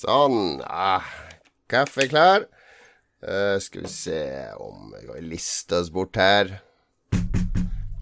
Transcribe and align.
Sånn. 0.00 0.62
Ah, 0.64 1.04
kaffe 1.68 2.06
klar. 2.08 2.46
Uh, 3.20 3.60
skal 3.60 3.84
vi 3.84 3.90
se 3.92 4.20
om 4.56 4.94
vi 4.94 5.02
kan 5.04 5.26
liste 5.28 5.76
oss 5.76 5.90
bort 5.92 6.16
her. 6.16 6.54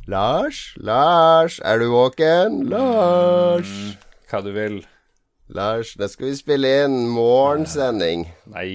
Lars? 0.06 0.76
Lars, 0.79 1.56
er 1.66 1.82
du 1.82 1.88
våken? 1.90 2.61
Lars? 2.71 3.73
Mm, 3.73 3.96
hva 4.30 4.42
du 4.46 4.52
vil. 4.55 4.77
Lars, 5.50 5.96
da 5.98 6.06
skal 6.12 6.30
vi 6.30 6.37
spille 6.38 6.70
inn 6.84 6.95
morgensending. 7.11 8.28
Nei, 8.55 8.70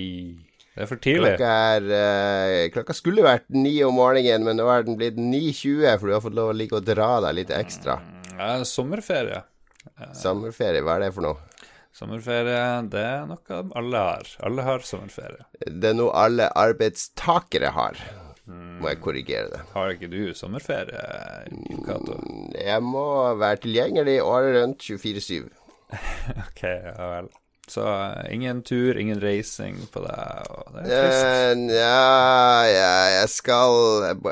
det 0.74 0.84
er 0.84 0.92
for 0.92 1.00
tidlig. 1.00 1.38
Klokka, 1.38 1.54
er, 1.78 1.88
uh, 1.96 2.58
klokka 2.76 2.98
skulle 2.98 3.24
vært 3.24 3.48
ni 3.56 3.78
om 3.88 3.96
morgenen, 4.02 4.44
men 4.50 4.60
nå 4.60 4.68
er 4.74 4.84
den 4.90 5.00
blitt 5.00 5.16
9.20, 5.16 5.96
for 5.96 6.12
du 6.12 6.18
har 6.18 6.28
fått 6.28 6.36
lov 6.42 6.52
å 6.52 6.60
ligge 6.60 6.82
og 6.82 6.92
dra 6.92 7.14
deg 7.30 7.40
litt 7.40 7.56
ekstra. 7.56 8.02
Ja, 8.36 8.52
sommerferie. 8.68 9.46
Sommerferie, 10.12 10.84
hva 10.84 11.00
er 11.00 11.08
det 11.08 11.14
for 11.16 11.30
noe? 11.30 11.53
Sommerferie, 11.94 12.62
det 12.90 13.02
er 13.06 13.26
noe 13.30 13.64
alle 13.78 14.00
har. 14.02 14.30
Alle 14.48 14.66
har 14.66 14.86
sommerferie. 14.88 15.46
Det 15.62 15.92
er 15.92 15.98
noe 16.00 16.14
alle 16.18 16.48
arbeidstakere 16.58 17.70
har. 17.76 18.00
Må 18.50 18.90
jeg 18.90 19.00
korrigere 19.04 19.52
det. 19.54 19.60
Har 19.76 19.94
ikke 19.94 20.10
du 20.12 20.34
sommerferie, 20.36 21.04
Cato? 21.86 22.18
Jeg 22.58 22.82
må 22.84 23.06
være 23.40 23.62
tilgjengelig 23.68 24.18
året 24.26 24.58
rundt 24.58 24.84
24-7. 24.84 25.46
ok, 26.48 26.64
ja 26.66 27.08
vel. 27.14 27.30
Så 27.70 27.86
ingen 28.30 28.60
tur, 28.68 28.98
ingen 29.00 29.22
reising 29.24 29.78
på 29.94 30.02
deg? 30.04 30.50
Og 30.52 30.74
det 30.74 30.82
er 30.84 31.06
trist. 31.06 31.62
Nja, 31.62 31.78
ja, 31.78 32.66
ja, 32.68 32.90
jeg 33.20 33.30
skal 33.32 33.78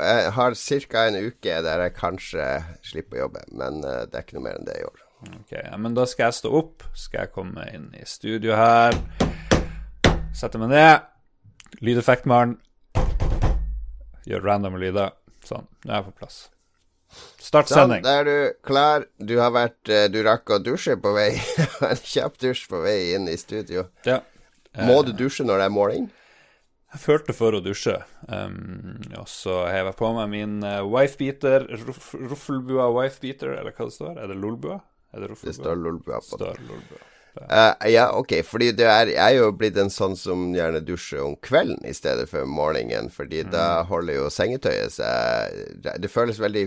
Jeg 0.01 0.33
har 0.35 0.57
ca. 0.57 1.05
en 1.05 1.21
uke 1.29 1.61
der 1.69 1.85
jeg 1.85 1.95
kanskje 1.95 2.49
slipper 2.89 3.21
å 3.21 3.23
jobbe, 3.27 3.45
men 3.53 3.79
uh, 3.85 4.03
det 4.09 4.17
er 4.17 4.25
ikke 4.25 4.39
noe 4.39 4.47
mer 4.49 4.59
enn 4.59 4.67
det 4.67 4.81
i 4.81 4.89
år. 4.89 5.07
Ok, 5.21 5.51
ja, 5.53 5.77
Men 5.77 5.93
da 5.97 6.07
skal 6.09 6.29
jeg 6.29 6.39
stå 6.39 6.51
opp. 6.57 6.85
Skal 6.97 7.25
jeg 7.25 7.33
komme 7.35 7.65
inn 7.75 7.91
i 7.97 8.05
studio 8.09 8.55
her. 8.57 8.97
Sette 10.33 10.61
meg 10.61 10.71
ned. 10.73 11.05
Lydeffektmann. 11.81 12.57
Gjør 14.25 14.43
random 14.45 14.79
lyder. 14.81 15.13
Sånn. 15.45 15.67
Nå 15.85 15.93
er 15.93 16.01
jeg 16.01 16.07
på 16.09 16.17
plass. 16.23 16.39
Start 17.41 17.67
Sånn, 17.67 17.89
sending. 17.89 18.03
da 18.05 18.15
er 18.21 18.27
du 18.29 18.35
klar. 18.65 19.05
Du 19.19 19.35
har 19.41 19.51
vært 19.53 19.91
uh, 19.91 20.05
Du 20.11 20.21
rakk 20.25 20.53
å 20.53 20.61
dusje 20.63 20.95
på 21.01 21.13
vei. 21.15 21.33
en 21.89 22.01
kjapp 22.01 22.39
dusj 22.41 22.65
på 22.71 22.81
vei 22.85 23.13
inn 23.17 23.27
i 23.29 23.37
studio. 23.39 23.89
Ja. 24.07 24.21
Må 24.87 25.01
du 25.03 25.11
dusje 25.17 25.43
når 25.43 25.59
det 25.59 25.67
er 25.67 25.75
morgen? 25.75 26.09
Jeg 26.91 26.99
følte 27.05 27.33
for 27.35 27.55
å 27.55 27.61
dusje, 27.63 27.93
um, 28.27 28.97
og 29.15 29.27
så 29.31 29.61
hev 29.71 29.87
jeg 29.87 29.95
på 29.95 30.09
meg 30.11 30.25
min 30.33 30.57
uh, 30.59 30.81
wifebeater, 30.83 31.63
ruff, 31.87 32.09
ruffelbua 32.19 32.89
wifebeater, 32.91 33.53
eller 33.61 33.71
hva 33.71 33.87
det 33.87 33.95
står? 33.95 34.17
Er 34.19 34.27
det 34.27 34.35
lolbua? 34.35 34.81
Det 35.47 35.53
står 35.55 35.75
lolbua 35.75 36.19
på. 36.19 36.37
Eh, 37.49 37.89
ja, 37.93 38.09
ok, 38.19 38.33
fordi 38.43 38.71
det 38.75 38.85
er, 38.91 39.07
jeg 39.13 39.35
er 39.35 39.37
jo 39.39 39.51
blitt 39.55 39.77
en 39.79 39.89
sånn 39.89 40.17
som 40.19 40.49
gjerne 40.53 40.81
dusjer 40.83 41.21
om 41.23 41.35
kvelden 41.39 41.85
i 41.87 41.93
stedet 41.95 42.27
for 42.29 42.43
morgenen, 42.45 43.07
fordi 43.09 43.43
da 43.47 43.83
holder 43.87 44.17
jo 44.17 44.25
sengetøyet 44.29 44.91
seg 44.91 45.81
det- 45.81 46.11
føles 46.11 46.39
veldig 46.39 46.65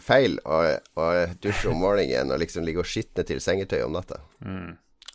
feil 0.00 0.38
å, 0.46 0.78
å 0.96 1.08
dusje 1.42 1.70
om 1.70 1.80
morgenen 1.82 2.30
og 2.30 2.38
liksom 2.38 2.62
ligge 2.64 2.78
og 2.78 2.86
skitne 2.86 3.24
til 3.26 3.40
sengetøyet 3.42 3.84
om 3.84 3.92
natta. 3.96 4.20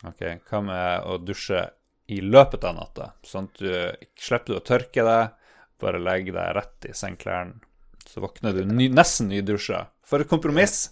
Ok, 0.08 0.22
hva 0.50 0.61
med 0.64 1.08
å 1.08 1.17
dusje 1.23 1.70
i 2.09 2.20
løpet 2.22 2.64
av 2.67 2.76
natta, 2.76 3.14
sånn 3.23 3.48
at 3.48 3.58
du 3.64 4.08
slipper 4.20 4.54
du 4.54 4.58
å 4.59 4.64
tørke 4.67 5.04
deg, 5.04 5.32
bare 5.80 6.00
legg 6.00 6.34
deg 6.34 6.56
rett 6.56 6.86
i 6.89 6.94
sengeklærne, 6.95 7.59
så 8.08 8.20
våkner 8.23 8.54
du 8.54 8.66
ny, 8.66 8.89
nesten 8.89 9.30
nydusja. 9.32 9.88
For 10.04 10.20
et 10.20 10.28
kompromiss! 10.32 10.89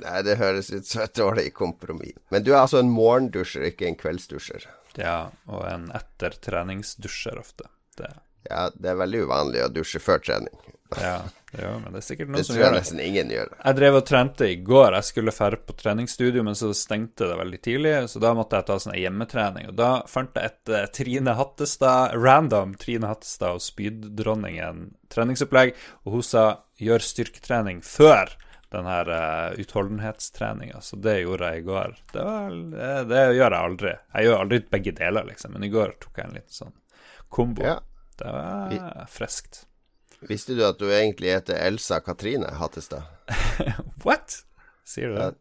Nei, 0.00 0.22
det 0.26 0.38
høres 0.40 0.70
ut 0.72 0.86
som 0.88 1.04
et 1.04 1.14
dårlig 1.18 1.52
kompromiss. 1.54 2.16
Men 2.32 2.44
du 2.46 2.52
er 2.54 2.62
altså 2.62 2.80
en 2.82 2.92
morgendusjer, 2.92 3.68
ikke 3.70 3.90
en 3.90 3.98
kveldsdusjer. 4.00 4.66
Ja, 5.00 5.30
og 5.48 5.64
en 5.68 5.88
ettertreningsdusjer 5.96 7.40
ofte. 7.40 7.70
Det, 7.98 8.12
Ja, 8.50 8.70
det 8.74 8.90
er 8.90 8.96
veldig 8.98 9.26
uvanlig 9.28 9.60
å 9.62 9.68
dusje 9.70 10.00
før 10.02 10.18
trening. 10.18 10.54
ja, 10.98 11.20
jo, 11.56 11.68
men 11.80 11.92
det 11.94 12.00
er 12.00 12.04
sikkert 12.04 12.26
Det 12.26 12.32
noen 12.34 12.44
som 12.44 12.56
tror 12.56 12.64
jeg 12.64 12.74
nesten 12.74 13.00
ingen 13.00 13.30
gjør. 13.32 13.52
Jeg 13.64 13.76
drev 13.78 13.96
og 14.00 14.04
trente 14.08 14.48
i 14.50 14.56
går. 14.66 14.96
Jeg 14.98 15.08
skulle 15.08 15.34
dra 15.36 15.60
på 15.68 15.76
treningsstudio, 15.78 16.42
men 16.44 16.58
så 16.58 16.72
stengte 16.76 17.28
det 17.30 17.38
veldig 17.38 17.60
tidlig, 17.64 17.94
så 18.10 18.20
da 18.24 18.32
måtte 18.36 18.58
jeg 18.58 18.68
ta 18.68 18.78
sånn 18.82 18.98
hjemmetrening. 18.98 19.70
Og 19.70 19.78
da 19.78 19.90
fant 20.10 20.36
jeg 20.36 20.50
et 20.50 20.72
eh, 20.74 20.88
Trine 20.98 21.36
Hattestad, 21.38 22.16
random 22.18 22.74
Trine 22.80 23.08
Hattestad 23.12 23.60
og 23.60 23.64
Spyddronningen 23.64 24.88
treningsopplegg, 25.12 25.76
og 26.04 26.18
hun 26.18 26.26
sa 26.26 26.46
gjør 26.82 27.04
styrketrening 27.04 27.82
før 27.86 28.34
den 28.72 28.88
her 28.88 29.08
uh, 29.12 29.60
utholdenhetstreninga, 29.60 30.80
så 30.80 30.96
det 31.04 31.18
gjorde 31.20 31.50
jeg 31.50 31.62
i 31.62 31.66
går. 31.66 31.96
Det, 32.12 32.22
var, 32.24 32.54
det, 32.72 32.92
det 33.10 33.24
gjør 33.36 33.56
jeg 33.56 33.58
aldri. 33.58 33.96
Jeg 34.14 34.28
gjør 34.28 34.44
aldri 34.44 34.60
begge 34.76 34.94
deler, 34.96 35.28
liksom, 35.28 35.56
men 35.56 35.66
i 35.66 35.72
går 35.72 35.96
tok 36.00 36.20
jeg 36.20 36.30
en 36.30 36.38
liten 36.38 36.56
sånn 36.56 36.74
kombo. 37.32 37.66
Ja. 37.66 37.78
Det 38.20 38.32
var 38.32 39.06
friskt. 39.10 39.64
Visste 40.28 40.54
du 40.54 40.62
at 40.66 40.78
du 40.78 40.86
egentlig 40.92 41.32
heter 41.34 41.58
Elsa 41.58 41.98
Katrine 42.04 42.52
Hattestad? 42.60 43.08
What? 44.04 44.42
Sier 44.86 45.10
du 45.10 45.18
det? 45.18 45.32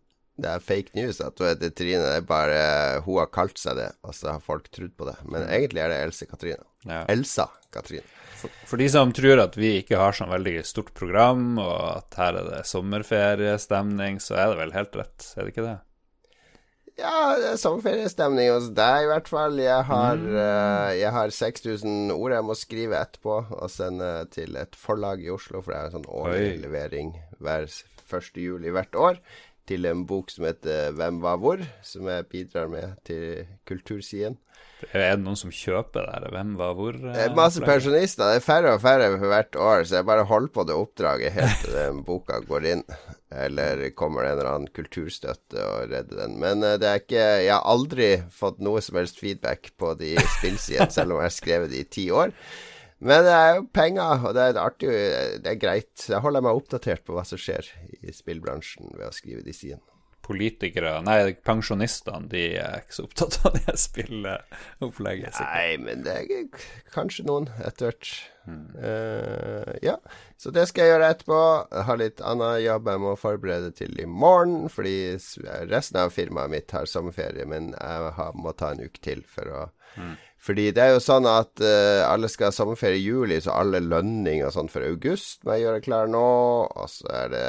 Det 0.41 0.49
er 0.49 0.63
fake 0.63 0.95
news 0.97 1.19
at 1.21 1.37
hun 1.37 1.51
heter 1.51 1.73
Trine. 1.75 2.01
Det 2.01 2.21
er 2.21 2.25
bare 2.25 2.61
Hun 3.05 3.19
har 3.19 3.29
kalt 3.33 3.59
seg 3.61 3.77
det, 3.77 3.91
og 4.01 4.15
så 4.17 4.35
har 4.35 4.43
folk 4.43 4.71
trodd 4.73 4.95
på 4.97 5.05
det. 5.09 5.17
Men 5.27 5.45
egentlig 5.45 5.83
er 5.83 5.93
det 5.93 5.99
Else 6.07 6.25
Katrine. 6.29 6.63
Ja. 6.87 7.03
Elsa 7.11 7.49
Katrine. 7.73 8.07
For, 8.41 8.57
for 8.71 8.81
de 8.81 8.89
som 8.89 9.13
tror 9.15 9.43
at 9.43 9.55
vi 9.59 9.75
ikke 9.81 9.99
har 10.01 10.17
sånn 10.17 10.31
veldig 10.33 10.57
stort 10.67 10.91
program, 10.97 11.53
og 11.61 11.77
at 12.01 12.19
her 12.19 12.41
er 12.41 12.49
det 12.49 12.65
sommerferiestemning, 12.69 14.19
så 14.23 14.37
er 14.39 14.51
det 14.51 14.59
vel 14.63 14.75
helt 14.75 14.97
rett, 14.97 15.31
er 15.35 15.45
det 15.45 15.53
ikke 15.53 15.67
det? 15.67 15.77
Ja, 16.99 17.35
det 17.39 17.53
er 17.53 17.59
sommerferiestemning 17.61 18.49
hos 18.51 18.67
deg 18.77 19.05
i 19.05 19.09
hvert 19.09 19.29
fall. 19.31 19.55
Jeg 19.61 19.85
har, 19.87 20.19
eh, 20.19 20.89
jeg 20.99 21.13
har 21.15 21.33
6000 21.33 22.11
ord 22.13 22.35
jeg 22.35 22.45
må 22.45 22.57
skrive 22.57 22.99
etterpå 22.99 23.37
og 23.57 23.71
sende 23.71 24.11
til 24.33 24.57
et 24.59 24.75
forlag 24.77 25.23
i 25.23 25.31
Oslo, 25.33 25.63
for 25.63 25.73
det 25.73 25.79
er 25.79 25.89
en 25.89 25.95
sånn 25.99 26.11
årlig 26.11 26.59
levering 26.65 27.15
hver 27.39 27.69
1. 28.11 28.41
juli 28.43 28.73
hvert 28.75 28.97
år. 28.99 29.21
Til 29.71 29.87
en 29.87 30.05
bok 30.07 30.31
som 30.33 30.47
heter 30.49 30.91
Hvem 30.97 31.21
var 31.23 31.39
hvor, 31.39 31.61
som 31.85 32.07
jeg 32.11 32.27
bidrar 32.31 32.71
med 32.71 32.97
til 33.07 33.45
kultursiden. 33.67 34.35
Er 34.89 35.13
det 35.13 35.21
noen 35.21 35.37
som 35.37 35.51
kjøper 35.53 36.07
det? 36.09 36.31
Hvem 36.33 36.53
var 36.57 36.73
hvor? 36.77 36.95
Er 37.13 37.35
masse 37.37 37.61
pensjonister. 37.63 38.25
Det 38.31 38.39
er 38.39 38.45
færre 38.45 38.73
og 38.75 38.81
færre 38.83 39.11
for 39.13 39.29
hvert 39.29 39.57
år, 39.67 39.83
så 39.85 39.99
jeg 39.99 40.07
bare 40.09 40.25
holder 40.27 40.53
på 40.55 40.65
det 40.67 40.77
oppdraget 40.77 41.35
helt 41.35 41.61
til 41.63 41.75
den 41.77 42.01
boka 42.07 42.39
går 42.47 42.67
inn. 42.73 42.83
Eller 43.31 43.85
kommer 43.95 44.25
det 44.25 44.33
en 44.33 44.39
eller 44.39 44.51
annen 44.51 44.73
kulturstøtte 44.75 45.61
og 45.61 45.93
redder 45.93 46.23
den. 46.23 46.35
Men 46.41 46.65
eh, 46.67 46.75
det 46.81 46.89
er 46.89 46.99
ikke 46.99 47.21
Jeg 47.45 47.53
har 47.53 47.69
aldri 47.69 48.09
fått 48.33 48.59
noe 48.59 48.81
som 48.83 48.99
helst 48.99 49.21
feedback 49.21 49.71
på 49.79 49.93
de 50.01 50.15
spillsidene, 50.39 50.91
selv 50.91 51.15
om 51.15 51.21
jeg 51.21 51.29
har 51.29 51.37
skrevet 51.37 51.71
det 51.71 51.85
i 51.85 51.89
ti 51.99 52.09
år. 52.11 52.35
Men 53.01 53.23
det 53.25 53.33
er 53.33 53.55
jo 53.57 53.63
penger, 53.73 54.25
og 54.27 54.35
det 54.37 54.43
er 54.45 54.59
artig. 54.61 54.89
Det 55.41 55.53
er 55.55 55.61
greit. 55.61 56.03
Jeg 56.05 56.21
holder 56.21 56.43
meg 56.45 56.59
oppdatert 56.59 57.05
på 57.07 57.15
hva 57.17 57.25
som 57.25 57.39
skjer 57.41 57.65
i 57.97 58.13
spillbransjen 58.13 58.93
ved 58.93 59.07
å 59.07 59.15
skrive 59.15 59.41
de 59.45 59.55
sidene. 59.57 59.81
Politikere, 60.21 60.99
nei, 61.03 61.33
pensjonistene, 61.43 62.29
de 62.29 62.43
er 62.61 62.83
ikke 62.83 62.93
så 62.93 63.07
opptatt 63.07 63.39
av 63.49 63.55
det 63.57 63.73
spilleopplegget. 63.81 65.39
Nei, 65.41 65.79
men 65.81 66.05
det 66.05 66.13
er 66.13 66.61
kanskje 66.93 67.25
noen 67.25 67.49
etter 67.57 67.89
hvert. 67.89 68.11
Eh, 68.45 69.73
ja, 69.81 69.97
så 70.37 70.53
det 70.53 70.67
skal 70.69 70.85
jeg 70.85 70.93
gjøre 70.93 71.09
etterpå. 71.15 71.41
Jeg 71.73 71.87
har 71.89 72.01
litt 72.03 72.21
annen 72.21 72.61
jobb 72.61 72.93
jeg 72.93 73.03
må 73.07 73.17
forberede 73.19 73.73
til 73.81 73.97
i 73.97 74.05
morgen, 74.05 74.69
fordi 74.69 74.95
resten 75.73 76.03
av 76.05 76.13
firmaet 76.13 76.53
mitt 76.53 76.77
har 76.77 76.89
sommerferie, 76.89 77.49
men 77.49 77.73
jeg 77.73 78.33
må 78.37 78.53
ta 78.53 78.75
en 78.75 78.85
uke 78.85 79.01
til 79.01 79.25
for 79.25 79.49
å 79.49 79.69
Fordi 80.41 80.71
det 80.73 80.81
er 80.81 80.95
jo 80.95 81.01
sånn 81.03 81.27
at 81.29 81.61
uh, 81.61 82.01
alle 82.07 82.29
skal 82.31 82.49
ha 82.49 82.55
sommerferie 82.55 82.97
i 82.97 83.03
juli, 83.05 83.37
så 83.43 83.53
alle 83.53 83.81
lønninger 83.85 84.47
og 84.47 84.55
sånn 84.55 84.71
for 84.73 84.85
august 84.87 85.43
må 85.45 85.53
jeg 85.53 85.67
gjøre 85.67 85.83
klar 85.85 86.09
nå. 86.09 86.23
Og 86.65 86.89
så 86.89 87.05
er 87.13 87.29
det 87.35 87.45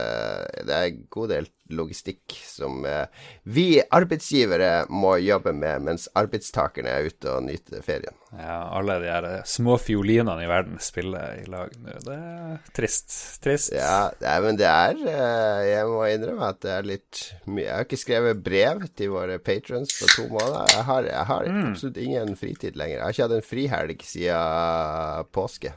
Det 0.69 0.77
er 0.77 0.91
en 0.91 1.01
god 1.17 1.33
del 1.33 1.49
logistikk 1.75 2.35
som 2.47 2.85
eh, 2.89 3.07
vi 3.43 3.67
arbeidsgivere 3.83 4.87
må 4.93 5.17
jobbe 5.23 5.55
med, 5.57 5.85
mens 5.89 6.09
arbeidstakerne 6.19 6.93
er 6.93 7.09
ute 7.11 7.31
og 7.33 7.47
nyter 7.47 7.85
ferien. 7.85 8.17
Ja, 8.33 8.59
alle 8.79 8.97
de 9.03 9.11
her 9.13 9.27
små 9.49 9.77
fiolinene 9.81 10.45
i 10.45 10.49
verden 10.49 10.79
spiller 10.81 11.37
i 11.43 11.45
lag 11.53 11.75
nå. 11.77 11.99
Det 12.07 12.17
er 12.17 12.71
trist. 12.77 13.13
Trist. 13.45 13.75
Ja, 13.77 14.09
nei, 14.23 14.39
men 14.47 14.61
det 14.61 14.69
er 14.71 14.97
eh, 14.97 15.61
Jeg 15.69 15.91
må 15.91 16.01
innrømme 16.09 16.49
at 16.55 16.63
det 16.65 16.73
er 16.73 16.89
litt 16.89 17.23
mye 17.45 17.67
Jeg 17.67 17.77
har 17.77 17.87
ikke 17.87 18.01
skrevet 18.01 18.43
brev 18.47 18.87
til 18.97 19.13
våre 19.13 19.37
patrons 19.43 19.93
på 19.99 20.11
to 20.15 20.27
måneder. 20.33 20.73
Jeg 20.79 20.89
har, 20.89 21.09
jeg 21.13 21.29
har 21.33 21.53
absolutt 21.53 22.01
ingen 22.01 22.37
fritid 22.41 22.79
lenger. 22.81 22.99
Jeg 22.99 23.05
har 23.05 23.17
ikke 23.17 23.29
hatt 23.29 23.39
en 23.39 23.49
frihelg 23.53 24.07
siden 24.09 25.33
påske. 25.33 25.75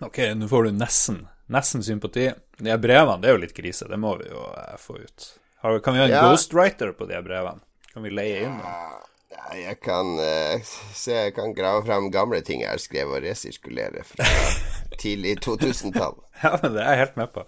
Ok, 0.00 0.22
nå 0.36 0.48
får 0.48 0.64
du 0.64 0.76
nesten, 0.80 1.16
nesten 1.50 1.82
sympati. 1.84 2.30
De 2.60 2.76
brevene, 2.80 3.18
det 3.22 3.30
er 3.30 3.36
jo 3.36 3.42
litt 3.44 3.54
krise. 3.56 3.88
Det 3.90 3.98
må 4.00 4.14
vi 4.20 4.30
jo 4.30 4.44
eh, 4.54 4.76
få 4.80 4.98
ut. 5.02 5.28
Har, 5.64 5.78
kan 5.84 5.94
vi 5.96 6.00
ha 6.00 6.06
en 6.08 6.14
Ja. 6.14 6.22
ghostwriter 6.30 6.92
på 6.96 7.06
de 7.10 7.18
brevene? 7.26 7.60
Kan 7.92 8.06
vi 8.06 8.10
leie 8.14 8.44
inn 8.46 8.54
noen? 8.56 9.06
Ja, 9.30 9.50
jeg 9.54 9.76
kan 9.82 10.16
eh, 10.18 10.62
se 10.94 11.12
Jeg 11.14 11.34
kan 11.36 11.52
grave 11.54 11.84
fram 11.86 12.08
gamle 12.10 12.40
ting 12.46 12.62
jeg 12.64 12.70
har 12.72 12.80
skrevet 12.82 13.18
og 13.20 13.22
resirkulere 13.26 14.02
fra 14.06 14.26
tidlig 15.02 15.36
2000-tall. 15.44 16.16
Ja, 16.42 16.56
men 16.62 16.74
det 16.74 16.82
er 16.82 16.94
jeg 16.96 17.02
helt 17.04 17.16
med 17.20 17.32
på. 17.34 17.44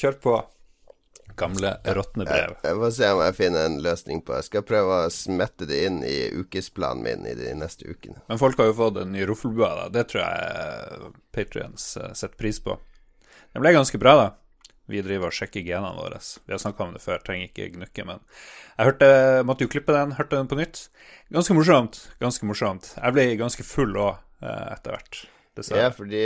Kjør 0.00 0.16
på. 0.24 0.34
Gamle 1.40 1.70
råtne 1.96 2.24
brev. 2.28 2.56
Jeg 2.66 2.76
får 2.82 2.90
se 2.96 3.08
om 3.14 3.20
jeg 3.24 3.34
finner 3.38 3.64
en 3.68 3.78
løsning 3.84 4.18
på 4.20 4.32
det. 4.34 4.40
Jeg 4.42 4.48
skal 4.50 4.64
prøve 4.68 4.96
å 5.06 5.12
smette 5.14 5.64
det 5.70 5.78
inn 5.86 6.00
i 6.04 6.16
ukesplanen 6.36 7.02
min 7.06 7.22
i 7.30 7.34
de 7.38 7.54
neste 7.56 7.86
ukene. 7.88 8.18
Men 8.28 8.40
folk 8.42 8.58
har 8.60 8.68
jo 8.68 8.74
fått 8.76 8.98
en 9.00 9.12
ny 9.14 9.24
roffelbua, 9.30 9.70
da. 9.78 9.86
Det 9.94 10.04
tror 10.10 10.24
jeg 10.26 11.12
Patrions 11.32 11.86
eh, 11.96 12.10
setter 12.18 12.36
pris 12.42 12.58
på. 12.64 12.76
Det 13.54 13.62
ble 13.64 13.72
ganske 13.74 13.98
bra, 14.02 14.14
da. 14.20 14.28
Vi 14.90 15.02
driver 15.06 15.30
og 15.30 15.34
sjekker 15.36 15.62
genene 15.62 15.94
våre. 15.94 16.18
Vi 16.46 16.50
har 16.54 16.58
snakka 16.62 16.82
om 16.88 16.94
det 16.96 17.02
før, 17.04 17.20
trenger 17.22 17.46
ikke 17.50 17.68
gnukke, 17.76 18.04
men 18.08 18.18
jeg 18.76 18.88
hørte, 18.88 19.10
måtte 19.46 19.62
jo 19.66 19.70
klippe 19.70 19.94
den, 19.94 20.16
hørte 20.18 20.34
den 20.40 20.48
på 20.50 20.58
nytt. 20.58 20.88
Ganske 21.30 21.54
morsomt. 21.54 22.00
Ganske 22.22 22.46
morsomt. 22.48 22.94
Jeg 22.96 23.14
ble 23.14 23.28
ganske 23.38 23.62
full 23.66 23.94
òg, 24.02 24.16
eh, 24.42 24.64
etter 24.74 24.96
hvert. 24.96 25.20
Ja, 25.76 25.90
fordi 25.92 26.20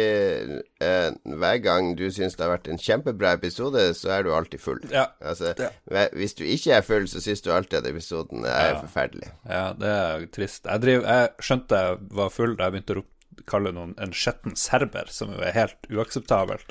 eh, 0.85 1.11
hver 1.26 1.56
gang 1.65 1.94
du 1.99 2.05
syns 2.12 2.37
det 2.38 2.44
har 2.44 2.53
vært 2.53 2.69
en 2.71 2.79
kjempebra 2.79 3.32
episode, 3.35 3.81
så 3.99 4.12
er 4.15 4.23
du 4.23 4.31
alltid 4.37 4.61
full. 4.62 4.79
Ja. 4.93 5.09
Altså, 5.25 5.50
ja. 5.59 5.70
Hvis 6.15 6.37
du 6.38 6.44
ikke 6.47 6.77
er 6.77 6.85
full, 6.87 7.09
så 7.11 7.23
syns 7.25 7.43
du 7.43 7.50
alltid 7.50 7.81
at 7.81 7.88
episoden 7.91 8.44
er 8.47 8.75
Ja. 8.75 8.81
forferdelig. 8.85 9.32
Ja, 9.49 9.65
det 9.81 9.91
er 9.91 10.27
trist. 10.31 10.65
Jeg, 10.70 10.81
driv, 10.85 11.03
jeg 11.09 11.32
skjønte 11.41 11.81
jeg 11.82 11.99
var 12.20 12.31
full 12.31 12.55
da 12.56 12.69
jeg 12.69 12.77
begynte 12.77 12.94
å 12.94 13.00
rope 13.00 13.13
kalle 13.50 13.72
noen 13.75 13.94
en 14.02 14.14
skjetten 14.14 14.56
serber, 14.58 15.10
som 15.12 15.32
jo 15.34 15.42
er 15.44 15.56
helt 15.56 15.90
uakseptabelt. 15.90 16.70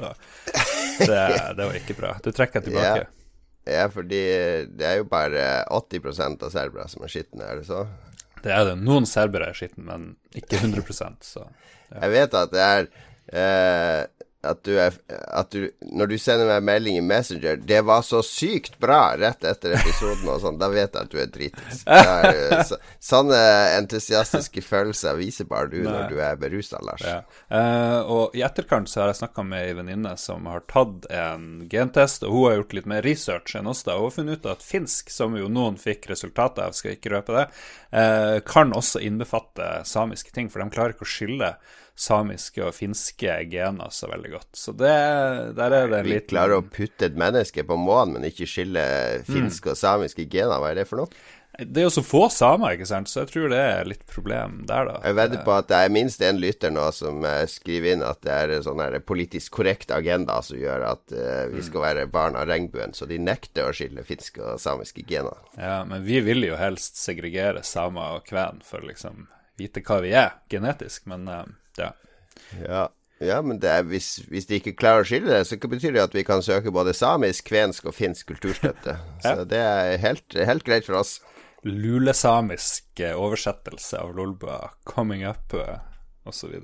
Det, 0.94 1.20
det 1.58 1.66
var 1.66 1.76
ikke 1.78 1.96
bra. 1.98 2.16
Du 2.24 2.32
trekker 2.36 2.62
tilbake. 2.62 3.08
Ja, 3.66 3.88
fordi 3.90 4.22
det 4.76 4.86
er 4.86 4.98
jo 5.00 5.08
bare 5.10 5.64
80% 5.72 6.44
av 6.44 6.52
serbere 6.54 6.88
som 6.92 7.06
er 7.06 7.14
skitne, 7.14 7.48
er 7.48 7.62
det 7.62 7.68
så? 7.70 7.86
Det 8.44 8.52
er 8.52 8.68
det. 8.68 8.76
Noen 8.84 9.08
serbere 9.08 9.50
er 9.50 9.58
skitne, 9.58 9.86
men 9.88 10.10
ikke 10.36 10.60
100% 10.60 11.24
så 11.24 11.46
ja. 11.48 12.04
Jeg 12.04 12.14
vet 12.14 12.36
at 12.38 12.54
det 12.54 12.64
er 12.66 12.88
eh, 13.40 14.23
at 14.44 14.64
du 14.68 14.74
er 14.80 14.96
At 15.08 15.52
du 15.54 15.70
Når 15.82 16.12
du 16.12 16.16
sender 16.22 16.50
meg 16.50 16.66
melding 16.68 16.98
i 17.00 17.04
Messenger 17.06 17.58
'Det 17.64 17.82
var 17.86 18.02
så 18.06 18.22
sykt 18.26 18.78
bra' 18.82 19.16
rett 19.20 19.44
etter 19.48 19.76
episoden 19.78 20.28
og 20.30 20.42
sånn, 20.42 20.58
da 20.60 20.70
vet 20.72 20.94
jeg 20.94 21.06
at 21.06 21.12
du 21.12 21.18
er 21.22 21.30
dritings. 21.32 21.84
Så, 22.70 22.78
sånne 23.04 23.40
entusiastiske 23.78 24.62
følelser 24.66 25.18
viser 25.20 25.48
bare 25.50 25.70
du 25.72 25.80
når 25.84 26.10
du 26.12 26.18
er 26.24 26.40
berusa, 26.40 26.80
Lars. 26.86 27.04
Ja. 27.06 27.20
Uh, 27.52 28.00
og 28.16 28.38
i 28.38 28.44
etterkant 28.46 28.90
så 28.90 29.04
har 29.04 29.12
jeg 29.12 29.22
snakka 29.22 29.46
med 29.48 29.68
ei 29.68 29.76
venninne 29.78 30.16
som 30.20 30.48
har 30.50 30.66
tatt 30.72 31.08
en 31.12 31.68
gentest, 31.72 32.24
og 32.24 32.36
hun 32.36 32.48
har 32.48 32.58
gjort 32.60 32.76
litt 32.80 32.90
mer 32.94 33.06
research 33.06 33.56
enn 33.60 33.70
oss 33.70 33.84
da, 33.88 33.98
og 34.00 34.16
funnet 34.18 34.44
ut 34.44 34.52
at 34.56 34.66
finsk, 34.66 35.12
som 35.14 35.38
jo 35.38 35.52
noen 35.52 35.78
fikk 35.82 36.10
resultatet 36.12 36.64
av, 36.66 36.78
skal 36.78 36.98
ikke 36.98 37.14
røpe 37.16 37.38
det, 37.38 37.46
uh, 37.96 38.40
kan 38.48 38.76
også 38.76 39.04
innbefatte 39.04 39.84
samiske 39.90 40.34
ting, 40.36 40.52
for 40.52 40.64
de 40.64 40.74
klarer 40.74 40.96
ikke 40.96 41.08
å 41.08 41.14
skille 41.14 41.54
samiske 41.96 42.64
og 42.66 42.74
finske 42.76 43.36
gener 43.52 43.94
så 43.94 44.10
veldig 44.10 44.34
godt. 44.34 44.50
Så 44.58 44.74
det, 44.78 44.96
der 45.58 45.78
er 45.78 45.92
det 45.92 46.02
Vi 46.08 46.20
klarer 46.32 46.60
å 46.60 46.66
putte 46.66 47.10
et 47.10 47.20
menneske 47.20 47.66
på 47.68 47.78
månen, 47.78 48.18
men 48.18 48.28
ikke 48.32 48.50
skille 48.50 48.84
finske 49.30 49.74
og 49.74 49.80
samiske 49.80 50.26
gener. 50.32 50.60
Hva 50.62 50.74
er 50.74 50.82
det 50.82 50.90
for 50.90 51.04
noe? 51.04 51.24
Det 51.54 51.84
er 51.84 51.86
jo 51.86 51.92
så 51.94 52.02
få 52.02 52.24
samer, 52.34 52.74
ikke 52.74 52.88
sant, 52.90 53.10
så 53.12 53.20
jeg 53.22 53.30
tror 53.30 53.52
det 53.52 53.60
er 53.62 53.86
litt 53.86 54.02
problem 54.10 54.64
der, 54.66 54.88
da. 54.90 54.96
Jeg 55.06 55.18
vedder 55.20 55.44
på 55.46 55.54
at 55.54 55.68
det 55.70 55.82
er 55.86 55.92
minst 55.94 56.24
én 56.26 56.40
lytter 56.42 56.74
nå 56.74 56.88
som 56.98 57.22
eh, 57.30 57.44
skriver 57.46 57.94
inn 57.94 58.06
at 58.08 58.24
det 58.26 58.34
er 58.34 58.54
en 58.56 58.66
sånn 58.66 58.82
her 58.82 58.98
politisk 59.06 59.60
korrekt 59.60 59.94
agenda 59.94 60.40
som 60.42 60.58
gjør 60.58 60.88
at 60.90 61.14
eh, 61.14 61.44
vi 61.54 61.62
skal 61.62 61.86
være 61.86 62.08
barn 62.10 62.40
av 62.40 62.50
regnbuen, 62.50 62.98
så 62.98 63.06
de 63.06 63.22
nekter 63.22 63.70
å 63.70 63.76
skille 63.78 64.02
finske 64.08 64.42
og 64.42 64.58
samiske 64.64 65.06
gener. 65.06 65.46
Ja, 65.54 65.84
men 65.86 66.02
vi 66.08 66.24
vil 66.26 66.42
jo 66.48 66.58
helst 66.58 66.98
segregere 66.98 67.62
samer 67.62 68.18
og 68.18 68.26
kven 68.32 68.66
for 68.66 68.82
liksom 68.82 69.28
vite 69.62 69.86
hva 69.86 70.02
vi 70.02 70.18
er 70.18 70.34
genetisk, 70.50 71.06
men 71.14 71.30
eh, 71.30 71.46
ja. 71.80 71.92
Ja, 72.62 72.84
ja 73.24 73.42
men 73.46 73.60
det 73.64 73.70
er, 73.70 73.84
hvis, 73.88 74.16
hvis 74.30 74.48
de 74.50 74.60
ikke 74.60 74.76
klarer 74.80 75.04
å 75.04 75.08
skille 75.08 75.32
det, 75.32 75.44
så 75.50 75.58
betyr 75.58 75.96
det 75.96 76.04
at 76.04 76.16
vi 76.18 76.24
kan 76.28 76.44
søke 76.46 76.74
både 76.74 76.94
samisk, 76.98 77.48
kvensk 77.52 77.88
og 77.90 77.96
finsk 77.98 78.34
kulturstøtte. 78.34 78.98
Så 79.26 79.46
det 79.50 79.62
er 79.62 79.98
helt, 80.04 80.26
helt 80.36 80.66
greit 80.68 80.86
for 80.90 81.00
oss. 81.02 81.18
Lulesamisk 81.64 83.00
eh, 83.00 83.16
oversettelse 83.16 84.02
av 84.02 84.16
Lolba, 84.18 84.74
coming 84.84 85.24
up 85.28 85.54
eh, 85.56 85.78
osv. 86.28 86.58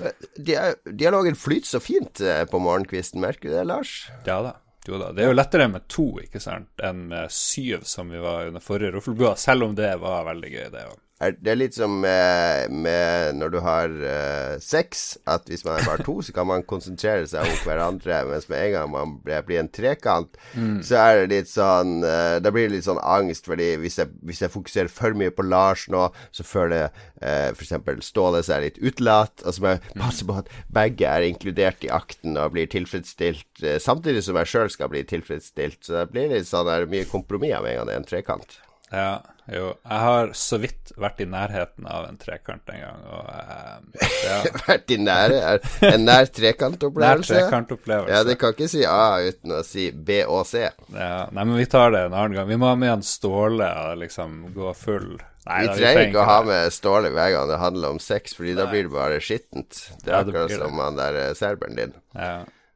Er- 0.00 0.74
Dialogen 0.90 1.36
flyter 1.38 1.76
så 1.76 1.80
fint 1.80 2.20
eh, 2.20 2.42
på 2.50 2.58
morgenkvisten, 2.58 3.20
merker 3.22 3.48
du 3.48 3.54
det, 3.54 3.64
Lars? 3.70 3.94
Ja 4.26 4.40
da. 4.42 4.56
Jo 4.86 4.98
da. 5.02 5.12
Det 5.14 5.24
er 5.24 5.30
jo 5.32 5.36
lettere 5.36 5.66
med 5.70 5.86
to 5.90 6.04
ikke 6.22 6.38
sant, 6.42 6.68
enn 6.84 7.06
med 7.10 7.32
syv, 7.34 7.82
som 7.88 8.10
vi 8.12 8.20
var 8.22 8.50
under 8.50 8.62
forrige 8.62 8.92
Roffelbua, 8.94 9.32
selv 9.38 9.66
om 9.66 9.74
det 9.78 9.92
var 10.02 10.26
veldig 10.28 10.50
gøy, 10.52 10.66
det 10.74 10.84
òg. 10.90 11.00
Er, 11.16 11.32
det 11.40 11.48
er 11.48 11.56
litt 11.56 11.72
som 11.72 11.94
med, 12.02 12.72
med 12.84 13.38
når 13.38 13.52
du 13.54 13.56
har 13.64 13.92
uh, 13.92 14.56
sex, 14.60 15.16
at 15.24 15.46
hvis 15.48 15.62
man 15.64 15.78
er 15.78 15.86
bare 15.88 16.04
to, 16.04 16.18
så 16.20 16.34
kan 16.36 16.44
man 16.50 16.64
konsentrere 16.68 17.24
seg 17.30 17.46
om 17.48 17.62
hverandre, 17.64 18.18
mens 18.28 18.48
med 18.50 18.60
en 18.60 18.74
gang 18.74 18.90
man 18.92 19.14
blir, 19.24 19.40
blir 19.46 19.62
en 19.62 19.70
trekant, 19.72 20.36
så 20.84 20.98
er 21.00 21.22
det 21.22 21.30
litt 21.30 21.48
sånn 21.48 22.02
uh, 22.04 22.36
Da 22.44 22.52
blir 22.52 22.68
det 22.68 22.74
litt 22.74 22.88
sånn 22.88 23.00
angst, 23.00 23.48
fordi 23.48 23.70
hvis 23.80 23.96
jeg, 24.02 24.12
hvis 24.28 24.42
jeg 24.44 24.52
fokuserer 24.52 24.92
for 24.92 25.16
mye 25.16 25.32
på 25.32 25.46
Lars 25.46 25.86
nå, 25.92 26.02
så 26.36 26.44
føler 26.44 26.90
uh, 26.90 27.48
f.eks. 27.54 27.72
Ståle 28.04 28.42
seg 28.44 28.66
litt 28.66 28.80
utelatt, 28.82 29.40
og 29.40 29.56
så 29.56 29.64
må 29.64 29.72
jeg 29.72 29.96
passe 29.96 30.26
på 30.28 30.36
at 30.42 30.52
begge 30.76 31.08
er 31.08 31.24
inkludert 31.30 31.86
i 31.86 31.92
akten 31.96 32.36
og 32.36 32.52
blir 32.58 32.68
tilfredsstilt, 32.68 33.48
uh, 33.64 33.78
samtidig 33.80 34.20
som 34.26 34.36
jeg 34.42 34.52
sjøl 34.52 34.68
skal 34.74 34.92
bli 34.92 35.00
tilfredsstilt. 35.08 35.80
Så 35.80 35.96
det 35.96 36.04
blir 36.12 36.28
litt 36.34 36.50
sånn 36.50 36.68
der, 36.68 36.84
mye 36.92 37.08
kompromisser 37.08 37.64
med 37.64 37.72
en 37.72 37.80
gang 37.80 37.88
det 37.88 37.96
er 37.96 38.02
en 38.02 38.10
trekant. 38.12 38.60
Ja, 38.92 39.10
jo. 39.52 39.66
Jeg 39.86 40.00
har 40.02 40.30
så 40.34 40.58
vidt 40.62 40.92
vært 40.98 41.20
i 41.22 41.26
nærheten 41.30 41.86
av 41.86 42.08
en 42.08 42.16
trekant 42.18 42.72
en 42.72 42.80
gang, 42.82 43.04
og 43.12 43.28
eh, 43.30 44.08
ja. 44.26 44.38
Vært 44.66 44.90
i 44.90 44.98
nære 45.02 45.38
er 45.52 45.60
En 45.92 46.04
nær 46.04 46.24
Nær 46.26 46.30
trekantopplevelse? 46.38 47.34
trekantopplevelse. 47.36 48.12
Ja, 48.16 48.24
det 48.26 48.38
kan 48.40 48.56
ikke 48.56 48.68
si 48.72 48.82
A 48.88 49.20
uten 49.22 49.54
å 49.58 49.62
si 49.66 49.90
B 49.92 50.20
og 50.26 50.42
C. 50.50 50.64
Ja, 50.94 51.28
nei, 51.30 51.44
men 51.44 51.54
vi 51.60 51.66
tar 51.70 51.94
det 51.94 52.04
en 52.08 52.16
annen 52.16 52.34
gang. 52.40 52.48
Vi 52.50 52.58
må 52.58 52.72
ha 52.72 52.76
med 52.80 52.94
en 52.98 53.06
Ståle 53.06 53.68
og 53.86 54.02
liksom 54.02 54.42
gå 54.56 54.74
full 54.78 55.14
Nei, 55.46 55.60
Vi 55.62 55.68
da, 55.68 55.74
trenger 55.78 56.08
ikke 56.08 56.18
å 56.24 56.26
ha 56.26 56.40
med 56.42 56.72
Ståle 56.74 57.12
hver 57.14 57.30
gang 57.36 57.46
det 57.52 57.60
handler 57.62 57.92
om 57.94 58.00
sex, 58.02 58.34
Fordi 58.34 58.56
da 58.58 58.64
blir 58.66 58.88
det 58.88 58.94
bare 58.96 59.20
skittent. 59.22 59.84
Det 60.02 60.10
er 60.10 60.16
Ja, 60.16 60.22
det 60.26 60.32
akkurat 60.34 60.50
det. 60.50 60.58
som 60.58 60.80
han 60.82 60.98
der 60.98 61.18
eh, 61.22 61.32
serberen 61.38 61.78
din. 61.78 61.92
Ja. 62.18 62.32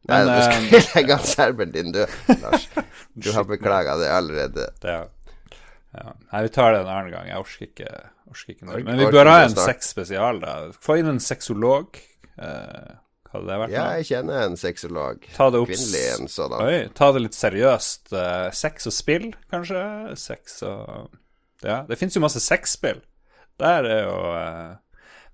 Nei, 0.08 0.20
du 0.24 0.30
skal 0.38 0.62
skal 0.70 0.94
legge 1.00 1.16
han 1.18 1.26
serberen 1.28 1.72
din 1.74 1.90
død, 1.92 2.14
Lars. 2.44 2.68
Du 3.20 3.32
har 3.34 3.44
beklaga 3.44 3.96
det 3.98 4.06
allerede. 4.14 4.68
det, 4.80 4.94
ja. 4.94 5.02
Nei, 5.90 6.42
vi 6.46 6.50
tar 6.54 6.72
det 6.72 6.80
en 6.84 6.90
annen 6.90 7.10
gang. 7.10 7.28
Jeg 7.30 7.42
orker 7.42 7.66
ikke, 7.66 7.92
orker 8.30 8.52
ikke. 8.54 8.66
Men 8.86 8.98
vi 9.00 9.06
bør 9.10 9.30
ha 9.30 9.38
en 9.44 9.54
sexspesial, 9.58 10.38
da. 10.42 10.56
Få 10.84 10.98
inn 11.00 11.08
en 11.10 11.18
sexolog. 11.22 11.98
Eh, 12.38 12.92
hadde 13.32 13.46
det 13.48 13.56
vært? 13.64 13.74
Ja, 13.74 13.86
jeg 13.98 14.06
kjenner 14.10 14.44
en 14.46 14.56
sexolog. 14.60 15.26
Kvinnelig 15.34 16.04
en 16.14 16.30
sådan. 16.30 16.62
Oi, 16.66 16.76
ta 16.94 17.10
det 17.14 17.24
litt 17.24 17.38
seriøst. 17.38 18.12
Eh, 18.14 18.50
sex 18.54 18.86
og 18.90 18.94
spill, 18.94 19.26
kanskje? 19.52 19.82
Sex 20.18 20.60
og 20.68 21.10
Ja, 21.66 21.82
det 21.88 21.98
fins 22.00 22.14
jo 22.16 22.22
masse 22.24 22.40
sexspill. 22.40 23.02
Der 23.60 23.84
er 23.84 24.04
jo 24.06 24.14
eh, 24.32 24.76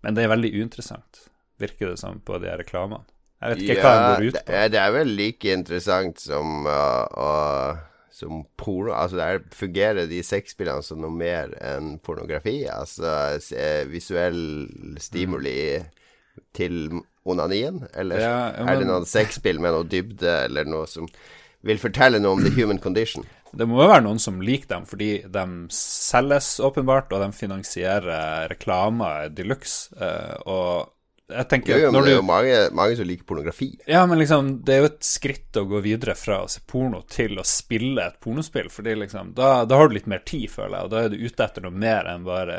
Men 0.02 0.16
det 0.16 0.25
er 0.25 0.33
veldig 0.33 0.50
uinteressant, 0.57 1.21
virker 1.62 1.92
det 1.92 1.99
som, 2.00 2.19
på 2.25 2.40
de 2.42 2.49
her 2.50 2.59
reklamene. 2.64 3.04
Jeg 3.42 3.52
vet 3.52 3.62
ikke 3.66 3.83
hva 3.85 3.92
den 3.92 4.07
går 4.09 4.26
ut 4.33 4.38
på. 4.40 4.59
det 4.73 4.78
er 4.80 4.92
vel 4.95 5.11
like 5.12 5.52
interessant 5.52 6.21
som 6.25 6.64
uh, 6.64 7.04
å- 7.12 7.76
som 8.16 8.44
porno. 8.56 8.94
Altså, 8.96 9.18
der 9.20 9.42
fungerer 9.52 10.08
de 10.08 10.23
sexspillene 10.25 10.85
som 10.85 11.02
noe 11.04 11.12
mer 11.12 11.52
enn 11.61 11.99
pornografi. 12.04 12.62
Altså 12.73 13.37
visuell 13.92 14.40
stimuli 15.02 15.58
til 16.56 17.02
onanien, 17.26 17.82
eller 17.94 18.23
Ja, 18.23 18.37
men... 18.56 18.70
er 18.70 18.80
det 18.80 18.88
noen 18.88 19.08
sexspill 19.08 19.61
med 19.61 19.75
noe 19.75 19.88
dybde, 19.88 20.32
eller 20.46 20.68
noe 20.68 20.87
som 20.88 21.08
vil 21.66 21.80
fortelle 21.82 22.20
noe 22.23 22.37
om 22.37 22.44
the 22.44 22.52
human 22.54 22.78
condition? 22.78 23.26
Det 23.56 23.66
må 23.68 23.80
jo 23.80 23.88
være 23.88 24.04
noen 24.04 24.20
som 24.20 24.42
liker 24.44 24.68
dem, 24.75 24.85
fordi 24.88 25.11
de 25.32 25.44
selges 25.73 26.56
åpenbart, 26.64 27.12
og 27.12 27.23
de 27.25 27.30
finansierer 27.37 28.50
reklamer 28.52 29.30
de 29.32 29.46
luxe. 29.49 29.94
eh, 29.96 30.37
og 30.44 30.92
jeg 31.26 31.49
tenker 31.50 31.73
Jo, 31.75 31.78
jo, 31.87 31.90
det 31.90 31.99
er 31.99 32.06
du 32.06 32.12
jo 32.12 32.23
mange, 32.26 32.59
mange 32.78 32.97
som 32.99 33.09
liker 33.09 33.26
pornografi. 33.26 33.68
Ja, 33.90 34.04
men 34.06 34.21
liksom, 34.21 34.52
det 34.66 34.76
er 34.76 34.85
jo 34.85 34.90
et 34.92 35.06
skritt 35.06 35.59
å 35.59 35.64
gå 35.66 35.80
videre 35.83 36.14
fra 36.18 36.45
å 36.45 36.50
se 36.50 36.62
porno 36.71 37.02
til 37.11 37.40
å 37.40 37.45
spille 37.47 38.04
et 38.06 38.21
pornospill, 38.23 38.71
fordi 38.71 38.95
liksom, 39.02 39.35
da, 39.35 39.64
da 39.66 39.80
har 39.80 39.90
du 39.90 39.97
litt 39.99 40.06
mer 40.11 40.23
tid, 40.28 40.47
føler 40.52 40.78
jeg, 40.78 40.87
og 40.87 40.95
da 40.95 41.02
er 41.02 41.11
du 41.11 41.18
ute 41.18 41.49
etter 41.49 41.66
noe 41.66 41.75
mer 41.75 42.11
enn 42.12 42.26
bare 42.26 42.59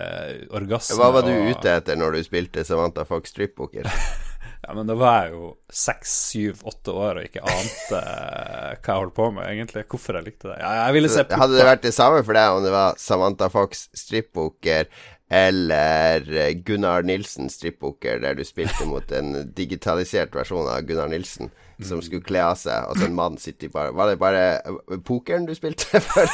orgasme. 0.59 0.99
Hva 0.99 1.13
var 1.15 1.27
du 1.27 1.31
og, 1.31 1.51
ute 1.55 1.77
etter 1.79 1.99
når 1.99 2.19
du 2.19 2.25
spilte 2.27 2.67
Samantha 2.67 3.07
Fox 3.07 3.35
strippoker? 3.35 3.87
Ja, 4.67 4.73
men 4.75 4.87
da 4.89 4.97
var 4.99 5.21
jeg 5.23 5.35
jo 5.37 5.49
seks, 5.71 6.13
syv, 6.31 6.63
åtte 6.67 6.91
år 6.91 7.19
og 7.21 7.27
ikke 7.27 7.43
ante 7.45 7.99
eh, 8.01 8.73
hva 8.73 8.95
jeg 8.95 9.01
holdt 9.03 9.13
på 9.15 9.27
med, 9.35 9.45
egentlig. 9.47 9.83
Hvorfor 9.87 10.17
jeg 10.17 10.27
likte 10.27 10.49
det. 10.49 10.57
Ja, 10.59 10.71
jeg 10.81 10.95
ville 10.97 11.11
se 11.13 11.23
Hadde 11.23 11.55
det 11.55 11.67
vært 11.69 11.85
det 11.85 11.93
samme 11.95 12.23
for 12.25 12.35
deg 12.35 12.55
om 12.57 12.65
det 12.65 12.73
var 12.73 12.97
Samantha 12.99 13.47
Fox 13.53 13.85
strippoker 13.95 14.89
eller 15.29 16.33
eh, 16.33 16.51
Gunnar 16.51 17.03
Nilsen 17.03 17.49
strippoker, 17.49 18.19
der 18.23 18.37
du 18.37 18.43
spilte 18.47 18.87
mot 18.87 19.11
en 19.11 19.53
digitalisert 19.55 20.35
versjon 20.35 20.69
av 20.71 20.85
Gunnar 20.87 21.11
Nilsen 21.11 21.51
som 21.85 22.01
skulle 22.01 22.25
kle 22.25 22.41
av 22.41 22.55
seg, 22.57 22.87
og 22.89 22.97
så 22.97 23.05
en 23.05 23.17
mann 23.17 23.35
sitter 23.37 23.67
i 23.67 23.69
bare 23.69 23.91
Var 23.93 24.09
det 24.09 24.15
bare 24.21 24.43
eh, 24.57 24.95
pokeren 25.05 25.45
du 25.45 25.53
spilte 25.55 26.01
for, 26.07 26.31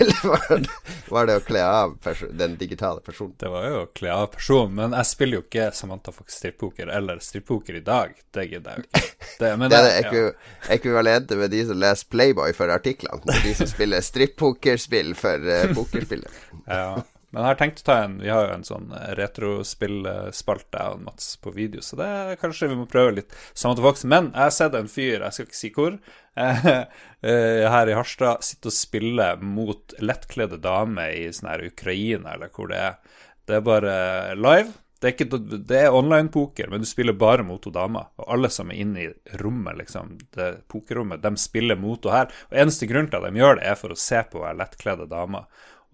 eller 0.00 0.22
var 0.24 0.62
det, 0.62 0.76
var 1.12 1.28
det 1.28 1.36
å 1.36 1.42
kle 1.44 1.64
av 1.64 1.96
den 2.40 2.56
digitale 2.60 3.04
personen? 3.04 3.34
Det 3.40 3.50
var 3.52 3.66
jo 3.68 3.82
å 3.82 3.90
kle 3.92 4.14
av 4.14 4.30
personen, 4.32 4.78
men 4.78 4.96
jeg 4.96 5.10
spiller 5.10 5.40
jo 5.40 5.44
ikke 5.44 5.68
Samantha 5.76 6.14
Fox 6.14 6.38
strippoker 6.40 6.88
eller 6.94 7.20
strippoker 7.24 7.76
i 7.76 7.84
dag. 7.84 8.16
Det 8.32 8.46
gidder 8.48 8.78
jeg 8.78 8.84
jo 8.84 8.88
ikke. 8.88 9.04
Det, 9.38 9.52
det 9.70 9.76
er 9.76 9.82
det 9.94 10.14
ja. 10.18 10.30
ekvivalente 10.74 11.36
med 11.38 11.52
de 11.52 11.60
som 11.68 11.78
leser 11.78 12.08
Playboy 12.10 12.50
for 12.56 12.72
artiklene. 12.74 13.36
De 13.44 13.52
som 13.54 13.68
spiller 13.70 14.02
strippokerspill 14.02 15.12
for 15.18 15.44
uh, 15.46 15.68
pokerspillet. 15.76 16.40
Ja. 16.66 17.04
Men 17.28 17.42
jeg 17.42 17.50
har 17.50 17.58
tenkt 17.60 17.82
å 17.82 17.86
ta 17.88 17.96
en 18.06 18.16
Vi 18.22 18.30
har 18.32 18.46
jo 18.46 18.54
en 18.54 18.64
sånn 18.64 18.88
eh, 18.96 19.10
retrospillspalte, 19.18 20.80
jeg 20.80 20.96
og 20.96 21.04
Mats, 21.04 21.28
på 21.42 21.52
video, 21.52 21.84
så 21.84 21.98
det 22.00 22.08
er, 22.08 22.40
kanskje 22.40 22.70
vi 22.72 22.78
må 22.78 22.88
prøve 22.88 23.18
litt 23.18 23.36
samme 23.52 23.76
til 23.76 23.84
voksen. 23.84 24.08
Men 24.12 24.30
jeg 24.32 24.46
har 24.46 24.56
sett 24.56 24.78
en 24.78 24.90
fyr, 24.90 25.20
jeg 25.20 25.36
skal 25.36 25.48
ikke 25.48 25.60
si 25.60 25.72
hvor, 25.76 25.98
eh, 26.38 27.68
her 27.76 27.92
i 27.92 27.96
Harstad 27.98 28.44
sitte 28.46 28.72
og 28.72 28.78
spille 28.78 29.30
mot 29.44 29.96
lettkledde 30.00 30.60
damer 30.64 31.12
i 31.12 31.28
sånn 31.34 31.52
her 31.52 31.68
Ukraina, 31.68 32.36
eller 32.36 32.52
hvor 32.54 32.72
det 32.72 32.82
er. 32.88 33.00
Det 33.48 33.58
er 33.58 33.64
bare 33.64 33.96
live. 34.36 34.72
Det 34.98 35.06
er, 35.06 35.14
ikke, 35.14 35.38
det 35.68 35.76
er 35.78 35.94
online-poker, 35.94 36.72
men 36.72 36.82
du 36.82 36.88
spiller 36.88 37.14
bare 37.14 37.44
mot 37.46 37.60
to 37.62 37.70
damer. 37.70 38.08
Og 38.18 38.32
alle 38.34 38.48
som 38.50 38.72
er 38.72 38.80
inne 38.82 39.04
i 39.04 39.36
rommet, 39.38 39.76
liksom, 39.78 40.16
det 40.34 40.48
pokerrommet, 40.72 41.22
de 41.22 41.38
spiller 41.38 41.78
mot 41.78 42.02
henne 42.02 42.24
her. 42.24 42.32
Og 42.48 42.62
eneste 42.64 42.88
grunn 42.90 43.06
til 43.06 43.20
at 43.20 43.28
de 43.28 43.38
gjør 43.38 43.60
det, 43.60 43.68
er 43.68 43.78
for 43.78 43.94
å 43.94 44.00
se 44.00 44.24
på 44.32 44.42
lettkledde 44.58 45.06
damer 45.12 45.46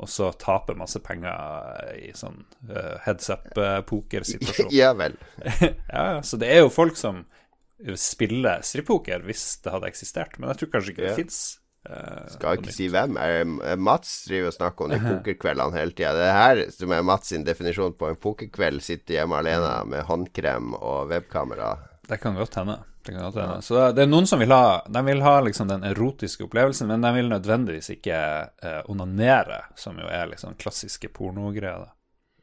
og 0.03 0.11
så 0.11 0.33
tape 0.39 0.75
masse 0.79 0.99
penger 1.05 1.95
i 2.01 2.11
sånn 2.19 2.41
uh, 2.71 2.97
heads 3.05 3.31
up-pokersituasjon. 3.31 4.73
ja 4.81 4.91
vel. 4.99 5.15
ja, 5.95 6.23
så 6.27 6.39
det 6.41 6.51
er 6.51 6.65
jo 6.65 6.73
folk 6.75 6.99
som 6.99 7.23
spiller 8.01 8.65
strippoker 8.67 9.23
hvis 9.27 9.61
det 9.63 9.75
hadde 9.75 9.91
eksistert, 9.93 10.39
men 10.39 10.51
jeg 10.51 10.63
tror 10.63 10.73
kanskje 10.75 10.95
ikke 10.95 11.05
det 11.05 11.13
ja. 11.13 11.21
fins. 11.21 11.39
Uh, 11.85 12.25
Skal 12.33 12.59
ikke 12.59 12.75
si 12.75 12.89
hvem. 12.91 13.19
Mats 13.85 14.13
driver 14.27 14.51
og 14.51 14.57
snakker 14.57 14.87
om 14.87 14.95
de 14.95 15.01
pokerkveldene 15.13 15.79
hele 15.79 15.95
tida. 15.95 16.15
Det 16.17 16.27
er 16.27 16.39
her 16.41 16.63
som 16.75 16.95
er 16.97 17.07
Mats 17.07 17.31
sin 17.31 17.47
definisjon 17.47 17.95
på 18.01 18.11
en 18.11 18.19
pokerkveld. 18.19 18.83
Sitte 18.83 19.15
hjemme 19.15 19.39
alene 19.39 19.77
med 19.93 20.09
håndkrem 20.09 20.75
og 20.81 21.13
webkamera. 21.13 21.77
Det 22.09 22.21
kan 22.21 22.37
godt 22.37 22.55
hende. 22.61 22.79
Det 23.07 23.13
kan 23.13 23.23
godt 23.23 23.41
hende. 23.41 23.63
Så 23.63 23.81
det 23.97 24.05
er 24.05 24.11
noen 24.11 24.27
som 24.29 24.41
vil 24.43 24.53
ha 24.53 24.83
De 24.89 25.03
vil 25.07 25.23
ha 25.25 25.35
liksom 25.45 25.69
den 25.69 25.85
erotiske 25.89 26.47
opplevelsen, 26.47 26.89
men 26.89 27.05
de 27.05 27.13
vil 27.17 27.29
nødvendigvis 27.33 27.91
ikke 27.97 28.17
eh, 28.63 28.81
onanere, 28.93 29.65
som 29.77 29.99
jo 30.01 30.09
er 30.09 30.31
liksom 30.33 30.57
klassiske 30.61 31.09
pornogreier. 31.15 31.93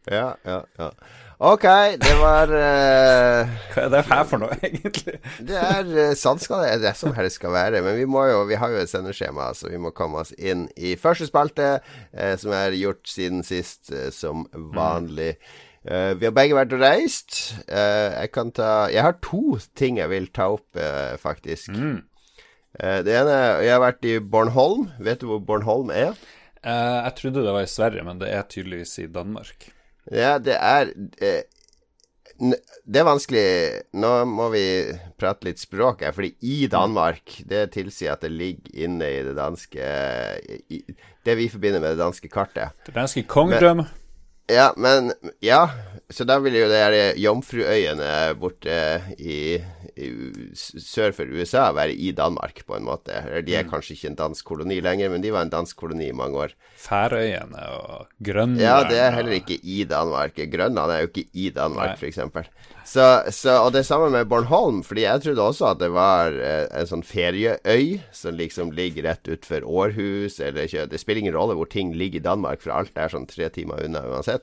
Ja, 0.10 0.36
ja, 0.44 0.64
ja. 0.78 0.92
Ok, 1.38 1.64
det 1.98 2.14
var 2.22 2.50
uh, 2.54 3.50
Hva 3.74 3.86
er 3.86 3.90
det 3.94 4.02
her 4.10 4.24
for 4.30 4.42
noe, 4.42 4.58
egentlig? 4.66 5.18
det 5.42 5.58
er 5.58 5.86
uh, 5.86 6.12
det, 6.14 6.50
det 6.50 6.70
er 6.70 6.84
det 6.84 6.94
som 6.98 7.14
helst 7.18 7.38
skal 7.40 7.54
være. 7.54 7.82
Men 7.86 7.98
vi 7.98 8.06
må 8.06 8.26
jo 8.30 8.44
Vi 8.50 8.58
har 8.62 8.70
jo 8.70 8.82
et 8.82 8.90
sendeskjema, 8.90 9.52
så 9.58 9.70
vi 9.70 9.82
må 9.82 9.94
komme 9.98 10.22
oss 10.22 10.34
inn 10.38 10.68
i 10.78 10.96
første 11.02 11.30
spalte, 11.30 11.80
uh, 12.14 12.36
som 12.42 12.54
er 12.58 12.78
gjort 12.78 13.10
siden 13.10 13.46
sist, 13.46 13.94
som 14.14 14.46
vanlig. 14.54 15.36
Mm. 15.38 15.68
Uh, 15.82 16.14
vi 16.14 16.28
har 16.28 16.34
begge 16.36 16.54
vært 16.54 16.74
og 16.76 16.84
reist. 16.84 17.38
Uh, 17.66 18.14
jeg 18.14 18.32
kan 18.36 18.52
ta 18.54 18.86
Jeg 18.94 19.02
har 19.02 19.18
to 19.26 19.58
ting 19.78 19.98
jeg 19.98 20.12
vil 20.12 20.28
ta 20.30 20.52
opp, 20.54 20.68
uh, 20.78 21.18
faktisk. 21.18 21.74
Mm. 21.74 22.04
det 23.06 23.12
ene 23.12 23.38
Jeg 23.66 23.74
har 23.74 23.82
vært 23.84 24.06
i 24.08 24.20
Bornholm. 24.20 24.92
Vet 25.00 25.22
du 25.22 25.32
hvor 25.32 25.42
Bornholm 25.44 25.92
er? 25.92 26.16
jeg 26.62 27.14
trodde 27.18 27.42
det 27.42 27.54
var 27.56 27.64
i 27.66 27.70
Sverige, 27.70 28.04
men 28.06 28.20
det 28.22 28.28
er 28.30 28.44
tydeligvis 28.46 29.00
i 29.02 29.08
Danmark. 29.10 29.72
Ja, 30.14 30.38
det 30.38 30.54
er 30.54 30.92
Det 32.86 33.00
er 33.00 33.06
vanskelig 33.06 33.46
Nå 33.98 34.12
må 34.30 34.48
vi 34.54 34.64
prate 35.18 35.46
litt 35.46 35.60
språk 35.62 36.02
her, 36.06 36.14
fordi 36.14 36.36
i 36.42 36.68
Danmark 36.70 37.36
Det 37.50 37.68
tilsier 37.74 38.14
at 38.14 38.22
det 38.22 38.32
ligger 38.34 38.86
inne 38.86 39.10
i 39.10 39.24
det 39.26 39.36
danske 39.38 39.90
i, 40.70 40.84
Det 41.26 41.38
vi 41.38 41.50
forbinder 41.50 41.82
med 41.82 41.98
det 41.98 42.02
danske 42.02 42.30
kartet. 42.30 42.78
Det 42.86 42.94
danske 42.96 43.26
kongedømmet. 43.26 43.90
Ja, 44.52 44.72
men 44.78 45.14
Ja, 45.40 45.70
så 46.12 46.26
da 46.28 46.38
vil 46.44 46.58
jo 46.60 46.68
det 46.68 46.80
her 46.82 46.96
Jomfruøyene 47.20 48.10
borte 48.40 48.78
i, 49.16 49.56
i, 49.96 50.10
sør 50.58 51.14
for 51.16 51.30
USA 51.32 51.70
være 51.76 51.96
i 51.96 52.12
Danmark, 52.16 52.64
på 52.68 52.76
en 52.76 52.88
måte. 52.88 53.16
De 53.46 53.56
er 53.56 53.64
mm. 53.64 53.72
kanskje 53.72 53.96
ikke 53.96 54.12
en 54.12 54.20
dansk 54.20 54.50
koloni 54.52 54.82
lenger, 54.84 55.12
men 55.14 55.24
de 55.24 55.32
var 55.32 55.48
en 55.48 55.54
dansk 55.54 55.80
koloni 55.80 56.10
i 56.10 56.18
mange 56.18 56.44
år. 56.48 56.56
Færøyene 56.82 57.64
og 57.78 58.12
Grønland 58.20 58.60
Ja, 58.60 58.82
det 58.90 59.00
er 59.00 59.16
heller 59.16 59.40
ikke 59.40 59.60
i 59.64 59.86
Danmark. 59.88 60.36
Grønland 60.52 60.92
er 60.92 61.06
jo 61.06 61.12
ikke 61.12 61.30
i 61.32 61.50
Danmark, 61.56 61.96
f.eks. 62.00 62.20
Så, 62.92 63.06
så, 63.30 63.54
og 63.62 63.72
det 63.76 63.86
samme 63.86 64.10
med 64.12 64.26
Bornholm, 64.28 64.82
fordi 64.84 65.06
jeg 65.06 65.22
trodde 65.24 65.44
også 65.46 65.68
at 65.70 65.80
det 65.80 65.92
var 65.94 66.34
eh, 66.34 66.66
en 66.76 66.88
sånn 66.90 67.04
ferieøy 67.06 68.00
som 68.16 68.36
liksom 68.36 68.74
ligger 68.76 69.06
rett 69.06 69.30
utfor 69.32 69.64
Århus, 69.64 70.40
eller 70.42 70.66
ikke 70.66 70.88
Det 70.90 71.00
spiller 71.00 71.22
ingen 71.22 71.38
rolle 71.38 71.56
hvor 71.56 71.70
ting 71.70 71.94
ligger 71.96 72.20
i 72.20 72.26
Danmark, 72.26 72.64
for 72.64 72.74
alt 72.76 72.98
er 72.98 73.14
sånn 73.14 73.30
tre 73.30 73.52
timer 73.54 73.86
unna 73.86 74.02
uansett. 74.10 74.41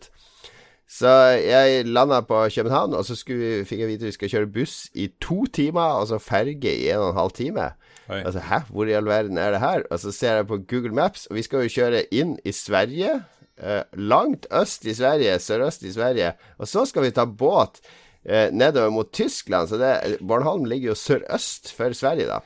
Så 0.88 1.10
jeg 1.44 1.84
landa 1.84 2.22
på 2.24 2.40
København, 2.54 2.94
og 2.96 3.04
så 3.04 3.14
skulle, 3.18 3.64
fikk 3.68 3.82
jeg 3.84 3.90
vite 3.90 4.08
vi 4.08 4.14
skal 4.16 4.30
kjøre 4.32 4.52
buss 4.52 4.88
i 4.96 5.10
to 5.20 5.44
timer, 5.52 6.00
og 6.00 6.08
så 6.08 6.20
ferge 6.22 6.72
i 6.72 6.88
en 6.88 7.02
og 7.02 7.10
en 7.10 7.20
halv 7.20 7.34
time. 7.36 7.66
Oi. 8.08 8.22
Altså, 8.22 8.40
hæ, 8.40 8.62
hvor 8.72 8.88
i 8.88 8.96
all 8.96 9.08
verden 9.08 9.38
er 9.38 9.52
det 9.52 9.60
her? 9.60 9.84
Og 9.90 10.00
så 10.00 10.12
ser 10.16 10.40
jeg 10.40 10.48
på 10.48 10.60
Google 10.70 10.96
Maps, 10.96 11.26
og 11.28 11.36
vi 11.36 11.44
skal 11.44 11.66
jo 11.66 11.74
kjøre 11.76 12.06
inn 12.14 12.38
i 12.40 12.54
Sverige. 12.56 13.18
Eh, 13.60 13.82
langt 13.92 14.46
øst 14.54 14.86
i 14.88 14.94
Sverige, 14.94 15.38
sørøst 15.38 15.82
i 15.84 15.92
Sverige. 15.92 16.32
Og 16.58 16.68
så 16.70 16.86
skal 16.88 17.04
vi 17.04 17.12
ta 17.12 17.26
båt 17.26 17.82
eh, 18.24 18.48
nedover 18.54 18.90
mot 18.94 19.12
Tyskland. 19.12 19.68
Så 19.68 19.76
det, 19.76 20.18
Bornholm 20.24 20.64
ligger 20.64 20.94
jo 20.94 20.98
sørøst 20.98 21.72
for 21.76 21.92
Sverige, 21.92 22.30
da. 22.30 22.40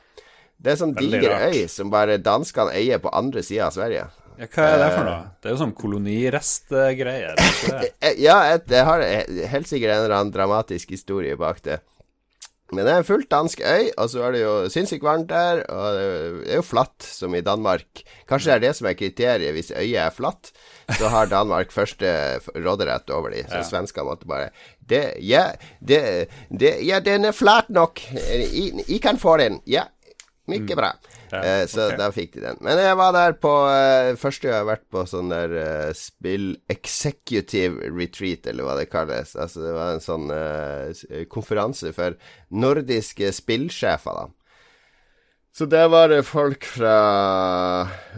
Det 0.62 0.72
er 0.72 0.78
sånn 0.78 0.96
diger 0.98 1.46
øy 1.50 1.64
som 1.70 1.90
bare 1.90 2.20
danskene 2.22 2.74
eier 2.78 3.00
på 3.02 3.10
andre 3.14 3.42
sida 3.46 3.68
av 3.68 3.76
Sverige. 3.76 4.06
Ja, 4.40 4.48
hva 4.48 4.66
er 4.66 4.78
det 4.80 4.90
for 4.94 5.06
noe? 5.06 5.22
Det 5.38 5.48
er 5.48 5.54
jo 5.54 5.60
sånn 5.60 5.74
kolonirestgreier. 5.76 7.40
ja, 8.26 8.36
det 8.58 8.84
har 8.88 9.04
helt 9.52 9.70
sikkert 9.70 9.94
en 9.94 10.04
eller 10.04 10.16
annen 10.18 10.34
dramatisk 10.34 10.94
historie 10.94 11.36
bak 11.40 11.62
det. 11.66 11.80
Men 12.72 12.86
det 12.86 12.92
er 12.92 13.02
en 13.02 13.06
fullt 13.06 13.28
dansk 13.28 13.60
øy, 13.60 13.90
og 14.00 14.06
så 14.08 14.22
er 14.24 14.32
det 14.32 14.40
jo 14.40 14.52
sinnssykt 14.72 15.04
varmt 15.04 15.28
der. 15.28 15.60
Og 15.68 15.98
det 15.98 16.52
er 16.54 16.56
jo 16.56 16.64
flatt, 16.64 17.04
som 17.04 17.34
i 17.36 17.42
Danmark. 17.44 18.00
Kanskje 18.28 18.48
det 18.48 18.54
er 18.54 18.62
det 18.64 18.70
som 18.78 18.88
er 18.88 18.96
kriteriet. 18.96 19.52
Hvis 19.52 19.74
øyet 19.76 19.98
er 20.00 20.14
flatt, 20.16 20.54
så 20.96 21.10
har 21.12 21.28
Danmark 21.28 21.72
første 21.78 22.08
råderett 22.56 23.12
over 23.12 23.34
de. 23.36 23.44
Så 23.44 23.60
ja. 23.60 23.66
svenskene 23.68 24.08
måtte 24.08 24.28
bare 24.30 24.48
det, 24.80 25.04
ja, 25.20 25.50
det, 25.84 26.00
det, 26.48 26.78
ja, 26.86 27.02
den 27.04 27.28
er 27.28 27.36
flat 27.36 27.68
nok. 27.68 28.00
I, 28.16 28.70
I 28.88 29.00
kan 29.04 29.20
få 29.20 29.36
den. 29.42 29.60
Ja, 29.68 29.84
mye 30.48 30.76
bra. 30.76 30.94
Ja, 31.32 31.40
eh, 31.40 31.62
så 31.70 31.86
okay. 31.86 31.96
da 31.96 32.10
fikk 32.12 32.34
de 32.36 32.42
den. 32.44 32.58
Men 32.60 32.80
jeg 32.82 32.96
var 33.00 33.14
der 33.16 33.32
på 33.40 33.52
uh, 33.64 34.12
Første 34.20 34.44
gang 34.44 34.52
jeg 34.52 34.60
har 34.60 34.68
vært 34.68 34.84
på 34.92 35.04
sånn 35.08 35.32
der 35.32 35.54
uh, 35.56 35.94
spill 35.96 36.50
executive 36.72 37.88
retreat, 37.88 38.44
eller 38.50 38.68
hva 38.68 38.76
det 38.76 38.90
kalles. 38.92 39.32
Altså 39.40 39.64
det 39.64 39.72
var 39.72 39.94
en 39.94 40.04
sånn 40.04 40.28
uh, 40.28 41.24
konferanse 41.32 41.94
for 41.96 42.18
nordiske 42.52 43.32
spillsjefer, 43.32 44.20
da. 44.20 44.41
Så 45.54 45.66
det 45.68 45.82
var 45.88 46.08
det 46.08 46.22
folk 46.24 46.64
fra 46.64 46.92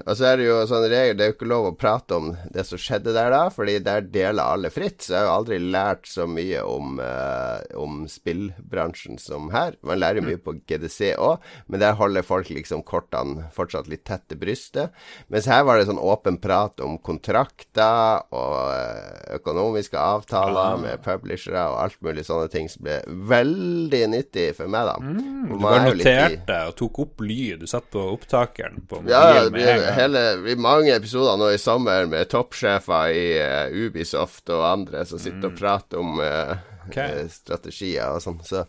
Altså 0.06 0.26
er 0.28 0.36
det 0.38 0.44
jo 0.46 0.58
sånn 0.70 0.84
regel, 0.86 1.16
det 1.18 1.24
er 1.24 1.30
jo 1.32 1.34
ikke 1.34 1.48
lov 1.50 1.66
å 1.66 1.72
prate 1.74 2.14
om 2.14 2.28
det 2.54 2.62
som 2.66 2.78
skjedde 2.78 3.14
der 3.14 3.32
da, 3.34 3.40
fordi 3.50 3.74
der 3.82 4.04
deler 4.06 4.54
alle 4.54 4.70
fritt. 4.74 5.00
Så 5.02 5.14
jeg 5.14 5.22
har 5.22 5.26
jo 5.26 5.34
aldri 5.40 5.58
lært 5.58 6.06
så 6.10 6.26
mye 6.30 6.62
om, 6.66 7.00
uh, 7.02 7.58
om 7.78 8.04
spillbransjen 8.10 9.18
som 9.22 9.48
her. 9.54 9.74
Man 9.86 9.98
lærer 9.98 10.20
jo 10.20 10.26
mye 10.28 10.40
på 10.42 10.56
GDC 10.66 11.14
òg, 11.14 11.42
men 11.70 11.82
der 11.82 11.96
holder 11.98 12.26
folk 12.26 12.50
liksom 12.54 12.84
kortene 12.86 13.48
fortsatt 13.54 13.90
litt 13.90 14.04
tett 14.06 14.26
til 14.30 14.38
brystet. 14.42 14.94
Mens 15.32 15.48
her 15.50 15.64
var 15.66 15.78
det 15.78 15.88
sånn 15.88 16.02
åpen 16.02 16.38
prat 16.42 16.82
om 16.84 16.98
kontrakter 17.02 18.26
og 18.34 18.58
uh, 18.70 19.38
økonomiske 19.38 19.98
avtaler 19.98 20.74
ah. 20.76 20.78
med 20.84 21.02
publishere 21.06 21.66
og 21.72 21.80
alt 21.86 21.98
mulig 22.04 22.26
sånne 22.28 22.50
ting 22.52 22.70
som 22.70 22.86
ble 22.86 23.00
veldig 23.34 24.04
nyttig 24.14 24.50
for 24.58 24.70
meg, 24.70 24.90
da. 24.90 24.98
Mm, 25.02 25.50
du 25.50 25.56
bare 25.62 25.82
noterte 25.88 26.60
og 26.68 26.78
tok 26.82 27.04
opp 27.06 27.23
lyd. 27.24 27.62
Du 27.64 27.70
satt 27.70 27.86
på 27.92 28.02
opptakeren 28.14 28.84
på 28.88 29.00
mobilen 29.02 29.14
ja, 29.14 29.48
med 29.50 29.68
en 29.68 29.80
gang. 29.82 29.96
Hele, 29.98 30.22
det 30.44 30.58
mange 30.60 30.94
episoder 30.94 31.40
nå 31.40 31.50
i 31.54 31.60
sommer 31.60 32.06
med 32.10 32.28
toppsjefer 32.32 33.16
i 33.16 33.24
uh, 33.40 33.86
Ubisoft 33.86 34.52
og 34.52 34.66
andre 34.68 35.04
som 35.08 35.22
sitter 35.22 35.42
mm. 35.42 35.50
og 35.50 35.58
prater 35.58 36.02
om 36.02 36.20
uh, 36.20 36.54
okay. 36.88 37.24
uh, 37.24 37.32
strategier 37.32 38.14
og 38.14 38.22
sånn. 38.24 38.40
Så 38.46 38.64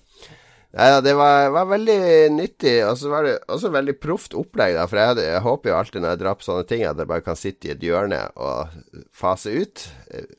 ja, 0.76 1.00
det 1.00 1.14
var, 1.16 1.50
var, 1.56 1.70
veldig 1.70 2.00
nyttig. 2.36 2.76
Og 2.84 2.98
så 3.00 3.12
var 3.12 3.24
det 3.24 3.38
også 3.48 3.72
veldig 3.72 3.96
proft 4.04 4.36
opplegg. 4.36 4.76
Da, 4.76 4.84
for 4.92 5.00
jeg, 5.00 5.14
hadde, 5.14 5.28
jeg, 5.30 5.44
håper 5.46 5.72
jo 5.72 5.78
alltid 5.78 6.04
når 6.04 6.16
jeg 6.16 6.22
drar 6.26 6.36
på 6.40 6.48
sånne 6.50 6.68
ting, 6.68 6.84
at 6.84 7.00
jeg 7.00 7.12
bare 7.14 7.24
kan 7.24 7.40
sitte 7.40 7.70
i 7.70 7.74
et 7.76 7.86
hjørne 7.86 8.20
og 8.36 8.76
fase 9.16 9.56
ut. 9.56 9.86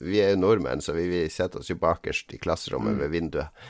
Vi 0.05 0.21
er 0.21 0.35
jo 0.35 0.43
nordmenn, 0.43 0.85
så 0.85 0.93
vi, 0.97 1.09
vi 1.09 1.25
setter 1.33 1.63
oss 1.63 1.73
jo 1.73 1.79
bakerst 1.81 2.37
i 2.37 2.41
klasserommet 2.43 2.99
mm. 2.99 3.01
ved 3.01 3.15
vinduet. 3.17 3.69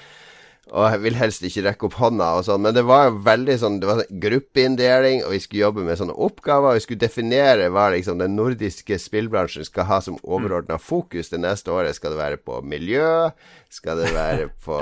Og 0.75 0.89
jeg 0.91 0.99
vil 1.05 1.15
helst 1.15 1.45
ikke 1.47 1.63
rekke 1.63 1.87
opp 1.87 1.97
hånda 2.01 2.29
og 2.41 2.45
sånn, 2.49 2.65
men 2.65 2.75
det 2.75 2.83
var 2.89 3.05
jo 3.07 3.21
veldig 3.23 3.55
sånn 3.61 3.77
Det 3.79 3.87
var 3.87 4.01
sånn 4.01 4.19
gruppeinndeling, 4.25 5.21
og 5.23 5.37
vi 5.37 5.39
skulle 5.45 5.63
jobbe 5.63 5.85
med 5.87 6.01
sånne 6.01 6.17
oppgaver, 6.27 6.73
og 6.73 6.81
vi 6.81 6.83
skulle 6.83 7.05
definere 7.05 7.69
hva 7.71 7.85
liksom 7.95 8.19
den 8.19 8.35
nordiske 8.35 8.99
spillbransjen 8.99 9.69
skal 9.69 9.87
ha 9.87 10.01
som 10.03 10.19
overordna 10.27 10.81
fokus 10.83 11.31
det 11.31 11.39
neste 11.45 11.71
året. 11.71 11.95
Skal 11.95 12.17
det 12.17 12.19
være 12.19 12.43
på 12.43 12.59
miljø? 12.67 13.31
Skal 13.71 14.03
det 14.03 14.11
være 14.17 14.51
på 14.67 14.81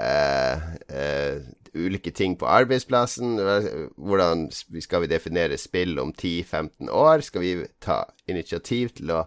eh, 0.00 0.66
eh, 0.88 1.44
ulike 1.76 2.16
ting 2.16 2.38
på 2.40 2.48
arbeidsplassen? 2.48 3.36
Hvordan 4.00 4.48
skal 4.56 5.04
vi 5.04 5.12
definere 5.12 5.60
spill 5.60 6.00
om 6.00 6.14
10-15 6.16 6.88
år? 6.88 7.26
Skal 7.28 7.44
vi 7.44 7.56
ta 7.76 8.06
initiativ 8.24 8.96
til 8.96 9.12
å 9.12 9.26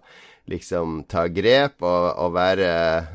liksom 0.50 1.04
ta 1.06 1.28
grep 1.32 1.86
og, 1.86 2.08
og 2.18 2.34
være 2.36 2.72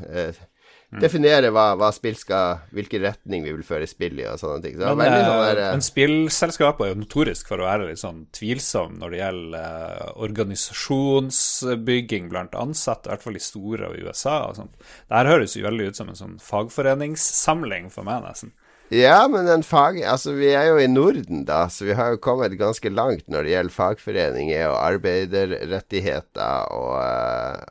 eh, 0.07 0.45
Mm. 0.89 1.03
Definere 1.03 1.51
hva, 1.53 1.75
hva, 1.77 1.91
spill 1.93 2.15
skal 2.17 2.63
Hvilken 2.73 3.03
retning 3.03 3.43
vi 3.45 3.51
vil 3.53 3.65
føre 3.65 3.85
spill 3.85 4.17
i, 4.17 4.25
og 4.25 4.39
sånne 4.41 4.63
ting. 4.63 4.79
Så 4.79 4.95
men, 4.97 5.13
sånn 5.13 5.43
der, 5.43 5.59
eh, 5.61 5.73
men 5.75 5.83
spillselskapet 5.85 6.85
er 6.85 6.89
jo 6.95 7.01
notorisk 7.03 7.51
for 7.51 7.61
å 7.61 7.67
være 7.67 7.89
litt 7.91 8.01
sånn 8.01 8.23
tvilsom 8.33 8.97
når 8.97 9.07
det 9.13 9.19
gjelder 9.19 9.61
uh, 9.61 10.09
organisasjonsbygging 10.25 12.25
blant 12.33 12.57
ansatte, 12.57 13.05
i 13.05 13.11
hvert 13.13 13.25
fall 13.27 13.37
i 13.37 13.43
store 13.43 13.91
og 13.91 13.95
i 13.99 14.03
USA 14.07 14.37
og 14.47 14.57
sånt. 14.57 14.73
Det 14.81 15.13
her 15.19 15.29
høres 15.29 15.53
jo 15.53 15.67
veldig 15.67 15.85
ut 15.91 15.97
som 16.01 16.09
en 16.09 16.21
sånn 16.23 16.41
fagforeningssamling 16.41 17.93
for 17.93 18.01
meg, 18.09 18.25
nesten. 18.25 18.49
Ja, 18.89 19.29
men 19.29 19.45
en 19.45 19.61
fag 19.61 20.01
Altså, 20.01 20.33
vi 20.33 20.49
er 20.57 20.65
jo 20.71 20.81
i 20.81 20.89
Norden, 20.89 21.45
da, 21.45 21.69
så 21.69 21.85
vi 21.85 21.93
har 21.93 22.15
jo 22.15 22.23
kommet 22.25 22.57
ganske 22.57 22.89
langt 22.89 23.29
når 23.29 23.45
det 23.45 23.53
gjelder 23.53 23.75
fagforeninger 23.75 24.65
og 24.71 24.79
arbeiderrettigheter, 24.79 26.73
og, 26.73 26.97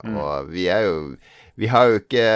mm. 0.07 0.15
og 0.23 0.55
vi 0.55 0.71
er 0.71 0.87
jo 0.87 1.19
vi 1.59 1.67
har 1.73 1.89
jo 1.91 1.99
ikke 1.99 2.27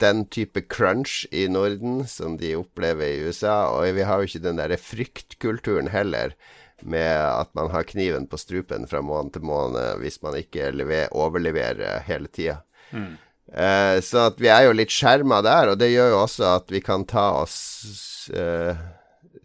den 0.00 0.24
type 0.32 0.62
crunch 0.72 1.26
i 1.28 1.44
Norden 1.52 2.06
som 2.08 2.38
de 2.40 2.54
opplever 2.56 3.04
i 3.04 3.26
USA, 3.26 3.66
og 3.74 3.84
vi 3.98 4.06
har 4.08 4.22
jo 4.22 4.30
ikke 4.30 4.44
den 4.46 4.60
derre 4.60 4.78
fryktkulturen 4.80 5.90
heller, 5.92 6.32
med 6.80 7.08
at 7.08 7.52
man 7.56 7.68
har 7.72 7.84
kniven 7.88 8.26
på 8.28 8.40
strupen 8.40 8.88
fra 8.88 9.02
måned 9.04 9.34
til 9.36 9.44
måned 9.48 10.00
hvis 10.00 10.20
man 10.24 10.36
ikke 10.40 10.70
lever, 10.72 11.12
overleverer 11.12 12.04
hele 12.08 12.32
tida. 12.32 12.58
Mm. 12.92 13.14
Eh, 13.52 14.00
så 14.04 14.26
at 14.30 14.40
vi 14.40 14.48
er 14.52 14.66
jo 14.66 14.76
litt 14.76 14.92
skjerma 14.92 15.42
der, 15.44 15.72
og 15.72 15.80
det 15.80 15.92
gjør 15.92 16.14
jo 16.14 16.20
også 16.24 16.48
at 16.56 16.72
vi 16.72 16.82
kan 16.84 17.04
ta 17.08 17.28
oss 17.42 17.56
uh, 18.32 18.72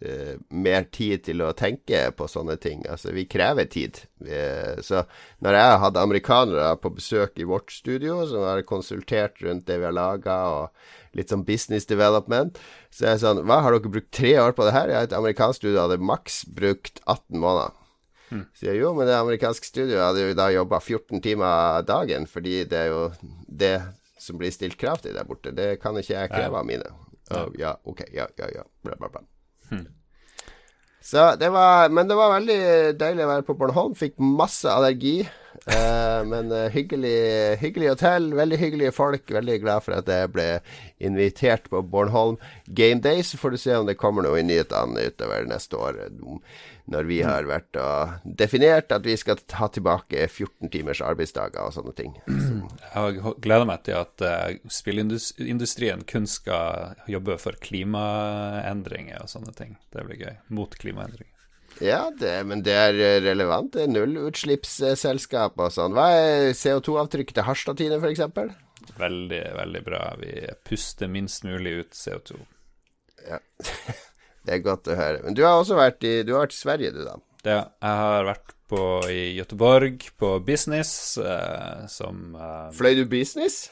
uh, 0.02 0.34
mer 0.50 0.86
tid 0.94 1.24
til 1.28 1.42
å 1.44 1.52
tenke 1.56 2.04
på 2.16 2.28
sånne 2.30 2.56
ting. 2.62 2.84
Altså, 2.90 3.12
vi 3.16 3.26
krever 3.30 3.68
tid. 3.70 4.02
Vi, 4.22 4.40
så 4.84 5.04
når 5.44 5.58
jeg 5.58 5.82
hadde 5.84 6.06
amerikanere 6.06 6.72
på 6.82 6.92
besøk 6.98 7.38
i 7.40 7.48
vårt 7.48 7.72
studio, 7.74 8.22
som 8.30 8.46
har 8.46 8.64
konsultert 8.68 9.40
rundt 9.42 9.66
det 9.70 9.80
vi 9.80 9.88
har 9.88 9.96
laga, 9.96 10.38
og 10.52 11.18
litt 11.18 11.32
sånn 11.32 11.44
business 11.48 11.88
development, 11.88 12.58
så 12.92 13.06
er 13.06 13.16
jeg 13.16 13.24
sånn 13.24 13.44
Hva, 13.46 13.60
har 13.64 13.76
dere 13.76 13.92
brukt 13.92 14.12
tre 14.14 14.34
år 14.40 14.56
på 14.56 14.66
det 14.68 14.74
her? 14.76 14.92
Ja, 14.92 15.04
et 15.04 15.16
amerikansk 15.16 15.62
studio 15.62 15.84
hadde 15.84 16.00
maks 16.02 16.42
brukt 16.48 17.02
18 17.04 17.38
måneder. 17.38 17.78
så 18.56 18.70
jeg 18.70 18.80
jo, 18.80 18.92
men 18.96 19.08
det 19.08 19.16
amerikanske 19.18 19.68
studioet 19.68 20.04
hadde 20.06 20.24
jo 20.24 20.36
da 20.38 20.48
jobba 20.54 20.80
14 20.80 21.20
timer 21.24 21.84
dagen, 21.88 22.26
fordi 22.30 22.62
det 22.68 22.86
er 22.86 22.92
jo 22.92 23.02
det 23.48 23.76
som 24.22 24.38
blir 24.38 24.54
stilt 24.54 24.78
krav 24.80 25.02
til 25.02 25.16
der 25.16 25.26
borte. 25.28 25.52
Det 25.54 25.76
kan 25.82 25.98
ikke 25.98 26.14
jeg 26.14 26.32
kreve 26.32 26.60
av 26.60 26.68
mine. 26.68 26.88
Og, 27.32 27.56
ja, 27.58 27.74
ok, 27.88 28.04
ja, 28.14 28.28
ja, 28.38 28.48
ja, 28.54 28.64
bla, 28.84 28.96
bla, 29.00 29.08
bla. 29.08 29.24
Hmm. 29.72 29.88
Så 31.02 31.32
det 31.36 31.50
var 31.50 31.88
Men 31.90 32.08
det 32.08 32.16
var 32.16 32.36
veldig 32.36 32.58
deilig 33.00 33.24
å 33.24 33.30
være 33.34 33.46
på 33.48 33.56
Bornholm. 33.58 33.96
Fikk 33.98 34.20
masse 34.22 34.70
allergi. 34.70 35.22
Eh, 35.66 36.20
men 36.26 36.50
uh, 36.50 36.66
hyggelig, 36.72 37.58
hyggelig 37.60 37.92
hotell, 37.92 38.32
veldig 38.34 38.58
hyggelige 38.58 38.94
folk. 38.96 39.30
Veldig 39.30 39.58
glad 39.62 39.84
for 39.84 39.98
at 39.98 40.08
jeg 40.10 40.30
ble 40.34 40.46
invitert 41.02 41.68
på 41.70 41.82
Bornholm 41.86 42.38
Game 42.66 43.02
Day. 43.04 43.22
Så 43.26 43.38
får 43.38 43.54
du 43.54 43.60
se 43.62 43.76
om 43.76 43.86
det 43.86 43.98
kommer 44.00 44.26
noe 44.26 44.40
i 44.40 44.46
nyhetene 44.46 45.08
utover 45.10 45.46
neste 45.50 45.78
år 45.78 46.00
når 46.90 47.06
vi 47.08 47.18
har 47.22 47.46
vært 47.46 47.76
og 47.78 48.24
definert 48.38 48.92
at 48.94 49.04
vi 49.06 49.14
skal 49.18 49.40
ta 49.50 49.68
tilbake 49.72 50.24
14 50.26 50.70
timers 50.72 51.02
arbeidsdager 51.04 51.62
og 51.62 51.74
sånne 51.76 51.94
ting. 51.98 52.16
Jeg 52.26 53.34
gleder 53.44 53.68
meg 53.68 53.84
til 53.86 53.98
at 54.00 54.24
uh, 54.26 54.56
spillindustrien 54.72 56.02
kun 56.08 56.26
skal 56.30 56.96
jobbe 57.10 57.38
for 57.42 57.58
klimaendringer 57.62 59.22
og 59.22 59.30
sånne 59.30 59.54
ting. 59.58 59.76
Det 59.94 60.06
blir 60.08 60.24
gøy. 60.24 60.34
Mot 60.58 60.74
klimaendringer. 60.78 61.30
Ja, 61.80 62.10
det, 62.18 62.34
men 62.46 62.60
det 62.66 62.74
er 62.76 62.98
relevant. 63.24 63.72
Det 63.74 63.86
er 63.86 63.94
nullutslippsselskap 63.94 65.56
og 65.56 65.72
sånn. 65.72 65.96
Hva 65.96 66.10
er 66.18 66.52
CO2-avtrykket 66.58 67.38
til 67.38 67.46
Harstad-Tine, 67.48 67.98
f.eks.? 68.02 68.26
Veldig, 68.98 69.42
veldig 69.56 69.82
bra. 69.86 70.02
Vi 70.20 70.34
puster 70.68 71.10
minst 71.10 71.46
mulig 71.48 71.78
ut 71.80 71.96
CO2. 71.96 72.42
Ja. 73.28 73.40
Det 74.42 74.56
er 74.56 74.64
godt 74.64 74.90
å 74.90 74.96
høre. 74.98 75.20
Men 75.26 75.36
du 75.38 75.44
har 75.46 75.60
også 75.60 75.78
vært 75.78 76.02
i, 76.06 76.16
du 76.26 76.34
har 76.34 76.46
vært 76.46 76.56
i 76.56 76.62
Sverige, 76.62 76.94
du, 76.96 77.04
da? 77.06 77.18
Ja, 77.42 77.60
jeg 77.82 78.00
har 78.02 78.26
vært 78.26 78.56
på, 78.72 78.82
i 79.10 79.22
Göteborg 79.36 80.08
på 80.18 80.32
business, 80.46 80.92
eh, 81.18 81.86
som 81.90 82.36
eh, 82.38 82.68
Fløy 82.74 82.94
du 82.98 83.04
business? 83.10 83.64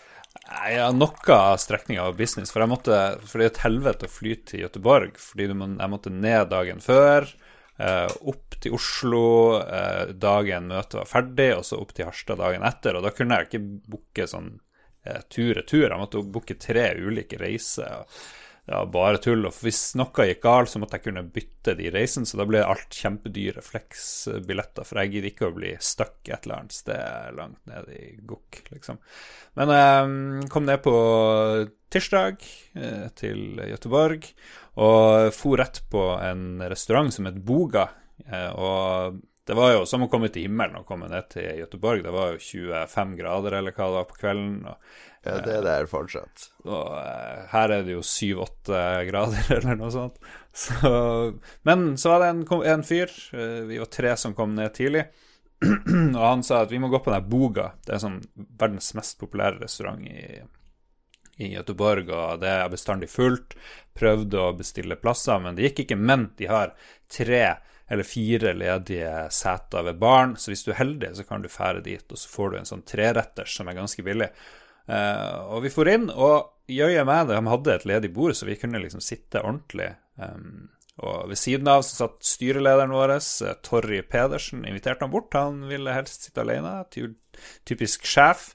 Ja, 0.71 0.91
noe 0.95 1.35
av 1.35 1.57
strekninga 1.63 2.05
av 2.07 2.19
business. 2.19 2.53
For, 2.53 2.63
jeg 2.63 2.71
måtte, 2.71 2.99
for 3.27 3.41
det 3.41 3.47
er 3.47 3.53
et 3.53 3.63
helvete 3.65 4.07
å 4.07 4.13
fly 4.13 4.35
til 4.47 4.65
Göteborg. 4.65 5.19
Fordi 5.21 5.49
må, 5.55 5.71
jeg 5.79 5.93
måtte 5.93 6.13
ned 6.15 6.51
dagen 6.53 6.83
før, 6.85 7.27
eh, 7.79 8.11
opp 8.31 8.59
til 8.63 8.77
Oslo 8.77 9.25
eh, 9.63 10.13
dagen 10.21 10.71
møtet 10.71 11.01
var 11.01 11.11
ferdig, 11.11 11.51
og 11.57 11.65
så 11.67 11.81
opp 11.81 11.95
til 11.97 12.11
Harstad 12.11 12.43
dagen 12.43 12.67
etter. 12.67 12.99
Og 12.99 13.07
da 13.07 13.15
kunne 13.15 13.39
jeg 13.39 13.51
ikke 13.51 13.63
booke 13.95 14.29
sånn 14.31 14.53
eh, 15.07 15.23
tur-retur. 15.33 15.89
Jeg 15.89 16.03
måtte 16.03 16.23
booke 16.27 16.59
tre 16.63 16.93
ulike 17.01 17.41
reiser. 17.41 18.03
Og, 18.03 18.21
ja, 18.71 18.85
bare 18.87 19.19
tull. 19.23 19.43
Og 19.49 19.57
hvis 19.65 19.81
noe 19.99 20.27
gikk 20.29 20.45
galt, 20.45 20.71
så 20.71 20.81
måtte 20.81 20.99
jeg 20.99 21.09
kunne 21.09 21.27
bytte 21.35 21.75
de 21.79 21.91
reisene, 21.93 22.29
så 22.29 22.39
da 22.39 22.47
ble 22.49 22.63
alt 22.63 22.95
kjempedyre 22.95 23.65
flex-billetter, 23.67 24.87
for 24.87 25.01
jeg 25.03 25.15
gidder 25.15 25.31
ikke 25.33 25.51
å 25.51 25.57
bli 25.57 25.75
stuck 25.83 26.31
et 26.31 26.47
eller 26.47 26.61
annet 26.61 26.77
sted 26.77 27.37
langt 27.39 27.61
ned 27.71 27.91
i 27.97 28.05
Gokk, 28.31 28.63
liksom. 28.71 29.01
Men 29.59 29.75
jeg 29.75 30.07
um, 30.07 30.19
kom 30.53 30.69
ned 30.69 30.83
på 30.85 30.95
tirsdag 31.91 32.45
eh, 32.79 33.09
til 33.19 33.59
Gøteborg 33.59 34.29
og 34.79 35.33
for 35.35 35.59
rett 35.59 35.81
på 35.91 36.05
en 36.23 36.63
restaurant 36.71 37.11
som 37.11 37.27
het 37.27 37.41
Boga. 37.43 37.89
Eh, 38.23 38.53
og 38.55 39.19
det 39.51 39.57
var 39.59 39.73
jo 39.75 39.87
som 39.89 40.05
å 40.05 40.11
komme 40.13 40.29
til 40.31 40.47
himmelen 40.47 40.79
å 40.79 40.87
komme 40.87 41.09
ned 41.11 41.27
til 41.33 41.49
Gøteborg. 41.59 42.05
Det 42.07 42.15
var 42.15 42.37
jo 42.37 42.43
25 42.45 43.17
grader 43.19 43.57
eller 43.59 43.75
hva 43.75 43.89
det 43.89 43.97
var 43.99 44.07
på 44.07 44.21
kvelden. 44.21 44.53
Og 44.71 45.10
ja, 45.25 45.41
det 45.45 45.57
er 45.59 45.65
der 45.67 45.89
fortsatt. 45.91 46.47
Og 46.65 46.95
uh, 46.97 47.49
her 47.53 47.75
er 47.75 47.83
det 47.85 47.97
jo 47.97 48.05
7-8 48.05 48.85
grader, 49.11 49.51
eller 49.59 49.81
noe 49.81 49.91
sånt. 49.93 50.21
Så, 50.57 50.93
men 51.69 51.91
så 52.01 52.15
var 52.15 52.25
det 52.25 52.31
en, 52.33 52.45
en 52.75 52.87
fyr, 52.87 53.13
uh, 53.35 53.67
vi 53.69 53.81
var 53.83 53.91
tre 53.93 54.15
som 54.21 54.37
kom 54.37 54.55
ned 54.57 54.73
tidlig, 54.77 55.05
og 56.17 56.23
han 56.25 56.45
sa 56.47 56.63
at 56.65 56.73
vi 56.73 56.81
må 56.81 56.89
gå 56.89 57.03
på 57.05 57.13
den 57.13 57.29
Boga. 57.29 57.73
Det 57.85 57.97
er 57.97 58.01
sånn 58.01 58.23
verdens 58.61 58.95
mest 58.97 59.19
populære 59.21 59.61
restaurant 59.61 60.07
i, 60.09 60.41
i 61.37 61.51
Göteborg, 61.53 62.09
og 62.09 62.41
det 62.41 62.55
er 62.55 62.73
bestandig 62.73 63.11
fullt. 63.13 63.59
Prøvde 63.97 64.41
å 64.41 64.55
bestille 64.57 64.97
plasser, 64.97 65.43
men 65.45 65.59
det 65.59 65.69
gikk 65.69 65.85
ikke. 65.85 66.01
Men 66.01 66.31
de 66.41 66.49
har 66.49 66.73
tre 67.13 67.45
eller 67.91 68.07
fire 68.07 68.55
ledige 68.55 69.13
seter 69.35 69.83
ved 69.83 70.01
baren, 70.01 70.37
så 70.39 70.53
hvis 70.53 70.63
du 70.63 70.71
er 70.71 70.79
heldig, 70.79 71.09
så 71.19 71.25
kan 71.27 71.43
du 71.43 71.51
fære 71.51 71.83
dit, 71.83 72.05
og 72.07 72.19
så 72.23 72.29
får 72.31 72.51
du 72.51 72.59
en 72.61 72.69
sånn 72.69 72.85
treretters 72.87 73.57
som 73.59 73.69
er 73.69 73.77
ganske 73.81 74.05
billig. 74.07 74.29
Uh, 74.91 75.55
og 75.55 75.65
vi 75.65 75.71
for 75.73 75.91
inn, 75.91 76.09
og 76.11 76.71
jøye 76.71 77.05
meg, 77.07 77.29
de 77.31 77.39
hadde 77.53 77.75
et 77.77 77.87
ledig 77.87 78.13
bord, 78.15 78.35
så 78.35 78.49
vi 78.49 78.59
kunne 78.59 78.83
liksom 78.83 79.03
sitte 79.05 79.43
ordentlig. 79.45 79.93
Um, 80.19 80.69
og 81.01 81.31
ved 81.31 81.39
siden 81.41 81.71
av 81.71 81.85
så 81.87 82.03
satt 82.03 82.27
styrelederen 82.27 82.93
vår, 82.95 83.15
uh, 83.21 83.55
Torry 83.67 84.03
Pedersen, 84.03 84.67
inviterte 84.69 85.07
han 85.07 85.15
bort. 85.15 85.37
Han 85.39 85.63
ville 85.71 85.95
helst 85.95 86.27
sitte 86.27 86.43
alene, 86.45 86.75
typisk 87.69 88.09
sjef. 88.09 88.51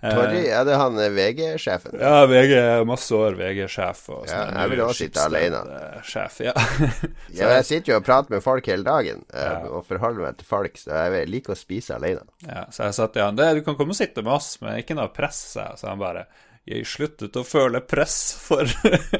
Uh, 0.00 0.08
Torry, 0.16 0.42
er 0.48 0.64
det 0.64 0.76
han 0.80 0.98
VG-sjefen? 1.16 1.98
Ja, 2.00 2.24
VG, 2.30 2.54
masse 2.88 3.16
år 3.16 3.38
VG-sjef. 3.38 4.02
Ja, 4.30 4.42
jeg 4.62 4.72
vil 4.72 4.84
også 4.86 5.04
sitte 5.04 5.24
alene. 5.28 5.62
Sjef, 6.06 6.40
ja. 6.46 6.54
ja. 7.38 7.54
Jeg 7.56 7.66
sitter 7.68 7.94
jo 7.94 8.00
og 8.00 8.06
prater 8.08 8.36
med 8.36 8.44
folk 8.44 8.68
hele 8.72 8.86
dagen, 8.86 9.24
ja. 9.28 9.58
og 9.68 9.84
forholder 9.88 10.30
meg 10.30 10.40
til 10.40 10.48
folk, 10.48 10.80
så 10.80 11.06
jeg 11.12 11.28
liker 11.30 11.56
å 11.56 11.58
spise 11.58 11.98
alene. 12.00 12.24
Ja, 12.46 12.64
så 12.72 12.88
jeg 12.88 12.96
sa 12.96 13.10
til 13.12 13.26
han 13.26 13.36
du 13.40 13.64
kan 13.66 13.76
komme 13.76 13.92
og 13.92 14.00
sitte 14.00 14.24
med 14.24 14.36
oss, 14.38 14.54
men 14.62 14.80
ikke 14.80 14.96
noe 14.98 15.12
press, 15.12 15.42
Så 15.54 15.88
han 15.88 16.00
bare 16.00 16.28
jeg 16.68 16.84
sluttet 16.86 17.34
å 17.40 17.42
føle 17.46 17.80
press 17.82 18.16
for 18.38 18.68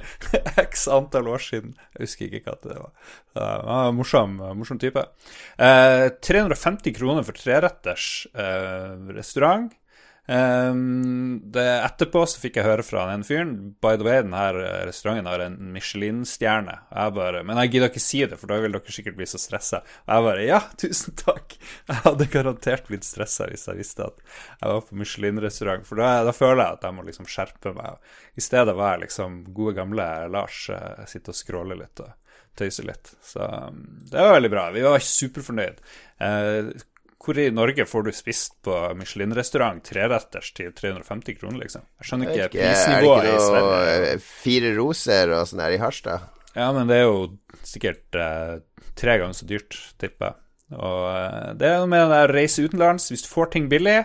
x 0.61 0.85
antall 0.93 1.31
år 1.33 1.43
siden. 1.43 1.73
Jeg 1.97 2.05
husker 2.05 2.37
ikke 2.37 2.53
hva 2.53 2.57
det 2.63 2.77
var. 2.77 2.93
Uh, 3.35 3.89
morsom, 3.97 4.37
morsom 4.59 4.79
type. 4.83 5.03
Uh, 5.57 6.07
350 6.21 6.95
kroner 6.99 7.27
for 7.27 7.39
treretters 7.41 8.29
uh, 8.37 8.95
restaurant. 9.17 9.73
Um, 10.31 11.41
det, 11.51 11.65
etterpå 11.83 12.21
så 12.29 12.39
fikk 12.39 12.61
jeg 12.61 12.67
høre 12.69 12.85
fra 12.87 13.09
den 13.09 13.25
fyren 13.27 13.55
By 13.83 13.97
the 13.99 14.05
way, 14.07 14.21
denne 14.23 14.43
restauranten 14.87 15.27
har 15.27 15.43
en 15.43 15.57
Michelin-stjerne. 15.75 16.77
Jeg 16.87 17.15
bare 17.17 17.41
Men 17.43 17.59
jeg 17.65 17.73
gidder 17.73 17.91
ikke 17.91 18.03
si 18.05 18.21
det, 18.23 18.39
for 18.39 18.53
da 18.53 18.61
vil 18.63 18.77
dere 18.77 18.95
sikkert 18.95 19.17
bli 19.19 19.27
så 19.27 19.41
stressa. 19.43 19.81
Og 20.07 20.13
jeg 20.15 20.27
bare 20.29 20.45
Ja, 20.47 20.61
tusen 20.83 21.17
takk! 21.19 21.57
Jeg 21.91 21.99
hadde 22.05 22.29
garantert 22.31 22.87
blitt 22.87 23.09
stressa 23.09 23.49
hvis 23.51 23.67
jeg 23.67 23.81
visste 23.81 24.07
at 24.07 24.23
jeg 24.61 24.71
var 24.71 24.87
på 24.87 25.01
Michelin-restaurant, 25.03 25.89
for 25.89 25.99
da, 25.99 26.13
da, 26.29 26.37
føler 26.37 26.63
jeg 26.63 26.79
at 26.79 26.87
jeg 26.87 26.99
må 27.01 27.07
liksom 27.09 27.31
skjerpe 27.31 27.75
meg. 27.75 28.15
I 28.39 28.45
stedet 28.45 28.77
var 28.79 28.95
jeg 28.95 29.07
liksom 29.09 29.43
gode, 29.57 29.75
gamle 29.81 30.09
Lars, 30.31 30.63
uh, 30.71 31.03
sitte 31.11 31.35
og 31.35 31.41
skråle 31.41 31.79
litt 31.81 32.05
og 32.05 32.15
tøyse 32.61 32.87
litt. 32.87 33.17
Så 33.25 33.43
um, 33.43 33.83
det 34.13 34.23
var 34.23 34.37
veldig 34.37 34.53
bra. 34.53 34.69
Vi 34.79 34.87
var 34.87 35.03
superfornøyd. 35.11 35.83
Uh, 36.23 36.71
hvor 37.21 37.39
i 37.39 37.51
Norge 37.53 37.85
får 37.87 38.07
du 38.07 38.11
spist 38.17 38.55
på 38.65 38.75
Michelin-restaurant 38.97 39.83
treretters 39.85 40.53
til 40.57 40.73
350 40.77 41.37
kroner, 41.41 41.61
liksom? 41.67 41.85
Jeg 42.01 42.09
skjønner 42.09 42.31
ikke, 42.33 42.47
ikke 42.49 42.69
prisnivået 42.69 43.29
i 43.29 43.35
Sverige. 43.45 44.15
Fire 44.25 44.71
roser 44.79 45.35
og 45.37 45.49
sånn 45.51 45.65
her 45.65 45.77
i 45.77 45.81
Harstad? 45.83 46.31
Ja, 46.55 46.71
men 46.75 46.89
det 46.91 47.03
er 47.03 47.11
jo 47.11 47.27
sikkert 47.69 48.17
eh, 48.19 48.55
tre 48.99 49.19
ganger 49.21 49.37
så 49.37 49.49
dyrt, 49.51 49.77
tipper 50.01 50.31
jeg. 50.31 50.41
Og 50.79 51.05
eh, 51.11 51.51
det 51.61 51.69
er 51.69 51.83
noe 51.83 51.91
med 51.93 52.09
å 52.09 52.23
reise 52.31 52.65
utenlands. 52.65 53.11
Hvis 53.13 53.27
du 53.27 53.31
får 53.31 53.53
ting 53.55 53.69
billig, 53.71 53.99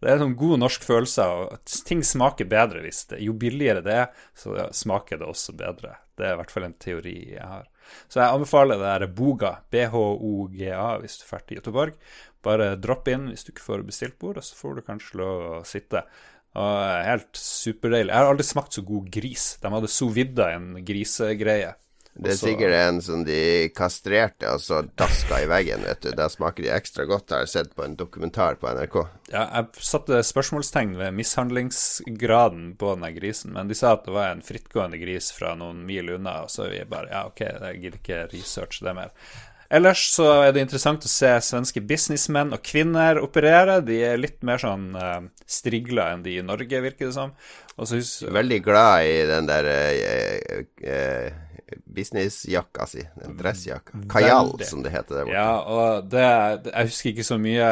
det 0.00 0.14
er 0.14 0.22
en 0.24 0.36
god 0.38 0.62
norsk 0.62 0.84
følelse 0.86 1.26
av 1.26 1.42
at 1.58 1.74
ting 1.88 2.00
smaker 2.06 2.48
bedre 2.48 2.80
hvis 2.86 3.02
det 3.10 3.18
Jo 3.20 3.34
billigere 3.36 3.82
det 3.84 3.98
er, 4.06 4.22
så 4.32 4.70
smaker 4.72 5.20
det 5.20 5.28
også 5.28 5.56
bedre. 5.58 5.98
Det 6.16 6.28
er 6.28 6.36
i 6.36 6.40
hvert 6.40 6.54
fall 6.54 6.68
en 6.70 6.78
teori 6.80 7.16
jeg 7.34 7.44
har. 7.44 7.66
Så 8.08 8.20
jeg 8.20 8.36
anbefaler 8.36 8.78
det 8.80 8.86
der 8.86 9.12
Boga, 9.18 9.52
BHOGA, 9.72 10.82
hvis 11.02 11.18
du 11.20 11.24
drar 11.26 11.44
til 11.46 11.58
Göteborg. 11.58 11.96
Bare 12.46 12.72
dropp 12.80 13.10
inn 13.12 13.28
hvis 13.30 13.44
du 13.46 13.52
ikke 13.52 13.66
får 13.66 13.86
bestilt 13.88 14.18
bord, 14.22 14.40
og 14.40 14.46
så 14.46 14.56
får 14.56 14.78
du 14.78 14.86
kanskje 14.86 15.20
lov 15.20 15.46
å 15.50 15.60
sitte. 15.68 16.04
Og 16.58 17.04
Helt 17.06 17.30
superdeilig. 17.36 18.10
Jeg 18.10 18.18
har 18.18 18.32
aldri 18.32 18.46
smakt 18.48 18.74
så 18.74 18.82
god 18.86 19.12
gris. 19.12 19.52
De 19.62 19.70
hadde 19.74 19.92
sovidda 19.92 20.50
en 20.56 20.72
grisegreie. 20.86 21.76
Det 22.10 22.26
er 22.26 22.34
Også, 22.34 22.46
sikkert 22.48 22.74
en 22.74 22.96
som 23.00 23.20
de 23.24 23.42
kastrerte 23.70 24.48
og 24.50 24.58
så 24.60 24.80
daska 24.98 25.38
i 25.44 25.46
veggen, 25.48 25.84
vet 25.86 26.02
du. 26.02 26.10
Da 26.18 26.26
smaker 26.28 26.66
de 26.66 26.72
ekstra 26.74 27.06
godt, 27.08 27.30
har 27.30 27.44
jeg 27.44 27.52
sett 27.52 27.70
på 27.76 27.84
en 27.86 27.94
dokumentar 27.96 28.58
på 28.60 28.66
NRK. 28.66 28.96
Ja, 29.30 29.44
jeg 29.54 29.86
satte 29.86 30.18
spørsmålstegn 30.26 30.96
ved 30.98 31.14
mishandlingsgraden 31.16 32.72
på 32.80 32.96
denne 32.96 33.12
grisen, 33.14 33.54
men 33.54 33.70
de 33.70 33.78
sa 33.78 33.94
at 33.94 34.08
det 34.08 34.16
var 34.16 34.34
en 34.34 34.42
frittgående 34.44 34.98
gris 35.00 35.30
fra 35.36 35.54
noen 35.58 35.84
mil 35.86 36.10
unna, 36.16 36.40
og 36.44 36.50
så 36.52 36.66
jeg 36.74 36.90
bare 36.90 37.12
ja, 37.14 37.22
ok, 37.30 37.44
jeg 37.46 37.80
gidder 37.84 38.02
ikke 38.02 38.20
researche 38.34 38.90
det 38.90 38.96
mer. 38.98 39.14
Ellers 39.70 40.02
så 40.10 40.26
er 40.42 40.54
det 40.54 40.64
interessant 40.64 41.04
å 41.06 41.10
se 41.10 41.28
svenske 41.46 41.80
businessmenn 41.86 42.50
og 42.56 42.62
-kvinner 42.66 43.20
operere. 43.22 43.78
De 43.86 44.00
er 44.02 44.18
litt 44.18 44.42
mer 44.42 44.58
sånn 44.58 44.96
uh, 44.98 45.20
strigla 45.46 46.08
enn 46.10 46.24
de 46.24 46.38
i 46.38 46.42
Norge, 46.42 46.80
virker 46.82 47.06
det 47.06 47.14
som. 47.14 47.30
Veldig 47.80 48.62
glad 48.64 49.06
i 49.08 49.14
den 49.30 49.46
der 49.48 49.70
eh, 49.72 50.64
eh, 50.84 51.38
businessjakka 51.86 52.86
si, 52.86 53.02
den 53.22 53.36
dressjakka. 53.38 53.98
Kajal, 54.10 54.52
som 54.64 54.82
det 54.82 54.92
heter 54.94 55.20
der 55.20 55.24
borte. 55.28 55.36
Ja, 55.36 55.52
og 55.60 56.10
det, 56.10 56.24
Jeg 56.72 56.90
husker 56.90 57.10
ikke 57.12 57.26
så 57.26 57.38
mye 57.40 57.70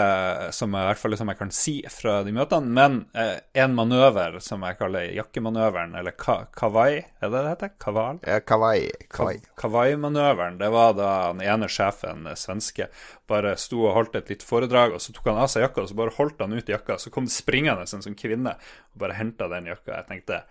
som 0.55 0.75
jeg, 0.75 0.83
i 0.83 0.91
hvert 0.91 1.03
fall 1.03 1.17
som 1.21 1.33
jeg 1.33 1.41
kan 1.41 1.53
si 1.55 1.75
fra 1.93 2.19
de 2.27 2.35
møtene, 2.35 2.73
men 2.79 2.99
eh, 3.19 3.37
en 3.63 3.77
manøver 3.79 4.39
som 4.45 4.65
jeg 4.67 4.79
kaller 4.81 5.11
jakkemanøveren, 5.19 5.97
eller 5.99 6.17
ka, 6.19 6.41
kawai, 6.57 6.91
er 6.99 7.33
det 7.33 7.45
det 7.45 7.55
heter? 7.55 7.75
Kaval? 7.83 8.23
Ja, 8.27 8.41
kawai. 8.41 8.89
Kawai. 9.15 9.37
Kawai-manøveren, 9.59 10.59
det 10.63 10.71
var 10.75 10.95
da 10.99 11.13
den 11.33 11.45
ene 11.47 11.71
sjefen, 11.73 12.27
eh, 12.31 12.39
svenske, 12.39 12.91
bare 13.29 13.57
sto 13.61 13.83
og 13.87 13.95
holdt 13.97 14.17
et 14.21 14.33
litt 14.33 14.47
foredrag, 14.47 14.97
og 14.97 15.03
så 15.05 15.13
tok 15.17 15.29
han 15.31 15.43
av 15.43 15.51
seg 15.53 15.67
jakka, 15.67 15.85
og 15.85 15.91
så 15.91 15.99
bare 15.99 16.17
holdt 16.17 16.41
han 16.45 16.57
ut 16.57 16.73
jakka, 16.73 16.97
så 17.01 17.13
kom 17.15 17.29
det 17.29 17.35
springende 17.37 17.85
en 17.85 18.07
sånn 18.09 18.19
kvinne 18.19 18.57
og 18.57 19.05
bare 19.05 19.19
henta 19.19 19.51
den 19.53 19.69
jakka. 19.71 20.01
Jeg 20.01 20.09
tenkte 20.13 20.43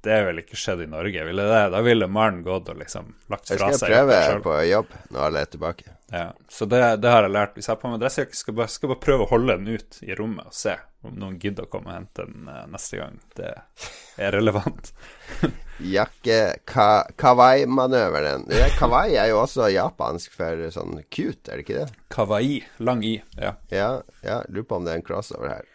det 0.00 0.12
er 0.16 0.22
vel 0.30 0.40
ikke 0.40 0.56
skjedd 0.56 0.80
i 0.86 0.88
Norge, 0.88 1.24
ville 1.28 1.44
det? 1.44 1.64
Da 1.74 1.80
ville 1.84 2.06
mannen 2.08 2.40
gått 2.46 2.70
og 2.72 2.78
liksom 2.80 3.10
lagt 3.28 3.50
fra 3.50 3.58
seg. 3.58 3.66
Jeg 3.68 3.80
skal 3.82 3.98
prøve 4.00 4.44
på 4.46 4.54
jobb 4.70 4.94
når 5.12 5.24
alle 5.26 5.42
er 5.44 5.50
tilbake. 5.52 5.96
Ja, 6.10 6.28
Så 6.48 6.66
det, 6.70 6.80
det 7.02 7.10
har 7.12 7.26
jeg 7.26 7.34
lært. 7.34 7.52
Hvis 7.58 7.68
jeg 7.68 7.74
har 7.74 7.82
på 7.82 7.90
meg 7.92 8.00
dressjakke, 8.00 8.38
skal 8.38 8.62
skal 8.72 8.94
bare 8.94 9.04
prøve 9.04 9.26
å 9.26 9.30
holde 9.34 9.58
den 9.60 9.76
ut 9.76 10.00
i 10.06 10.16
rommet 10.16 10.48
og 10.48 10.56
se 10.56 10.78
om 11.06 11.16
noen 11.16 11.38
gidder 11.40 11.64
å 11.66 11.70
komme 11.72 11.90
og 11.90 11.96
hente 11.96 12.26
den 12.28 12.48
uh, 12.50 12.64
neste 12.70 13.00
gang. 13.00 13.16
Det 13.36 13.52
er 14.20 14.34
relevant. 14.36 14.92
Jakke 15.96 16.40
ka, 16.68 16.88
Kawaii-manøveren. 17.20 18.44
Kawaii 18.76 19.16
er 19.16 19.30
jo 19.32 19.40
også 19.40 19.70
japansk 19.72 20.34
for 20.36 20.66
sånn 20.74 21.00
cute, 21.08 21.48
er 21.48 21.60
det 21.60 21.64
ikke 21.64 21.78
det? 21.78 22.02
Kawaii. 22.12 22.60
Lang 22.84 23.04
i, 23.06 23.16
ja. 23.40 23.54
Ja, 23.72 23.90
ja 24.26 24.42
lurer 24.48 24.68
på 24.68 24.80
om 24.80 24.88
det 24.88 24.92
er 24.92 25.00
en 25.00 25.06
crossover 25.06 25.54
her. 25.54 25.70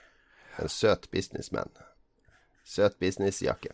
En 0.62 0.70
søt 0.70 1.10
businessman. 1.12 1.74
Søt 2.66 3.00
businessjakke. 3.02 3.74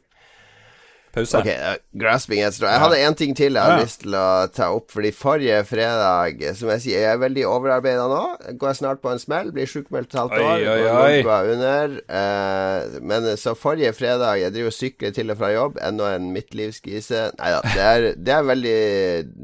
Pause. 1.12 1.42
Ok, 1.42 1.48
uh, 1.52 1.76
grasping 2.00 2.40
Jeg 2.40 2.80
hadde 2.84 3.00
én 3.04 3.16
ting 3.20 3.34
til 3.36 3.58
jeg 3.58 3.68
hadde 3.68 3.84
lyst 3.84 4.02
til 4.06 4.16
å 4.16 4.48
ta 4.54 4.70
opp. 4.72 4.88
Fordi 4.94 5.12
forrige 5.16 5.60
fredag, 5.68 6.40
som 6.58 6.72
jeg 6.76 6.84
sier, 6.86 7.04
jeg 7.04 7.18
er 7.18 7.22
veldig 7.22 7.46
overarbeida 7.50 8.08
nå. 8.12 8.22
Går 8.62 8.72
jeg 8.72 8.80
snart 8.80 9.04
på 9.04 9.12
en 9.12 9.22
smell, 9.22 9.52
blir 9.56 9.70
sjukmeldt 9.70 10.14
et 10.14 10.20
halvt 10.22 10.38
år. 10.40 10.48
Oi, 10.48 10.68
oi, 10.72 11.22
oi. 11.22 11.48
Under. 11.52 11.98
Uh, 12.08 13.00
men 13.04 13.30
så 13.40 13.56
forrige 13.58 13.94
fredag 13.98 14.40
Jeg 14.42 14.54
driver 14.56 14.72
og 14.72 14.78
sykler 14.78 15.16
til 15.16 15.34
og 15.34 15.42
fra 15.42 15.52
jobb. 15.54 15.80
Enda 15.84 16.14
en 16.16 16.32
midtlivskrise. 16.36 17.28
Nei 17.40 17.54
da. 17.58 17.64
Det, 17.72 18.14
det, 18.22 18.36
er 18.38 18.48
veldig 18.48 18.78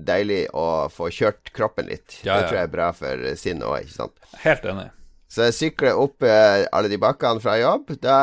deilig 0.08 0.44
å 0.56 0.68
få 0.94 1.12
kjørt 1.14 1.52
kroppen 1.56 1.92
litt. 1.92 2.22
Ja, 2.24 2.38
ja. 2.38 2.40
Det 2.40 2.52
tror 2.52 2.62
jeg 2.62 2.70
er 2.70 2.78
bra 2.78 2.92
for 2.96 3.28
sinnet 3.40 3.68
òg, 3.68 3.84
ikke 3.84 4.00
sant? 4.00 4.38
Helt 4.44 4.68
enig. 4.68 4.92
Så 5.38 5.46
jeg 5.46 5.54
sykler 5.54 6.00
opp 6.02 6.26
eh, 6.26 6.64
alle 6.74 6.90
de 6.90 6.98
bakkene 6.98 7.38
fra 7.44 7.60
jobb. 7.60 7.92
Da, 8.02 8.16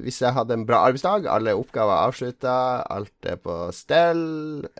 hvis 0.00 0.22
jeg 0.22 0.32
hadde 0.32 0.56
en 0.56 0.64
bra 0.64 0.78
arbeidsdag, 0.86 1.26
alle 1.28 1.52
oppgaver 1.58 2.06
avslutta, 2.06 2.54
alt 2.88 3.28
er 3.28 3.36
på 3.36 3.56
stell, 3.76 4.22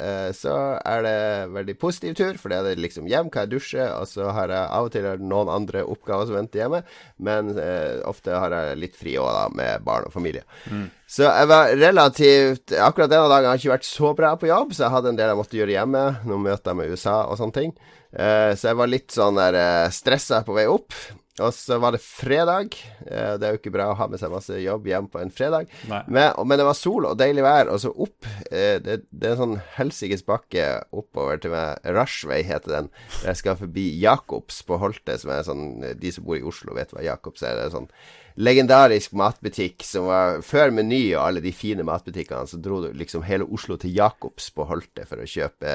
eh, 0.00 0.30
så 0.32 0.54
er 0.80 1.04
det 1.04 1.12
en 1.42 1.52
veldig 1.58 1.76
positiv 1.82 2.16
tur, 2.16 2.40
for 2.40 2.48
det 2.48 2.56
er 2.62 2.70
det 2.70 2.86
liksom 2.86 3.10
hjem, 3.10 3.28
kan 3.28 3.44
jeg 3.44 3.52
dusje, 3.58 3.84
og 3.84 4.08
så 4.08 4.32
har 4.32 4.48
jeg 4.48 4.64
av 4.64 4.88
og 4.88 4.96
til 4.96 5.10
noen 5.20 5.52
andre 5.52 5.84
oppgaver 5.84 6.30
som 6.30 6.40
venter 6.40 6.64
hjemme, 6.64 6.82
men 7.20 7.52
eh, 7.60 8.00
ofte 8.08 8.32
har 8.32 8.56
jeg 8.56 8.80
litt 8.86 8.96
fri 8.96 9.18
òg, 9.20 9.28
da, 9.36 9.46
med 9.52 9.84
barn 9.84 10.08
og 10.08 10.16
familie. 10.16 10.48
Mm. 10.72 10.88
Så 11.12 11.26
jeg 11.28 11.48
var 11.50 11.74
relativt 11.76 12.72
Akkurat 12.72 13.10
denne 13.12 13.28
dagen 13.28 13.50
har 13.50 13.58
jeg 13.58 13.66
ikke 13.66 13.74
vært 13.74 13.90
så 13.90 14.14
bra 14.16 14.30
på 14.40 14.48
jobb, 14.48 14.72
så 14.72 14.86
jeg 14.86 14.94
hadde 14.94 15.12
en 15.12 15.18
del 15.18 15.34
jeg 15.34 15.42
måtte 15.42 15.58
gjøre 15.58 15.74
hjemme. 15.74 16.04
Noen 16.24 16.46
møter 16.46 16.78
med 16.78 16.94
USA 16.94 17.26
og 17.26 17.36
sånne 17.36 17.58
ting. 17.58 17.74
Så 18.12 18.70
jeg 18.70 18.78
var 18.80 18.88
litt 18.88 19.12
sånn 19.12 19.36
der 19.36 19.58
stressa 19.92 20.40
på 20.46 20.56
vei 20.56 20.64
opp. 20.72 20.96
Og 21.40 21.54
så 21.56 21.78
var 21.80 21.94
det 21.94 22.02
fredag. 22.04 22.74
Eh, 23.06 23.34
det 23.40 23.46
er 23.46 23.54
jo 23.54 23.60
ikke 23.62 23.72
bra 23.72 23.88
å 23.88 23.96
ha 23.96 24.08
med 24.10 24.20
seg 24.20 24.32
masse 24.34 24.58
jobb 24.60 24.88
hjem 24.90 25.08
på 25.08 25.20
en 25.22 25.32
fredag. 25.32 25.70
Men, 25.88 26.04
men, 26.36 26.58
det 26.60 26.66
var 26.68 26.76
sol 26.76 27.06
og 27.08 27.16
deilig 27.20 27.44
vær, 27.46 27.70
og 27.72 27.80
så 27.80 27.92
opp 27.92 28.28
eh, 28.50 28.76
det, 28.84 28.98
det, 29.08 29.30
er 29.30 29.32
en 29.32 29.40
sånn 29.40 29.60
helsikes 29.78 30.26
bakke 30.28 30.66
oppover 30.92 31.40
til 31.40 31.54
meg. 31.54 31.80
Rushway 31.96 32.44
heter 32.44 32.76
den. 32.76 32.90
Jeg 33.24 33.40
skal 33.40 33.56
forbi 33.62 33.86
Jacobs 34.02 34.60
på 34.68 34.76
Holte, 34.82 35.16
som 35.20 35.32
er 35.32 35.46
sånn 35.46 35.64
De 36.00 36.12
som 36.12 36.26
bor 36.26 36.36
i 36.36 36.44
Oslo, 36.44 36.76
vet 36.76 36.92
hva 36.92 37.06
Jacobs 37.06 37.46
er. 37.46 37.56
Det 37.56 37.70
er 37.70 37.78
sånn 37.78 37.88
legendarisk 38.36 39.16
matbutikk 39.16 39.84
som 39.84 40.06
var 40.08 40.38
Før 40.44 40.72
Meny 40.72 41.02
og 41.14 41.22
alle 41.26 41.42
de 41.44 41.52
fine 41.56 41.84
matbutikkene, 41.84 42.48
så 42.48 42.60
dro 42.60 42.82
du 42.84 42.90
liksom 42.96 43.24
hele 43.28 43.48
Oslo 43.48 43.76
til 43.80 43.96
Jacobs 43.96 44.50
på 44.52 44.68
Holte 44.68 45.08
for 45.08 45.24
å 45.24 45.28
kjøpe 45.28 45.74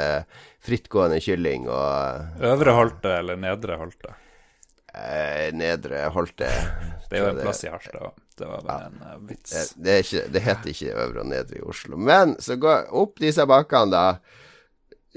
frittgående 0.65 1.21
kylling 1.21 1.65
og 1.69 2.45
Øvre 2.53 2.77
Holte 2.77 3.17
eller 3.21 3.41
Nedre 3.41 3.81
Holte? 3.81 4.17
Eh, 4.97 5.49
Nedre 5.55 6.07
Holte. 6.13 6.49
Det 7.07 7.19
er 7.19 7.23
jo 7.23 7.29
en 7.31 7.39
plass 7.43 7.63
i 7.63 7.71
Harstad. 7.71 8.17
Det 8.37 8.45
var 8.45 8.65
bare 8.65 8.87
ja, 8.87 8.89
en 8.89 9.21
uh, 9.21 9.29
vits. 9.29 9.53
Det, 9.53 9.85
det, 9.85 9.95
ikke, 10.03 10.25
det, 10.33 10.41
heter 10.45 10.73
ikke 10.73 10.97
Øvre 11.05 11.23
og 11.23 11.29
Nedre 11.31 11.61
i 11.61 11.63
Oslo. 11.65 11.97
Men 11.97 12.35
så 12.43 12.57
går 12.61 12.91
opp 12.99 13.21
disse 13.23 13.45
bakkene, 13.49 13.93
da. 13.95 14.43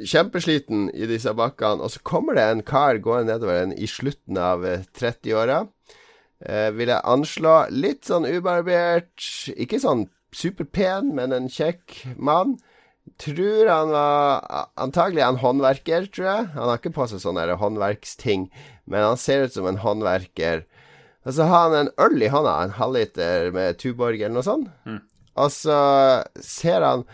Kjempesliten 0.01 0.87
i 0.97 1.09
disse 1.11 1.35
bakkene. 1.37 1.85
Og 1.85 1.93
så 1.93 2.01
kommer 2.07 2.39
det 2.39 2.47
en 2.47 2.65
kar 2.65 3.03
gående 3.03 3.35
nedover 3.35 3.65
en 3.65 3.75
i 3.77 3.91
slutten 3.91 4.39
av 4.41 4.65
30-åra. 4.97 5.65
Eh, 6.41 6.67
eh, 6.67 6.71
vil 6.79 6.95
jeg 6.95 7.05
anslå. 7.05 7.57
Litt 7.75 8.09
sånn 8.09 8.29
ubarbert. 8.31 9.13
Ikke 9.57 9.83
sånn 9.83 10.09
superpen, 10.33 11.15
men 11.19 11.35
en 11.37 11.51
kjekk 11.51 12.03
mann. 12.17 12.57
Tror 13.21 13.69
han 13.69 13.91
var 13.93 14.69
Antagelig 14.81 15.25
en 15.27 15.41
håndverker, 15.43 16.07
tror 16.15 16.27
jeg. 16.29 16.51
Han 16.55 16.69
har 16.69 16.81
ikke 16.81 16.95
på 16.95 17.09
seg 17.11 17.23
sånne 17.23 17.59
håndverksting, 17.61 18.49
men 18.91 19.07
han 19.07 19.21
ser 19.21 19.47
ut 19.47 19.55
som 19.55 19.69
en 19.71 19.81
håndverker. 19.81 20.67
Og 21.29 21.37
så 21.37 21.47
har 21.49 21.69
han 21.69 21.79
en 21.79 21.93
øl 22.01 22.23
i 22.25 22.31
hånda, 22.33 22.57
en 22.65 22.77
halvliter 22.79 23.51
med 23.55 23.79
Tuborg 23.81 24.21
eller 24.21 24.39
noe 24.39 24.47
sånt. 24.47 24.71
Mm. 24.89 25.01
Og 25.41 25.51
så 25.55 25.81
ser 26.43 26.85
han 26.85 27.05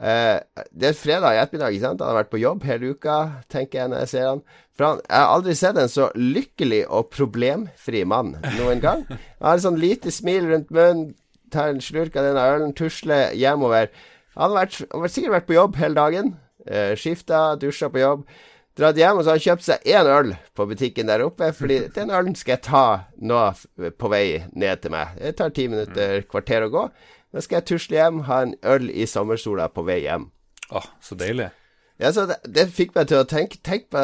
eh, 0.00 0.40
Det 0.72 0.88
er 0.90 0.98
fredag 0.98 1.36
i 1.36 1.40
ettermiddag, 1.42 1.76
ikke 1.76 1.86
sant? 1.86 2.02
Han 2.02 2.12
har 2.12 2.22
vært 2.22 2.32
på 2.32 2.42
jobb 2.42 2.64
hele 2.68 2.94
uka, 2.96 3.18
tenker 3.52 3.82
jeg 3.82 3.92
når 3.92 4.04
jeg 4.04 4.12
ser 4.14 4.30
han. 4.30 4.40
For 4.74 4.88
han, 4.88 5.02
jeg 5.06 5.22
har 5.22 5.34
aldri 5.36 5.56
sett 5.58 5.78
en 5.78 5.92
så 5.92 6.08
lykkelig 6.18 6.80
og 6.88 7.12
problemfri 7.14 8.02
mann 8.10 8.34
noen 8.56 8.82
gang. 8.82 9.04
Han 9.38 9.46
har 9.46 9.60
et 9.60 9.66
sånn 9.68 9.78
lite 9.78 10.10
smil 10.10 10.48
rundt 10.50 10.72
munnen, 10.74 11.12
tar 11.54 11.70
en 11.70 11.84
slurk 11.84 12.16
av 12.18 12.26
denne 12.26 12.42
ølen, 12.50 12.72
tusler 12.74 13.36
hjemover. 13.38 13.92
Han 14.34 14.50
har, 14.50 14.64
vært, 14.64 14.80
han 14.90 15.04
har 15.04 15.12
sikkert 15.14 15.36
vært 15.36 15.46
på 15.46 15.54
jobb 15.54 15.78
hele 15.78 15.94
dagen. 15.94 16.32
Eh, 16.66 16.96
Skifta, 16.98 17.44
dusja 17.60 17.86
på 17.92 18.02
jobb. 18.02 18.24
Dratt 18.78 18.98
hjem, 18.98 19.18
og 19.18 19.24
så 19.24 19.32
har 19.32 19.38
han 19.38 19.46
kjøpt 19.46 19.66
seg 19.66 19.88
én 19.94 20.10
øl 20.10 20.34
på 20.56 20.68
butikken 20.70 21.10
der 21.10 21.24
oppe. 21.26 21.50
Fordi 21.56 21.80
den 21.96 22.12
ølen 22.14 22.36
skal 22.38 22.56
jeg 22.56 22.66
ta 22.68 22.86
nå 23.16 23.42
på 23.98 24.12
vei 24.12 24.44
ned 24.52 24.84
til 24.84 24.94
meg. 24.94 25.18
Det 25.20 25.36
tar 25.40 25.54
ti 25.54 25.68
minutter, 25.70 26.22
kvarter 26.30 26.66
å 26.66 26.72
gå. 26.72 26.86
Da 27.34 27.42
skal 27.42 27.60
jeg 27.60 27.68
tusle 27.72 27.98
hjem, 27.98 28.24
ha 28.28 28.44
en 28.44 28.56
øl 28.62 28.88
i 28.90 29.06
sommersola 29.10 29.68
på 29.74 29.86
vei 29.86 30.04
hjem. 30.04 30.30
Å, 30.74 30.82
så 31.02 31.18
deilig. 31.18 31.50
Ja, 32.02 32.10
så 32.10 32.24
det, 32.26 32.40
det, 32.50 32.64
fikk 32.74 32.96
meg 32.96 33.06
til 33.06 33.20
å 33.20 33.26
tenke 33.28 33.60
Tenk 33.62 33.84
på 33.94 34.00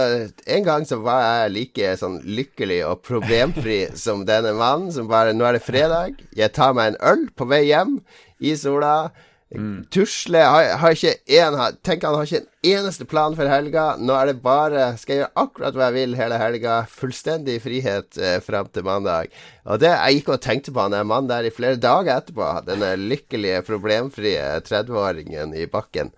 En 0.47 0.63
gang 0.63 0.85
så 0.87 1.01
var 1.03 1.25
jeg 1.25 1.55
like 1.57 1.89
sånn 1.99 2.21
lykkelig 2.23 2.85
og 2.87 3.01
problemfri 3.03 3.81
som 4.05 4.23
denne 4.29 4.53
mannen, 4.55 4.93
som 4.95 5.09
bare 5.11 5.35
Nå 5.35 5.49
er 5.49 5.59
det 5.59 5.65
fredag, 5.67 6.21
jeg 6.39 6.55
tar 6.55 6.77
meg 6.79 6.93
en 6.93 7.01
øl 7.11 7.27
på 7.35 7.49
vei 7.51 7.65
hjem 7.67 7.99
i 8.39 8.55
sola. 8.57 9.11
Mm. 9.51 9.87
Tusle 9.91 10.39
har, 10.47 10.69
har 10.79 10.95
ikke 10.95 11.17
en, 11.41 11.57
Tenk 11.83 12.05
han 12.07 12.15
har 12.15 12.29
ikke 12.29 12.39
en 12.39 12.69
eneste 12.71 13.07
plan 13.11 13.35
for 13.35 13.51
helga. 13.51 13.97
Nå 13.99 14.15
er 14.15 14.31
det 14.31 14.43
bare 14.45 14.93
Skal 15.01 15.17
jeg 15.17 15.23
gjøre 15.25 15.43
akkurat 15.43 15.79
hva 15.79 15.89
jeg 15.89 15.97
vil 15.97 16.19
hele 16.21 16.39
helga. 16.39 16.77
Fullstendig 17.01 17.59
frihet 17.65 18.19
eh, 18.21 18.39
fram 18.45 18.71
til 18.71 18.87
mandag. 18.87 19.35
Og 19.67 19.83
det 19.83 19.91
Jeg 19.91 20.21
gikk 20.21 20.35
og 20.37 20.43
tenkte 20.45 20.75
på 20.75 20.85
han 20.85 20.95
der 20.95 21.09
mannen 21.09 21.31
der 21.31 21.49
i 21.49 21.55
flere 21.55 21.81
dager 21.81 22.21
etterpå. 22.21 22.53
Denne 22.69 22.95
lykkelige, 23.01 23.65
problemfrie 23.67 24.45
30-åringen 24.67 25.57
i 25.59 25.67
bakken. 25.71 26.15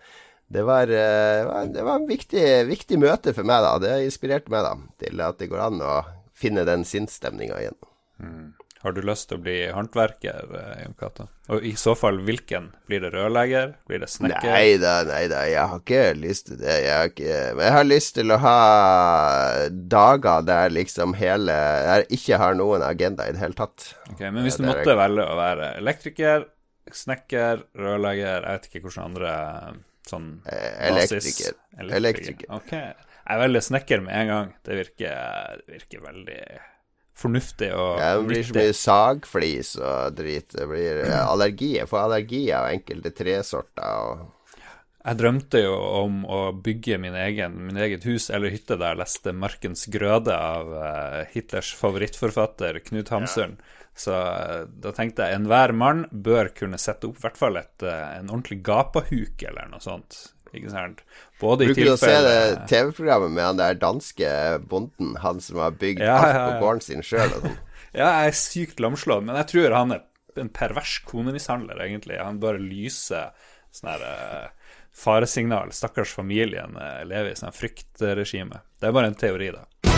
Det 0.53 0.67
var, 0.69 0.85
uh, 0.85 1.63
det 1.73 1.81
var 1.81 1.97
en 1.97 2.09
viktig, 2.11 2.43
viktig, 2.69 2.99
møte 3.01 3.33
for 3.33 3.49
meg, 3.49 3.65
da. 3.65 3.79
Det 3.81 3.93
inspirerte 4.05 4.53
meg 4.53 4.67
da 4.67 4.75
til 5.01 5.23
at 5.25 5.39
det 5.41 5.49
går 5.49 5.63
an 5.65 5.81
å 5.81 5.95
finne 6.37 6.67
den 6.69 6.85
sinnsstemninga 6.85 7.57
igjen. 7.63 7.79
Mm. 8.21 8.51
Har 8.83 8.95
du 8.97 8.99
lyst 9.07 9.29
til 9.31 9.39
å 9.39 9.43
bli 9.45 9.57
håndverker, 9.71 10.49
eh, 10.59 10.79
Jon 10.83 10.95
Cato? 10.99 11.29
Og 11.55 11.63
i 11.69 11.71
så 11.79 11.93
fall, 11.95 12.17
hvilken? 12.27 12.73
Blir 12.91 13.05
det 13.05 13.13
rørlegger? 13.15 13.77
Blir 13.87 14.03
det 14.03 14.09
snekker? 14.11 14.49
Nei 14.51 14.75
da, 14.83 14.95
nei 15.07 15.21
da, 15.31 15.45
jeg 15.47 15.69
har 15.71 15.83
ikke 15.85 16.01
lyst 16.19 16.49
til 16.49 16.59
det. 16.59 16.75
Jeg 16.83 16.97
har, 16.97 17.13
ikke, 17.13 17.37
men 17.55 17.63
jeg 17.69 17.77
har 17.77 17.87
lyst 17.87 18.15
til 18.17 18.35
å 18.35 18.39
ha 18.43 18.57
dager 19.95 20.49
der 20.49 20.75
liksom 20.75 21.15
hele 21.19 21.55
Jeg 21.55 22.09
ikke 22.19 22.41
har 22.43 22.59
noen 22.59 22.83
agenda 22.83 23.29
i 23.29 23.37
det 23.37 23.43
hele 23.45 23.59
tatt. 23.59 23.93
Ok, 24.11 24.25
Men 24.25 24.43
hvis 24.43 24.59
du 24.59 24.67
måtte 24.67 24.89
jeg... 24.89 24.99
velge 24.99 25.29
å 25.31 25.39
være 25.39 25.71
elektriker, 25.79 26.49
snekker, 26.93 27.63
rørlegger 27.79 28.35
Jeg 28.43 28.49
vet 28.49 28.69
ikke 28.69 28.85
hvordan 28.89 29.13
andre 29.13 29.33
sånn 30.11 30.29
eh, 30.51 30.91
Elektriker. 30.91 31.55
Elektriker. 31.79 31.97
Elektriker. 32.03 32.53
Ok. 32.59 32.75
Jeg 33.23 33.43
velger 33.45 33.63
snekker 33.63 34.03
med 34.03 34.19
en 34.19 34.31
gang. 34.35 34.53
Det 34.67 34.83
virker, 34.83 35.61
det 35.63 35.79
virker 35.79 36.03
veldig 36.03 36.43
fornuftig 37.19 37.69
og 37.77 38.01
ja, 38.01 38.15
Det 38.19 38.29
blir 38.29 38.47
så 38.47 38.55
mye 38.57 38.77
sagflis 38.77 39.73
og 39.81 40.15
drit. 40.19 40.55
Det 40.55 40.69
blir 40.71 41.03
allergi. 41.23 41.75
Jeg 41.77 41.91
får 41.91 42.07
allergi 42.07 42.45
av 42.57 42.71
enkelte 42.73 43.13
tresorter. 43.17 43.99
og 44.07 44.31
jeg 45.03 45.19
drømte 45.19 45.61
jo 45.65 45.75
om 45.75 46.21
å 46.31 46.41
bygge 46.63 46.99
min 47.03 47.17
egen, 47.19 47.57
min 47.67 47.79
eget 47.83 48.05
hus 48.07 48.29
eller 48.31 48.55
hytte 48.55 48.77
da 48.79 48.93
jeg 48.93 49.01
leste 49.01 49.33
'Markens 49.35 49.89
grøde' 49.91 50.37
av 50.37 50.69
uh, 50.71 51.23
Hitlers 51.33 51.73
favorittforfatter 51.75 52.79
Knut 52.87 53.11
Hamsun. 53.11 53.57
Ja. 53.59 53.89
Så 53.99 54.15
uh, 54.15 54.63
da 54.71 54.93
tenkte 54.95 55.27
jeg 55.27 55.41
enhver 55.41 55.75
mann 55.75 56.07
bør 56.13 56.53
kunne 56.55 56.79
sette 56.79 57.11
opp 57.11 57.19
i 57.19 57.27
hvert 57.27 57.41
fall 57.41 57.59
et, 57.59 57.75
uh, 57.83 58.15
en 58.21 58.31
ordentlig 58.31 58.61
gapahuk 58.63 59.43
eller 59.51 59.73
noe 59.73 59.83
sånt. 59.83 60.21
Ikke 60.53 60.73
sant? 60.73 61.03
Både 61.41 61.67
Bruker 61.71 61.89
du 61.89 61.95
å 61.95 61.99
se 62.01 62.13
det 62.27 62.39
TV-programmet 62.71 63.33
med 63.33 63.47
han 63.47 63.61
der 63.61 63.79
danske 63.81 64.31
bonden, 64.69 65.15
han 65.23 65.41
som 65.41 65.61
har 65.63 65.77
bygd 65.81 66.05
ja, 66.05 66.19
alt 66.19 66.41
på 66.41 66.67
gården 66.67 66.85
sin 66.85 67.05
sjøl 67.07 67.33
sånn? 67.39 67.57
ja, 68.01 68.09
jeg 68.09 68.33
er 68.33 68.41
sykt 68.43 68.83
lamslått, 68.85 69.25
men 69.25 69.39
jeg 69.41 69.51
tror 69.55 69.79
han 69.79 69.97
er 69.97 70.05
en 70.41 70.53
pervers 70.53 70.99
konemishandler, 71.09 71.81
egentlig. 71.85 72.21
Han 72.21 72.41
bare 72.43 72.61
lyser 72.61 73.33
sånn 73.73 73.93
her 73.95 74.05
uh, 74.05 74.77
faresignal. 74.97 75.73
Stakkars 75.77 76.15
familien 76.17 76.77
uh, 76.77 77.01
lever 77.09 77.33
i 77.33 77.41
sånn 77.41 77.57
fryktregime. 77.57 78.63
Det 78.81 78.89
er 78.89 78.97
bare 78.97 79.13
en 79.13 79.21
teori, 79.21 79.53
da. 79.57 79.92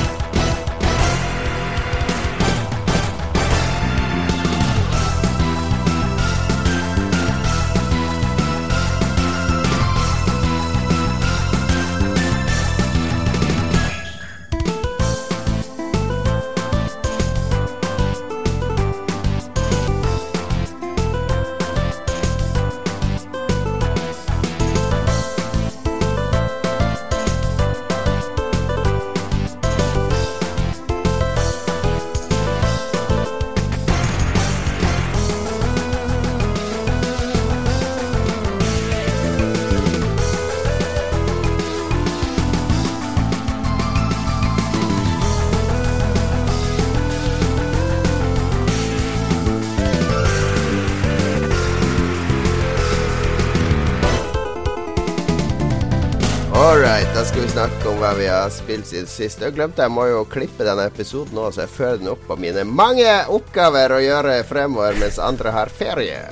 Vi 58.25 58.31
har 58.31 58.51
spilt 58.51 58.87
siden 58.89 59.09
sist. 59.11 59.43
Jeg 59.45 59.53
glemte 59.53 59.85
jeg 59.85 59.93
må 59.93 60.07
jo 60.09 60.23
klippe 60.25 60.65
denne 60.65 60.87
episoden 60.89 61.37
nå, 61.37 61.51
så 61.53 61.67
jeg 61.67 61.73
fører 61.75 61.99
den 62.01 62.09
opp 62.09 62.23
på 62.25 62.39
mine 62.41 62.63
mange 62.65 63.11
oppgaver 63.29 63.93
å 63.93 63.99
gjøre 64.01 64.39
fremover 64.49 64.97
mens 64.97 65.19
andre 65.21 65.53
har 65.53 65.69
ferie. 65.69 66.23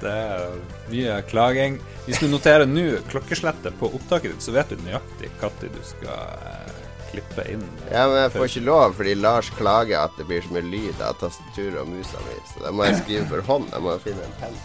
Det 0.00 0.10
er 0.10 0.56
mye 0.90 1.20
klaging. 1.30 1.78
Hvis 2.08 2.18
du 2.18 2.26
noterer 2.26 2.66
nå 2.66 3.04
klokkeslettet 3.12 3.78
på 3.78 3.92
opptaket 3.94 4.34
ditt, 4.34 4.42
så 4.42 4.56
vet 4.56 4.74
du 4.74 4.82
nøyaktig 4.82 5.30
når 5.38 5.76
du 5.76 5.80
skal 5.86 6.34
eh, 6.50 6.76
klippe 7.12 7.46
inn. 7.54 7.62
Ja, 7.92 8.08
men 8.10 8.24
jeg 8.24 8.34
får 8.34 8.50
ikke 8.50 8.66
lov 8.66 8.98
fordi 8.98 9.14
Lars 9.22 9.54
klager 9.54 10.02
at 10.02 10.18
det 10.18 10.26
blir 10.26 10.42
så 10.42 10.56
mye 10.58 10.66
lyd 10.66 11.06
av 11.06 11.20
tastaturet 11.22 11.84
og 11.84 11.92
musa 11.94 12.26
mi. 12.26 12.40
Så 12.50 12.66
da 12.66 12.74
må 12.74 12.90
jeg 12.90 13.04
skrive 13.04 13.28
for 13.30 13.52
hånd. 13.52 13.70
Jeg 13.70 13.86
må 13.86 13.94
finne 14.02 14.26
en 14.26 14.40
penn. 14.42 14.58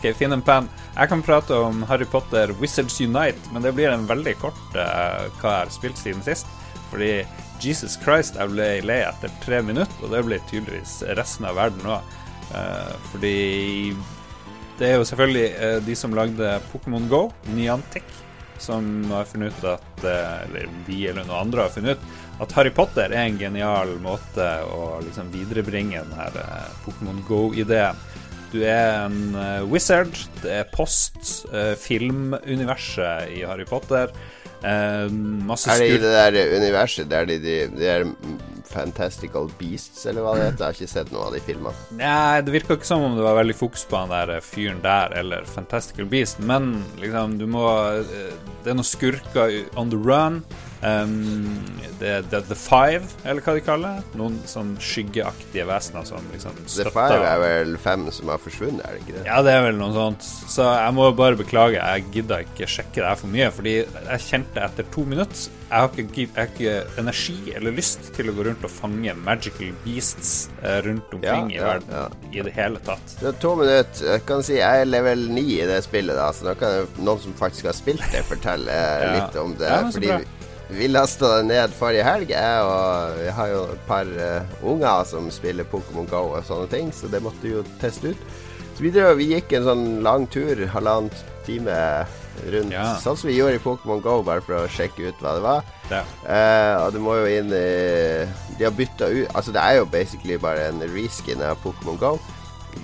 Ok, 0.00 0.14
finn 0.16 0.32
en 0.32 0.40
penn. 0.40 0.64
Jeg 0.94 1.10
kan 1.10 1.20
prate 1.20 1.52
om 1.60 1.82
Harry 1.84 2.06
Potter 2.08 2.54
Wizards 2.56 2.94
Unite, 3.04 3.50
men 3.52 3.60
det 3.60 3.74
blir 3.76 3.92
en 3.92 4.06
veldig 4.08 4.32
kort 4.40 4.60
uh, 4.72 5.26
hva 5.42 5.50
jeg 5.50 5.66
har 5.66 5.72
spilt 5.74 5.98
siden 6.00 6.22
sist. 6.24 6.48
Fordi 6.88 7.10
Jesus 7.60 7.98
Christ, 8.00 8.38
jeg 8.40 8.48
ble 8.48 8.68
lei 8.88 8.96
etter 9.04 9.34
tre 9.44 9.58
minutter, 9.60 9.92
og 10.00 10.14
det 10.14 10.22
blir 10.24 10.46
tydeligvis 10.48 11.02
resten 11.18 11.44
av 11.50 11.60
verden 11.60 11.84
òg. 11.84 12.14
Uh, 12.48 12.56
eh, 12.62 12.94
fordi 13.10 13.34
det 14.80 14.88
er 14.88 14.96
jo 14.96 15.04
selvfølgelig 15.10 15.44
uh, 15.60 15.76
de 15.84 15.98
som 16.00 16.16
lagde 16.16 16.54
Pokémon 16.70 17.04
Go, 17.12 17.26
Niantic, 17.52 18.08
som 18.56 18.88
har 19.12 19.28
funnet 19.28 19.52
ut 19.52 19.68
at 19.74 20.02
Eller 20.04 20.68
de 20.86 20.96
eller 21.08 21.24
noen 21.24 21.46
andre 21.46 21.62
har 21.64 21.72
funnet 21.72 21.96
ut 21.96 22.40
at 22.40 22.52
Harry 22.56 22.72
Potter 22.72 23.12
er 23.12 23.26
en 23.26 23.38
genial 23.40 23.94
måte 24.00 24.46
å 24.64 24.98
liksom 25.04 25.28
viderebringe 25.32 26.00
den 26.00 26.16
her 26.16 26.36
Pokémon 26.86 27.20
Go-ideen. 27.28 28.00
Du 28.50 28.58
er 28.66 29.06
en 29.06 29.36
uh, 29.36 29.62
wizard. 29.70 30.10
Det 30.42 30.50
er 30.60 30.64
post-filmuniverset 30.74 33.28
uh, 33.28 33.34
i 33.36 33.38
Harry 33.46 33.66
Potter. 33.68 34.06
Uh, 34.60 35.08
masse 35.48 35.70
er 35.72 35.78
det 35.80 35.88
i 35.88 36.02
det 36.02 36.12
der 36.12 36.32
universet 36.58 37.06
der 37.08 37.24
de, 37.30 37.36
de, 37.40 37.54
de 37.72 37.84
er 37.88 38.04
Fantastical 38.70 39.50
Beasts, 39.58 40.06
eller 40.06 40.22
hva 40.22 40.34
det 40.36 40.44
heter? 40.44 40.62
Jeg 40.62 40.66
har 40.66 40.74
ikke 40.78 40.92
sett 40.92 41.12
noen 41.14 41.26
av 41.28 41.32
de 41.34 41.40
filmene. 41.46 41.74
Nei, 41.98 42.40
det 42.44 42.52
virka 42.54 42.72
ikke 42.78 42.90
som 42.90 43.06
om 43.06 43.12
det 43.18 43.24
var 43.26 43.40
veldig 43.40 43.58
fokus 43.58 43.84
på 43.90 43.94
han 43.98 44.12
der 44.12 44.28
fyren 44.44 44.80
der, 44.84 45.06
eller 45.22 45.40
Fantastical 45.48 46.06
Beast, 46.10 46.36
men 46.42 46.62
liksom, 47.00 47.28
du 47.40 47.46
må 47.50 47.64
Det 48.62 48.68
er 48.70 48.76
noen 48.76 48.86
skurker 48.86 49.46
on 49.80 49.90
the 49.90 49.98
run. 49.98 50.34
Um, 50.80 51.58
det 52.00 52.08
er 52.08 52.24
The, 52.32 52.56
Five, 52.56 53.04
eller 53.28 53.44
hva 53.44 53.54
de 53.56 53.62
kaller 53.64 53.98
det. 53.98 54.16
Noen 54.16 54.38
sånn 54.48 54.72
skyggeaktige 54.80 55.66
vesener 55.68 56.06
som 56.08 56.24
liksom 56.32 56.56
støtter 56.64 56.88
The 56.88 56.94
Five 56.94 57.20
er 57.28 57.42
vel 57.42 57.76
fem 57.80 58.06
som 58.14 58.32
har 58.32 58.40
forsvunnet, 58.40 58.82
er 58.86 58.96
det 58.96 59.04
ikke 59.04 59.18
det? 59.18 59.24
Ja, 59.28 59.42
det 59.44 59.54
er 59.58 59.66
vel 59.68 59.80
noe 59.80 59.92
sånt. 59.92 60.24
Så 60.24 60.64
jeg 60.64 60.96
må 60.96 61.10
bare 61.18 61.38
beklage, 61.40 61.76
jeg 61.76 62.06
gidda 62.14 62.40
ikke 62.46 62.68
sjekke 62.70 63.02
det 63.02 63.08
her 63.10 63.20
for 63.20 63.32
mye. 63.32 63.50
Fordi 63.52 63.74
jeg 63.82 64.24
kjente 64.24 64.64
etter 64.64 64.86
to 64.94 65.04
minutter 65.08 65.48
Jeg 65.70 65.84
har 65.84 66.00
ikke, 66.02 66.22
jeg 66.24 66.30
har 66.34 66.48
ikke 66.50 67.02
energi 67.02 67.36
eller 67.54 67.74
lyst 67.76 68.08
til 68.16 68.30
å 68.30 68.34
gå 68.34 68.46
rundt 68.48 68.64
og 68.66 68.72
fange 68.74 69.12
magical 69.20 69.70
beasts 69.84 70.48
eh, 70.64 70.80
rundt 70.82 71.12
omkring 71.14 71.52
ja, 71.52 71.60
i 71.60 71.62
verden 71.62 71.94
ja, 71.94 72.02
ja. 72.08 72.32
i 72.32 72.44
det 72.48 72.54
hele 72.56 72.82
tatt. 72.82 73.14
Det 73.20 73.28
er 73.30 73.38
to 73.44 73.54
minutter. 73.60 74.08
Jeg 74.16 74.24
kan 74.26 74.42
si 74.46 74.58
jeg 74.58 74.82
er 74.82 74.90
level 74.90 75.28
9 75.30 75.46
i 75.60 75.70
det 75.70 75.78
spillet, 75.86 76.18
da, 76.18 76.32
så 76.34 76.48
nå 76.48 76.56
kan 76.58 76.90
noen 76.98 77.22
som 77.22 77.36
faktisk 77.38 77.70
har 77.70 77.78
spilt 77.78 78.02
det, 78.10 78.24
fortelle 78.26 78.82
litt 79.18 79.38
om 79.38 79.54
det. 79.60 79.70
Ja, 79.70 79.86
fordi 79.94 80.39
vi 80.70 80.88
lasta 80.88 81.36
det 81.38 81.48
ned 81.50 81.72
forrige 81.78 82.04
helg, 82.06 82.30
jeg 82.30 82.62
og 82.66 83.18
vi 83.18 83.32
har 83.34 83.48
jo 83.52 83.62
et 83.74 83.82
par 83.88 84.06
uh, 84.06 84.54
unger 84.70 85.04
som 85.08 85.26
spiller 85.34 85.66
Pokémon 85.68 86.06
Go 86.10 86.22
og 86.36 86.44
sånne 86.46 86.70
ting, 86.72 86.92
så 86.94 87.10
det 87.10 87.22
måtte 87.24 87.42
vi 87.46 87.56
jo 87.56 87.64
teste 87.82 88.12
ut. 88.14 88.24
Så 88.76 88.84
vi, 88.86 88.92
drev, 88.94 89.16
vi 89.18 89.26
gikk 89.34 89.52
en 89.58 89.66
sånn 89.66 89.84
lang 90.06 90.24
tur, 90.32 90.62
halvannen 90.72 91.10
time 91.46 91.74
rundt, 92.46 92.72
Ja. 92.72 92.94
sånn 93.02 93.18
som 93.18 93.28
vi 93.28 93.36
gjorde 93.36 93.58
i 93.58 93.64
Pokémon 93.64 94.00
Go, 94.04 94.20
bare 94.24 94.40
for 94.46 94.62
å 94.62 94.68
sjekke 94.72 95.10
ut 95.10 95.20
hva 95.20 95.34
det 95.36 95.44
var. 95.44 95.64
Ja. 95.90 96.02
Uh, 96.24 96.74
og 96.86 96.94
du 96.94 97.00
må 97.02 97.16
jo 97.18 97.26
inn 97.26 97.50
i 97.50 98.26
De 98.56 98.62
har 98.62 98.70
bytta 98.76 99.08
ut 99.10 99.32
Altså, 99.34 99.50
det 99.50 99.58
er 99.58 99.80
jo 99.80 99.88
basically 99.90 100.36
bare 100.38 100.68
en 100.70 100.84
reskin 100.94 101.42
av 101.42 101.58
Pokémon 101.64 101.98
Go. 101.98 102.12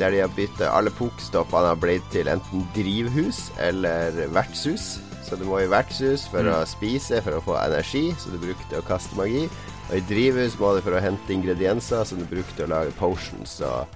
Der 0.01 0.11
de 0.11 0.25
har 0.25 0.33
bytta 0.35 0.72
Alle 0.75 0.90
Pokestoppene 0.90 1.70
har 1.70 1.79
blitt 1.79 2.03
til 2.11 2.27
enten 2.33 2.64
drivhus 2.75 3.44
eller 3.62 4.18
vertshus. 4.35 4.96
Så 5.27 5.35
du 5.37 5.45
må 5.49 5.59
i 5.59 5.67
vertshus 5.71 6.29
for 6.31 6.47
å 6.47 6.61
spise, 6.71 7.19
for 7.25 7.35
å 7.35 7.43
få 7.43 7.57
energi, 7.59 8.12
så 8.23 8.31
du 8.31 8.39
bruker 8.39 8.69
til 8.71 8.79
å 8.79 8.87
kaste 8.87 9.17
magi. 9.19 9.49
Og 9.89 9.97
i 9.99 10.05
drivhus 10.07 10.55
må 10.61 10.75
du 10.77 10.81
for 10.85 10.95
å 10.95 11.03
hente 11.03 11.35
ingredienser, 11.35 12.05
som 12.07 12.19
du 12.21 12.27
bruker 12.31 12.55
til 12.55 12.67
å 12.69 12.73
lage 12.77 12.95
potions 12.99 13.57
og, 13.67 13.91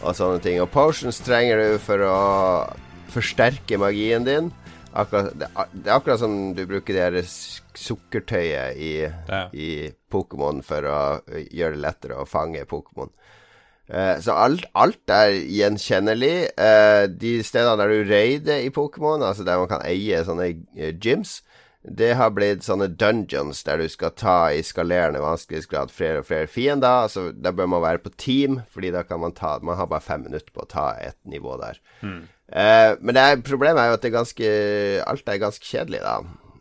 og 0.00 0.16
sånne 0.16 0.40
ting. 0.44 0.56
Og 0.64 0.70
potions 0.72 1.20
trenger 1.24 1.60
du 1.60 1.78
for 1.84 2.00
å 2.08 2.16
forsterke 3.12 3.76
magien 3.80 4.24
din. 4.24 4.48
Akkurat, 4.96 5.28
det, 5.38 5.46
er- 5.54 5.68
det 5.76 5.86
er 5.86 5.96
akkurat 6.00 6.18
som 6.18 6.32
du 6.56 6.64
bruker 6.66 6.96
det 6.96 7.04
her 7.04 7.20
sukkertøyet 7.78 8.76
i, 8.80 8.92
Ja. 9.28 9.42
i 9.52 9.92
Pokémon 10.10 10.62
for 10.66 10.82
å 10.82 10.98
gjøre 11.52 11.76
det 11.76 11.84
lettere 11.84 12.16
å 12.18 12.26
fange 12.26 12.64
Pokémon. 12.66 13.10
Eh, 13.90 14.16
så 14.22 14.32
alt, 14.38 14.64
alt 14.78 15.10
er 15.10 15.32
gjenkjennelig. 15.50 16.34
Eh, 16.56 17.04
de 17.10 17.32
stedene 17.42 17.76
der 17.80 17.90
du 17.90 18.10
raider 18.12 18.60
i 18.62 18.70
Pokémon, 18.70 19.22
altså 19.26 19.42
der 19.46 19.58
man 19.58 19.70
kan 19.72 19.82
eie 19.86 20.20
sånne 20.26 20.46
eh, 20.78 20.92
gyms, 20.94 21.40
det 21.80 22.10
har 22.18 22.28
blitt 22.36 22.60
sånne 22.62 22.90
dungeons 23.00 23.62
der 23.64 23.80
du 23.80 23.86
skal 23.88 24.10
ta 24.12 24.50
i 24.52 24.60
skalerende 24.62 25.22
vanskelighetsgrad 25.24 25.88
flere 25.90 26.20
og 26.20 26.26
flere 26.28 26.46
fiender. 26.52 27.06
Altså, 27.06 27.30
da 27.32 27.54
bør 27.56 27.70
man 27.72 27.82
være 27.82 28.02
på 28.04 28.12
team, 28.20 28.58
fordi 28.70 28.90
da 28.92 29.00
kan 29.08 29.22
man 29.22 29.32
ta 29.32 29.54
Man 29.64 29.78
har 29.80 29.88
bare 29.88 30.04
fem 30.04 30.26
minutter 30.26 30.52
på 30.52 30.66
å 30.66 30.68
ta 30.68 30.90
et 31.00 31.16
nivå 31.24 31.56
der. 31.62 31.80
Eh, 32.04 32.92
men 33.00 33.16
det 33.16 33.22
er, 33.24 33.40
problemet 33.46 33.80
er 33.80 33.88
jo 33.90 33.96
at 33.96 34.04
det 34.04 34.10
er 34.12 34.18
ganske 34.18 34.52
alt 35.08 35.28
er 35.32 35.40
ganske 35.40 35.64
kjedelig, 35.72 36.02
da. 36.04 36.18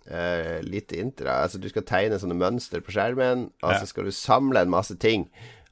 Eh, 0.09 0.61
lite 0.65 0.97
intra. 1.03 1.41
Altså, 1.43 1.59
du 1.61 1.67
skal 1.69 1.83
tegne 1.85 2.17
sånne 2.17 2.39
mønster 2.39 2.79
på 2.81 2.95
skjermen, 2.95 3.49
og 3.61 3.73
Ja. 3.75 3.79
så 3.83 3.91
skal 3.91 4.07
du 4.07 4.11
samle 4.15 4.61
en 4.63 4.71
masse 4.71 4.95
ting. 4.97 5.27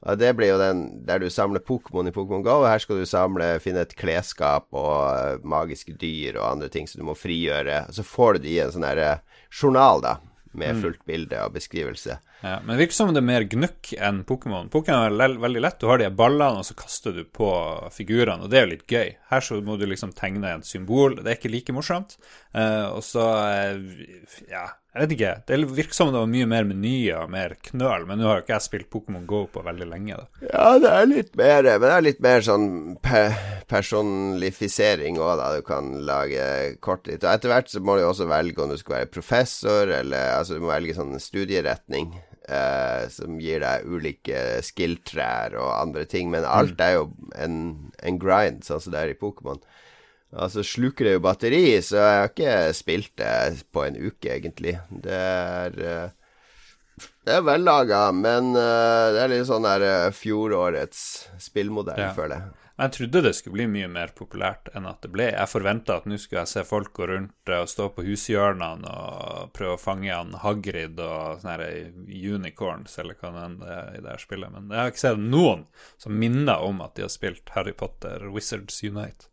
Og 0.06 0.18
det 0.20 0.30
blir 0.38 0.52
jo 0.52 0.60
den 0.60 0.84
der 1.06 1.18
du 1.18 1.26
samler 1.32 1.64
Pokémon 1.64 2.06
i 2.06 2.14
Pokémon 2.14 2.44
GO. 2.46 2.60
Og 2.62 2.68
her 2.70 2.82
skal 2.82 3.00
du 3.00 3.08
samle, 3.08 3.50
finne 3.62 3.82
et 3.82 3.96
klesskap 3.98 4.68
og 4.70 4.94
eh, 5.10 5.42
magiske 5.42 5.96
dyr 5.98 6.38
og 6.38 6.52
andre 6.52 6.70
ting 6.72 6.86
som 6.86 7.02
du 7.02 7.08
må 7.08 7.18
frigjøre. 7.18 7.84
Og 7.88 7.98
så 7.98 8.06
får 8.06 8.38
du 8.38 8.46
det 8.46 8.54
i 8.54 8.62
en 8.62 8.74
sånn 8.74 8.86
her 8.86 9.02
eh, 9.02 9.44
journal, 9.50 10.04
da, 10.04 10.18
med 10.58 10.80
fullt 10.82 11.04
bilde 11.08 11.42
og 11.44 11.58
beskrivelse. 11.58 12.20
Ja, 12.40 12.60
men 12.62 12.76
det 12.76 12.84
virker 12.84 12.94
som 12.94 13.10
det 13.10 13.18
er 13.18 13.26
mer 13.26 13.44
gnukk 13.50 13.90
enn 13.98 14.20
Pokémon. 14.26 14.68
Pokémon 14.70 15.08
er 15.10 15.38
veldig 15.42 15.62
lett. 15.64 15.80
Du 15.82 15.88
har 15.90 15.98
de 15.98 16.10
ballene, 16.14 16.62
og 16.62 16.66
så 16.68 16.76
kaster 16.78 17.16
du 17.16 17.24
på 17.26 17.50
figurene, 17.94 18.46
og 18.46 18.52
det 18.52 18.60
er 18.60 18.66
jo 18.66 18.72
litt 18.76 18.86
gøy. 18.86 19.16
Her 19.32 19.42
så 19.44 19.58
må 19.64 19.74
du 19.80 19.88
liksom 19.90 20.14
tegne 20.14 20.52
et 20.54 20.68
symbol. 20.68 21.18
Det 21.18 21.32
er 21.32 21.40
ikke 21.40 21.50
like 21.50 21.74
morsomt. 21.74 22.14
Uh, 22.54 22.94
og 22.94 23.02
så 23.06 23.26
uh, 23.26 24.46
Ja, 24.46 24.68
jeg 24.98 25.06
vet 25.06 25.14
ikke. 25.14 25.32
Det 25.46 25.58
virker 25.78 25.96
som 25.96 26.10
det 26.12 26.20
var 26.20 26.30
mye 26.30 26.48
mer 26.50 26.66
menyer 26.68 27.20
og 27.22 27.32
mer 27.32 27.54
knøl, 27.70 28.06
men 28.08 28.20
nå 28.20 28.28
har 28.28 28.40
jo 28.40 28.44
ikke 28.44 28.54
jeg 28.56 28.66
spilt 28.66 28.90
Pokémon 28.92 29.26
Go 29.30 29.44
på 29.52 29.62
veldig 29.66 29.88
lenge, 29.88 30.18
da. 30.18 30.46
Ja, 30.48 30.68
det 30.82 30.90
er 30.90 31.10
litt 31.10 31.34
mer 31.38 31.68
Men 31.68 31.84
det 31.86 31.92
er 31.94 32.06
litt 32.06 32.22
mer 32.24 32.44
sånn 32.46 32.68
pe 33.04 33.24
personlifisering 33.70 35.20
òg, 35.20 35.34
da. 35.40 35.50
Du 35.58 35.66
kan 35.66 35.92
lage 36.08 36.48
kort 36.84 37.06
litt. 37.06 37.22
Og 37.22 37.30
etter 37.30 37.52
hvert 37.52 37.70
så 37.70 37.82
må 37.84 37.98
du 37.98 38.06
også 38.06 38.28
velge 38.30 38.64
om 38.64 38.72
du 38.72 38.78
skal 38.80 39.00
være 39.00 39.12
professor, 39.12 39.92
eller 40.00 40.34
altså 40.38 40.56
du 40.58 40.64
må 40.64 40.72
velge 40.72 40.96
sånn 40.98 41.14
studieretning. 41.22 42.16
Eh, 42.48 43.02
som 43.12 43.34
gir 43.44 43.60
deg 43.60 43.84
ulike 43.84 44.62
skill-trær 44.64 45.52
og 45.60 45.68
andre 45.74 46.06
ting. 46.08 46.30
Men 46.32 46.48
alt 46.48 46.80
er 46.80 46.94
jo 46.96 47.10
en, 47.36 47.58
en 48.00 48.20
grind, 48.20 48.64
sånn 48.64 48.80
som 48.80 48.94
det 48.94 49.02
er 49.02 49.12
i 49.12 49.18
Pokémon. 49.20 49.60
Altså 50.36 50.60
sluker 50.66 51.04
det 51.08 51.12
jo 51.16 51.20
batteri, 51.24 51.64
så 51.80 51.96
jeg 51.96 52.20
har 52.20 52.28
ikke 52.28 52.54
spilt 52.76 53.14
det 53.16 53.64
på 53.72 53.86
en 53.86 53.96
uke, 53.96 54.28
egentlig. 54.34 54.74
Det 54.90 55.14
er 55.16 55.78
eh, 55.80 56.14
det 57.24 57.34
er 57.38 57.44
vellaga, 57.46 58.08
men 58.12 58.50
eh, 58.56 59.08
det 59.14 59.20
er 59.24 59.30
litt 59.32 59.48
sånn 59.48 59.64
der 59.64 59.84
eh, 59.86 60.08
fjorårets 60.16 61.02
spillmodell, 61.40 62.00
Ja. 62.08 62.14
føler 62.16 62.40
jeg. 62.42 62.54
Jeg 62.78 62.92
trodde 62.94 63.20
det 63.24 63.32
skulle 63.34 63.56
bli 63.56 63.64
mye 63.66 63.88
mer 63.90 64.12
populært 64.14 64.68
enn 64.78 64.84
at 64.86 65.00
det 65.02 65.08
ble. 65.10 65.24
Jeg 65.32 65.50
forventa 65.50 65.96
at 65.98 66.04
nå 66.06 66.14
skulle 66.22 66.44
jeg 66.44 66.50
se 66.52 66.62
folk 66.62 66.92
gå 66.94 67.08
rundt 67.10 67.50
og 67.56 67.66
stå 67.72 67.88
på 67.96 68.04
hushjørnene 68.06 68.92
og 68.92 69.48
prøve 69.56 69.74
å 69.74 69.80
fange 69.82 70.12
han 70.14 70.30
Hagrid 70.44 71.00
og 71.02 71.40
sånne 71.42 71.66
unicorns, 72.06 72.94
eller 73.02 73.18
hva 73.18 73.32
det 73.34 73.42
enn 73.48 73.56
det 73.64 73.72
er 73.74 73.96
i 73.98 74.04
det 74.04 74.12
her 74.12 74.22
spillet. 74.22 74.54
Men 74.54 74.70
jeg 74.70 74.78
har 74.84 74.92
ikke 74.92 75.04
sett 75.04 75.24
noen 75.24 75.66
som 75.98 76.14
minner 76.22 76.62
om 76.68 76.78
at 76.86 76.94
de 76.94 77.02
har 77.08 77.10
spilt 77.10 77.50
Harry 77.56 77.74
Potter 77.74 78.28
Wizards 78.30 78.78
Unite. 78.86 79.27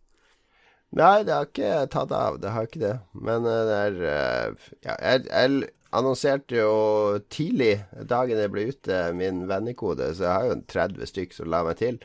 Nei, 0.95 1.23
det 1.27 1.33
har 1.35 1.47
ikke 1.49 1.71
tatt 1.91 2.11
av. 2.15 2.37
Det 2.39 2.51
har 2.55 2.67
ikke 2.67 2.83
det. 2.83 2.93
Men 3.27 3.47
eh, 3.49 3.63
det 3.67 3.79
er 3.79 3.97
eh, 4.11 4.67
Ja, 4.85 4.95
jeg, 4.95 5.25
jeg 5.27 5.71
annonserte 5.95 6.57
jo 6.59 6.75
tidlig, 7.31 7.73
dagen 8.07 8.39
jeg 8.39 8.51
ble 8.51 8.67
ute, 8.71 8.99
min 9.15 9.45
vennekode, 9.47 10.09
så 10.15 10.25
jeg 10.25 10.33
har 10.33 10.47
jo 10.49 10.59
30 10.71 11.11
stykk 11.11 11.35
som 11.35 11.51
la 11.51 11.63
meg 11.67 11.79
til. 11.81 11.99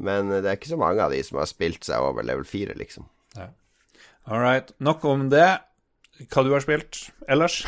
Men 0.00 0.32
eh, 0.32 0.40
det 0.40 0.48
er 0.48 0.60
ikke 0.60 0.72
så 0.72 0.80
mange 0.80 1.04
av 1.04 1.12
de 1.12 1.20
som 1.26 1.42
har 1.42 1.50
spilt 1.50 1.84
seg 1.88 2.04
over 2.04 2.24
level 2.24 2.48
4, 2.48 2.78
liksom. 2.80 3.08
Ja. 3.36 3.50
All 4.28 4.40
right. 4.40 4.72
Nok 4.80 5.04
om 5.08 5.28
det. 5.32 5.50
Hva 6.32 6.46
du 6.46 6.52
har 6.54 6.64
spilt 6.64 7.04
ellers? 7.28 7.62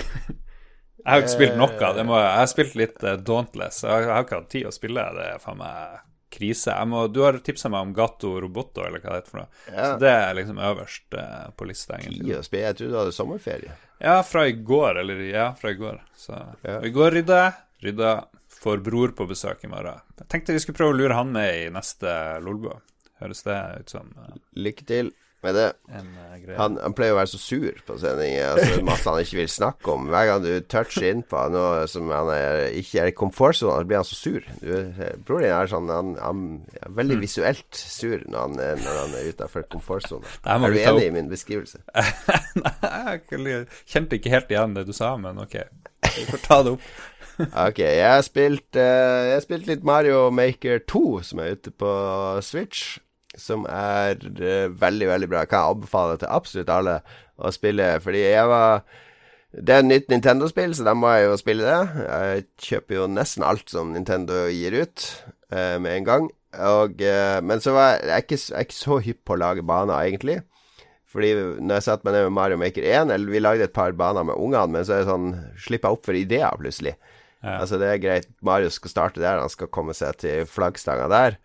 Jeg 1.05 1.11
har 1.11 1.21
ikke 1.21 1.35
spilt 1.35 1.57
noe. 1.61 1.93
Må, 2.09 2.17
jeg 2.17 2.37
har 2.41 2.49
spilt 2.49 2.77
litt 2.81 3.03
Dauntless. 3.27 3.83
Jeg 3.85 4.07
har, 4.09 4.23
ikke 4.25 4.39
hatt 4.39 4.53
tid 4.55 4.69
å 4.71 4.73
spille. 4.73 5.03
Det 5.19 5.27
faen 5.43 5.59
meg 5.61 5.99
krise. 6.35 6.75
Må, 6.91 7.07
du 7.15 7.21
har 7.25 7.39
tipsa 7.47 7.71
meg 7.73 7.87
om 7.87 7.95
Gato 7.97 8.35
Roboto, 8.43 8.83
eller 8.85 9.01
hva 9.03 9.15
det 9.15 9.23
heter 9.23 9.33
for 9.35 9.43
noe. 9.45 9.63
Ja. 9.71 9.89
Så 9.95 9.99
det 10.03 10.13
er 10.13 10.37
liksom 10.41 10.61
øverst 10.69 11.19
eh, 11.21 11.49
på 11.57 11.69
lista, 11.71 11.99
egentlig. 12.01 12.39
spille. 12.45 12.67
Jeg 12.69 12.79
trodde 12.81 12.93
du 12.93 13.01
hadde 13.01 13.17
sommerferie. 13.17 13.77
Ja, 14.05 14.19
fra 14.27 14.47
i 14.51 14.57
går, 14.59 15.01
eller 15.05 15.21
ja, 15.31 15.49
fra 15.59 15.71
i 15.73 15.79
går. 15.81 16.01
Så 16.19 16.37
Ja. 16.67 16.81
i 16.85 16.91
går 16.95 17.11
rydda 17.21 17.41
jeg. 17.45 17.53
Rydda 17.89 18.13
får 18.61 18.81
bror 18.85 19.13
på 19.17 19.27
besøk 19.29 19.65
i 19.65 19.69
morgen. 19.69 20.01
Jeg 20.19 20.29
tenkte 20.33 20.55
vi 20.57 20.63
skulle 20.63 20.79
prøve 20.79 20.95
å 20.95 20.99
lure 20.99 21.17
han 21.19 21.33
med 21.33 21.51
i 21.67 21.71
neste 21.73 22.11
Lolbua. 22.45 22.79
Høres 23.23 23.43
det 23.47 23.59
ut 23.81 23.93
som 23.95 24.11
eh, 24.25 24.39
Lykke 24.59 24.87
til 24.89 25.13
med 25.45 25.57
det. 25.59 25.67
eh? 25.95 26.57
Han, 26.59 26.75
han 26.83 26.95
pleier 26.97 27.15
å 27.15 27.19
være 27.21 27.31
så 27.31 27.41
sur 27.41 27.79
på 27.87 27.97
sending. 28.01 28.35
Altså, 28.45 28.81
masse 28.85 29.09
han 29.09 29.23
ikke 29.23 29.39
vil 29.43 29.51
snakke 29.53 29.93
om. 29.95 30.09
Hver 30.13 30.29
gang 30.31 30.43
du 30.45 30.51
toucher 30.73 31.07
inn 31.11 31.23
på 31.29 31.45
noe 31.55 31.87
som 31.91 32.11
han 32.13 32.33
er, 32.35 32.67
ikke 32.81 33.05
er 33.05 33.13
i 33.13 33.17
komfortsonen, 33.17 33.85
så 33.85 33.89
blir 33.89 34.01
han 34.01 34.09
så 34.09 34.19
sur. 34.19 34.51
Du, 34.61 34.75
Broren 35.25 35.47
din 35.47 35.55
er 35.55 35.71
sånn 35.71 35.93
Han, 35.93 36.13
han 36.21 36.45
er 36.81 36.93
veldig 36.99 37.21
visuelt 37.23 37.81
sur 37.81 38.25
når 38.27 38.39
han, 38.41 38.61
når 38.85 39.01
han 39.01 39.17
er 39.21 39.31
utafor 39.33 39.67
komfortsonen. 39.73 40.29
Er 40.45 40.65
du 40.65 40.79
enig 40.83 41.09
i 41.09 41.15
min 41.15 41.33
beskrivelse? 41.33 41.81
Nei, 42.65 42.77
jeg 43.31 43.65
kjente 43.91 44.19
ikke 44.19 44.33
helt 44.35 44.53
igjen 44.53 44.77
det 44.77 44.87
du 44.89 44.95
sa, 44.97 45.15
men 45.21 45.41
ok. 45.43 45.59
Vi 46.15 46.29
får 46.29 46.45
ta 46.45 46.63
det 46.67 46.77
opp. 46.79 46.87
Ok, 47.67 47.81
jeg 47.83 48.07
har 48.07 48.21
spilt 48.23 48.77
uh, 48.79 49.33
spilt 49.43 49.67
litt 49.67 49.83
Mario 49.83 50.29
Maker 50.31 50.85
2, 50.87 51.01
som 51.27 51.41
er 51.43 51.57
ute 51.57 51.73
på 51.75 51.89
Switch. 52.47 53.01
Som 53.41 53.67
er 53.71 54.19
uh, 54.21 54.69
veldig, 54.81 55.09
veldig 55.11 55.31
bra. 55.31 55.45
Jeg 55.45 55.53
kan 55.53 55.75
anbefale 55.75 56.19
til 56.21 56.31
absolutt 56.31 56.73
alle 56.73 57.01
å 57.37 57.51
spille, 57.55 57.89
fordi 58.03 58.23
jeg 58.23 58.47
var 58.51 58.85
Det 59.55 59.71
er 59.71 59.83
et 59.85 59.87
nytt 59.87 60.09
Nintendo-spill, 60.11 60.73
så 60.75 60.83
da 60.87 60.97
må 60.99 61.13
jeg 61.15 61.29
jo 61.29 61.37
spille 61.39 61.67
det. 61.67 62.07
Jeg 62.07 62.47
kjøper 62.69 62.97
jo 62.97 63.11
nesten 63.11 63.45
alt 63.47 63.71
som 63.71 63.93
Nintendo 63.95 64.49
gir 64.51 64.75
ut, 64.83 65.05
uh, 65.55 65.77
med 65.79 65.93
en 66.01 66.09
gang. 66.09 66.27
Og, 66.55 66.99
uh, 66.99 67.39
men 67.43 67.63
så 67.63 67.75
var 67.77 67.93
jeg, 67.95 68.03
jeg, 68.03 68.17
er 68.17 68.25
ikke, 68.25 68.41
jeg 68.41 68.59
er 68.59 68.67
ikke 68.67 68.81
så 68.81 68.99
hypp 69.07 69.21
på 69.23 69.37
å 69.37 69.41
lage 69.45 69.67
baner, 69.67 69.95
egentlig. 70.03 70.41
Fordi 71.15 71.31
når 71.63 71.79
jeg 71.79 71.87
satte 71.87 72.07
meg 72.07 72.17
ned 72.17 72.25
med 72.27 72.35
Mario 72.35 72.59
Maker 72.59 72.83
1, 72.83 73.13
eller 73.15 73.31
vi 73.31 73.43
lagde 73.43 73.69
et 73.69 73.75
par 73.75 73.95
baner 73.95 74.27
med 74.27 74.35
ungene, 74.35 74.67
men 74.75 74.87
så 74.87 74.97
er 74.97 75.05
det 75.05 75.13
sånn 75.13 75.29
Slipper 75.63 75.93
jeg 75.93 75.99
opp 75.99 76.09
for 76.09 76.19
ideer, 76.19 76.59
plutselig. 76.59 76.97
Ja. 77.45 77.61
Altså, 77.61 77.79
det 77.79 77.91
er 77.93 78.01
greit. 78.03 78.27
Mario 78.43 78.73
skal 78.73 78.91
starte 78.91 79.23
der, 79.23 79.39
han 79.39 79.53
skal 79.53 79.71
komme 79.71 79.95
seg 79.95 80.19
til 80.25 80.49
flaggstanga 80.51 81.07
der. 81.13 81.39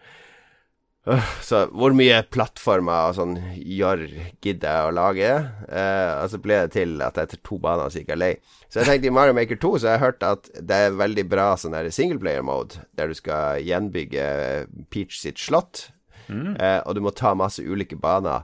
Øh, 1.07 1.27
Så 1.41 1.62
hvor 1.71 1.93
mye 1.95 2.19
plattformer 2.29 3.09
og 3.09 3.15
sånn 3.17 3.35
gjør 3.55 4.01
gidder 4.43 4.67
jeg 4.75 4.88
å 4.89 4.95
lage? 4.95 5.29
Eh, 5.69 6.12
og 6.23 6.29
så 6.33 6.39
ble 6.43 6.57
det 6.65 6.73
til 6.75 7.01
at 7.05 7.17
etter 7.17 7.39
to 7.45 7.57
baner 7.63 7.89
så 7.89 8.01
gikk 8.01 8.12
jeg 8.13 8.19
lei. 8.19 8.31
Så 8.69 8.81
jeg 8.81 8.89
tenkte 8.89 9.07
i 9.09 9.13
Mario 9.15 9.33
Maker 9.38 9.57
2 9.63 9.71
så 9.79 9.88
har 9.88 9.95
jeg 9.97 10.03
hørt 10.05 10.25
at 10.27 10.49
det 10.59 10.75
er 10.89 10.97
veldig 10.99 11.25
bra 11.31 11.47
sånn 11.57 11.73
der 11.73 11.89
singleplayer 11.95 12.43
mode, 12.45 12.83
der 12.99 13.07
du 13.09 13.15
skal 13.17 13.63
gjenbygge 13.65 14.67
Peach 14.91 15.17
sitt 15.21 15.39
slott, 15.41 15.88
eh, 16.29 16.81
og 16.85 16.93
du 16.95 17.01
må 17.01 17.15
ta 17.15 17.31
masse 17.33 17.63
ulike 17.63 17.97
baner. 17.97 18.43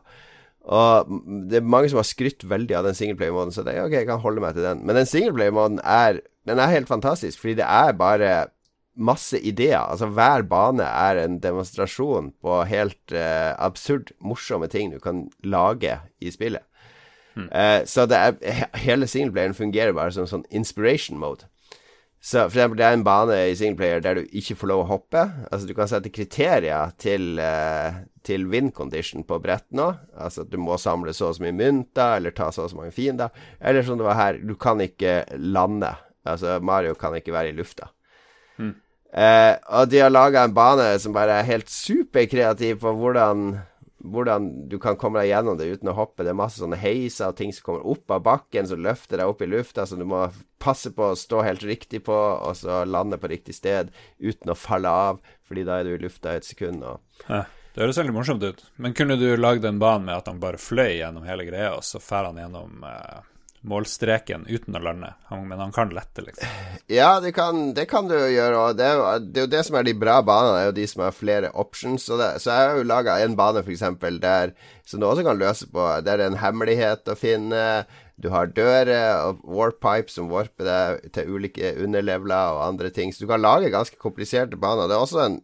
Og 0.66 1.12
det 1.52 1.60
er 1.60 1.68
mange 1.70 1.92
som 1.92 2.00
har 2.02 2.08
skrytt 2.10 2.42
veldig 2.50 2.74
av 2.80 2.88
den 2.88 2.96
singleplayer-moden, 2.98 3.54
så 3.54 3.62
det 3.62 3.76
er 3.76 3.84
ok, 3.86 3.92
jeg 4.00 4.08
kan 4.10 4.24
holde 4.24 4.42
meg 4.42 4.56
til 4.58 4.64
den. 4.66 4.80
Men 4.82 4.96
den 4.98 5.06
singleplayer-moden 5.06 5.80
er 5.84 6.22
Den 6.46 6.60
er 6.62 6.68
helt 6.70 6.88
fantastisk, 6.88 7.40
fordi 7.42 7.56
det 7.58 7.66
er 7.66 7.92
bare 7.98 8.48
masse 8.96 9.40
ideer. 9.40 9.84
Altså 9.84 10.10
hver 10.12 10.46
bane 10.50 10.86
er 10.86 11.20
en 11.24 11.40
demonstrasjon 11.44 12.32
på 12.44 12.62
helt 12.70 13.16
eh, 13.16 13.52
absurd 13.60 14.14
morsomme 14.20 14.70
ting 14.72 14.94
du 14.94 15.00
kan 15.04 15.28
lage 15.44 16.00
i 16.20 16.32
spillet. 16.32 16.64
Eh, 17.36 17.82
så 17.86 18.06
det 18.08 18.18
er 18.18 18.70
hele 18.80 19.08
singleplayeren 19.12 19.58
fungerer 19.58 19.96
bare 19.96 20.14
som 20.16 20.28
sånn 20.30 20.48
inspiration 20.56 21.20
mode. 21.20 21.50
Så 22.26 22.48
for 22.48 22.58
eksempel, 22.58 22.80
det 22.80 22.86
er 22.88 22.96
en 22.98 23.06
bane 23.06 23.36
i 23.52 23.58
singleplayer 23.58 24.00
der 24.02 24.18
du 24.18 24.32
ikke 24.34 24.56
får 24.58 24.70
lov 24.72 24.80
å 24.82 24.88
hoppe. 24.96 25.28
Altså, 25.52 25.68
du 25.70 25.76
kan 25.78 25.90
sette 25.92 26.10
kriterier 26.10 26.96
til, 26.98 27.38
uh, 27.38 28.00
til 28.26 28.48
wind 28.50 28.72
condition 28.74 29.22
på 29.28 29.38
brett 29.44 29.68
nå. 29.78 29.92
Altså 30.18 30.42
at 30.42 30.50
du 30.50 30.58
må 30.58 30.80
samle 30.82 31.14
så 31.14 31.30
og 31.30 31.38
så 31.38 31.46
mye 31.46 31.54
mynter, 31.54 32.16
eller 32.18 32.34
ta 32.34 32.48
så 32.50 32.66
og 32.66 32.72
så 32.72 32.80
mange 32.80 32.96
fiender. 32.96 33.30
Eller 33.62 33.86
som 33.86 34.02
det 34.02 34.08
var 34.08 34.18
her, 34.18 34.42
du 34.42 34.56
kan 34.58 34.82
ikke 34.82 35.20
lande. 35.38 35.94
Altså, 36.26 36.58
Mario 36.66 36.98
kan 36.98 37.14
ikke 37.14 37.36
være 37.36 37.54
i 37.54 37.60
lufta. 37.60 37.92
Mm. 38.58 38.74
Uh, 39.14 39.56
og 39.80 39.92
de 39.92 40.02
har 40.04 40.12
laga 40.12 40.44
en 40.44 40.56
bane 40.56 40.90
som 41.00 41.14
bare 41.16 41.40
er 41.40 41.48
helt 41.48 41.72
superkreativ 41.72 42.82
på 42.82 42.94
hvordan 43.00 43.56
hvordan 44.06 44.48
du 44.70 44.78
kan 44.82 44.98
komme 45.00 45.22
deg 45.22 45.32
gjennom 45.32 45.58
det 45.60 45.68
uten 45.72 45.90
å 45.92 45.96
hoppe. 45.98 46.24
Det 46.24 46.32
er 46.34 46.38
masse 46.38 46.62
sånne 46.62 46.80
heiser 46.80 47.32
og 47.32 47.40
ting 47.40 47.54
som 47.56 47.66
kommer 47.66 47.88
opp 47.96 48.12
av 48.14 48.24
bakken, 48.26 48.68
som 48.70 48.82
løfter 48.84 49.22
deg 49.22 49.32
opp 49.32 49.42
i 49.42 49.50
lufta, 49.50 49.86
så 49.86 49.98
du 50.00 50.06
må 50.10 50.28
passe 50.62 50.92
på 50.96 51.12
å 51.12 51.20
stå 51.20 51.44
helt 51.46 51.66
riktig 51.66 52.04
på, 52.06 52.16
og 52.16 52.56
så 52.60 52.84
lande 52.86 53.20
på 53.22 53.32
riktig 53.32 53.58
sted 53.58 53.92
uten 54.20 54.54
å 54.54 54.58
falle 54.58 54.92
av, 55.10 55.22
fordi 55.48 55.66
da 55.68 55.80
er 55.80 55.88
du 55.90 55.96
i 55.96 56.02
lufta 56.06 56.36
et 56.36 56.48
sekund. 56.48 56.86
Og... 56.86 57.24
Det 57.76 57.84
høres 57.84 58.00
veldig 58.00 58.16
morsomt 58.16 58.46
ut. 58.46 58.62
Men 58.80 58.96
kunne 58.96 59.18
du 59.20 59.28
lagd 59.38 59.66
en 59.68 59.82
bane 59.82 60.06
med 60.06 60.16
at 60.16 60.30
han 60.32 60.42
bare 60.44 60.62
fløy 60.62 61.00
gjennom 61.00 61.26
hele 61.28 61.48
greia, 61.48 61.74
og 61.76 61.86
så 61.86 62.02
fer 62.04 62.30
han 62.30 62.40
gjennom 62.40 62.86
eh 62.88 63.24
målstreken 63.66 64.46
uten 64.48 64.78
å 64.78 64.82
lande. 64.84 65.12
men 65.32 65.60
han 65.60 65.74
kan 65.76 65.90
lette, 65.90 66.22
liksom. 66.22 66.48
Ja, 66.88 67.20
det 67.20 67.32
kan, 67.36 67.74
det 67.74 67.88
kan 67.90 68.08
du 68.08 68.16
gjøre. 68.16 68.62
Og 68.62 68.78
det 68.78 68.86
det 68.86 69.42
er, 69.42 69.44
jo, 69.46 69.52
det 69.52 69.64
som 69.66 69.78
er 69.80 69.88
de 69.88 69.96
bra 69.98 70.20
banene, 70.26 70.62
er 70.62 70.70
jo 70.70 70.78
de 70.78 70.88
som 70.90 71.04
har 71.06 71.16
flere 71.16 71.52
options. 71.58 72.06
Det, 72.06 72.32
så 72.44 72.54
jeg 72.54 72.70
har 72.70 72.80
jo 72.80 72.88
laga 72.88 73.20
en 73.24 73.38
bane, 73.38 73.64
f.eks., 73.66 73.86
der 74.22 74.56
som 74.86 75.02
du 75.02 75.08
også 75.10 75.26
kan 75.26 75.40
løse 75.42 75.68
på. 75.72 75.86
Der 76.06 76.20
det 76.20 76.28
er 76.28 76.34
en 76.34 76.42
hemmelighet 76.44 77.10
å 77.10 77.18
finne. 77.18 77.62
Du 78.16 78.30
har 78.32 78.48
dører 78.48 79.26
og 79.28 79.42
warpipe 79.58 80.14
som 80.14 80.30
warper 80.32 80.68
deg 80.70 81.10
til 81.18 81.34
ulike 81.36 81.74
underleveler 81.84 82.56
og 82.56 82.64
andre 82.70 82.92
ting. 82.94 83.12
Så 83.12 83.26
du 83.26 83.32
kan 83.32 83.44
lage 83.44 83.74
ganske 83.74 84.00
kompliserte 84.00 84.60
baner. 84.60 84.88
Det 84.88 84.96
er 84.96 85.04
også 85.04 85.24
en 85.26 85.40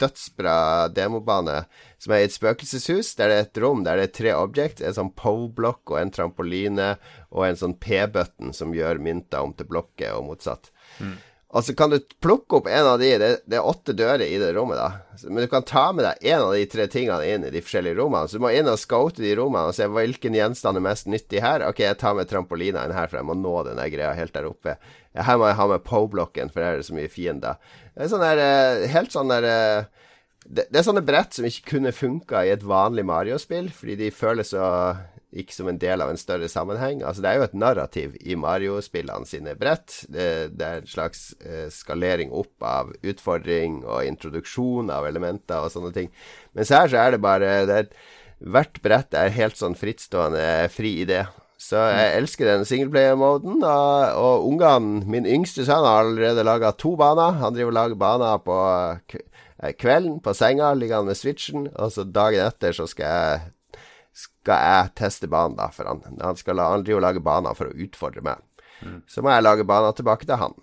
dødsbra 0.00 0.56
demobane 0.96 1.60
som 2.06 2.14
er 2.14 2.22
i 2.22 2.28
et 2.28 2.34
spøkelseshus, 2.36 3.14
der 3.18 3.32
det 3.32 3.36
er 3.36 3.46
et 3.48 3.62
rom 3.62 3.82
der 3.86 3.98
det 3.98 4.08
er 4.08 4.16
tre 4.16 4.34
objekt. 4.38 4.80
En 4.80 4.94
sånn 4.94 5.14
po-blokk 5.18 5.90
og 5.90 6.00
en 6.00 6.12
trampoline 6.14 6.92
og 7.34 7.48
en 7.48 7.58
sånn 7.58 7.74
P-button 7.82 8.54
som 8.54 8.74
gjør 8.76 9.02
mynter 9.02 9.42
om 9.42 9.56
til 9.56 9.66
blokker 9.68 10.14
og 10.14 10.28
motsatt. 10.30 10.70
Mm. 11.02 11.16
Og 11.56 11.64
så 11.64 11.72
kan 11.78 11.92
du 11.92 12.00
plukke 12.20 12.58
opp 12.58 12.66
en 12.68 12.88
av 12.90 12.98
de 13.00 13.08
det, 13.16 13.28
det, 13.46 13.56
er 13.56 13.66
åtte 13.66 13.94
dører 13.96 14.26
i 14.26 14.38
det 14.38 14.50
rommet, 14.52 14.76
da. 14.76 15.22
Men 15.30 15.46
du 15.46 15.48
kan 15.50 15.64
ta 15.66 15.86
med 15.94 16.04
deg 16.04 16.26
en 16.34 16.42
av 16.48 16.54
de 16.54 16.64
tre 16.68 16.86
tingene 16.92 17.28
inn 17.32 17.46
i 17.46 17.52
de 17.54 17.62
forskjellige 17.64 17.96
rommene. 17.96 18.28
Så 18.28 18.36
du 18.38 18.44
må 18.44 18.50
inn 18.52 18.68
og 18.68 18.80
scoute 18.82 19.22
de 19.24 19.32
rommene 19.38 19.70
og 19.70 19.76
se 19.78 19.86
hvilken 19.88 20.36
gjenstand 20.36 20.78
er 20.78 20.84
mest 20.84 21.08
nyttig 21.08 21.40
her. 21.42 21.64
Ok, 21.64 21.80
jeg 21.86 21.98
tar 22.02 22.18
med 22.18 22.28
trampolina 22.30 22.84
inn 22.84 22.94
her, 22.94 23.08
for 23.08 23.22
jeg 23.22 23.28
må 23.30 23.38
nå 23.38 23.54
den 23.70 23.80
greia 23.94 24.12
helt 24.18 24.34
der 24.36 24.50
oppe. 24.50 24.76
Her 25.16 25.38
må 25.40 25.48
jeg 25.48 25.58
ha 25.62 25.68
med 25.70 25.86
po-blokken, 25.86 26.52
for 26.52 26.66
her 26.66 26.76
er 26.76 26.82
det 26.82 26.90
så 26.90 26.98
mye 26.98 27.10
fiender. 27.10 27.62
Det 27.94 28.04
er 28.04 28.12
sånn 28.12 28.26
der 28.26 28.42
eh, 28.42 28.88
Helt 28.92 29.14
sånn 29.14 29.32
der 29.32 29.46
eh, 29.48 30.05
det, 30.46 30.68
det 30.70 30.80
er 30.80 30.86
sånne 30.86 31.04
brett 31.06 31.36
som 31.36 31.46
ikke 31.48 31.76
kunne 31.76 31.94
funka 31.94 32.44
i 32.46 32.54
et 32.54 32.64
vanlig 32.66 33.06
Mario-spill, 33.08 33.70
fordi 33.74 33.98
de 34.04 34.14
føles 34.14 34.54
så 34.54 34.66
ikke 35.36 35.52
som 35.52 35.68
en 35.68 35.78
del 35.80 36.00
av 36.00 36.10
en 36.10 36.20
større 36.20 36.48
sammenheng. 36.48 37.02
Altså, 37.04 37.22
det 37.24 37.30
er 37.30 37.40
jo 37.40 37.46
et 37.46 37.56
narrativ 37.58 38.14
i 38.22 38.36
Mario-spillene 38.38 39.28
sine 39.28 39.56
brett. 39.58 40.02
Det, 40.08 40.28
det, 40.56 40.66
er 40.66 40.82
en 40.82 40.90
slags 40.90 41.26
eh, 41.44 41.66
skalering 41.72 42.32
opp 42.36 42.64
av 42.64 42.92
utfordring 43.02 43.82
og 43.84 44.06
introduksjon 44.06 44.92
av 44.94 45.08
elementer 45.08 45.66
og 45.66 45.72
sånne 45.74 45.92
ting. 45.96 46.12
Mens 46.56 46.72
her 46.72 46.88
så 46.92 47.02
er 47.02 47.16
det 47.16 47.24
bare 47.24 47.58
det 47.68 47.82
er, 47.82 47.90
Hvert 48.36 48.82
brett 48.84 49.14
er 49.16 49.32
helt 49.32 49.56
sånn 49.56 49.72
frittstående, 49.80 50.68
fri 50.68 50.90
idé. 51.06 51.22
Så 51.56 51.80
jeg 51.88 52.18
elsker 52.18 52.50
den 52.50 52.66
singleplayer-moden. 52.68 53.62
Og, 53.64 54.18
og 54.20 54.44
ungene 54.50 55.08
Min 55.08 55.28
yngste 55.28 55.64
sønn 55.64 55.86
har 55.88 56.04
allerede 56.04 56.44
laga 56.44 56.74
to 56.76 56.92
baner. 57.00 57.38
Han 57.40 57.56
driver 57.56 57.72
og 57.72 57.78
lager 57.78 58.00
baner 58.02 58.42
på 58.44 58.58
kvelden 59.80 60.18
på 60.24 60.34
senga, 60.36 60.74
ligger 60.76 61.00
han 61.00 61.08
med 61.08 61.18
switchen, 61.18 61.68
og 61.74 61.92
så 61.94 62.04
dagen 62.04 62.44
etter 62.44 62.76
så 62.76 62.88
skal 62.90 63.06
jeg 63.06 63.52
skal 64.16 64.62
jeg 64.62 64.92
teste 64.96 65.28
banen, 65.28 65.58
da, 65.58 65.68
for 65.74 65.88
han. 65.90 66.00
Han 66.22 66.38
skal 66.40 66.60
han 66.62 66.84
driver 66.86 67.02
og 67.02 67.04
lager 67.04 67.24
baner 67.24 67.56
for 67.58 67.68
å 67.68 67.76
utfordre 67.84 68.24
meg. 68.24 68.40
Mm. 68.80 69.02
Så 69.08 69.24
må 69.24 69.32
jeg 69.32 69.44
lage 69.44 69.66
baner 69.68 69.96
tilbake 69.96 70.28
til 70.28 70.40
han. 70.40 70.56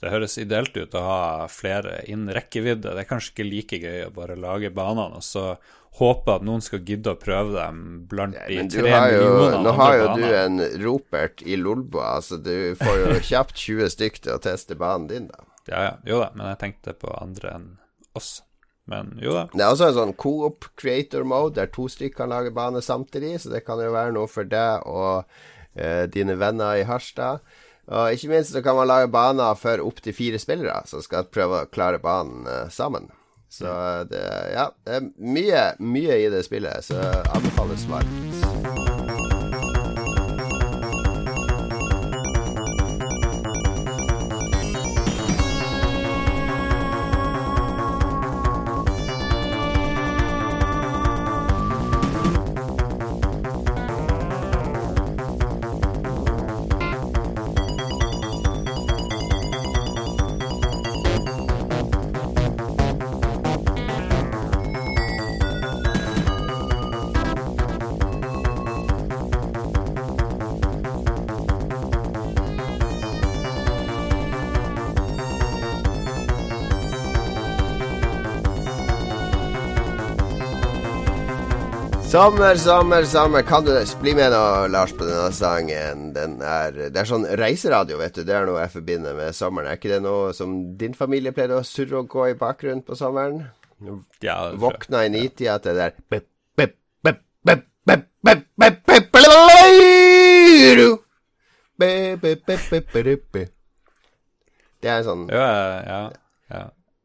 Det 0.00 0.12
høres 0.12 0.36
ideelt 0.40 0.74
ut 0.76 0.96
å 0.98 1.02
ha 1.04 1.20
flere 1.48 1.98
innen 2.10 2.32
rekkevidde. 2.36 2.92
Det 2.92 3.04
er 3.04 3.08
kanskje 3.08 3.32
ikke 3.34 3.46
like 3.48 3.80
gøy 3.80 4.06
å 4.06 4.12
bare 4.14 4.36
lage 4.40 4.72
banene 4.74 5.20
og 5.20 5.24
så 5.24 5.54
håpe 5.98 6.34
at 6.34 6.44
noen 6.44 6.64
skal 6.64 6.82
gidde 6.84 7.12
å 7.12 7.20
prøve 7.20 7.54
dem 7.54 8.02
blant 8.10 8.34
de 8.48 8.58
ja, 8.58 8.64
tre 8.66 8.90
millionene 8.90 9.60
Nå 9.62 9.74
har 9.78 9.94
jo 9.94 10.08
baner. 10.10 10.24
du 10.24 10.38
en 10.40 10.82
Ropert 10.82 11.44
i 11.46 11.56
Lolboa, 11.60 12.16
så 12.24 12.40
du 12.42 12.74
får 12.80 13.00
jo 13.00 13.14
kjapt 13.30 13.62
20 13.62 13.94
stykk 13.94 14.20
til 14.26 14.34
å 14.34 14.42
teste 14.42 14.76
banen 14.80 15.06
din, 15.12 15.30
da. 15.30 15.46
Ja, 15.70 15.80
ja. 15.86 15.94
Jo 16.04 16.20
da, 16.20 16.32
men 16.34 16.50
jeg 16.50 16.60
tenkte 16.60 16.96
på 16.98 17.14
andre 17.14 17.54
enn 17.54 17.70
oss. 18.18 18.38
Men 18.90 19.14
jo 19.22 19.32
da. 19.32 19.46
Det 19.52 19.64
er 19.64 19.72
også 19.72 19.88
en 19.88 19.98
sånn 19.98 20.14
coop 20.20 20.68
creator 20.80 21.24
mode, 21.24 21.56
der 21.56 21.70
to 21.72 21.86
stykker 21.88 22.24
kan 22.24 22.32
lage 22.32 22.52
bane 22.54 22.82
samtidig. 22.84 23.38
Så 23.40 23.52
det 23.52 23.64
kan 23.66 23.80
jo 23.80 23.94
være 23.94 24.14
noe 24.16 24.28
for 24.30 24.48
deg 24.48 24.84
og 24.88 25.24
eh, 25.74 26.04
dine 26.12 26.36
venner 26.40 26.80
i 26.80 26.86
Harstad. 26.88 27.44
Og 27.84 28.16
ikke 28.16 28.30
minst 28.32 28.54
så 28.54 28.62
kan 28.64 28.76
man 28.78 28.88
lage 28.88 29.12
baner 29.12 29.56
for 29.60 29.82
opptil 29.84 30.16
fire 30.16 30.40
spillere 30.40 30.78
som 30.88 31.04
skal 31.04 31.28
prøve 31.32 31.64
å 31.64 31.70
klare 31.72 32.00
banen 32.00 32.48
eh, 32.48 32.66
sammen. 32.72 33.10
Så 33.54 33.70
det, 34.10 34.24
ja, 34.56 34.70
det 34.84 34.98
er 34.98 35.06
mye, 35.20 35.62
mye 35.78 36.18
i 36.24 36.32
det 36.32 36.42
spillet, 36.48 36.88
så 36.88 36.98
anbefales 37.36 37.86
varmt. 37.92 38.93
Sommer, 82.24 82.56
sommer, 82.56 83.04
sommer. 83.04 83.42
Kan 83.42 83.64
du 83.64 83.84
bli 84.00 84.14
med 84.14 84.30
nå, 84.32 84.68
Lars, 84.72 84.92
på 84.96 85.04
denne 85.04 85.28
sangen? 85.36 86.06
Den 86.14 86.38
er, 86.40 86.72
det 86.88 86.96
er 87.02 87.08
sånn 87.10 87.26
reiseradio, 87.36 87.98
vet 88.00 88.14
du. 88.16 88.22
Det 88.24 88.32
er 88.32 88.46
noe 88.48 88.62
jeg 88.62 88.72
forbinder 88.78 89.12
med 89.18 89.36
sommeren. 89.36 89.68
Er 89.68 89.76
ikke 89.76 89.90
det 89.92 89.98
noe 90.06 90.30
som 90.32 90.54
din 90.80 90.96
familie 90.96 91.34
pleide 91.36 91.58
å 91.60 91.66
surre 91.68 91.98
og 92.00 92.08
gå 92.14 92.30
i 92.30 92.36
bakgrunnen 92.40 92.80
på 92.86 92.96
sommeren? 92.96 93.42
Ja, 94.24 94.38
Våkna 94.56 95.02
i 95.04 95.10
nitida 95.12 95.58
til 95.66 95.76
det 95.76 95.90
der 95.90 95.98
Det 104.80 104.96
er 104.96 105.04
sånn 105.04 105.28
Ja, 105.28 105.44
ja. 105.92 106.00
ja. 106.56 106.64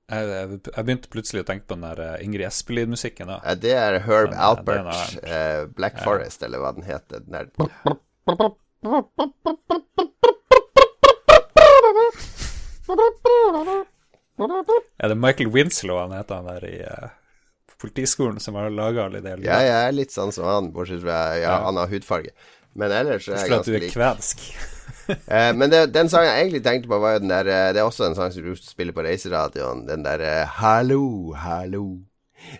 Jeg, 0.09 0.25
jeg, 0.25 0.59
jeg, 0.65 0.85
begynte 0.87 1.09
plutselig 1.13 1.43
å 1.43 1.45
tenke 1.45 1.67
på 1.69 1.75
den 1.77 1.83
der 1.85 1.99
eh, 2.01 2.23
Ingrid 2.25 2.47
Espelid-musikken. 2.47 3.29
Ja, 3.29 3.53
det 3.53 3.75
er 3.77 3.99
Herb 4.01 4.31
den, 4.31 4.39
Albert, 4.41 5.19
uh, 5.21 5.67
Black 5.77 5.99
ja. 5.99 6.05
Forest, 6.07 6.41
eller 6.47 6.63
hva 6.63 6.71
den 6.73 6.87
heter. 6.87 7.21
Den 7.27 7.37
er 7.37 7.45
Er 14.97 15.13
det 15.13 15.17
Michael 15.19 15.53
Winslow 15.53 16.01
han 16.01 16.15
heter, 16.17 16.41
han 16.41 16.49
der 16.49 16.65
i 16.65 16.81
uh, 16.81 17.13
politiskolen, 17.77 18.41
som 18.41 18.57
har 18.57 18.73
laga 18.73 19.05
alle 19.05 19.21
de 19.21 19.37
Ja, 19.45 19.61
jeg 19.61 19.77
er 19.77 19.93
litt 19.93 20.15
sånn 20.15 20.33
som 20.33 20.49
han, 20.49 20.73
bortsett 20.73 21.05
fra 21.05 21.21
ja, 21.37 21.59
han 21.67 21.77
har 21.77 21.93
hudfarge. 21.93 22.33
Men 22.73 22.97
ellers 22.97 23.29
er 23.29 23.43
jeg 23.43 23.53
ganske 23.53 23.77
lik. 23.77 23.93
At 23.93 23.93
du 23.93 23.93
er 23.93 23.97
kvensk. 23.97 24.78
Eh, 25.09 25.49
men 25.55 25.71
det, 25.71 25.85
den 25.93 26.11
sangen 26.11 26.31
jeg 26.31 26.45
egentlig 26.45 26.63
tenkte 26.65 26.91
på, 26.91 26.99
var 27.01 27.17
jo 27.17 27.23
den 27.23 27.33
der 27.33 27.49
eh, 27.49 27.71
Det 27.73 27.81
er 27.81 27.87
også 27.87 28.09
en 28.09 28.15
sang 28.17 28.33
som 28.33 28.45
du 28.45 28.53
spiller 28.55 28.95
på 28.95 29.05
reiseradioen. 29.05 29.87
Den 29.89 30.05
der 30.05 30.23
eh, 30.25 30.59
Hallo, 30.59 31.33
hallo. 31.37 32.09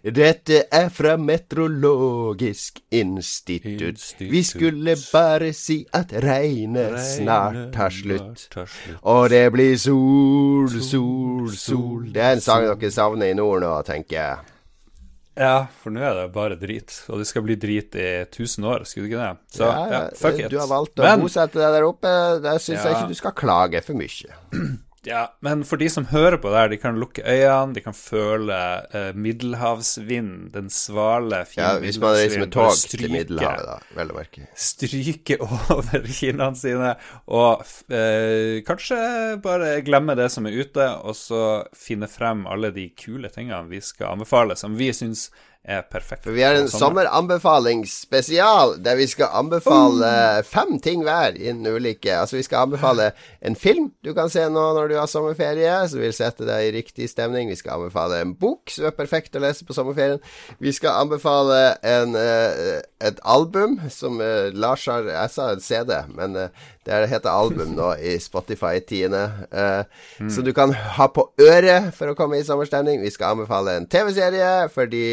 Dette 0.04 0.64
er 0.72 0.90
fra 0.90 1.16
Meteorologisk 1.18 2.80
institutt. 2.92 3.82
institutt. 3.82 4.32
Vi 4.32 4.44
skulle 4.44 4.96
bare 5.14 5.54
si 5.54 5.86
at 5.94 6.14
regnet 6.14 6.92
Regne 6.92 7.04
snart 7.04 7.74
tar 7.74 7.90
slutt. 7.90 8.48
Og 9.02 9.30
det 9.30 9.52
blir 9.52 9.78
sol, 9.78 10.70
sol, 10.82 11.52
sol. 11.56 12.14
Det 12.14 12.22
er 12.22 12.38
en 12.38 12.42
sang 12.44 12.68
dere 12.68 12.92
savner 12.92 13.32
i 13.32 13.38
nord 13.38 13.64
nå, 13.64 13.74
tenker 13.88 14.16
jeg. 14.20 14.38
Ja, 15.38 15.68
for 15.82 15.94
nå 15.94 16.02
er 16.04 16.18
det 16.18 16.26
bare 16.36 16.58
drit. 16.60 16.92
Og 17.08 17.22
det 17.22 17.28
skal 17.30 17.46
bli 17.46 17.56
drit 17.60 17.96
i 17.96 18.08
1000 18.26 18.66
år, 18.68 18.84
skulle 18.90 19.08
det 19.08 19.14
ikke 19.14 19.24
det? 19.24 19.56
Så 19.60 19.70
ja, 19.70 19.86
ja, 19.94 20.02
fuck 20.20 20.42
it. 20.42 20.50
Du 20.52 20.60
har 20.60 20.68
valgt 20.72 21.00
å 21.00 21.06
Men, 21.06 21.24
bosette 21.24 21.62
deg 21.62 21.78
der 21.78 21.88
oppe. 21.88 22.14
Der 22.44 22.60
syns 22.60 22.82
ja. 22.82 22.90
jeg 22.90 22.98
ikke 22.98 23.14
du 23.14 23.20
skal 23.22 23.36
klage 23.38 23.84
for 23.86 24.00
mye. 24.00 24.40
Ja, 25.08 25.22
men 25.46 25.62
for 25.68 25.80
de 25.80 25.88
som 25.92 26.06
hører 26.10 26.38
på 26.42 26.50
det 26.52 26.60
her, 26.60 26.72
de 26.74 26.80
kan 26.82 26.98
lukke 27.00 27.24
øynene, 27.24 27.76
de 27.76 27.84
kan 27.84 27.96
føle 27.96 28.58
uh, 28.92 29.12
middelhavsvind, 29.16 30.50
den 30.56 30.70
svale, 30.74 31.44
fine 31.48 31.66
Ja, 31.66 31.80
hvis 31.80 32.00
man 32.02 32.18
reiser 32.18 32.44
med 32.44 32.52
tog 32.56 32.74
stryke, 32.76 33.06
til 33.06 33.14
Middelhavet, 33.14 33.70
da, 33.70 33.78
vel 33.96 34.12
å 34.12 34.18
merke. 34.18 34.48
Stryke 34.60 35.40
over 35.76 36.08
kinnene 36.10 36.52
sine, 36.60 36.94
og 37.32 37.64
uh, 37.64 38.60
kanskje 38.68 39.00
bare 39.44 39.78
glemme 39.88 40.18
det 40.20 40.28
som 40.34 40.50
er 40.50 40.60
ute, 40.60 40.90
og 41.00 41.16
så 41.18 41.44
finne 41.78 42.10
frem 42.12 42.44
alle 42.50 42.74
de 42.76 42.90
kule 43.00 43.32
tingene 43.32 43.70
vi 43.72 43.80
skal 43.84 44.18
anbefale, 44.18 44.60
som 44.60 44.76
vi 44.80 44.92
syns 44.96 45.30
er 45.70 45.84
perfekt. 45.86 46.24
For 46.26 46.34
vi 46.34 46.42
har 46.44 46.56
en 46.58 46.70
sommeranbefalingsspesial 46.72 48.84
der 48.84 48.96
vi 49.00 49.08
skal 49.10 49.30
anbefale 49.38 50.10
oh. 50.10 50.42
fem 50.48 50.80
ting 50.82 51.04
hver 51.06 51.32
innen 51.38 51.76
ulike 51.76 52.16
Altså, 52.16 52.36
vi 52.40 52.46
skal 52.48 52.66
anbefale 52.66 53.12
en 53.46 53.56
film 53.60 53.92
du 54.06 54.14
kan 54.18 54.30
se 54.34 54.44
nå 54.50 54.66
når 54.76 54.86
du 54.90 54.96
har 54.98 55.08
sommerferie, 55.12 55.76
som 55.92 56.00
vil 56.02 56.14
sette 56.16 56.44
deg 56.48 56.60
i 56.68 56.76
riktig 56.80 57.06
stemning. 57.12 57.46
Vi 57.52 57.60
skal 57.60 57.74
anbefale 57.78 58.16
en 58.24 58.34
bok 58.40 58.64
som 58.74 58.84
er 58.90 58.98
perfekt 58.98 59.38
å 59.38 59.44
lese 59.44 59.66
på 59.68 59.74
sommerferien. 59.78 60.20
Vi 60.64 60.72
skal 60.76 61.02
anbefale 61.04 61.60
en, 61.86 62.10
uh, 62.18 62.80
et 63.06 63.18
album 63.28 63.72
som 63.94 64.14
uh, 64.24 64.50
Lars 64.54 64.88
har 64.90 65.04
Jeg 65.10 65.30
sa 65.34 65.44
en 65.54 65.62
CD, 65.64 65.92
men 66.16 66.30
det 66.90 67.12
heter 67.12 67.30
album 67.30 67.76
nå 67.78 67.92
i 68.02 68.16
Spotify-tidene. 68.22 69.24
Mm. 70.20 70.30
Så 70.34 70.42
du 70.46 70.50
kan 70.58 70.74
ha 70.74 71.08
på 71.14 71.28
øret 71.42 71.92
for 71.94 72.10
å 72.10 72.18
komme 72.18 72.40
i 72.40 72.48
sommerstemning. 72.48 73.04
Vi 73.04 73.14
skal 73.14 73.36
anbefale 73.36 73.78
en 73.78 73.86
TV-serie 73.90 74.68
fordi 74.74 75.04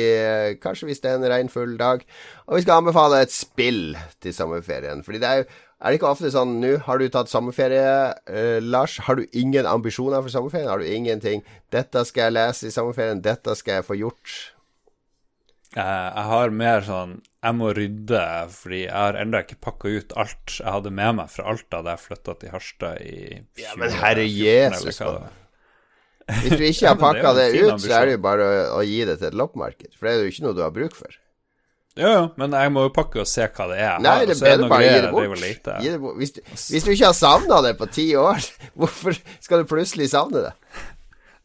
kanskje 0.63 0.89
hvis 0.89 1.05
det 1.05 1.13
er 1.13 1.21
en 1.21 1.29
regnfull 1.35 1.77
dag. 1.81 2.07
Og 2.47 2.57
vi 2.57 2.65
skal 2.65 2.81
anbefale 2.81 3.21
et 3.27 3.35
spill 3.35 3.99
til 4.25 4.35
sommerferien. 4.35 5.05
Fordi 5.05 5.21
det 5.21 5.31
er 5.31 5.43
jo 5.43 5.49
er 5.77 5.93
det 5.93 5.99
ikke 5.99 6.09
ofte 6.09 6.31
sånn 6.33 6.55
nå 6.63 6.71
Har 6.87 6.97
du 6.97 7.11
tatt 7.13 7.29
sommerferie, 7.29 8.15
eh, 8.33 8.59
Lars? 8.65 8.97
Har 9.05 9.19
du 9.19 9.27
ingen 9.37 9.69
ambisjoner 9.69 10.23
for 10.25 10.33
sommerferien? 10.33 10.71
Har 10.73 10.79
du 10.79 10.89
ingenting 10.89 11.45
'Dette 11.71 12.05
skal 12.07 12.23
jeg 12.23 12.33
lese 12.33 12.67
i 12.67 12.71
sommerferien. 12.71 13.21
Dette 13.21 13.55
skal 13.55 13.75
jeg 13.75 13.85
få 13.85 13.95
gjort'? 14.01 14.56
Uh, 15.77 15.83
jeg 15.85 16.25
har 16.31 16.53
mer 16.57 16.85
sånn 16.87 17.11
Jeg 17.45 17.57
må 17.59 17.69
rydde, 17.77 18.21
fordi 18.49 18.79
jeg 18.87 18.97
har 18.97 19.19
ennå 19.21 19.43
ikke 19.45 19.59
pakka 19.61 19.91
ut 19.93 20.15
alt 20.17 20.55
jeg 20.57 20.73
hadde 20.73 20.93
med 20.97 21.19
meg 21.19 21.29
fra 21.29 21.51
Alta 21.53 21.83
da 21.85 21.93
jeg 21.99 22.05
flytta 22.07 22.35
til 22.41 22.55
Harstad 22.55 23.03
i 23.05 23.19
20, 23.37 23.61
Ja, 23.61 23.75
men 23.77 23.93
herre 24.01 24.25
Jesus, 24.25 25.03
hvis 26.27 26.57
du 26.59 26.65
ikke 26.67 26.91
har 26.91 26.99
pakka 26.99 27.35
det, 27.37 27.45
det 27.55 27.61
ut, 27.63 27.85
så 27.85 27.93
er 28.01 28.09
det 28.09 28.17
jo 28.17 28.23
bare 28.25 28.47
å, 28.49 28.65
å, 28.79 28.81
gi 28.87 28.99
det 29.07 29.21
til 29.21 29.29
et 29.29 29.37
loppemarked. 29.39 29.93
For 29.95 30.09
det 30.09 30.15
er 30.15 30.25
jo 30.25 30.33
ikke 30.33 30.47
noe 30.49 30.57
du 30.57 30.63
har 30.65 30.73
bruk 30.75 30.97
for. 30.99 31.21
Jo, 31.97 32.09
jo, 32.11 32.25
men 32.41 32.57
jeg 32.59 32.73
må 32.75 32.83
jo 32.89 32.91
pakke 32.97 33.23
og 33.23 33.29
se 33.31 33.47
hva 33.47 33.69
det 33.71 33.79
er. 33.79 33.95
Nei, 34.05 34.17
det 34.29 34.35
er 34.35 34.43
bedre 34.43 34.67
bare 34.73 34.83
å 34.83 34.91
gi 34.91 35.05
det 35.05 35.13
bort. 35.15 35.47
Gi 35.85 35.93
det 35.95 36.01
bort. 36.03 36.19
Hvis, 36.21 36.35
du, 36.35 36.43
hvis, 36.51 36.83
du, 36.83 36.91
ikke 36.93 37.07
har 37.07 37.17
savna 37.17 37.61
det 37.65 37.73
på 37.79 37.89
ti 37.95 38.11
år, 38.21 38.43
hvorfor 38.81 39.17
skal 39.39 39.63
du 39.63 39.71
plutselig 39.71 40.11
savne 40.13 40.49
det? 40.49 40.53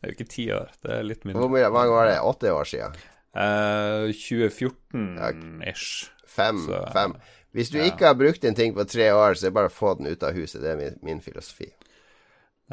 Det 0.01 0.09
er 0.09 0.11
jo 0.11 0.17
ikke 0.17 0.31
ti 0.33 0.47
år, 0.55 0.73
det 0.81 0.97
er 0.97 1.07
litt 1.07 1.23
mindre. 1.27 1.45
Hvor 1.45 1.53
mange 1.53 1.93
var 1.93 2.09
det? 2.09 2.17
Åtte 2.25 2.55
år 2.57 2.67
siden? 2.73 2.97
Uh, 3.31 4.11
2014-ish. 4.11 6.09
Fem, 6.27 6.59
fem. 6.93 7.15
Hvis 7.51 7.69
du 7.71 7.79
ja. 7.81 7.89
ikke 7.91 8.07
har 8.07 8.15
brukt 8.15 8.43
en 8.47 8.55
ting 8.55 8.73
på 8.75 8.85
tre 8.87 9.11
år, 9.11 9.35
så 9.35 9.47
er 9.47 9.51
det 9.51 9.57
bare 9.59 9.71
å 9.71 9.75
få 9.75 9.95
den 9.99 10.11
ut 10.11 10.23
av 10.23 10.35
huset. 10.35 10.61
Det 10.63 10.71
er 10.71 10.79
min, 10.79 10.99
min 11.03 11.23
filosofi. 11.23 11.67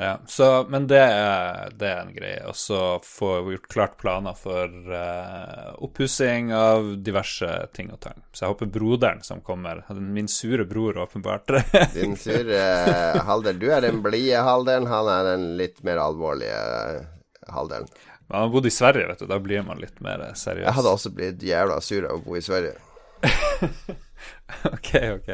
Ja, 0.00 0.20
så, 0.30 0.66
men 0.70 0.86
det 0.86 1.00
er, 1.00 1.72
det 1.74 1.88
er, 1.88 2.04
en 2.04 2.14
greie. 2.14 2.42
Og 2.46 2.54
så 2.54 3.00
får 3.02 3.40
vi 3.42 3.56
gjort 3.56 3.72
klart 3.72 3.96
planer 3.98 4.36
for 4.38 4.70
uh, 4.70 5.72
oppussing 5.82 6.52
av 6.54 6.92
diverse 7.02 7.48
ting 7.74 7.90
og 7.90 7.98
tang. 8.04 8.20
Så 8.30 8.44
jeg 8.44 8.52
håper 8.52 8.70
broderen 8.78 9.24
som 9.26 9.42
kommer, 9.42 9.82
min 9.98 10.30
sure 10.30 10.68
bror 10.70 11.00
åpenbart 11.02 11.50
Din 11.96 12.14
sure 12.14 12.62
uh, 12.62 13.18
halvdel. 13.26 13.58
Du 13.58 13.66
er 13.74 13.82
den 13.88 13.98
blide 14.04 14.44
Halderen, 14.46 14.86
han 14.86 15.10
er 15.10 15.32
den 15.32 15.48
litt 15.58 15.82
mer 15.82 15.98
alvorlige 16.04 16.62
uh, 16.62 17.02
halvdelen. 17.50 17.90
Men 18.28 18.36
han 18.36 18.48
har 18.48 18.52
bodd 18.52 18.66
i 18.68 18.74
Sverige, 18.74 19.06
vet 19.08 19.22
du. 19.24 19.26
Da 19.30 19.38
blir 19.40 19.64
man 19.64 19.80
litt 19.80 20.02
mer 20.04 20.20
seriøs. 20.36 20.66
Jeg 20.66 20.76
hadde 20.76 20.92
også 20.92 21.14
blitt 21.16 21.42
jævla 21.44 21.80
sur 21.84 22.04
av 22.04 22.18
å 22.18 22.24
bo 22.26 22.36
i 22.36 22.44
Sverige. 22.44 22.76
ok, 24.74 24.90
ok. 25.14 25.30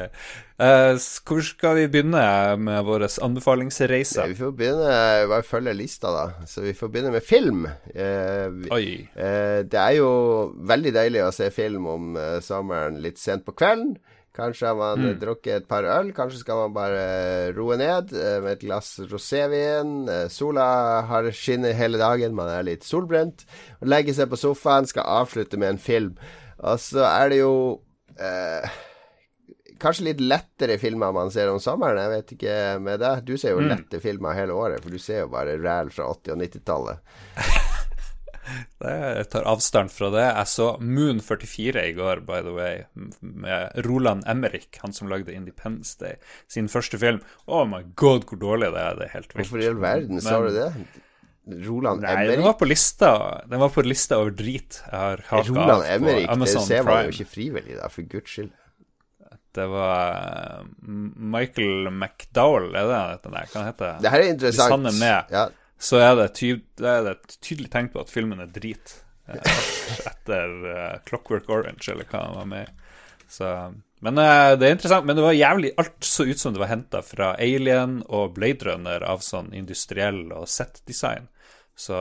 Uh, 0.63 0.95
hvor 1.27 1.43
skal 1.43 1.75
vi 1.81 1.89
begynne 1.91 2.23
med 2.63 2.87
vår 2.87 3.07
anbefalingsreise? 3.27 4.21
Ja, 4.21 4.29
vi 4.31 4.39
får 4.39 4.53
begynne 4.55 4.95
Bare 5.33 5.43
følge 5.47 5.75
lista, 5.75 6.13
da. 6.15 6.47
Så 6.47 6.63
vi 6.63 6.77
får 6.79 6.93
begynne 6.95 7.11
med 7.17 7.27
film. 7.27 7.67
Uh, 7.91 8.63
Oi. 8.75 8.87
Uh, 9.19 9.67
det 9.67 9.81
er 9.81 9.99
jo 9.99 10.11
veldig 10.71 10.95
deilig 10.95 11.25
å 11.27 11.35
se 11.35 11.51
film 11.55 11.91
om 11.91 12.19
sommeren 12.47 13.03
litt 13.03 13.19
sent 13.19 13.47
på 13.47 13.57
kvelden. 13.59 13.97
Kanskje 14.35 14.67
har 14.67 14.79
man 14.79 14.99
mm. 14.99 15.19
drukket 15.23 15.63
et 15.63 15.67
par 15.71 15.87
øl. 15.87 16.09
Kanskje 16.17 16.41
skal 16.41 16.65
man 16.65 16.75
bare 16.75 17.53
roe 17.55 17.77
ned 17.79 18.11
med 18.43 18.51
et 18.57 18.65
glass 18.65 18.97
rosévin. 19.11 20.09
Sola 20.33 20.67
har 21.07 21.31
skinner 21.31 21.77
hele 21.79 22.01
dagen, 22.03 22.35
man 22.35 22.51
er 22.51 22.67
litt 22.67 22.87
solbrent. 22.87 23.47
Legge 23.87 24.17
seg 24.17 24.33
på 24.33 24.41
sofaen, 24.41 24.91
skal 24.91 25.07
avslutte 25.23 25.61
med 25.61 25.77
en 25.77 25.85
film. 25.85 26.17
Og 26.65 26.81
så 26.83 27.05
er 27.07 27.31
det 27.31 27.41
jo 27.43 27.55
eh, 28.19 28.75
Kanskje 29.85 30.07
litt 30.07 30.23
lettere 30.23 30.79
filmer 30.81 31.13
man 31.13 31.33
ser 31.35 31.51
om 31.53 31.61
sommeren. 31.61 31.99
Jeg 32.01 32.13
vet 32.13 32.35
ikke 32.37 32.57
med 32.81 33.03
deg. 33.03 33.27
Du 33.27 33.35
ser 33.37 33.57
jo 33.57 33.61
mm. 33.61 33.69
lette 33.73 34.01
filmer 34.01 34.39
hele 34.39 34.57
året, 34.57 34.81
for 34.81 34.95
du 34.95 35.03
ser 35.03 35.25
jo 35.25 35.33
bare 35.35 35.59
ræl 35.61 35.93
fra 35.93 36.09
80- 36.15 36.37
og 36.37 36.43
90-tallet. 36.47 37.64
Jeg 38.85 39.29
tar 39.33 39.47
avstand 39.49 39.93
fra 39.95 40.11
det. 40.15 40.25
Jeg 40.27 40.51
så 40.53 40.69
Moon 40.81 41.23
44 41.25 41.87
i 41.89 41.95
går, 41.97 42.25
by 42.29 42.43
the 42.45 42.53
way, 42.57 42.83
med 43.21 43.87
Roland 43.87 44.27
Emmerich, 44.31 44.69
han 44.83 44.93
som 44.97 45.09
lagde 45.13 45.35
Independence 45.35 45.97
Day, 46.01 46.19
sin 46.51 46.69
første 46.73 47.01
film. 47.01 47.23
Oh 47.47 47.65
my 47.69 47.83
god, 47.97 48.29
hvor 48.29 48.41
dårlig 48.41 48.73
det 48.75 48.85
er. 48.85 49.01
Det 49.01 49.09
er 49.09 49.17
helt 49.17 49.33
vilt. 49.33 49.41
Hvorfor 49.43 49.65
i 49.65 49.71
all 49.71 49.81
verden 49.83 50.23
sa 50.25 50.41
du 50.45 50.53
det? 50.55 50.69
Roland 51.45 52.01
Nei, 52.01 52.13
Emmerich? 52.13 52.37
Den 52.39 52.47
var 52.47 52.55
på 52.57 52.65
lista 52.65 53.09
Den 53.51 53.61
var 53.61 53.69
på 53.69 53.83
lista 53.85 54.17
over 54.17 54.33
drit 54.33 54.79
jeg 54.81 54.97
har 54.97 55.25
hatt 55.29 55.49
Roland 55.51 55.85
Emmerich, 55.93 56.29
det 56.41 56.53
ser 56.55 56.87
man 56.87 57.05
jo 57.05 57.13
ikke 57.13 57.29
frivillig, 57.29 57.77
da, 57.77 57.91
for 57.93 58.09
guds 58.09 58.33
skyld. 58.33 58.53
Det 59.55 59.67
var 59.71 60.15
eh, 60.17 60.63
Michael 61.35 61.91
McDowell, 61.93 62.73
er 62.75 62.89
det 62.89 63.03
dette 63.13 63.35
der? 63.35 63.51
Hva 63.53 63.67
heter 63.69 63.85
det? 63.85 63.99
Det 64.03 64.13
her 64.15 64.25
er 64.25 64.33
interessant. 64.33 64.89
Er 64.91 65.29
ja. 65.31 65.45
Så 65.85 66.01
er 66.01 66.15
det, 66.17 66.31
ty 66.39 66.55
det 66.81 66.91
er 66.91 67.11
et 67.13 67.35
tydelig 67.45 67.71
tegn 67.73 67.91
på 67.93 68.01
at 68.01 68.13
filmen 68.13 68.41
er 68.41 68.53
drit. 68.53 68.97
Eh, 69.29 69.59
etter 70.11 70.55
uh, 70.65 70.95
Clockwork 71.09 71.51
Orange, 71.53 71.91
eller 71.93 72.09
hva 72.09 72.23
han 72.29 72.39
var 72.39 72.49
med 72.49 72.71
i. 72.71 72.73
Men 74.05 74.21
uh, 74.21 74.55
det 74.57 74.69
er 74.69 74.75
interessant. 74.77 75.07
Men 75.09 75.19
det 75.19 75.25
var 75.25 75.37
jævlig 75.37 75.75
Alt 75.81 76.05
så 76.05 76.27
ut 76.29 76.41
som 76.41 76.55
det 76.55 76.63
var 76.63 76.73
henta 76.73 77.03
fra 77.05 77.35
Alien 77.41 78.03
og 78.07 78.35
Blade 78.39 78.69
Runner 78.69 79.05
av 79.05 79.25
sånn 79.25 79.53
industriell 79.57 80.27
og 80.33 80.49
set-design. 80.51 81.29
Så 81.77 81.97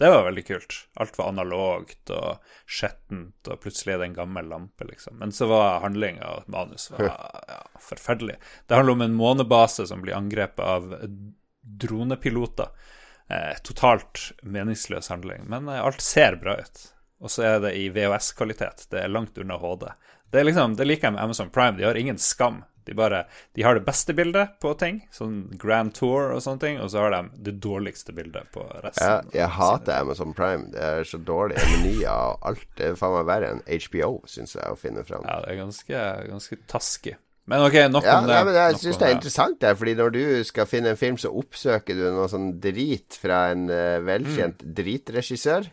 det 0.00 0.08
var 0.08 0.24
veldig 0.24 0.46
kult. 0.48 0.76
Alt 0.96 1.18
var 1.18 1.28
analogt 1.28 2.10
og 2.16 2.54
skjettent, 2.64 3.50
og 3.52 3.60
plutselig 3.60 3.92
er 3.92 4.00
det 4.00 4.06
en 4.08 4.20
gammel 4.22 4.48
lampe, 4.48 4.86
liksom. 4.88 5.18
Men 5.20 5.34
så 5.36 5.50
var 5.50 5.82
handlinga 5.84 6.30
og 6.38 6.48
manus 6.50 6.88
var 6.94 7.04
ja, 7.04 7.58
forferdelig. 7.84 8.38
Det 8.64 8.78
handler 8.78 8.96
om 8.96 9.04
en 9.04 9.18
månebase 9.18 9.84
som 9.90 10.00
blir 10.00 10.16
angrepet 10.16 10.64
av 10.64 10.96
dronepiloter. 11.60 12.72
Eh, 13.30 13.56
totalt 13.62 14.32
meningsløs 14.42 15.08
handling, 15.08 15.44
men 15.46 15.68
eh, 15.68 15.84
alt 15.84 16.00
ser 16.00 16.36
bra 16.36 16.56
ut. 16.58 16.80
Og 17.20 17.30
så 17.30 17.44
er 17.46 17.60
det 17.62 17.74
i 17.78 17.84
VHS-kvalitet. 17.94 18.88
Det 18.90 19.04
er 19.04 19.12
langt 19.12 19.38
unna 19.38 19.58
HD. 19.60 19.86
Det, 20.30 20.42
liksom, 20.44 20.74
det 20.76 20.86
liker 20.88 21.08
jeg 21.08 21.14
med 21.14 21.22
Amazon 21.22 21.50
Prime. 21.50 21.76
De 21.78 21.84
har 21.86 21.94
ingen 21.94 22.18
skam. 22.18 22.64
De, 22.84 22.94
bare, 22.94 23.26
de 23.54 23.62
har 23.62 23.76
det 23.76 23.84
beste 23.86 24.14
bildet 24.16 24.56
på 24.58 24.72
ting, 24.80 25.02
sånn 25.14 25.44
Grand 25.60 25.92
Tour 25.94 26.32
og 26.32 26.40
sånne 26.42 26.62
ting, 26.64 26.78
og 26.82 26.90
så 26.90 27.04
har 27.04 27.14
de 27.14 27.42
det 27.46 27.54
dårligste 27.62 28.14
bildet 28.16 28.48
på 28.54 28.64
resten. 28.82 29.04
Ja, 29.04 29.20
jeg 29.36 29.54
hater 29.60 30.00
Amazon 30.00 30.34
Prime. 30.34 30.72
Det 30.74 30.82
er 30.82 31.06
så 31.06 31.20
dårlige 31.22 31.62
menyer 31.76 32.10
og 32.10 32.50
alt. 32.50 32.66
Det 32.80 32.88
er 32.88 32.98
faen 32.98 33.14
meg 33.20 33.28
verre 33.30 33.52
enn 33.54 33.62
HBO, 33.68 34.14
syns 34.26 34.56
jeg, 34.56 34.66
å 34.66 34.80
finne 34.80 35.04
fram. 35.06 35.28
Ja, 35.28 35.38
det 35.44 35.52
er 35.52 35.60
ganske, 35.60 36.06
ganske 36.32 36.62
taskig. 36.72 37.18
Men 37.50 37.64
ok, 37.66 37.76
nok 37.90 38.04
ja, 38.06 38.18
om 38.20 38.28
det. 38.28 38.34
Ja, 38.36 38.42
men 38.46 38.56
jeg 38.56 38.78
syns 38.78 38.98
det 39.00 39.06
er 39.08 39.16
interessant 39.16 39.56
der, 39.62 39.78
fordi 39.78 39.96
når 39.98 40.12
du 40.14 40.24
skal 40.46 40.68
finne 40.70 40.92
en 40.92 41.00
film, 41.00 41.16
så 41.18 41.32
oppsøker 41.34 41.98
du 41.98 42.04
noe 42.14 42.28
sånn 42.30 42.52
drit 42.62 43.16
fra 43.18 43.48
en 43.50 43.64
uh, 43.72 43.98
velkjent 44.06 44.62
mm. 44.62 44.76
dritregissør. 44.78 45.66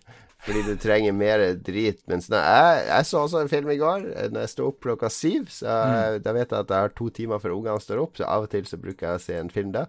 Fordi 0.48 0.62
du 0.64 0.76
trenger 0.80 1.16
mer 1.18 1.42
drit. 1.66 2.00
Mens 2.10 2.30
jeg, 2.32 2.82
jeg, 2.88 3.06
så 3.10 3.24
også 3.24 3.42
en 3.42 3.50
film 3.52 3.72
i 3.74 3.80
går, 3.80 4.06
når 4.32 4.46
jeg 4.46 4.52
sto 4.52 4.68
opp 4.70 4.78
klokka 4.86 5.10
syv. 5.12 5.50
Så 5.52 5.68
mm. 5.68 6.20
da 6.24 6.34
vet 6.38 6.54
jeg 6.54 6.66
at 6.66 6.74
jeg 6.74 6.86
har 6.86 6.94
to 6.98 7.10
timer 7.14 7.42
før 7.44 7.58
ungene 7.58 7.84
står 7.84 8.04
opp, 8.04 8.14
så 8.18 8.30
av 8.30 8.46
og 8.46 8.54
til 8.54 8.70
så 8.70 8.80
bruker 8.82 9.10
jeg 9.10 9.20
å 9.20 9.24
se 9.26 9.40
en 9.42 9.52
film 9.54 9.74
da. 9.76 9.88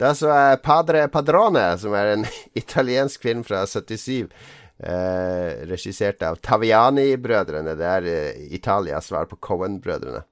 Da 0.00 0.14
så 0.16 0.32
jeg 0.32 0.62
Padre 0.64 1.04
Padrone, 1.12 1.66
som 1.80 1.94
er 1.96 2.16
en 2.16 2.26
italiensk 2.62 3.28
film 3.28 3.44
fra 3.46 3.62
77. 3.68 4.32
Eh, 4.80 5.66
regissert 5.68 6.24
av 6.24 6.40
Taviani-brødrene. 6.40 7.76
Det 7.76 7.88
er 7.94 8.06
eh, 8.08 8.44
Italias 8.56 9.10
svar 9.12 9.28
på 9.28 9.36
Cohen-brødrene. 9.36 10.24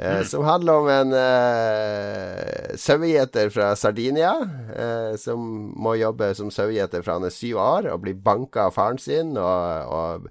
Eh, 0.00 0.16
mm. 0.16 0.24
Som 0.24 0.44
handler 0.44 0.78
om 0.78 0.88
en 0.88 1.14
eh, 1.18 2.76
sauegjeter 2.78 3.50
fra 3.50 3.72
Sardinia 3.76 4.30
eh, 4.76 5.16
som 5.18 5.42
må 5.74 5.96
jobbe 5.98 6.30
som 6.38 6.52
sauegjeter 6.54 7.02
fra 7.02 7.16
han 7.18 7.26
er 7.26 7.34
syv 7.34 7.58
år, 7.58 7.88
og 7.90 8.04
blir 8.04 8.14
banka 8.14 8.68
av 8.68 8.76
faren 8.76 9.00
sin 9.02 9.34
og, 9.34 9.90
og 9.90 10.30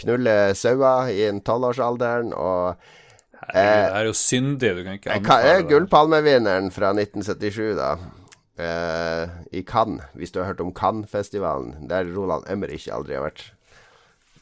knulle 0.00 0.54
sauer 0.56 1.12
i 1.12 1.26
en 1.28 1.42
tolvårsalderen. 1.44 2.32
Og 2.32 2.72
Herregud, 3.52 3.84
det 3.84 4.00
er 4.00 4.08
jo 4.08 4.16
syndig. 4.16 4.74
Du 4.78 4.82
kan 4.86 4.96
ikke 4.96 5.16
anbefale 5.18 5.54
det. 5.58 5.68
Gullpalmevinneren 5.68 6.72
fra 6.72 6.94
1977, 6.96 7.72
da. 7.76 7.92
uh, 8.62 9.32
i 9.52 9.64
Cannes, 9.66 10.06
hvis 10.16 10.32
du 10.32 10.40
har 10.40 10.52
hørt 10.52 10.62
om 10.64 10.72
Cannes-festivalen, 10.72 11.88
der 11.90 12.08
Roland 12.16 12.46
Emmerich 12.48 12.88
aldri 12.88 13.18
har 13.18 13.26
vært. 13.26 13.50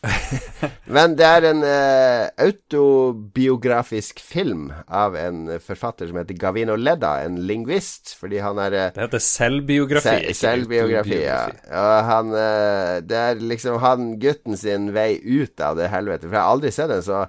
Men 0.95 1.15
det 1.19 1.27
er 1.27 1.47
en 1.51 1.61
uh, 1.65 2.31
autobiografisk 2.41 4.23
film 4.25 4.71
av 4.89 5.17
en 5.19 5.43
forfatter 5.61 6.09
som 6.09 6.21
heter 6.21 6.39
Gavino 6.41 6.77
Ledda, 6.79 7.19
en 7.27 7.37
lingvist, 7.49 8.15
fordi 8.21 8.41
han 8.41 8.61
er 8.63 8.77
uh, 8.77 8.87
Det 8.97 9.05
heter 9.05 9.25
selvbiografi. 9.25 10.17
Se 10.31 10.39
selvbiografi, 10.41 11.21
ja. 11.27 11.43
Og 11.69 11.93
han 12.09 12.33
uh, 12.33 12.97
Det 13.05 13.21
er 13.21 13.45
liksom 13.45 13.81
han 13.85 14.15
gutten 14.23 14.57
sin 14.61 14.91
vei 14.97 15.13
ut 15.21 15.61
av 15.65 15.79
det 15.81 15.93
helvete. 15.93 16.29
For 16.29 16.39
jeg 16.39 16.45
har 16.45 16.57
aldri 16.57 16.75
sett 16.75 16.97
en 16.97 17.05
så 17.05 17.25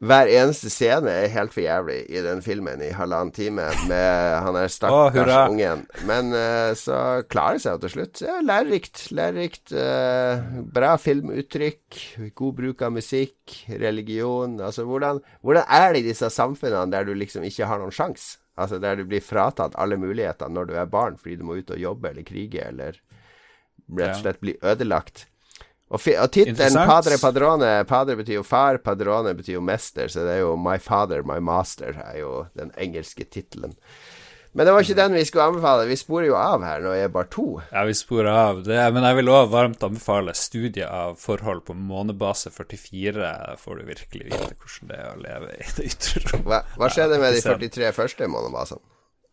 hver 0.00 0.30
eneste 0.32 0.70
scene 0.72 1.12
er 1.12 1.32
helt 1.34 1.52
for 1.52 1.60
jævlig 1.60 1.98
i 2.08 2.22
den 2.24 2.38
filmen 2.40 2.80
i 2.80 2.88
halvannen 2.96 3.34
time 3.36 3.66
med 3.90 4.38
han 4.46 4.56
er 4.56 4.72
stakkars 4.72 5.32
oh, 5.34 5.50
ungen. 5.52 5.82
Men 6.08 6.32
uh, 6.32 6.72
så 6.78 7.20
klarer 7.28 7.58
det 7.58 7.64
seg 7.66 7.82
til 7.82 7.92
slutt. 7.94 8.22
Ja, 8.24 8.38
lærerikt. 8.40 9.02
Lærerikt. 9.12 9.74
Uh, 9.76 10.62
bra 10.72 10.94
filmuttrykk. 10.96 12.00
God 12.32 12.56
bruk 12.62 12.84
av 12.88 12.94
musikk. 12.96 13.58
Religion. 13.68 14.56
Altså, 14.64 14.86
hvordan, 14.88 15.20
hvordan 15.44 15.68
er 15.68 15.92
det 15.92 16.00
i 16.00 16.08
disse 16.08 16.32
samfunnene 16.32 16.88
der 16.94 17.04
du 17.04 17.12
liksom 17.12 17.44
ikke 17.44 17.68
har 17.68 17.82
noen 17.82 17.92
sjanse? 17.92 18.38
Altså 18.60 18.80
der 18.80 18.96
du 18.98 19.06
blir 19.08 19.24
fratatt 19.24 19.76
alle 19.80 19.96
muligheter 20.00 20.50
når 20.52 20.68
du 20.68 20.74
er 20.76 20.88
barn 20.90 21.16
fordi 21.20 21.38
du 21.40 21.46
må 21.48 21.60
ut 21.60 21.70
og 21.72 21.80
jobbe 21.80 22.10
eller 22.10 22.26
krige 22.28 22.64
eller 22.66 22.96
rett 23.96 24.16
og 24.16 24.22
slett 24.22 24.40
bli 24.42 24.56
ødelagt. 24.64 25.26
Og, 25.90 25.98
og 25.98 26.30
tittelen 26.30 26.86
Padre 26.86 27.18
Padrone 27.18 27.70
Padre 27.88 28.14
betyr 28.20 28.36
jo 28.38 28.46
far, 28.46 28.78
Padrone 28.84 29.34
betyr 29.34 29.56
jo 29.56 29.64
mester, 29.64 30.06
så 30.12 30.22
det 30.22 30.38
er 30.38 30.44
jo 30.44 30.54
My 30.54 30.78
Father, 30.78 31.24
My 31.26 31.40
Master 31.42 31.98
er 32.04 32.20
jo 32.20 32.34
den 32.58 32.70
engelske 32.78 33.26
tittelen. 33.26 33.74
Men 34.52 34.66
det 34.66 34.72
var 34.74 34.82
ikke 34.82 34.98
den 34.98 35.14
vi 35.14 35.24
skulle 35.26 35.44
anbefale. 35.46 35.86
Vi 35.86 35.96
sporer 35.98 36.26
jo 36.26 36.34
av 36.34 36.64
her 36.66 36.80
når 36.82 36.96
jeg 36.96 37.06
er 37.06 37.12
bare 37.14 37.28
to. 37.30 37.44
Ja, 37.70 37.84
vi 37.86 37.94
sporer 37.94 38.30
av. 38.34 38.62
Det, 38.66 38.78
men 38.94 39.06
jeg 39.06 39.18
vil 39.20 39.30
òg 39.30 39.52
varmt 39.52 39.84
anbefale 39.86 40.34
studiet 40.34 40.88
av 40.90 41.14
forhold 41.22 41.62
på 41.68 41.76
månebase 41.78 42.50
44. 42.54 43.30
Får 43.62 43.78
du 43.78 43.84
virkelig 43.92 44.26
vite 44.32 44.48
hvordan 44.56 44.90
det 44.90 44.98
er 44.98 45.12
å 45.12 45.20
leve 45.22 45.52
i 45.54 45.68
det 45.76 45.86
ytre 45.92 46.24
rom. 46.26 46.42
Hva, 46.50 46.64
hva 46.82 46.90
skjedde 46.90 47.20
med 47.22 47.38
de 47.38 47.44
43 47.46 47.92
første 47.94 48.30
månebasene? 48.30 48.82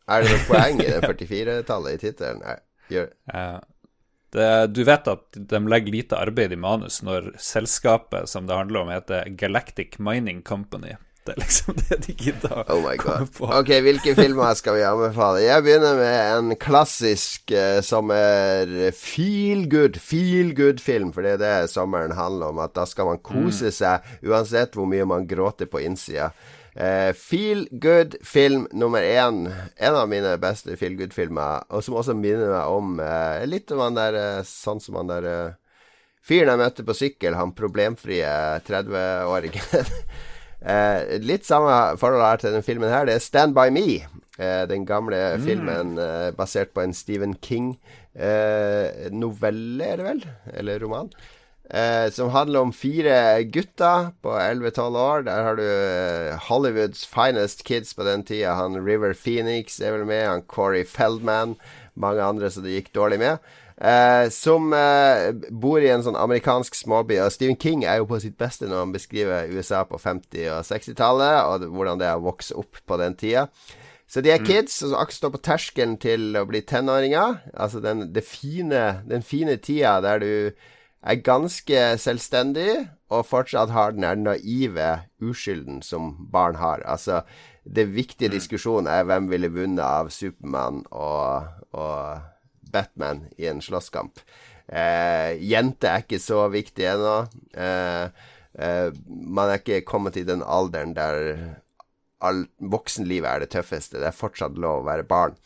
Er 0.07 0.23
det 0.23 0.35
noe 0.35 0.45
poeng 0.47 0.85
i 0.85 0.87
det 0.87 1.01
44-tallet 1.03 1.97
i 1.97 2.03
tittelen? 2.05 2.45
Ja. 2.93 3.07
Det, 4.35 4.67
du 4.75 4.83
vet 4.83 5.07
at 5.07 5.37
de 5.51 5.59
legger 5.71 5.93
lite 5.93 6.17
arbeid 6.19 6.51
i 6.51 6.59
manus 6.59 6.99
når 7.05 7.31
selskapet 7.39 8.27
som 8.27 8.47
det 8.47 8.57
handler 8.57 8.83
om, 8.83 8.89
heter 8.91 9.29
Galactic 9.39 9.99
Mining 10.03 10.41
Company. 10.43 10.97
Det 11.27 11.33
er 11.35 11.41
liksom 11.41 11.75
det 11.75 11.97
de 12.05 12.13
gidder 12.15 12.53
å 12.55 12.75
oh 12.77 12.85
komme 13.01 13.27
på. 13.35 13.47
Ok, 13.51 13.71
hvilke 13.83 14.13
filmer 14.15 14.53
skal 14.55 14.77
vi 14.77 14.85
anbefale? 14.87 15.41
Jeg 15.43 15.63
begynner 15.65 15.97
med 15.99 16.19
en 16.37 16.53
klassisk 16.59 17.51
som 17.51 18.07
sommer 18.07 18.71
feel 18.95 19.65
good, 19.67 19.99
feel 19.99 20.53
good-film, 20.55 21.11
for 21.15 21.27
det 21.27 21.35
er 21.35 21.41
det 21.41 21.71
sommeren 21.73 22.15
handler 22.15 22.53
om. 22.53 22.61
At 22.63 22.77
da 22.79 22.87
skal 22.87 23.11
man 23.11 23.19
kose 23.19 23.73
mm. 23.73 23.75
seg 23.75 24.27
uansett 24.27 24.79
hvor 24.79 24.87
mye 24.87 25.07
man 25.07 25.27
gråter 25.27 25.67
på 25.67 25.83
innsida. 25.83 26.31
Uh, 26.77 27.09
feel 27.13 27.67
good-film 27.71 28.67
nummer 28.71 29.01
én. 29.01 29.53
En 29.75 29.95
av 29.95 30.09
mine 30.09 30.37
beste 30.37 30.75
feel 30.77 30.93
good-filmer, 30.99 31.63
og 31.73 31.81
som 31.81 31.95
også 31.97 32.13
minner 32.13 32.51
meg 32.53 32.67
om 32.69 32.99
eh, 33.01 33.45
litt 33.49 33.71
om 33.73 33.79
han 33.81 33.97
der 33.97 34.13
uh, 34.13 34.43
Sånn 34.45 34.79
som 34.83 34.95
han 34.99 35.09
der 35.09 35.57
fyren 36.27 36.49
jeg 36.53 36.61
møtte 36.61 36.83
på 36.85 36.93
sykkel, 36.93 37.33
han 37.39 37.57
problemfrie 37.57 38.29
30-åringen. 38.67 39.63
litt 41.29 41.45
samme 41.47 41.97
forhold 42.01 42.23
her 42.25 42.37
til 42.41 42.51
denne 42.51 42.67
filmen 42.67 42.91
her. 42.91 43.05
Det 43.07 43.15
er 43.15 43.23
Stand 43.23 43.53
By 43.55 43.69
Me. 43.71 44.05
den 44.69 44.85
gamle 44.85 45.37
mm. 45.39 45.43
filmen 45.47 45.95
basert 46.37 46.73
på 46.75 46.81
en 46.83 46.93
Stephen 46.93 47.33
King-novelle, 47.41 48.27
er 49.87 49.95
det 49.97 50.05
vel? 50.09 50.21
Eller 50.51 50.83
roman. 50.83 51.07
Eh, 51.69 52.07
som 52.11 52.29
handler 52.31 52.63
om 52.63 52.71
fire 52.71 53.43
gutter 53.43 54.13
på 54.23 54.31
11-12 54.31 54.97
år. 54.97 55.25
Der 55.27 55.43
har 55.43 55.57
du 55.59 55.65
eh, 55.67 56.47
Hollywoods 56.47 57.03
finest 57.07 57.65
kids 57.67 57.93
på 57.93 58.05
den 58.07 58.23
tida. 58.23 58.55
Han 58.55 58.79
River 58.85 59.13
Phoenix 59.13 59.81
er 59.81 59.97
vel 59.97 60.05
med. 60.07 60.27
Han 60.27 60.45
Corey 60.47 60.85
Feldman. 60.87 61.57
Mange 61.95 62.23
andre 62.23 62.51
som 62.53 62.63
det 62.63 62.77
gikk 62.77 62.93
dårlig 62.95 63.19
med. 63.19 63.43
Eh, 63.77 64.29
som 64.31 64.71
eh, 64.73 65.33
bor 65.51 65.83
i 65.83 65.89
en 65.91 66.05
sånn 66.05 66.15
amerikansk 66.17 66.77
småby. 66.77 67.19
Og 67.25 67.33
Stephen 67.35 67.59
King 67.59 67.83
er 67.83 67.99
jo 67.99 68.07
på 68.13 68.21
sitt 68.23 68.37
beste 68.39 68.69
når 68.69 68.85
han 68.85 68.95
beskriver 68.95 69.51
USA 69.51 69.83
på 69.89 69.99
50- 69.99 70.47
og 70.55 70.63
60-tallet, 70.69 71.35
og 71.51 71.67
hvordan 71.75 71.99
det 71.99 72.07
er 72.07 72.15
å 72.15 72.25
vokse 72.29 72.55
opp 72.57 72.79
på 72.87 73.01
den 73.03 73.19
tida. 73.19 73.49
Så 74.07 74.23
de 74.23 74.31
er 74.31 74.39
mm. 74.39 74.47
kids 74.47 74.79
som 74.79 74.95
akkurat 74.95 75.19
står 75.19 75.35
på 75.35 75.43
terskelen 75.43 75.99
til 75.99 76.31
å 76.39 76.47
bli 76.47 76.63
tenåringer. 76.63 77.41
Altså 77.51 77.83
den, 77.83 78.07
fine, 78.23 79.03
den 79.03 79.25
fine 79.25 79.59
tida 79.59 79.97
der 80.05 80.23
du 80.23 80.31
er 81.01 81.21
ganske 81.23 81.81
selvstendig, 82.01 82.87
og 83.13 83.27
fortsatt 83.27 83.71
har 83.71 83.93
den 83.95 84.03
der 84.03 84.17
naive 84.19 84.89
uskylden 85.23 85.81
som 85.85 86.15
barn 86.31 86.57
har. 86.59 86.83
Altså, 86.85 87.21
det 87.63 87.89
viktige 87.95 88.31
mm. 88.31 88.35
diskusjonen 88.35 88.89
er 88.91 89.05
hvem 89.07 89.29
ville 89.31 89.51
vunnet 89.53 89.83
av 89.83 90.11
Supermann 90.13 90.83
og, 90.91 91.47
og, 91.71 92.25
Batman 92.67 93.23
i 93.39 93.47
en 93.47 93.61
slåsskamp. 93.63 94.19
Eh, 94.67 95.37
jente 95.39 95.87
er 95.87 96.03
ikke 96.03 96.19
så 96.19 96.41
viktig 96.51 96.83
ennå. 96.83 97.13
Eh, 97.55 98.09
eh, 98.59 98.89
man 99.07 99.53
er 99.53 99.61
ikke 99.61 99.85
kommet 99.87 100.19
i 100.19 100.25
den 100.27 100.43
alderen 100.43 100.91
der 100.97 101.55
all, 102.19 102.43
voksenlivet 102.59 103.29
er 103.29 103.45
det 103.45 103.53
tøffeste. 103.55 104.01
Det 104.01 104.09
er 104.09 104.17
fortsatt 104.17 104.59
lov 104.59 104.81
å 104.81 104.89
være 104.89 105.07
barn. 105.07 105.37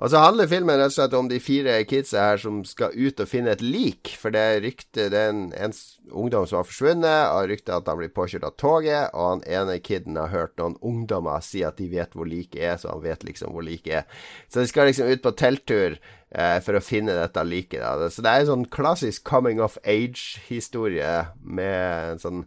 Og 0.00 0.08
så 0.08 0.20
handler 0.22 0.48
filmen 0.48 0.78
rett 0.80 0.94
og 0.94 0.96
slett 0.96 1.14
om 1.18 1.26
de 1.28 1.36
fire 1.44 1.74
kidsa 1.84 2.22
her 2.30 2.40
som 2.40 2.62
skal 2.64 2.94
ut 2.96 3.20
og 3.20 3.28
finne 3.28 3.52
et 3.52 3.60
lik. 3.60 4.14
For 4.16 4.32
det 4.32 4.40
er 4.40 4.62
rykte 4.64 5.08
Det 5.12 5.18
er 5.18 5.34
en, 5.34 5.74
ungdom 6.10 6.46
som 6.48 6.60
har 6.60 6.66
forsvunnet, 6.66 7.28
og 7.34 7.50
ryktet 7.50 7.74
at 7.76 7.90
han 7.90 8.00
blir 8.00 8.12
påkjørt 8.16 8.46
av 8.48 8.54
toget. 8.56 9.12
Og 9.12 9.26
han 9.26 9.44
ene 9.44 9.76
kiden 9.84 10.16
har 10.16 10.32
hørt 10.32 10.56
noen 10.56 10.78
ungdommer 10.80 11.44
si 11.44 11.60
at 11.68 11.76
de 11.76 11.90
vet 11.92 12.16
hvor 12.16 12.28
liket 12.28 12.64
er, 12.64 12.80
så 12.80 12.94
han 12.94 13.04
vet 13.04 13.28
liksom 13.28 13.52
hvor 13.52 13.66
liket 13.66 14.00
er. 14.00 14.24
Så 14.48 14.64
de 14.64 14.72
skal 14.72 14.88
liksom 14.88 15.12
ut 15.12 15.22
på 15.26 15.34
telttur 15.36 15.98
eh, 16.00 16.58
for 16.64 16.80
å 16.80 16.84
finne 16.84 17.20
dette 17.20 17.44
liket. 17.44 17.84
Så 18.08 18.24
det 18.24 18.32
er 18.32 18.46
en 18.46 18.52
sånn 18.54 18.66
klassisk 18.72 19.28
coming 19.28 19.60
of 19.60 19.76
age-historie 19.84 21.26
med 21.44 22.14
en 22.14 22.24
sånn 22.24 22.44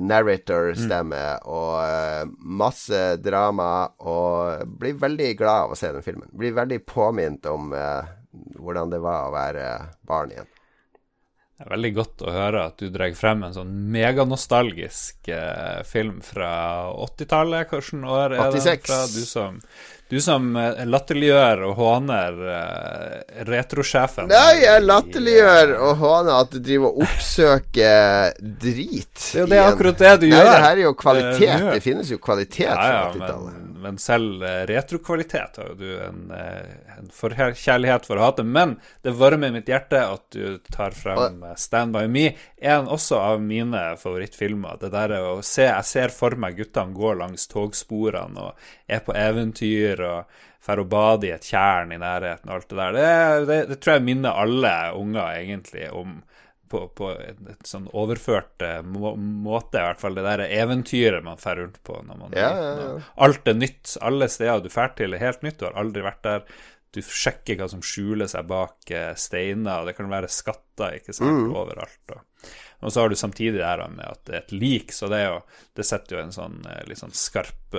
narrator-stemme 0.00 1.22
mm. 1.36 1.48
og 1.52 1.72
uh, 1.76 2.34
masse 2.40 3.00
drama. 3.22 3.70
Og 4.08 4.76
blir 4.80 4.98
veldig 5.00 5.32
glad 5.38 5.68
av 5.68 5.74
å 5.74 5.78
se 5.78 5.92
den 5.92 6.06
filmen. 6.06 6.30
Blir 6.32 6.56
veldig 6.56 6.82
påminnet 6.88 7.48
om 7.52 7.72
uh, 7.76 8.06
hvordan 8.56 8.92
det 8.92 9.02
var 9.04 9.26
å 9.28 9.34
være 9.34 9.66
barn 10.06 10.32
igjen. 10.32 10.52
Det 11.56 11.64
er 11.64 11.72
veldig 11.72 11.90
godt 11.96 12.22
å 12.28 12.32
høre 12.34 12.62
at 12.68 12.82
du 12.82 12.90
drar 12.92 13.14
frem 13.16 13.46
en 13.46 13.54
sånn 13.54 13.70
meganostalgisk 13.88 15.30
eh, 15.32 15.78
film 15.88 16.18
fra 16.20 16.50
80-tallet. 16.92 17.70
Hvilket 17.70 18.04
år 18.12 18.34
er 18.36 18.42
86. 18.52 18.66
den 18.66 18.82
fra? 18.84 18.98
Du 19.08 19.22
som 19.24 19.56
du 20.08 20.20
som 20.22 20.52
eh, 20.56 20.84
latterliggjør 20.86 21.62
og 21.66 21.78
håner 21.80 22.36
uh, 22.38 23.40
retrosjefen. 23.48 24.28
Nei, 24.30 24.60
jeg 24.62 24.84
latterliggjør 24.84 25.72
og 25.80 25.96
håner 26.02 26.36
at 26.36 26.52
du 26.54 26.60
driver 26.60 26.92
og 26.92 27.06
oppsøker 27.08 28.36
drit. 28.38 29.10
Det 29.18 29.40
er 29.40 29.42
jo 29.42 29.50
det 29.50 29.62
akkurat 29.64 30.04
det 30.04 30.12
du 30.22 30.28
Nei, 30.28 30.36
gjør. 30.36 30.50
Det 30.52 30.60
her 30.62 30.70
er 30.70 30.82
jo 30.84 30.92
kvalitet. 31.00 31.40
Det, 31.42 31.72
det 31.74 31.82
finnes 31.82 32.12
jo 32.14 32.20
kvalitet 32.22 32.68
ja, 32.68 32.76
ja, 32.76 33.00
fra 33.10 33.16
80-tallet. 33.16 33.62
Men, 33.86 34.00
selv 34.02 34.42
uh, 34.42 34.64
retrokvalitet 34.68 35.60
har 35.60 35.70
jo 35.72 35.76
du 35.80 35.90
en, 36.02 36.22
uh, 36.34 36.96
en 36.98 37.10
forkjærlighet 37.14 38.08
for 38.08 38.18
å 38.18 38.26
hate. 38.26 38.46
Men 38.46 38.76
det 39.06 39.14
varmer 39.18 39.54
mitt 39.54 39.70
hjerte 39.70 40.02
at 40.02 40.26
du 40.34 40.58
tar 40.72 40.96
frem 40.96 41.42
uh, 41.44 41.54
Stand 41.60 41.96
By 41.96 42.06
Me. 42.10 42.26
En 42.58 42.90
også 42.90 43.20
av 43.22 43.44
mine 43.44 43.84
favorittfilmer. 44.00 44.80
Det 44.82 44.92
der 44.94 45.16
å 45.20 45.38
se 45.46 45.68
Jeg 45.68 45.88
ser 45.88 46.14
for 46.14 46.36
meg 46.40 46.58
guttene 46.58 46.96
gå 46.96 47.14
langs 47.18 47.48
togsporene 47.50 48.50
og 48.50 48.68
er 48.90 49.02
på 49.06 49.14
eventyr 49.16 50.02
og 50.06 50.42
drar 50.66 50.82
og 50.82 50.88
bader 50.90 51.28
i 51.28 51.34
et 51.36 51.46
tjern 51.46 51.92
i 51.94 52.00
nærheten 52.00 52.50
og 52.50 52.56
alt 52.58 52.70
det 52.70 52.78
der. 52.78 52.96
Det, 52.96 53.46
det, 53.46 53.58
det 53.70 53.78
tror 53.80 53.96
jeg 53.96 54.06
minner 54.06 54.40
alle 54.42 54.74
unger 54.98 55.36
egentlig 55.36 55.90
om 55.94 56.18
på, 56.70 56.82
på 56.98 57.10
et, 57.14 57.40
et 57.52 57.68
sånn 57.68 57.88
overført 57.96 58.62
uh, 58.64 58.80
må, 58.86 59.14
måte, 59.16 59.80
i 59.80 59.84
hvert 59.88 60.02
fall. 60.02 60.18
Det 60.18 60.26
der 60.26 60.44
eventyret 60.46 61.24
man 61.26 61.40
drar 61.40 61.60
rundt 61.62 61.80
på 61.86 61.98
når 62.06 62.20
man 62.22 62.36
ja, 62.36 62.50
ja, 62.52 62.70
ja. 62.80 62.92
Alt 63.26 63.50
er 63.50 63.58
nytt. 63.58 63.96
Alle 64.04 64.30
steder 64.32 64.64
du 64.64 64.70
drar 64.70 64.94
til, 64.98 65.16
er 65.16 65.24
helt 65.24 65.44
nytt. 65.46 65.58
Du 65.60 65.68
har 65.68 65.78
aldri 65.80 66.04
vært 66.06 66.22
der. 66.26 66.46
Du 66.94 67.02
sjekker 67.02 67.58
hva 67.60 67.68
som 67.68 67.82
skjuler 67.84 68.30
seg 68.30 68.46
bak 68.50 68.92
uh, 68.94 69.10
steiner, 69.18 69.80
og 69.80 69.90
det 69.90 69.96
kan 69.98 70.12
være 70.12 70.32
skatter 70.32 71.00
ikke 71.00 71.16
sant, 71.16 71.48
mm. 71.48 71.58
overalt. 71.58 72.16
Og, 72.16 72.48
og, 72.80 72.88
så 72.88 73.02
har 73.02 73.12
du 73.12 73.18
samtidig 73.18 73.58
det 73.58 73.66
her 73.66 73.84
med 73.90 74.06
at 74.06 74.22
det 74.28 74.38
er 74.38 74.44
et 74.44 74.56
lik, 74.56 74.94
så 74.94 75.10
det, 75.12 75.24
jo, 75.26 75.42
det 75.76 75.86
setter 75.86 76.18
jo 76.18 76.24
en 76.24 76.34
sånn 76.34 76.62
uh, 76.64 76.80
litt 76.88 77.02
sånn 77.02 77.14
skarp 77.16 77.76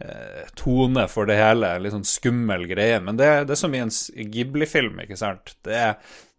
Eh, 0.00 0.46
tone 0.54 1.08
for 1.10 1.26
det 1.26 1.34
hele. 1.40 1.72
Litt 1.82 1.94
sånn 1.94 2.06
skummel 2.06 2.68
greie. 2.70 3.00
Men 3.02 3.18
det, 3.18 3.28
det 3.48 3.56
er 3.56 3.58
som 3.58 3.74
i 3.74 3.82
en 3.82 3.90
Ghibli-film, 3.90 5.00
ikke 5.02 5.18
sant. 5.18 5.56
Det 5.66 5.74
er, 5.74 5.96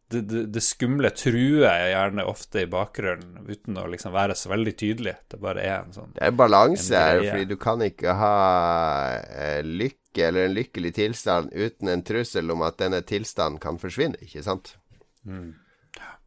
det, 0.10 0.22
det, 0.22 0.44
det, 0.56 0.62
skumle 0.66 1.12
truer 1.14 1.84
gjerne 1.92 2.26
ofte 2.26 2.64
i 2.64 2.70
bakgrunnen, 2.70 3.46
uten 3.46 3.78
å 3.78 3.86
liksom 3.92 4.14
være 4.16 4.36
så 4.38 4.50
veldig 4.50 4.74
tydelig. 4.80 5.16
Det 5.30 5.38
bare 5.42 5.62
er 5.62 5.84
en 5.84 5.94
sånn 5.94 6.16
Det 6.16 6.24
er 6.26 6.36
balanse 6.38 7.04
her, 7.04 7.22
fordi 7.28 7.46
du 7.52 7.56
kan 7.62 7.84
ikke 7.86 8.16
ha 8.18 8.36
eh, 9.22 9.62
lykke 9.62 10.26
eller 10.26 10.48
en 10.48 10.56
lykkelig 10.58 10.96
tilstand 10.98 11.54
uten 11.54 11.92
en 11.94 12.04
trussel 12.06 12.50
om 12.50 12.66
at 12.66 12.80
denne 12.82 13.04
tilstanden 13.06 13.62
kan 13.62 13.78
forsvinne, 13.82 14.18
ikke 14.26 14.42
sant? 14.46 14.74
Mm. 15.30 15.54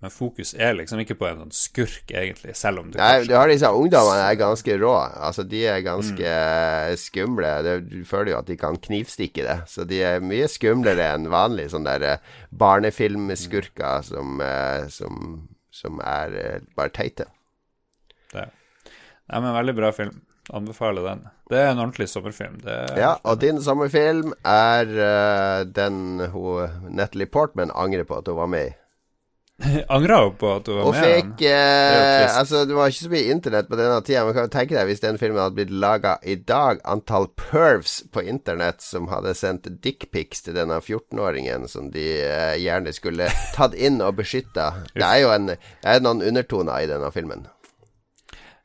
Men 0.03 0.11
fokus 0.11 0.51
er 0.59 0.73
liksom 0.75 0.99
ikke 0.99 1.15
på 1.15 1.29
en 1.29 1.45
sånn 1.45 1.53
skurk, 1.55 2.11
egentlig, 2.11 2.57
selv 2.59 2.81
om 2.81 2.89
du 2.91 2.97
Nei, 2.99 3.23
du 3.23 3.37
har 3.39 3.47
disse 3.47 3.69
ungdommene 3.71 4.25
er 4.27 4.39
ganske 4.41 4.75
rå. 4.81 4.97
Altså, 4.99 5.45
de 5.47 5.61
er 5.71 5.85
ganske 5.87 6.33
mm. 6.33 6.97
skumle. 6.99 7.53
Du 7.87 8.01
føler 8.09 8.33
jo 8.33 8.41
at 8.41 8.51
de 8.51 8.57
kan 8.59 8.81
knivstikke 8.83 9.47
det. 9.47 9.57
Så 9.71 9.87
de 9.87 10.01
er 10.03 10.27
mye 10.27 10.49
skumlere 10.51 11.07
enn 11.15 11.31
vanlig 11.31 11.69
sånne 11.71 11.95
der 12.03 12.35
barnefilmskurker 12.51 14.03
mm. 14.03 14.09
som, 14.11 14.43
eh, 14.43 14.91
som, 14.91 15.23
som 15.71 16.03
er 16.03 16.37
eh, 16.43 16.67
bare 16.75 16.95
teite. 16.99 17.31
Det. 18.35 18.49
Nei, 18.91 19.39
men 19.39 19.55
veldig 19.55 19.79
bra 19.79 19.95
film. 19.95 20.19
Anbefaler 20.51 21.07
den. 21.07 21.27
Det 21.47 21.63
er 21.63 21.71
en 21.71 21.79
ordentlig 21.79 22.11
sommerfilm. 22.11 22.59
ja, 22.67 23.15
og 23.23 23.39
din 23.39 23.63
sommerfilm 23.63 24.33
er 24.43 24.89
uh, 24.99 25.63
den 25.63 26.25
hun 26.35 26.91
Natalie 26.91 27.31
Portman 27.31 27.71
angrer 27.71 28.03
på 28.09 28.19
at 28.19 28.27
hun 28.27 28.43
var 28.43 28.51
med 28.51 28.73
i. 28.73 28.79
Angra 29.95 30.19
jo 30.27 30.33
på 30.39 30.51
at 30.57 30.67
du 30.67 30.73
var 30.75 30.89
og 30.89 30.97
med. 30.97 31.05
Fikk, 31.07 31.45
eh, 31.49 32.27
altså, 32.27 32.65
det 32.69 32.77
var 32.77 32.91
ikke 32.91 33.05
så 33.07 33.13
mye 33.13 33.35
internett 33.35 33.71
på 33.71 33.79
denne 33.79 34.01
tida, 34.07 34.25
men 34.27 34.37
kan 34.37 34.49
du 34.49 34.55
tenke 34.55 34.77
deg 34.77 34.91
hvis 34.91 35.03
den 35.05 35.21
filmen 35.21 35.43
hadde 35.43 35.59
blitt 35.59 35.75
laga 35.85 36.17
i 36.23 36.37
dag, 36.37 36.83
antall 36.89 37.29
pervs 37.39 38.01
på 38.15 38.25
internett 38.27 38.83
som 38.85 39.09
hadde 39.13 39.35
sendt 39.39 39.71
dickpics 39.85 40.45
til 40.47 40.59
denne 40.59 40.81
14-åringen 40.83 41.69
som 41.71 41.91
de 41.95 42.07
eh, 42.27 42.59
gjerne 42.63 42.95
skulle 42.97 43.31
tatt 43.57 43.77
inn 43.79 44.03
og 44.05 44.19
beskytta. 44.21 44.73
Det 44.95 45.07
er 45.07 45.25
jo 45.25 45.35
en, 45.35 45.55
er 45.55 46.05
noen 46.05 46.25
undertoner 46.27 46.83
i 46.83 46.91
denne 46.91 47.13
filmen. 47.15 47.47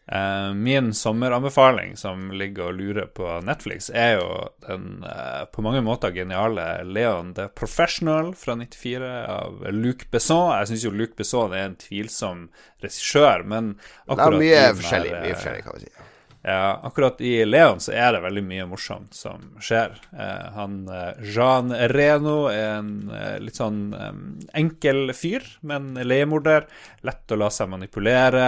Uh, 0.08 0.54
min 0.54 0.94
sommeranbefaling, 0.94 1.98
som 2.00 2.30
ligger 2.32 2.70
og 2.70 2.78
lurer 2.80 3.10
på 3.12 3.28
Netflix, 3.44 3.90
er 3.92 4.14
jo 4.22 4.30
den 4.64 5.04
uh, 5.04 5.44
på 5.52 5.64
mange 5.66 5.82
måter 5.84 6.16
geniale 6.16 6.68
Leon 6.88 7.34
the 7.36 7.50
Professional 7.52 8.32
fra 8.40 8.56
94 8.56 9.10
av 9.28 9.66
Luc 9.76 10.08
Besson. 10.12 10.54
Jeg 10.62 10.72
syns 10.72 10.86
jo 10.88 10.94
Luc 10.96 11.18
Besson 11.20 11.52
er 11.52 11.68
en 11.68 11.80
tvilsom 11.82 12.48
regissør, 12.80 13.44
men 13.44 13.74
akkurat 14.08 14.38
Det 14.38 14.38
er 14.38 14.46
mye 14.46 14.78
forskjellig, 14.80 15.16
mye 15.18 15.36
forskjellig, 15.36 15.66
kan 15.68 15.76
vi 15.76 15.90
si. 15.90 16.07
Ja, 16.48 16.80
akkurat 16.84 17.20
i 17.22 17.46
Leon 17.46 17.82
så 17.84 17.92
er 17.92 18.14
det 18.16 18.22
veldig 18.24 18.42
mye 18.48 18.66
morsomt 18.72 19.12
som 19.18 19.42
skjer. 19.60 19.98
Eh, 20.16 20.46
han 20.56 20.78
eh, 20.88 21.18
Jean 21.36 21.74
Reno 21.92 22.46
er 22.48 22.78
en 22.78 22.92
eh, 23.12 23.34
litt 23.44 23.60
sånn 23.60 23.82
eh, 23.92 24.14
enkel 24.56 25.12
fyr, 25.12 25.44
men 25.68 25.90
leiemorder. 26.00 26.70
Lett 27.04 27.36
å 27.36 27.40
la 27.42 27.50
seg 27.52 27.68
manipulere, 27.74 28.46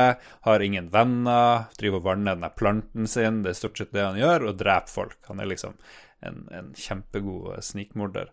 har 0.47 0.63
ingen 0.63 0.87
venner, 0.93 1.65
driver 1.75 1.99
og 1.99 2.07
vanner 2.07 2.37
denne 2.39 2.51
planten 2.55 3.09
sin, 3.11 3.41
det 3.43 3.51
er 3.51 3.59
stort 3.59 3.83
sett 3.83 3.91
det 3.91 4.07
han 4.07 4.21
gjør, 4.21 4.47
og 4.47 4.63
dreper 4.63 4.95
folk. 4.95 5.19
Han 5.27 5.43
er 5.43 5.51
liksom 5.51 5.75
en, 6.23 6.45
en 6.55 6.71
kjempegod 6.79 7.57
eh, 7.57 7.61
snikmorder. 7.67 8.31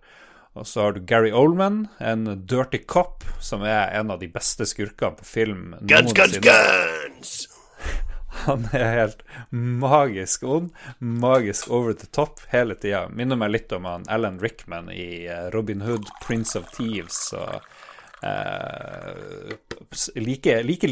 Og 0.54 0.70
så 0.70 0.86
har 0.86 0.94
du 0.94 1.02
Gary 1.10 1.34
Oldman, 1.34 1.88
en 1.98 2.30
dirty 2.46 2.84
cop, 2.86 3.26
som 3.42 3.66
er 3.66 3.90
en 3.98 4.14
av 4.14 4.22
de 4.22 4.30
beste 4.30 4.62
skurkene 4.70 5.18
på 5.18 5.26
film 5.26 5.74
Guns, 5.82 6.14
guns, 6.14 6.38
guns! 6.38 7.36
Han 8.44 8.68
er 8.76 8.92
helt 9.00 9.22
magisk 9.50 10.44
ond, 10.46 10.70
magisk 10.98 11.70
over 11.72 11.96
the 11.96 12.08
top 12.12 12.40
hele 12.52 12.76
tida. 12.78 13.06
Minner 13.08 13.38
meg 13.40 13.52
litt 13.54 13.72
om 13.76 13.88
han 13.88 14.06
Alan 14.12 14.38
Rickman 14.42 14.90
i 14.92 15.26
eh, 15.26 15.48
Robin 15.54 15.82
Hood, 15.86 16.08
Prince 16.24 16.58
of 16.58 16.68
Thieves 16.76 17.32
og 17.36 17.60
eh, 18.26 19.54
like, 20.20 20.58
like 20.66 20.90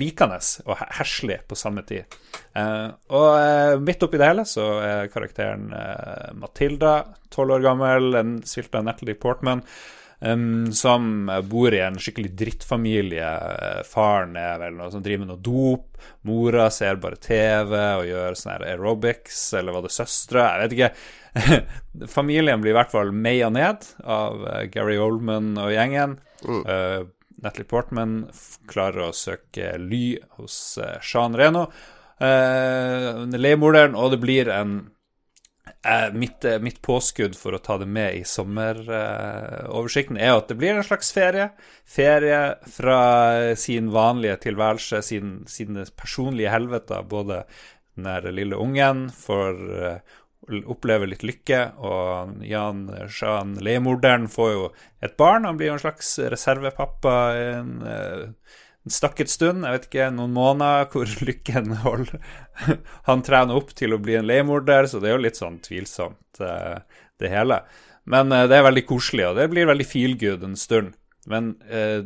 og 0.65 0.85
heslig 0.99 1.41
på 1.49 1.59
samme 1.59 1.85
tid. 1.87 2.05
Eh, 2.55 2.89
og 3.15 3.29
eh, 3.39 3.75
midt 3.83 4.07
oppi 4.07 4.21
det 4.21 4.31
hele 4.31 4.47
så 4.49 4.69
er 4.85 5.13
karakteren 5.13 5.69
eh, 5.75 6.31
Matilda, 6.39 6.97
tolv 7.35 7.59
år 7.59 7.67
gammel, 7.67 8.15
en 8.21 8.39
spilt 8.47 8.75
Natalie 8.83 9.19
Portman. 9.19 9.65
Um, 10.21 10.73
som 10.73 11.27
bor 11.51 11.75
i 11.75 11.81
en 11.85 11.99
skikkelig 12.01 12.31
drittfamilie. 12.39 13.31
Faren 13.89 14.37
er 14.41 14.61
vel 14.63 14.77
noe 14.79 14.93
som 14.93 15.03
driver 15.05 15.25
med 15.25 15.33
noe 15.33 15.43
dop. 15.45 15.99
Mora 16.29 16.69
ser 16.73 17.01
bare 17.03 17.19
TV 17.21 17.75
og 17.75 18.07
gjør 18.09 18.39
sånn 18.39 18.55
her 18.55 18.67
aerobics, 18.71 19.41
eller 19.59 19.77
var 19.77 19.85
det 19.85 19.93
søstre? 19.95 20.47
Jeg 20.47 20.63
vet 20.63 20.77
ikke. 20.79 22.09
Familien 22.17 22.63
blir 22.63 22.73
i 22.73 22.79
hvert 22.79 22.95
fall 22.95 23.13
meia 23.13 23.51
ned 23.53 23.85
av 24.05 24.47
uh, 24.47 24.63
Gary 24.73 24.97
Oldman 25.03 25.53
og 25.61 25.75
gjengen. 25.75 26.17
Mm. 26.45 26.63
Uh, 26.63 27.11
Natalie 27.45 27.69
Portman 27.69 28.17
klarer 28.71 29.11
å 29.11 29.17
søke 29.17 29.75
ly 29.83 30.15
hos 30.39 30.79
Sean 31.05 31.37
Reno, 31.37 31.67
uh, 32.23 33.25
leiemorderen, 33.35 33.99
og 33.99 34.15
det 34.15 34.23
blir 34.23 34.49
en 34.55 34.79
Eh, 34.79 34.94
mitt, 36.13 36.45
eh, 36.45 36.59
mitt, 36.59 36.81
påskudd 36.83 37.37
for 37.37 37.53
å 37.53 37.61
ta 37.61 37.77
det 37.79 37.89
med 37.89 38.17
i 38.17 38.25
sommeroversikten 38.25 40.17
er 40.17 40.33
at 40.39 40.49
det 40.49 40.57
blir 40.61 40.75
en 40.75 40.87
slags 40.87 41.13
ferie. 41.13 41.51
Ferie 41.85 42.57
fra 42.73 43.55
sin 43.61 43.91
vanlige 43.93 44.39
tilværelse, 44.49 45.03
sin, 45.05 45.45
sine 45.47 45.85
personlige 45.97 46.53
helveter. 46.53 47.05
Både 47.09 47.45
den 47.95 48.09
der 48.09 48.33
lille 48.33 48.57
ungen 48.57 49.11
får 49.13 49.61
uh, 49.71 49.99
oppleve 50.73 51.07
litt 51.09 51.23
lykke, 51.25 51.61
og 51.79 52.41
Jan 52.45 52.89
Sjøen, 53.09 53.55
leiemorderen 53.65 54.27
får 54.33 54.53
jo 54.53 54.67
et 55.05 55.17
barn. 55.21 55.45
Han 55.49 55.61
blir 55.61 55.73
jo 55.73 55.77
en 55.79 55.85
slags 55.85 56.17
reservepappa. 56.33 57.17
En, 57.39 57.77
stakk 58.91 59.23
et 59.25 59.33
stund, 59.33 59.65
jeg 59.65 59.79
vet 59.79 59.87
ikke, 59.89 60.11
noen 60.15 60.35
måneder, 60.37 60.89
hvor 60.93 61.15
lykken 61.29 61.73
holder. 61.85 62.21
Han 63.09 63.25
trener 63.25 63.57
opp 63.61 63.73
til 63.77 63.97
å 63.97 64.01
bli 64.03 64.19
en 64.19 64.29
leiemorder, 64.29 64.89
så 64.91 65.01
det 65.01 65.11
er 65.11 65.17
jo 65.17 65.25
litt 65.25 65.41
sånn 65.41 65.61
tvilsomt, 65.65 66.43
eh, 66.45 67.01
det 67.23 67.33
hele. 67.33 67.63
Men 68.11 68.33
eh, 68.35 68.47
det 68.51 68.59
er 68.59 68.69
veldig 68.69 68.85
koselig, 68.89 69.31
og 69.31 69.41
det 69.41 69.49
blir 69.53 69.71
veldig 69.71 69.89
feel 69.89 70.19
good 70.21 70.45
en 70.47 70.59
stund. 70.61 70.95
Men 71.25 71.55
uh, 71.73 72.05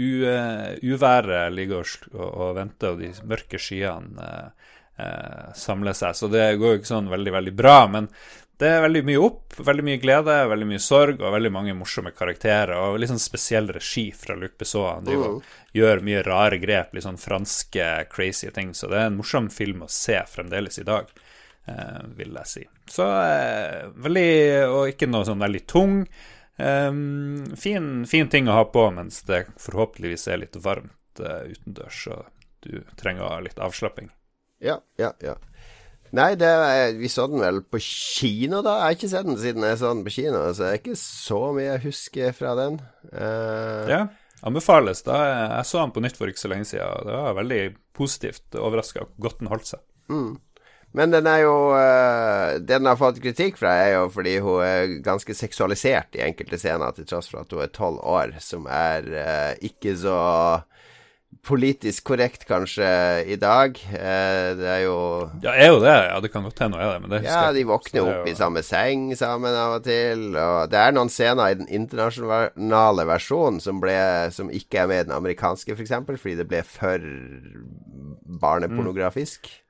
uværet 0.00 1.52
ligger 1.52 1.84
og, 2.14 2.22
og, 2.24 2.54
venter, 2.56 2.94
og 2.94 3.02
de 3.02 3.10
mørke 3.28 3.60
skyene 3.60 4.30
samler 5.56 5.92
seg. 5.96 6.16
Så 6.16 6.30
det 6.32 6.46
går 6.60 6.72
jo 6.72 6.78
ikke 6.78 6.88
sånn 6.88 7.12
veldig, 7.12 7.34
veldig 7.36 7.52
bra. 7.56 7.74
Men 7.92 8.08
det 8.60 8.68
er 8.68 8.82
veldig 8.84 9.00
mye 9.08 9.20
opp, 9.24 9.54
veldig 9.64 9.84
mye 9.86 10.00
glede, 10.02 10.34
veldig 10.50 10.66
mye 10.68 10.82
sorg 10.84 11.22
og 11.22 11.32
veldig 11.32 11.50
mange 11.54 11.74
morsomme 11.76 12.12
karakterer. 12.12 12.74
Og 12.76 12.98
litt 13.00 13.08
sånn 13.08 13.22
spesiell 13.22 13.70
regi 13.72 14.10
fra 14.12 14.36
Luc 14.36 14.58
Besson. 14.60 15.06
Han 15.08 15.08
mm. 15.08 15.38
gjør 15.78 16.02
mye 16.04 16.24
rare 16.26 16.58
grep, 16.60 16.92
litt 16.92 17.06
sånn 17.06 17.20
franske 17.20 17.86
crazy 18.12 18.50
ting. 18.52 18.74
Så 18.76 18.90
det 18.92 19.00
er 19.00 19.08
en 19.08 19.16
morsom 19.16 19.48
film 19.52 19.86
å 19.86 19.88
se 19.92 20.18
fremdeles 20.28 20.76
i 20.82 20.84
dag, 20.88 21.08
eh, 21.72 22.02
vil 22.18 22.36
jeg 22.42 22.52
si. 22.52 22.66
Så 22.90 23.08
eh, 23.08 23.88
veldig 24.04 24.28
Og 24.66 24.92
ikke 24.92 25.08
noe 25.08 25.24
sånn 25.28 25.40
veldig 25.40 25.64
tung. 25.70 26.02
Um, 26.60 27.46
fin, 27.56 28.04
fin, 28.04 28.28
ting 28.28 28.48
å 28.50 28.58
ha 28.58 28.64
på 28.68 28.82
mens 28.92 29.22
det 29.24 29.46
forhåpentligvis 29.56 30.26
er 30.28 30.42
litt 30.42 30.58
varmt 30.60 31.22
uh, 31.24 31.46
utendørs, 31.48 32.02
og 32.12 32.26
du 32.66 32.82
trenger 33.00 33.40
litt 33.46 33.62
avslapping. 33.62 34.10
Ja, 34.60 34.76
ja, 35.00 35.14
ja. 35.24 35.38
Nei, 36.16 36.32
det, 36.34 36.50
vi 36.98 37.08
så 37.10 37.28
den 37.30 37.42
vel 37.42 37.60
på 37.62 37.78
kino, 37.84 38.64
da. 38.66 38.80
Jeg 38.80 38.82
har 38.82 38.96
ikke 38.96 39.10
sett 39.12 39.28
den 39.28 39.38
siden 39.38 39.66
jeg 39.66 39.78
så 39.78 39.92
den 39.92 40.02
på 40.06 40.14
kino, 40.16 40.42
så 40.50 40.64
det 40.64 40.70
er 40.70 40.80
ikke 40.80 40.98
så 40.98 41.40
mye 41.54 41.68
jeg 41.68 41.84
husker 41.84 42.34
fra 42.34 42.56
den. 42.58 42.80
Uh... 43.12 43.86
Ja, 43.90 44.00
anbefales. 44.42 45.04
da 45.06 45.20
Jeg 45.22 45.68
så 45.70 45.84
den 45.84 45.94
på 45.94 46.02
nytt 46.02 46.18
for 46.18 46.30
ikke 46.30 46.42
så 46.42 46.50
lenge 46.50 46.66
siden. 46.66 47.06
Det 47.06 47.14
var 47.14 47.38
veldig 47.38 47.62
positivt 47.96 48.58
overraska 48.58 49.04
hvor 49.04 49.28
godt 49.28 49.42
den 49.42 49.52
holdt 49.52 49.70
seg. 49.70 49.84
Mm. 50.10 50.38
Men 50.98 51.12
den 51.14 51.28
er 51.30 51.44
jo 51.44 51.54
uh, 51.70 52.56
Den 52.66 52.88
har 52.90 52.98
fått 52.98 53.20
kritikk 53.22 53.60
fra, 53.60 53.76
er 53.78 53.92
jo 53.94 54.08
fordi 54.10 54.32
hun 54.42 54.64
er 54.66 54.96
ganske 55.04 55.36
seksualisert 55.38 56.18
i 56.18 56.24
enkelte 56.26 56.58
scener, 56.58 56.90
til 56.96 57.06
tross 57.06 57.30
for 57.30 57.44
at 57.44 57.54
hun 57.54 57.62
er 57.62 57.70
tolv 57.74 58.02
år, 58.02 58.34
som 58.42 58.66
er 58.66 59.06
uh, 59.14 59.52
ikke 59.62 59.94
så 60.00 60.16
politisk 61.46 62.04
korrekt 62.10 62.44
kanskje 62.48 62.88
i 63.32 63.36
dag. 63.40 63.78
Eh, 63.96 64.48
det 64.58 64.68
er 64.68 64.82
jo 64.84 64.96
Ja, 65.42 65.54
er 65.54 65.70
jo 65.72 65.78
det. 65.82 65.94
Ja, 66.10 66.18
det 66.20 66.32
kan 66.32 66.44
godt 66.44 66.60
hende 66.60 66.80
er 66.80 66.92
det, 66.92 67.00
men 67.02 67.14
det 67.14 67.22
Ja, 67.24 67.52
de 67.52 67.64
våkner 67.68 68.02
opp 68.04 68.26
jo... 68.26 68.32
i 68.32 68.36
samme 68.36 68.62
seng 68.66 69.10
sammen 69.16 69.56
av 69.56 69.78
og 69.78 69.86
til. 69.86 70.28
Og 70.36 70.70
det 70.72 70.80
er 70.80 70.92
noen 70.96 71.12
scener 71.12 71.50
i 71.50 71.58
den 71.60 71.70
internasjonale 71.70 73.06
versjonen 73.08 73.60
som, 73.62 73.80
ble, 73.82 73.96
som 74.36 74.52
ikke 74.52 74.84
er 74.84 74.92
med 74.92 75.04
i 75.04 75.08
den 75.08 75.16
amerikanske, 75.16 75.76
f.eks., 75.76 75.96
for 76.06 76.20
fordi 76.20 76.36
det 76.42 76.48
ble 76.50 76.62
for 76.66 77.08
barnepornografisk. 78.40 79.48
Mm. 79.48 79.66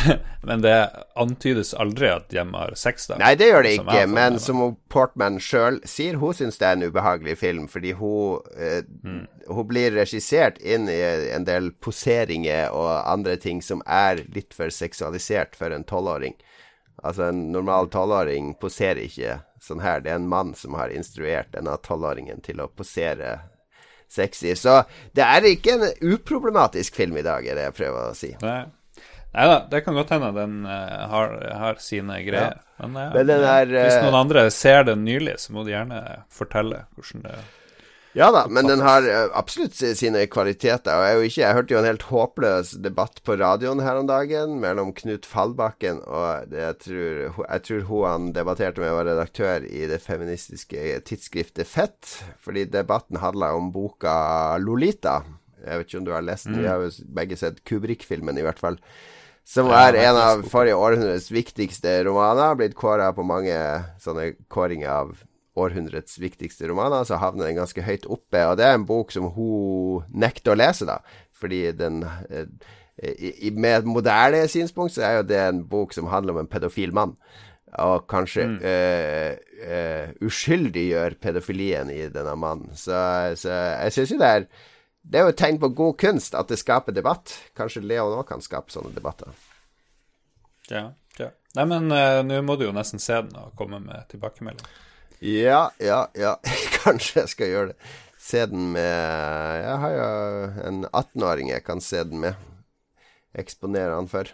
men 0.48 0.62
det 0.62 0.90
antydes 1.14 1.72
aldri 1.74 2.08
at 2.12 2.28
de 2.30 2.44
har 2.54 2.74
sex, 2.78 3.06
da? 3.10 3.18
Nei, 3.20 3.34
det 3.38 3.48
gjør 3.50 3.66
det 3.66 3.72
ikke, 3.78 4.06
men 4.10 4.38
som 4.42 4.62
Portman 4.92 5.38
sjøl 5.42 5.80
sier, 5.88 6.18
hun 6.22 6.36
syns 6.36 6.60
det 6.60 6.68
er 6.68 6.78
en 6.78 6.86
ubehagelig 6.88 7.36
film, 7.40 7.68
fordi 7.70 7.94
hun, 7.98 8.40
eh, 8.56 8.80
mm. 9.04 9.22
hun 9.52 9.68
blir 9.68 9.94
regissert 9.96 10.60
inn 10.62 10.88
i 10.90 11.00
en 11.34 11.46
del 11.48 11.72
poseringer 11.84 12.72
og 12.74 12.90
andre 13.00 13.36
ting 13.40 13.62
som 13.64 13.84
er 13.86 14.24
litt 14.32 14.56
for 14.56 14.72
seksualisert 14.72 15.56
for 15.58 15.74
en 15.74 15.86
tolvåring. 15.88 16.36
Altså, 17.02 17.30
en 17.30 17.48
normal 17.52 17.88
tolvåring 17.90 18.52
poserer 18.60 19.02
ikke 19.06 19.40
sånn 19.62 19.82
her. 19.82 20.02
Det 20.02 20.12
er 20.12 20.20
en 20.20 20.28
mann 20.30 20.52
som 20.58 20.76
har 20.78 20.92
instruert 20.94 21.50
denne 21.54 21.74
tolvåringen 21.82 22.42
til 22.44 22.62
å 22.62 22.70
posere 22.70 23.38
sexy. 24.12 24.54
Så 24.58 24.82
det 25.16 25.24
er 25.24 25.46
ikke 25.48 25.78
en 25.78 26.14
uproblematisk 26.14 27.00
film 27.00 27.16
i 27.18 27.26
dag, 27.26 27.46
er 27.46 27.58
det 27.58 27.66
jeg 27.70 27.78
prøver 27.80 28.10
å 28.10 28.16
si. 28.16 28.32
Nei. 28.44 28.62
Nei 29.32 29.48
da, 29.48 29.56
det 29.70 29.80
kan 29.86 29.96
godt 29.96 30.12
hende 30.12 30.28
den 30.36 30.60
uh, 30.68 31.08
har, 31.08 31.34
har, 31.56 31.80
sine 31.80 32.18
greier. 32.26 32.60
Ja. 32.60 32.84
Men, 32.84 32.98
uh, 32.98 33.14
Men 33.16 33.32
er, 33.32 33.72
hvis 33.72 33.98
noen 34.04 34.18
andre 34.18 34.46
ser 34.52 34.84
den 34.90 35.06
nylig, 35.06 35.38
så 35.40 35.56
må 35.56 35.64
de 35.64 35.72
gjerne 35.72 36.02
fortelle 36.32 36.84
hvordan 36.96 37.24
det 37.24 37.34
er. 37.40 37.50
Ja 38.12 38.26
da, 38.28 38.42
men 38.48 38.66
den 38.68 38.82
har 38.84 39.06
eh, 39.08 39.30
absolutt 39.32 39.72
sine 39.72 40.26
kvaliteter. 40.28 40.92
Og 40.92 41.04
jeg, 41.06 41.30
ikke, 41.30 41.40
jeg, 41.40 41.56
hørte 41.56 41.72
jo 41.72 41.78
en 41.80 41.88
helt 41.88 42.04
håpløs 42.10 42.72
debatt 42.84 43.22
på 43.24 43.36
radioen 43.40 43.80
her 43.80 44.00
om 44.02 44.08
dagen 44.08 44.58
mellom 44.60 44.92
Knut 44.98 45.24
Fallbakken 45.28 46.02
og 46.04 46.50
det, 46.52 46.60
jeg, 46.60 46.78
tror, 46.84 47.40
jeg 47.46 47.64
tror 47.68 47.86
hun 47.88 48.04
han 48.10 48.26
debatterte 48.36 48.84
med, 48.84 48.92
var 48.92 49.08
redaktør 49.08 49.64
i 49.64 49.86
det 49.88 50.02
feministiske 50.04 50.98
tidsskriftet 51.08 51.68
Fett. 51.68 52.18
Fordi 52.44 52.66
debatten 52.68 53.22
handla 53.22 53.54
om 53.56 53.72
boka 53.72 54.58
Lolita. 54.60 55.22
Jeg 55.64 55.80
vet 55.80 55.88
ikke 55.88 56.02
om 56.02 56.10
du 56.10 56.12
har 56.12 56.26
lest 56.26 56.50
den, 56.50 56.58
mm. 56.58 56.62
vi 56.66 56.68
har 56.68 56.84
jo 56.84 57.08
begge 57.16 57.40
sett 57.40 57.64
Kubrik-filmen, 57.64 58.36
i 58.36 58.44
hvert 58.44 58.60
fall. 58.60 58.76
Som 59.44 59.68
er 59.74 59.96
en 60.04 60.16
av 60.16 60.44
forrige 60.48 60.78
århundres 60.78 61.26
viktigste 61.32 61.98
romaner. 62.06 62.54
Blitt 62.58 62.76
kåra 62.78 63.10
på 63.16 63.24
mange 63.26 63.56
sånne 64.00 64.32
kåringer 64.52 64.90
av 64.92 65.16
århundrets 65.58 66.16
viktigste 66.22 66.70
romaner, 66.70 67.04
så 67.04 67.18
havner 67.20 67.50
den 67.50 67.58
ganske 67.60 67.84
høyt 67.84 68.06
oppe. 68.08 68.44
Og 68.48 68.56
det 68.56 68.68
er 68.68 68.78
en 68.78 68.86
bok 68.88 69.12
som 69.12 69.28
hun 69.34 70.06
nekter 70.08 70.54
å 70.54 70.58
lese, 70.58 70.88
da. 70.88 71.00
Fordi 71.36 71.66
den 71.76 72.00
eh, 72.30 72.46
i, 73.02 73.50
Med 73.50 73.80
et 73.80 73.88
moderne 73.88 74.44
synspunkt 74.52 74.94
så 74.94 75.02
er 75.06 75.14
jo 75.16 75.24
det 75.26 75.40
en 75.40 75.62
bok 75.66 75.94
som 75.96 76.10
handler 76.12 76.36
om 76.36 76.42
en 76.44 76.50
pedofil 76.50 76.92
mann. 76.94 77.16
Og 77.82 78.04
kanskje 78.10 78.44
mm. 78.50 78.56
uh, 78.60 79.30
uh, 79.64 80.10
uskyldiggjør 80.28 81.16
pedofilien 81.24 81.88
i 81.90 82.02
denne 82.12 82.34
mannen. 82.36 82.68
Så, 82.76 82.92
så 83.40 83.48
jeg 83.48 83.94
syns 83.96 84.12
jo 84.12 84.20
det 84.20 84.28
er 84.28 84.46
Det 85.02 85.18
er 85.18 85.26
jo 85.26 85.32
et 85.32 85.40
tegn 85.40 85.58
på 85.60 85.72
god 85.76 85.96
kunst 86.00 86.36
at 86.38 86.50
det 86.50 86.60
skaper 86.60 86.94
debatt. 86.94 87.34
Kanskje 87.58 87.82
Leon 87.84 88.14
òg 88.14 88.26
kan 88.28 88.42
skape 88.44 88.72
sånne 88.72 88.94
debatter. 88.94 89.32
Ja. 90.70 90.92
ja. 91.18 91.32
Nei, 91.58 91.66
men 91.68 91.90
uh, 91.90 92.22
nå 92.24 92.38
må 92.46 92.56
du 92.56 92.68
jo 92.68 92.76
nesten 92.76 93.02
se 93.02 93.18
den 93.18 93.34
og 93.38 93.56
komme 93.58 93.82
med 93.82 94.06
tilbakemelding. 94.12 94.66
Ja, 95.22 95.70
ja, 95.82 96.06
ja. 96.18 96.36
Kanskje 96.82 97.22
jeg 97.22 97.34
skal 97.34 97.52
gjøre 97.52 97.72
det. 97.72 97.90
Se 98.22 98.44
den 98.46 98.70
med 98.70 98.94
Jeg 99.64 99.78
har 99.82 99.92
jo 99.96 100.06
en 100.68 100.84
18-åring 100.86 101.50
jeg 101.50 101.64
kan 101.66 101.82
se 101.82 102.04
den 102.06 102.22
med. 102.22 102.38
Eksponere 103.34 103.96
han 103.96 104.10
for. 104.10 104.30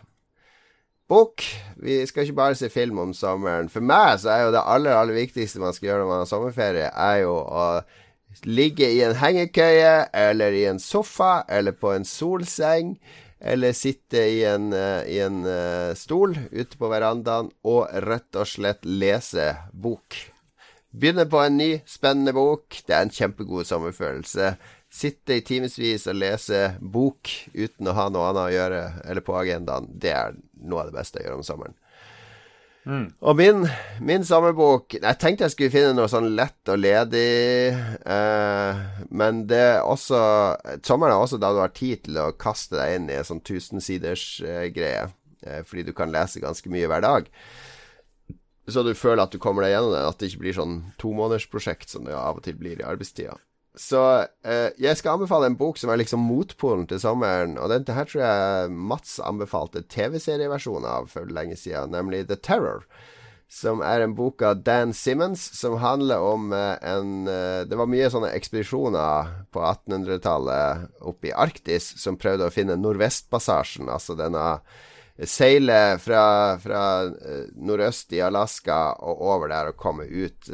Bok. 1.09 1.45
Vi 1.81 2.03
skal 2.07 2.27
ikke 2.27 2.37
bare 2.37 2.59
se 2.59 2.69
film 2.69 2.99
om 3.01 3.15
sommeren. 3.17 3.71
For 3.73 3.81
meg 3.81 4.19
så 4.21 4.35
er 4.35 4.43
jo 4.45 4.53
det 4.53 4.61
aller, 4.61 4.93
aller 4.93 5.17
viktigste 5.17 5.63
man 5.63 5.73
skal 5.73 5.89
gjøre 5.89 6.03
når 6.05 6.11
man 6.11 6.21
har 6.21 6.29
sommerferie, 6.29 6.91
er 6.93 7.23
jo 7.23 7.33
å 7.41 7.65
ligge 8.45 8.89
i 8.93 9.03
en 9.05 9.17
hengekøye 9.19 10.09
eller 10.15 10.55
i 10.55 10.65
en 10.71 10.81
sofa 10.83 11.43
eller 11.49 11.77
på 11.77 11.93
en 11.95 12.07
solseng. 12.09 12.97
Eller 13.39 13.71
sitte 13.77 14.19
i 14.19 14.41
en, 14.51 14.73
uh, 14.75 15.05
i 15.07 15.21
en 15.23 15.45
uh, 15.47 15.95
stol 15.95 16.35
ute 16.51 16.75
på 16.75 16.89
verandaen 16.91 17.53
og 17.63 17.87
rett 18.03 18.35
og 18.35 18.49
slett 18.51 18.83
lese 18.83 19.53
bok. 19.71 20.17
Begynne 20.91 21.29
på 21.31 21.39
en 21.45 21.59
ny, 21.61 21.69
spennende 21.87 22.33
bok. 22.35 22.81
Det 22.87 22.97
er 22.97 23.05
en 23.07 23.15
kjempegod 23.15 23.69
sommerfølelse. 23.69 24.57
Sitte 24.91 25.37
i 25.37 25.45
timevis 25.47 26.09
og 26.09 26.17
lese 26.19 26.63
bok 26.81 27.31
uten 27.53 27.91
å 27.91 27.95
ha 27.95 28.09
noe 28.11 28.31
annet 28.31 28.43
å 28.47 28.55
gjøre 28.57 28.83
eller 29.05 29.25
på 29.27 29.37
agendaen, 29.37 29.91
det 29.93 30.15
er 30.17 30.39
noe 30.65 30.83
av 30.83 30.91
det 30.91 30.97
beste 30.97 31.21
å 31.21 31.27
gjøre 31.27 31.39
om 31.39 31.47
sommeren. 31.47 31.77
Mm. 32.89 33.09
Og 33.21 33.37
min, 33.37 33.67
min, 34.01 34.23
sommerbok 34.25 34.95
Jeg 34.97 35.19
tenkte 35.21 35.45
jeg 35.45 35.53
skulle 35.53 35.73
finne 35.75 35.91
noe 35.93 36.09
sånn 36.09 36.31
lett 36.39 36.71
og 36.73 36.79
ledig, 36.81 37.69
eh, 37.69 38.79
men 39.13 39.43
det 39.51 39.59
er 39.75 39.85
også 39.85 40.21
Sommeren 40.87 41.13
er 41.13 41.21
også 41.21 41.37
da 41.43 41.51
du 41.53 41.61
har 41.61 41.75
tid 41.77 42.07
til 42.07 42.17
å 42.23 42.31
kaste 42.41 42.79
deg 42.79 42.95
inn 42.97 43.11
i 43.13 43.19
en 43.19 43.29
sånn 43.29 43.45
tusensiders 43.45 44.25
eh, 44.41 44.71
greie, 44.73 45.05
eh, 45.45 45.61
fordi 45.69 45.85
du 45.91 45.93
kan 45.97 46.15
lese 46.15 46.41
ganske 46.41 46.73
mye 46.73 46.89
hver 46.89 47.05
dag 47.05 47.29
så 48.69 48.83
du 48.85 48.93
føler 48.97 49.23
at 49.25 49.33
du 49.33 49.41
kommer 49.41 49.65
deg 49.65 49.73
gjennom 49.73 49.95
det, 49.95 50.01
at 50.05 50.19
det 50.21 50.29
ikke 50.29 50.43
blir 50.43 50.57
sånn 50.57 50.81
tomånedersprosjekt 51.01 51.93
som 51.93 52.05
det 52.05 52.17
av 52.17 52.41
og 52.41 52.45
til 52.45 52.59
blir 52.61 52.81
i 52.83 52.85
arbeidstida. 52.85 53.39
Så 53.79 54.01
eh, 54.43 54.73
jeg 54.83 54.99
skal 54.99 55.15
anbefale 55.15 55.47
en 55.47 55.57
bok 55.59 55.79
som 55.79 55.93
er 55.93 56.01
liksom 56.01 56.25
motpolen 56.27 56.89
til 56.91 56.99
sommeren, 56.99 57.55
og 57.63 57.71
dette 57.71 57.95
her 57.95 58.09
tror 58.09 58.25
jeg 58.25 58.73
Mats 58.75 59.19
anbefalte 59.23 59.85
TV-serieversjonen 59.87 60.89
av 60.91 61.07
for 61.13 61.31
lenge 61.31 61.55
siden, 61.57 61.95
nemlig 61.95 62.25
The 62.27 62.41
Terror. 62.43 62.83
Som 63.49 63.79
er 63.81 64.03
en 64.03 64.17
bok 64.19 64.43
av 64.45 64.65
Dan 64.67 64.91
Simmons, 64.93 65.41
som 65.57 65.79
handler 65.81 66.21
om 66.27 66.51
eh, 66.53 66.75
en 66.91 67.31
eh, 67.31 67.63
Det 67.71 67.79
var 67.79 67.89
mye 67.89 68.11
sånne 68.11 68.33
ekspedisjoner 68.35 69.31
på 69.55 69.63
1800-tallet 69.63 70.99
oppe 71.07 71.31
i 71.31 71.37
Arktis 71.47 71.93
som 72.03 72.19
prøvde 72.19 72.51
å 72.51 72.53
finne 72.53 72.77
Nordvestpassasjen, 72.83 73.87
altså 73.95 74.19
denne 74.19 74.59
seile 75.27 75.97
fra, 75.99 76.59
fra 76.63 76.83
uh, 77.11 77.47
nordøst 77.59 78.13
i 78.15 78.21
Alaska 78.23 78.77
og 79.03 79.25
over 79.33 79.51
der 79.51 79.73
og 79.73 79.81
komme 79.81 80.07
ut 80.07 80.47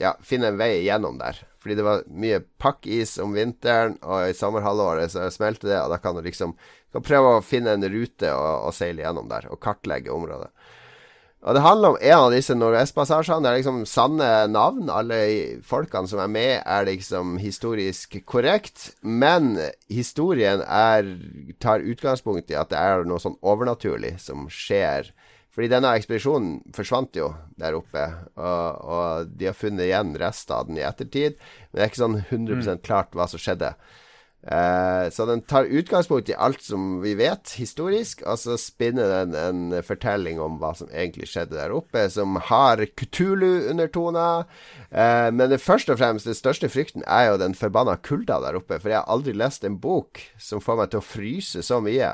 Ja, 0.00 0.14
finne 0.24 0.48
en 0.48 0.56
vei 0.56 0.86
gjennom 0.86 1.18
der. 1.20 1.36
Fordi 1.64 1.78
det 1.78 1.86
var 1.86 2.02
mye 2.12 2.42
pakkis 2.60 3.16
om 3.24 3.32
vinteren, 3.32 3.96
og 4.04 4.28
i 4.28 4.36
sommerhalvåret 4.36 5.14
så 5.14 5.30
smelter 5.32 5.70
det, 5.70 5.78
og 5.80 5.94
da 5.94 5.96
kan 6.02 6.16
du 6.16 6.20
liksom 6.26 6.52
kan 6.92 7.02
prøve 7.02 7.30
å 7.38 7.42
finne 7.42 7.72
en 7.74 7.86
rute 7.88 8.28
og, 8.36 8.68
og 8.68 8.74
seile 8.76 9.00
gjennom 9.02 9.30
der, 9.32 9.48
og 9.48 9.62
kartlegge 9.64 10.12
området. 10.12 10.52
Og 11.44 11.54
Det 11.54 11.60
handler 11.60 11.88
om 11.92 11.98
en 12.00 12.18
av 12.18 12.30
disse 12.32 12.54
Nordvestpassasjene. 12.56 13.42
Det 13.44 13.50
er 13.50 13.58
liksom 13.58 13.82
sanne 13.88 14.28
navn. 14.48 14.88
Alle 14.88 15.18
folkene 15.66 16.08
som 16.08 16.22
er 16.24 16.30
med, 16.32 16.52
er 16.64 16.86
liksom 16.88 17.34
historisk 17.36 18.16
korrekt. 18.24 18.94
Men 19.02 19.58
historien 19.92 20.62
er, 20.64 21.10
tar 21.60 21.84
utgangspunkt 21.84 22.48
i 22.48 22.56
at 22.56 22.72
det 22.72 22.80
er 22.80 23.04
noe 23.04 23.20
sånn 23.20 23.36
overnaturlig 23.44 24.14
som 24.24 24.46
skjer. 24.48 25.12
Fordi 25.54 25.70
denne 25.70 25.92
ekspedisjonen 25.94 26.56
forsvant 26.74 27.14
jo 27.14 27.28
der 27.60 27.76
oppe, 27.78 28.08
og, 28.34 28.80
og 28.82 29.34
de 29.38 29.46
har 29.46 29.54
funnet 29.54 29.86
igjen 29.86 30.16
rester 30.18 30.56
av 30.56 30.70
den 30.70 30.80
i 30.80 30.86
ettertid. 30.86 31.36
Men 31.70 31.78
det 31.78 31.84
er 31.84 31.92
ikke 31.92 32.02
sånn 32.02 32.18
100% 32.24 32.82
klart 32.86 33.14
hva 33.14 33.28
som 33.30 33.42
skjedde. 33.42 33.70
Eh, 34.44 35.10
så 35.10 35.24
den 35.26 35.40
tar 35.48 35.64
utgangspunkt 35.64 36.28
i 36.28 36.34
alt 36.36 36.60
som 36.60 36.98
vi 37.00 37.14
vet 37.16 37.54
historisk, 37.56 38.20
og 38.28 38.36
så 38.42 38.58
spinner 38.60 39.08
den 39.08 39.36
en 39.38 39.76
fortelling 39.86 40.40
om 40.42 40.58
hva 40.60 40.74
som 40.76 40.90
egentlig 40.92 41.30
skjedde 41.30 41.56
der 41.56 41.72
oppe, 41.72 42.02
som 42.12 42.36
har 42.50 42.82
Kutulu-undertoner. 42.98 44.44
Eh, 44.90 45.30
men 45.32 45.48
det 45.54 45.62
først 45.64 45.88
og 45.88 46.00
fremst, 46.02 46.28
den 46.28 46.36
største 46.36 46.68
frykten 46.68 47.06
er 47.08 47.30
jo 47.30 47.40
den 47.40 47.56
forbanna 47.56 47.96
kulda 48.04 48.42
der 48.44 48.60
oppe. 48.60 48.82
For 48.82 48.92
jeg 48.92 49.00
har 49.00 49.08
aldri 49.08 49.32
lest 49.36 49.64
en 49.64 49.80
bok 49.80 50.20
som 50.36 50.60
får 50.64 50.82
meg 50.82 50.92
til 50.92 51.00
å 51.00 51.08
fryse 51.14 51.64
så 51.64 51.80
mye. 51.84 52.12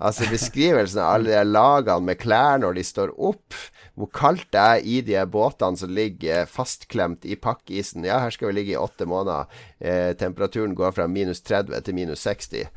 Altså 0.00 0.24
beskrivelsen 0.30 1.02
av 1.02 1.18
alle 1.18 1.34
de 1.34 1.44
lagene 1.44 2.06
med 2.08 2.18
klær 2.22 2.60
når 2.62 2.78
de 2.78 2.84
står 2.88 3.12
opp 3.20 3.56
hvor 4.00 4.08
kaldt 4.16 4.46
det 4.54 4.60
er 4.60 4.86
i 4.88 5.00
de 5.04 5.18
båtene 5.28 5.76
som 5.76 5.92
ligger 5.92 6.46
fastklemt 6.48 7.26
i 7.28 7.36
pakkisen. 7.36 8.06
Ja, 8.08 8.22
her 8.24 8.32
skal 8.32 8.48
vi 8.48 8.56
ligge 8.56 8.72
i 8.72 8.80
åtte 8.80 9.04
måneder. 9.04 9.50
Eh, 9.76 10.14
temperaturen 10.16 10.72
går 10.78 10.94
fra 10.96 11.04
minus 11.10 11.44
30 11.44 11.84
til 11.84 11.98
minus 11.98 12.24
60. 12.24 12.70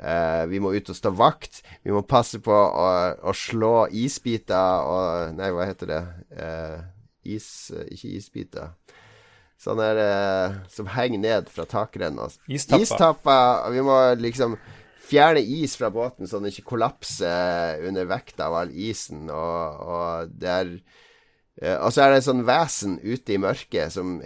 Eh, 0.00 0.46
vi 0.48 0.62
må 0.62 0.72
ut 0.72 0.88
og 0.88 0.96
stå 0.96 1.12
vakt. 1.12 1.60
Vi 1.84 1.92
må 1.92 2.00
passe 2.08 2.40
på 2.40 2.54
å, 2.54 2.88
å 3.20 3.36
slå 3.36 3.90
isbiter 3.92 4.88
og 4.88 5.36
Nei, 5.36 5.52
hva 5.52 5.68
heter 5.68 5.92
det? 5.92 6.00
Eh, 6.32 6.80
is 7.36 7.50
Ikke 7.92 8.14
isbiter. 8.16 8.72
Sånne 9.60 9.90
eh, 10.00 10.60
som 10.72 10.88
henger 10.88 11.20
ned 11.20 11.52
fra 11.52 11.68
takrenna. 11.68 12.30
Istapper. 12.48 12.86
Istapper. 12.86 13.66
Vi 13.74 13.84
må 13.84 13.98
liksom 14.16 14.56
fjerne 15.00 15.42
is 15.42 15.76
fra 15.80 15.90
båten 15.92 16.28
så 16.28 16.40
den 16.40 16.52
ikke 16.52 16.68
kollapser 16.74 17.82
under 17.88 18.08
vekta 18.10 18.48
av 18.48 18.58
all 18.62 18.74
isen. 18.74 19.28
Og, 19.32 19.86
og 19.94 20.34
det 20.40 20.50
er 20.50 20.74
eh, 21.62 21.78
og 21.78 21.90
så 21.92 22.04
er 22.04 22.12
det 22.12 22.20
et 22.22 22.28
sånn 22.28 22.44
vesen 22.48 22.98
ute 23.02 23.36
i 23.36 23.40
mørket 23.42 23.96
som 23.96 24.18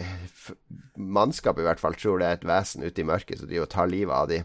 Mannskapet 0.95 1.65
i 1.65 1.67
hvert 1.67 1.83
fall 1.83 1.97
tror 1.99 2.21
det 2.21 2.29
er 2.29 2.37
et 2.39 2.47
vesen 2.49 2.85
ute 2.85 3.03
i 3.03 3.07
mørket 3.07 3.41
som 3.41 3.51
driver 3.51 3.67
og 3.67 3.73
tar 3.75 3.91
livet 3.91 4.15
av 4.15 4.29
de. 4.31 4.43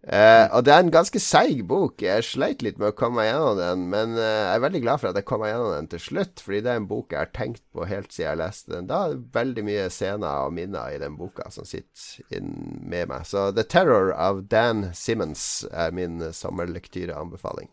Uh, 0.00 0.48
og 0.56 0.64
det 0.64 0.72
er 0.72 0.80
en 0.80 0.92
ganske 0.94 1.20
seig 1.20 1.58
bok. 1.68 2.00
Jeg 2.00 2.24
sleit 2.24 2.62
litt 2.64 2.78
med 2.80 2.94
å 2.94 2.96
komme 2.96 3.20
meg 3.20 3.28
gjennom 3.28 3.58
den, 3.58 3.82
men 3.92 4.14
uh, 4.16 4.24
jeg 4.24 4.54
er 4.54 4.62
veldig 4.64 4.80
glad 4.86 5.02
for 5.02 5.10
at 5.10 5.18
jeg 5.20 5.26
kom 5.28 5.42
meg 5.44 5.52
gjennom 5.52 5.74
den 5.74 5.90
til 5.92 6.02
slutt, 6.06 6.40
fordi 6.40 6.60
det 6.64 6.72
er 6.72 6.80
en 6.80 6.86
bok 6.88 7.12
jeg 7.12 7.20
har 7.20 7.34
tenkt 7.36 7.62
på 7.76 7.88
helt 7.90 8.08
siden 8.08 8.30
jeg 8.30 8.40
leste 8.40 8.72
den. 8.72 8.88
Da 8.88 9.02
er 9.04 9.12
det 9.12 9.34
veldig 9.36 9.66
mye 9.66 9.90
scener 9.92 10.46
og 10.46 10.56
minner 10.56 10.94
i 10.94 11.02
den 11.02 11.18
boka 11.20 11.50
som 11.52 11.68
sitter 11.68 12.32
med 12.40 13.12
meg. 13.12 13.28
Så 13.28 13.50
The 13.52 13.66
Terror 13.76 14.14
av 14.16 14.46
Dan 14.48 14.88
Simmons 14.96 15.66
er 15.68 15.92
min 15.92 16.16
sommerlektyreanbefaling. 16.32 17.68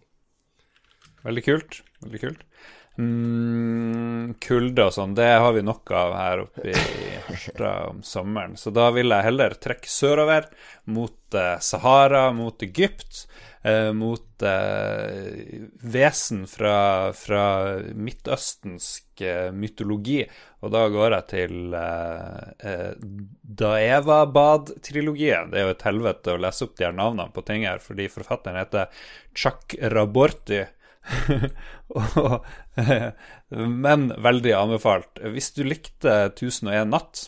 Veldig 1.23 1.45
kult. 1.47 1.79
Veldig 2.03 2.23
kult. 2.25 2.43
Mm, 2.97 4.33
kulde 4.41 4.87
og 4.87 4.93
sånn, 4.95 5.13
det 5.17 5.27
har 5.37 5.51
vi 5.53 5.61
nok 5.61 5.91
av 5.93 6.15
her 6.17 6.39
oppe 6.47 6.71
i 6.71 6.77
Harstad 7.27 7.91
om 7.91 7.99
sommeren. 8.01 8.55
Så 8.57 8.73
da 8.73 8.89
vil 8.95 9.13
jeg 9.13 9.27
heller 9.27 9.53
trekke 9.61 9.89
sørover, 9.91 10.47
mot 10.89 11.35
eh, 11.37 11.59
Sahara, 11.61 12.31
mot 12.33 12.63
Egypt, 12.65 13.27
eh, 13.61 13.91
mot 13.93 14.41
eh, 14.41 15.61
vesen 15.85 16.47
fra, 16.49 17.13
fra 17.13 17.43
midtøstensk 17.93 19.21
eh, 19.21 19.51
mytologi. 19.53 20.23
Og 20.65 20.73
da 20.73 20.87
går 20.89 21.13
jeg 21.19 21.27
til 21.35 21.75
eh, 21.77 22.49
eh, 22.65 22.93
Daeva-bad-trilogien. 23.61 25.51
Det 25.53 25.61
er 25.61 25.67
jo 25.67 25.75
et 25.75 25.85
helvete 25.85 26.33
å 26.33 26.41
lese 26.41 26.65
opp 26.65 26.73
de 26.79 26.87
her 26.87 26.97
navnene 26.97 27.29
på 27.35 27.45
ting 27.45 27.61
her, 27.69 27.77
fordi 27.83 28.09
forfatteren 28.09 28.57
heter 28.63 28.89
Chuck 29.37 29.77
Raborti. 29.93 30.63
men 33.85 34.11
veldig 34.23 34.53
anbefalt. 34.57 35.19
Hvis 35.33 35.51
du 35.55 35.63
likte 35.67 36.13
1001 36.33 36.91
natt, 36.91 37.23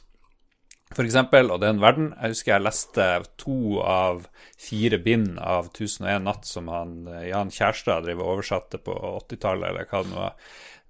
f.eks., 0.90 1.20
og 1.22 1.60
det 1.62 1.68
er 1.68 1.76
en 1.76 1.84
verden 1.84 2.08
Jeg 2.16 2.34
husker 2.34 2.56
jeg 2.56 2.66
leste 2.66 3.04
to 3.38 3.78
av 3.86 4.24
fire 4.60 4.98
bind 5.06 5.38
av 5.38 5.70
1001 5.70 6.26
natt 6.26 6.50
som 6.50 6.72
han 6.74 6.96
Jan 7.28 7.54
Kjærstad 7.54 8.08
drev 8.08 8.24
og 8.24 8.38
oversatte 8.38 8.82
på 8.82 8.96
80-tallet, 9.20 9.70
eller 9.70 9.90
hva 9.90 10.04
det 10.04 10.14
nå 10.14 10.24
var. 10.24 10.34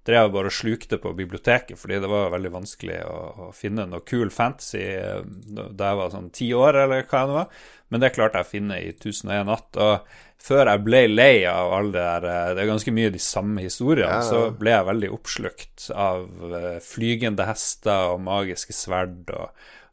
Drev 0.06 0.30
bare 0.32 0.48
og 0.48 0.54
slukte 0.56 0.96
på 1.00 1.12
biblioteket, 1.16 1.76
fordi 1.76 1.98
det 2.00 2.08
var 2.08 2.32
veldig 2.32 2.54
vanskelig 2.54 3.02
å, 3.04 3.18
å 3.46 3.50
finne 3.52 3.84
noe 3.90 4.04
cool 4.08 4.32
fantasy 4.32 4.86
da 4.88 5.90
jeg 5.90 5.98
var 6.00 6.14
sånn 6.14 6.30
ti 6.32 6.48
år, 6.56 6.78
eller 6.86 7.04
hva 7.04 7.26
det 7.28 7.36
var. 7.36 7.62
Men 7.90 8.02
det 8.04 8.12
klarte 8.14 8.40
jeg 8.40 8.46
å 8.46 8.50
finne 8.52 8.78
i 8.80 8.92
1001 8.94 9.48
natt. 9.50 9.78
Og 9.82 10.16
før 10.40 10.70
jeg 10.70 10.82
ble 10.86 11.02
lei 11.10 11.34
av 11.50 11.74
alle 11.76 11.92
det 11.92 12.04
der 12.06 12.28
eh, 12.30 12.52
Det 12.54 12.62
er 12.62 12.70
ganske 12.70 12.94
mye 12.96 13.12
de 13.12 13.22
samme 13.22 13.66
historiene. 13.66 14.22
Ja. 14.22 14.24
Så 14.24 14.54
ble 14.56 14.72
jeg 14.72 14.88
veldig 14.88 15.10
oppslukt 15.16 15.90
av 15.92 16.24
eh, 16.48 16.78
flygende 16.84 17.48
hester 17.50 18.14
og 18.14 18.24
magiske 18.24 18.76
sverd 18.76 19.34
og, 19.34 19.50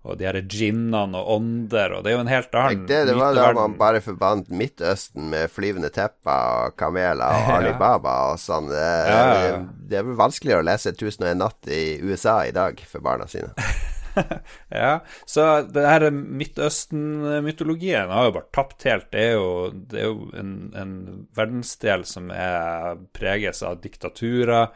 og 0.07 0.19
de 0.19 0.27
her 0.27 0.39
djinnene 0.39 1.19
og 1.19 1.33
ånder, 1.35 1.97
og 1.97 2.05
det 2.05 2.11
er 2.11 2.15
jo 2.15 2.23
en 2.23 2.31
helt 2.31 2.55
annen 2.55 2.85
Det, 2.87 3.01
det 3.09 3.17
var 3.17 3.35
da 3.35 3.49
man 3.57 3.75
bare 3.79 4.01
forbandt 4.03 4.49
Midtøsten 4.53 5.27
med 5.33 5.51
flyvende 5.51 5.91
tepper 5.93 6.67
og 6.67 6.77
kameler 6.79 7.27
og 7.27 7.51
Alibaba 7.57 8.15
og 8.31 8.41
sånn. 8.41 8.71
Det, 8.71 8.87
ja, 9.11 9.59
det, 9.77 9.99
er 9.99 10.07
vel 10.07 10.17
vanskeligere 10.19 10.63
å 10.63 10.69
lese 10.69 10.95
1001 10.95 11.43
natt 11.43 11.71
i 11.71 11.83
USA 12.03 12.39
i 12.47 12.55
dag 12.55 12.79
for 12.87 13.03
barna 13.03 13.27
sine. 13.31 13.51
ja, 14.69 14.99
så 15.25 15.47
det 15.61 15.85
her 15.85 16.07
Midtøsten-mytologien 16.11 18.09
har 18.13 18.29
jo 18.29 18.35
bare 18.39 18.55
tapt 18.55 18.87
helt. 18.87 19.09
Det 19.13 19.25
er 19.29 19.35
jo, 19.35 19.49
det 19.91 20.01
er 20.01 20.07
jo 20.09 20.29
en, 20.37 20.53
en, 20.77 20.93
verdensdel 21.37 22.05
som 22.07 22.31
er, 22.33 22.97
preges 23.17 23.63
av 23.65 23.81
diktaturer, 23.83 24.71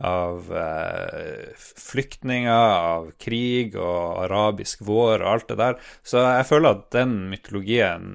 av 0.00 0.52
eh, 0.56 1.48
flyktninger, 1.56 2.72
av 2.94 3.10
krig 3.20 3.76
og 3.76 4.24
arabisk 4.24 4.84
vår 4.88 5.20
og 5.20 5.28
alt 5.34 5.50
det 5.50 5.58
der. 5.60 5.76
Så 6.02 6.22
jeg 6.24 6.46
føler 6.48 6.76
at 6.76 6.86
den 6.96 7.16
mytologien 7.32 8.06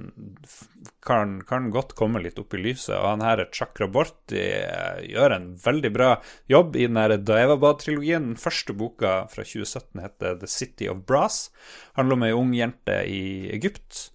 kan, 1.05 1.37
kan, 1.45 1.69
godt 1.73 1.93
komme 1.97 2.21
litt 2.23 2.39
opp 2.41 2.55
i 2.57 2.63
lyset. 2.63 2.95
Og 2.97 3.05
han 3.11 3.25
her 3.25 3.43
Chakraborti 3.53 4.41
eh, 4.41 5.05
gjør 5.11 5.37
en 5.37 5.47
veldig 5.61 5.93
bra 5.93 6.09
jobb 6.51 6.79
i 6.79 6.87
den 6.89 7.27
Daevabad-trilogien. 7.27 8.31
Den 8.31 8.41
første 8.41 8.73
boka 8.77 9.13
fra 9.31 9.45
2017 9.45 10.01
heter 10.07 10.41
The 10.41 10.49
City 10.49 10.89
of 10.89 11.05
Brass. 11.05 11.51
Handler 11.99 12.17
om 12.17 12.27
ei 12.27 12.33
ung 12.33 12.57
jente 12.57 12.97
i 13.05 13.23
Egypt, 13.53 14.09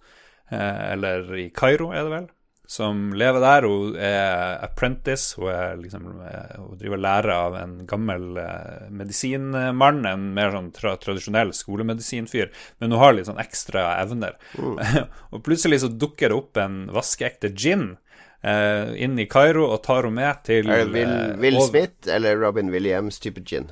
eh, 0.51 0.91
eller 0.91 1.31
i 1.39 1.49
Kairo, 1.55 1.93
er 1.95 2.03
det 2.03 2.15
vel 2.17 2.29
som 2.71 3.13
lever 3.13 3.43
der. 3.43 3.65
Hun 3.67 3.95
er 3.99 4.61
apprentice. 4.63 5.35
Hun, 5.35 5.49
er 5.51 5.79
liksom, 5.81 6.05
eh, 6.23 6.53
hun 6.55 6.77
driver 6.79 6.95
og 6.95 7.03
lærer 7.03 7.31
av 7.35 7.55
en 7.59 7.73
gammel 7.87 8.37
eh, 8.39 8.85
medisinmann. 8.95 10.05
En 10.07 10.29
mer 10.37 10.53
sånn 10.55 10.69
tra 10.75 10.93
tradisjonell 11.01 11.51
skolemedisinfyr. 11.55 12.47
Men 12.79 12.95
hun 12.95 13.01
har 13.01 13.17
litt 13.17 13.27
sånn 13.27 13.41
ekstra 13.43 13.89
evner. 13.97 14.37
Mm. 14.55 14.79
og 15.35 15.43
plutselig 15.43 15.81
så 15.83 15.89
dukker 15.91 16.31
det 16.31 16.37
opp 16.37 16.61
en 16.63 16.85
vaskeekte 16.95 17.51
gin. 17.51 17.91
Uh, 18.41 18.95
inn 18.97 19.19
i 19.21 19.27
Kairo 19.29 19.67
og 19.69 19.83
tar 19.85 20.07
henne 20.07 20.17
med 20.17 20.39
til 20.47 20.65
Er 20.65 20.87
det 20.87 20.95
Will, 20.95 21.11
eh, 21.13 21.35
Will 21.43 21.59
Smith 21.61 22.07
eller 22.09 22.39
Robin 22.41 22.71
Williams 22.73 23.19
type 23.21 23.43
gin? 23.45 23.67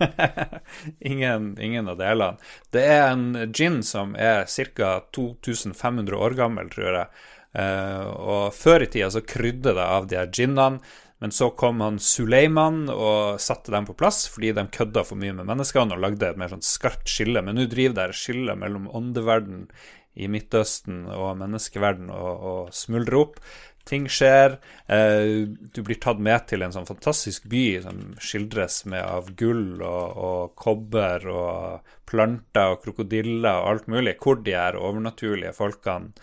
ingen, 1.12 1.52
ingen, 1.60 1.92
av 1.92 2.00
delene. 2.00 2.40
Det 2.74 2.82
er 2.88 3.04
en 3.12 3.52
gin 3.52 3.82
som 3.86 4.16
er 4.18 4.48
ca. 4.48 4.96
2500 5.14 6.16
år 6.16 6.40
gammel, 6.40 6.72
tror 6.72 6.90
jeg. 6.90 7.06
Uh, 7.54 8.04
og 8.18 8.54
før 8.56 8.82
i 8.82 8.90
tida 8.90 9.12
så 9.14 9.22
krydde 9.22 9.76
det 9.76 9.82
av 9.84 10.08
de 10.10 10.18
her 10.18 10.30
djinnene. 10.30 10.80
men 11.22 11.30
så 11.30 11.50
kom 11.56 11.80
han 11.80 11.98
Suleiman 12.02 12.88
og 12.90 13.40
satte 13.40 13.70
dem 13.72 13.86
på 13.86 13.94
plass 13.96 14.26
fordi 14.28 14.50
de 14.52 14.66
kødda 14.68 15.04
for 15.06 15.16
mye 15.16 15.32
med 15.32 15.46
menneskene 15.46 15.94
og 15.94 16.02
lagde 16.02 16.26
et 16.28 16.36
mer 16.36 16.50
sånn 16.50 16.64
skarpt 16.66 17.08
skille. 17.08 17.40
Men 17.40 17.56
nå 17.56 17.68
driver 17.70 17.94
det 17.94 18.06
her 18.08 18.18
skillet 18.18 18.58
mellom 18.58 18.90
åndeverden 18.90 19.68
i 20.14 20.28
Midtøsten 20.30 21.06
og 21.10 21.38
menneskeverden 21.40 22.10
og, 22.12 22.32
og 22.50 22.74
smuldrer 22.74 23.20
opp. 23.22 23.40
Ting 23.84 24.06
skjer. 24.08 24.58
Uh, 24.88 25.50
du 25.76 25.82
blir 25.84 25.98
tatt 26.00 26.20
med 26.22 26.46
til 26.48 26.64
en 26.64 26.72
sånn 26.72 26.88
fantastisk 26.88 27.44
by 27.52 27.64
som 27.84 27.98
skildres 28.16 28.82
med 28.88 29.04
av 29.04 29.28
gull 29.36 29.82
og, 29.84 30.22
og 30.28 30.54
kobber 30.60 31.26
og 31.28 31.90
planter 32.08 32.72
og 32.72 32.80
krokodiller 32.84 33.60
og 33.60 33.68
alt 33.72 33.90
mulig, 33.92 34.16
hvor 34.22 34.40
de 34.40 34.56
her 34.56 34.78
overnaturlige 34.80 35.52
folkene 35.56 36.14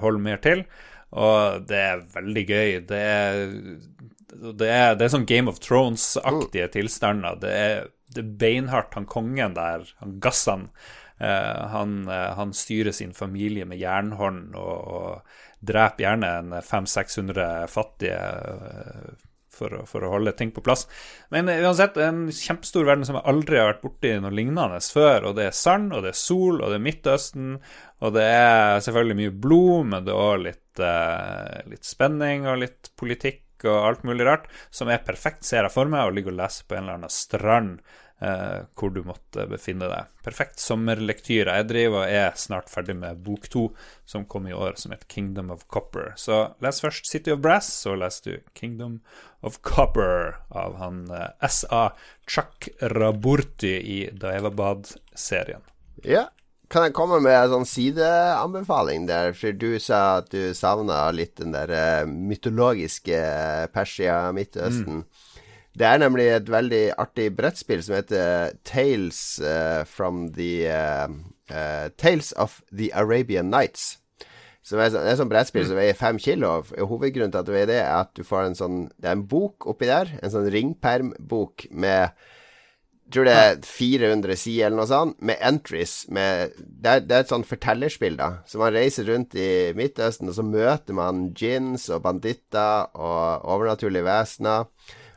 holder 0.00 0.24
mer 0.24 0.40
til. 0.44 0.64
Og 1.10 1.66
det 1.66 1.80
er 1.82 2.06
veldig 2.14 2.44
gøy. 2.46 2.72
Det 2.86 3.00
er, 3.02 3.40
det 4.30 4.70
er, 4.70 4.94
det 4.94 5.06
er 5.06 5.12
sånn 5.12 5.28
Game 5.28 5.50
of 5.50 5.58
Thrones-aktige 5.62 6.68
mm. 6.68 6.74
tilstander. 6.76 7.38
Det 7.42 7.52
er, 7.52 7.90
det 8.14 8.24
er, 8.24 8.32
beinhardt, 8.40 8.94
han 8.94 9.08
kongen 9.10 9.56
der, 9.58 9.88
han 10.02 10.18
Gassan. 10.22 10.68
Uh, 11.20 11.66
han, 11.74 11.98
uh, 12.08 12.32
han, 12.38 12.54
styrer 12.56 12.94
sin 12.96 13.10
familie 13.12 13.66
med 13.68 13.76
jernhånd 13.82 14.54
og, 14.56 14.76
og 14.88 15.49
dreper 15.60 16.06
gjerne 16.06 16.30
en 16.38 16.54
500-600 16.60 17.66
fattige 17.70 18.20
uh, 18.20 19.10
for 19.60 19.74
for 19.88 20.06
å, 20.06 20.12
holde 20.14 20.32
ting 20.38 20.52
på 20.54 20.62
plass. 20.64 20.86
Men 21.34 21.50
uansett, 21.52 21.98
en 22.00 22.28
kjempestor 22.32 22.86
verden 22.88 23.04
som 23.06 23.18
jeg 23.18 23.28
aldri 23.28 23.60
har 23.60 23.72
vært 23.72 23.84
borti 23.84 24.14
noe 24.22 24.32
lignende 24.34 24.80
før. 24.94 25.30
Og 25.30 25.36
det 25.36 25.50
er 25.50 25.56
sand, 25.56 25.92
og 25.96 26.06
det 26.06 26.14
er 26.14 26.20
sol, 26.20 26.60
og 26.60 26.72
det 26.72 26.78
er 26.78 26.86
Midtøsten, 26.86 27.54
og 28.00 28.16
det 28.16 28.26
er 28.30 28.80
selvfølgelig 28.86 29.18
mye 29.20 29.36
blod, 29.46 29.90
men 29.92 30.06
det 30.06 30.14
er 30.14 30.24
òg 30.24 30.44
litt, 30.46 30.66
uh, 30.80 31.60
litt, 31.68 31.86
spenning 31.86 32.48
og 32.48 32.62
litt 32.64 32.92
politikk 33.00 33.66
og 33.68 33.76
alt 33.76 34.06
mulig 34.08 34.24
rart, 34.24 34.46
som 34.72 34.88
er 34.88 35.02
perfekt, 35.04 35.44
ser 35.44 35.66
jeg 35.66 35.74
for 35.74 35.90
meg, 35.92 36.06
å 36.08 36.14
ligge 36.14 36.32
og 36.32 36.38
lese 36.38 36.64
på 36.64 36.78
en 36.78 36.86
eller 36.86 37.02
annen 37.02 37.12
strand 37.12 37.82
uh, 38.22 38.66
hvor 38.78 38.92
du 38.94 39.02
måtte 39.06 39.46
befinne 39.50 39.88
deg. 39.90 40.10
Perfekt 40.24 40.62
sommerlektyre. 40.62 41.56
Jeg 41.60 41.68
driver 41.70 42.04
og 42.04 42.14
er 42.20 42.36
snart 42.40 42.70
ferdig 42.72 42.96
med 43.00 43.22
bok 43.26 43.48
to, 43.52 43.68
som 44.08 44.26
kom 44.30 44.48
i 44.48 44.56
år, 44.56 44.76
som 44.80 44.94
heter 44.94 45.08
Kingdom 45.10 45.52
of 45.54 45.66
Copper. 45.72 46.12
Så 46.20 46.42
les 46.64 46.82
først 46.84 47.08
City 47.10 47.34
of 47.34 47.42
Brass, 47.44 47.70
så 47.84 47.96
leser 47.98 48.30
du 48.30 48.50
Kingdom 48.58 49.00
of 49.46 49.60
Copper 49.66 50.36
av 50.52 50.76
han 50.80 51.06
eh, 51.14 51.30
S.A. 51.48 51.90
Chakraborty 52.28 53.76
i 53.80 54.02
Daevabad-serien. 54.12 55.64
Ja, 56.04 56.28
kan 56.70 56.84
jeg 56.86 56.94
komme 56.94 57.18
med 57.18 57.34
en 57.34 57.50
sånn 57.50 57.66
sideanbefaling 57.66 59.08
der? 59.08 59.32
For 59.34 59.56
du 59.58 59.74
sa 59.82 60.20
at 60.20 60.28
du 60.30 60.54
savna 60.54 61.02
litt 61.10 61.34
den 61.40 61.50
der 61.56 61.72
uh, 61.74 62.06
mytologiske 62.06 63.16
eh, 63.16 63.64
Persia, 63.74 64.20
Midtøsten. 64.36 65.02
Mm. 65.02 65.29
Det 65.78 65.86
er 65.86 66.00
nemlig 66.02 66.26
et 66.34 66.50
veldig 66.50 66.82
artig 66.98 67.28
brettspill 67.38 67.82
som 67.84 67.94
heter 67.94 68.56
Tales 68.66 69.38
uh, 69.38 69.84
from 69.86 70.32
the 70.34 70.66
uh, 70.66 71.88
Tales 71.96 72.32
of 72.32 72.60
the 72.72 72.90
Arabian 72.92 73.50
Nights. 73.50 74.00
Er, 74.70 74.90
det 74.92 75.00
er 75.08 75.16
sånn 75.18 75.30
brettspill 75.30 75.64
som 75.66 75.78
veier 75.78 75.96
fem 75.98 76.18
kilo. 76.20 76.60
Hovedgrunnen 76.76 77.32
til 77.32 77.40
at 77.40 77.48
det 77.48 77.54
veier 77.54 77.70
det, 77.70 77.80
er 77.80 78.02
at 78.04 78.12
du 78.14 78.26
får 78.26 78.50
en 78.50 78.58
sånn 78.58 78.82
Det 79.00 79.08
er 79.08 79.16
en 79.16 79.24
bok 79.30 79.66
oppi 79.70 79.88
der. 79.88 80.12
En 80.20 80.34
sånn 80.34 80.50
ringpermbok 80.52 81.70
med 81.70 82.12
jeg 83.10 83.16
tror 83.16 83.26
det 83.26 83.32
er 83.34 83.56
400 83.66 84.36
sider 84.38 84.68
eller 84.68 84.78
noe 84.78 84.86
sånt, 84.86 85.16
med 85.26 85.40
entries. 85.42 85.94
Med, 86.14 86.52
det, 86.54 86.92
er, 86.92 87.00
det, 87.02 87.16
er, 87.16 87.24
et 87.24 87.32
sånt 87.32 87.48
fortellerspill, 87.48 88.14
da. 88.20 88.28
Så 88.46 88.60
man 88.60 88.70
reiser 88.70 89.08
rundt 89.10 89.34
i 89.34 89.72
Midtøsten, 89.74 90.30
og 90.30 90.36
så 90.36 90.44
møter 90.46 90.94
man 90.94 91.24
djinns 91.34 91.88
og 91.90 92.04
banditter 92.04 92.86
og 92.94 93.48
overnaturlige 93.50 94.06
vesener. 94.06 94.70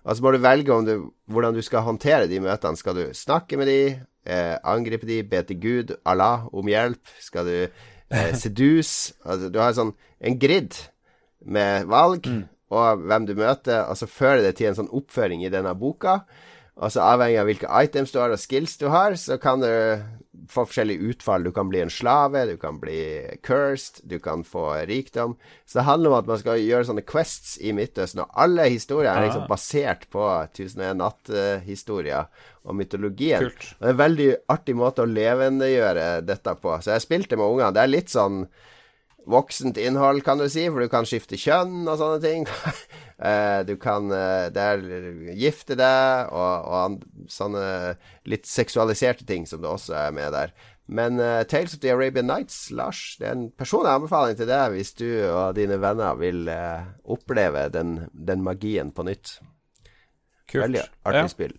Og 0.03 0.15
så 0.15 0.23
må 0.23 0.33
du 0.33 0.41
velge 0.43 0.79
du, 0.83 0.95
hvordan 1.31 1.55
du 1.55 1.61
skal 1.63 1.85
håndtere 1.85 2.27
de 2.27 2.41
møtene. 2.43 2.79
Skal 2.79 2.97
du 2.97 3.03
snakke 3.15 3.57
med 3.59 3.69
de, 3.71 3.79
eh, 4.27 4.55
angripe 4.63 5.07
de, 5.07 5.23
be 5.23 5.43
til 5.47 5.59
Gud, 5.61 5.95
Allah, 6.05 6.47
om 6.53 6.67
hjelp? 6.67 7.13
Skal 7.23 7.47
du 7.47 7.57
eh, 7.63 8.33
seduse? 8.41 9.15
Altså, 9.23 9.49
du 9.49 9.61
har 9.63 9.75
sånn 9.77 9.93
en 10.19 10.39
grid 10.39 10.75
med 11.39 11.87
valg. 11.91 12.27
Mm. 12.27 12.43
Og 12.73 13.05
hvem 13.05 13.27
du 13.29 13.35
møter, 13.37 13.85
og 13.85 13.95
så 13.99 14.09
fører 14.09 14.41
det 14.41 14.57
til 14.57 14.71
en 14.71 14.79
sånn 14.81 14.91
oppføring 14.91 15.43
i 15.45 15.51
denne 15.53 15.75
boka. 15.77 16.23
Og 16.81 16.89
så 16.91 17.03
avhengig 17.05 17.37
av 17.37 17.47
hvilke 17.47 17.69
items 17.85 18.11
du 18.11 18.17
har 18.19 18.33
og 18.33 18.41
skills 18.41 18.79
du 18.81 18.87
har, 18.89 19.13
så 19.19 19.37
kan 19.37 19.61
du 19.61 19.69
få 20.49 20.65
forskjellige 20.67 21.11
utfall. 21.13 21.43
Du 21.45 21.51
kan 21.55 21.69
bli 21.69 21.81
en 21.83 21.91
slave, 21.93 22.45
du 22.49 22.57
kan 22.57 22.79
bli 22.81 22.99
cursed, 23.45 24.01
du 24.09 24.17
kan 24.23 24.43
få 24.47 24.65
rikdom. 24.89 25.35
Så 25.65 25.79
det 25.79 25.87
handler 25.87 26.11
om 26.11 26.17
at 26.19 26.29
man 26.31 26.41
skal 26.41 26.61
gjøre 26.61 26.87
sånne 26.89 27.05
quests 27.07 27.55
i 27.61 27.73
Midtøsten, 27.75 28.23
og 28.25 28.41
alle 28.45 28.67
historier 28.71 29.11
er 29.13 29.27
liksom 29.27 29.47
basert 29.49 30.07
på 30.13 30.25
1001 30.49 30.99
natt-historier 30.99 32.29
og 32.63 32.77
mytologien. 32.79 33.47
Kult. 33.47 33.71
Og 33.77 33.81
det 33.81 33.89
er 33.89 33.95
en 33.95 34.03
veldig 34.03 34.29
artig 34.55 34.77
måte 34.79 35.03
å 35.03 35.09
levendegjøre 35.09 36.07
dette 36.27 36.55
på. 36.61 36.77
Så 36.79 36.95
jeg 36.95 37.05
spilte 37.05 37.39
med 37.39 37.49
ungene. 37.49 37.73
Det 37.75 37.83
er 37.83 37.93
litt 37.93 38.13
sånn 38.13 38.45
voksent 39.29 39.77
innhold, 39.79 40.23
kan 40.25 40.41
du 40.41 40.47
si, 40.51 40.65
for 40.69 40.83
du 40.83 40.91
kan 40.91 41.07
skifte 41.07 41.39
kjønn 41.39 41.83
og 41.87 41.97
sånne 42.01 42.21
ting. 42.23 42.47
Eh, 43.23 43.61
du 43.63 43.77
kan 43.79 44.09
uh, 44.11 44.49
der 44.51 44.81
gifte 45.39 45.77
deg, 45.79 46.31
og, 46.35 46.65
og 46.67 47.29
sånne 47.31 47.93
litt 48.27 48.49
seksualiserte 48.49 49.23
ting 49.29 49.45
som 49.47 49.61
det 49.63 49.69
også 49.69 49.93
er 49.95 50.09
med 50.17 50.33
der. 50.35 50.51
Men 50.91 51.21
uh, 51.21 51.45
Tales 51.47 51.77
of 51.77 51.79
the 51.85 51.93
Arabian 51.93 52.27
Nights, 52.27 52.65
Lars, 52.75 53.13
det 53.21 53.29
er 53.29 53.37
en 53.37 53.45
personlig 53.55 53.93
anbefaling 53.93 54.35
til 54.41 54.49
deg 54.49 54.75
hvis 54.75 54.91
du 54.99 55.07
og 55.29 55.55
dine 55.55 55.77
venner 55.79 56.19
vil 56.19 56.51
oppleve 57.15 57.69
den, 57.71 57.95
den, 58.11 58.43
magien 58.43 58.91
på 58.91 59.07
nytt. 59.07 59.37
Kult. 60.51 60.65
Veldig 60.65 60.83
artig 60.83 61.23
ja. 61.23 61.31
spill. 61.31 61.55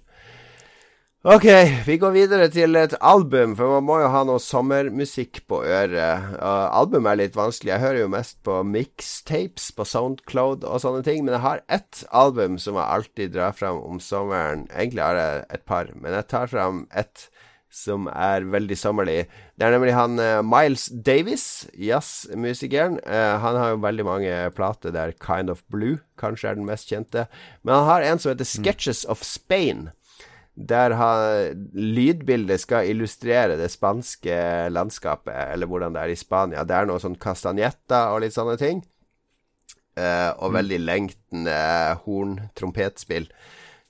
Ok, 1.24 1.46
vi 1.86 1.94
går 1.96 2.10
videre 2.12 2.46
til 2.52 2.76
et 2.76 2.92
album, 3.00 3.54
for 3.56 3.78
man 3.78 3.86
må 3.88 3.94
jo 4.02 4.10
ha 4.12 4.18
noe 4.28 4.42
sommermusikk 4.44 5.38
på 5.48 5.62
øret. 5.64 6.26
Uh, 6.36 6.66
album 6.76 7.08
er 7.08 7.16
litt 7.16 7.38
vanskelig. 7.38 7.70
Jeg 7.70 7.80
hører 7.80 7.98
jo 8.02 8.10
mest 8.12 8.36
på 8.44 8.58
mixtapes 8.68 9.70
på 9.72 9.86
Soundcloud 9.88 10.66
og 10.68 10.82
sånne 10.84 11.00
ting. 11.06 11.22
Men 11.24 11.38
jeg 11.38 11.44
har 11.46 11.62
ett 11.72 12.02
album 12.12 12.60
som 12.60 12.76
jeg 12.76 12.98
alltid 12.98 13.32
drar 13.38 13.56
fram 13.56 13.80
om 13.86 14.02
sommeren. 14.04 14.66
Egentlig 14.68 15.00
har 15.06 15.22
jeg 15.22 15.40
et 15.56 15.64
par, 15.64 15.88
men 15.96 16.12
jeg 16.12 16.28
tar 16.34 16.52
fram 16.52 16.84
ett 16.92 17.30
som 17.72 18.04
er 18.12 18.44
veldig 18.44 18.80
sommerlig. 18.84 19.18
Det 19.56 19.64
er 19.64 19.72
nemlig 19.78 19.96
han 19.96 20.20
uh, 20.20 20.44
Miles 20.44 20.90
Davis, 20.92 21.48
jazzmusikeren. 21.72 23.00
Uh, 23.00 23.40
han 23.40 23.62
har 23.62 23.72
jo 23.72 23.82
veldig 23.88 24.10
mange 24.12 24.38
plater 24.60 24.92
der 24.92 25.16
Kind 25.24 25.48
of 25.48 25.64
Blue 25.72 26.02
kanskje 26.20 26.52
er 26.52 26.60
den 26.60 26.68
mest 26.68 26.92
kjente. 26.92 27.30
Men 27.64 27.78
han 27.80 27.92
har 27.94 28.10
en 28.12 28.20
som 28.20 28.36
heter 28.36 28.52
Sketches 28.52 29.06
mm. 29.08 29.16
of 29.16 29.24
Spain 29.24 29.86
der 30.54 30.94
lydbildet 31.74 32.62
skal 32.62 32.86
illustrere 32.86 33.56
det 33.58 33.72
spanske 33.72 34.36
landskapet, 34.70 35.34
eller 35.52 35.66
hvordan 35.66 35.96
det 35.96 36.04
er 36.04 36.12
i 36.12 36.18
Spania. 36.18 36.62
Det 36.62 36.76
er 36.76 36.86
noe 36.86 37.02
sånn 37.02 37.18
castanjetta 37.18 38.06
og 38.14 38.22
litt 38.22 38.36
sånne 38.36 38.54
ting. 38.60 38.84
Uh, 39.94 40.34
og 40.42 40.50
mm. 40.50 40.56
veldig 40.56 40.78
lengtende 40.82 41.58
horn-trompetspill. 42.02 43.28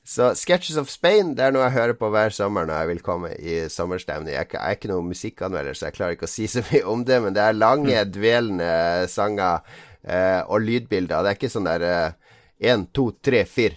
Så 0.04 0.34
Sketches 0.36 0.76
of 0.76 0.90
Spain 0.92 1.30
det 1.32 1.46
er 1.46 1.54
noe 1.54 1.62
jeg 1.64 1.78
hører 1.78 1.96
på 1.96 2.10
hver 2.12 2.34
sommer 2.36 2.66
når 2.68 2.82
jeg 2.82 2.90
vil 2.90 3.00
komme 3.06 3.30
i 3.40 3.54
sommerstemning. 3.72 4.34
Jeg, 4.34 4.50
er 4.60 4.76
ikke 4.76 4.90
noen 4.90 5.08
musikkanmelder, 5.08 5.72
så 5.72 5.88
jeg 5.88 5.96
klarer 5.96 6.18
ikke 6.18 6.28
å 6.28 6.34
si 6.34 6.48
så 6.52 6.60
mye 6.68 6.84
om 6.92 7.06
det, 7.08 7.22
men 7.24 7.36
det 7.36 7.44
er 7.44 7.56
lange, 7.56 7.96
mm. 7.96 8.12
dvelende 8.12 8.74
sanger 9.12 9.64
uh, 9.64 10.42
og 10.44 10.60
lydbilder. 10.66 11.24
Det 11.24 11.32
er 11.32 11.40
ikke 11.40 11.52
sånn 11.54 11.70
der 11.70 11.86
uh, 11.88 12.24
Én, 12.64 12.86
to, 12.96 13.10
tre, 13.20 13.42
fire 13.44 13.76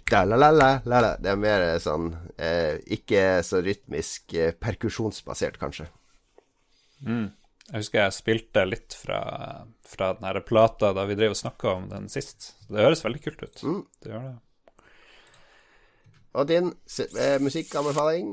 Det 1.20 1.32
er 1.32 1.40
mer 1.40 1.66
sånn 1.84 2.12
eh, 2.38 2.78
Ikke 2.96 3.44
så 3.44 3.60
rytmisk 3.66 4.34
eh, 4.38 4.54
perkusjonsbasert, 4.56 5.60
kanskje. 5.60 5.90
Mm. 7.04 7.28
Jeg 7.68 7.82
husker 7.82 8.00
jeg 8.00 8.16
spilte 8.16 8.64
litt 8.64 8.96
fra, 8.96 9.20
fra 9.84 10.14
den 10.16 10.28
her 10.30 10.40
plata 10.48 10.94
da 10.96 11.04
vi 11.10 11.18
drev 11.20 11.36
og 11.36 11.40
snakka 11.42 11.74
om 11.74 11.90
den 11.92 12.08
sist. 12.12 12.54
Det 12.70 12.86
høres 12.86 13.04
veldig 13.04 13.24
kult 13.26 13.44
ut. 13.44 13.64
Mm. 13.64 13.82
Det 14.04 14.14
gjør 14.14 14.28
det. 14.30 14.36
Og 16.38 16.48
din 16.48 16.72
eh, 16.72 17.38
musikkanbefaling? 17.44 18.32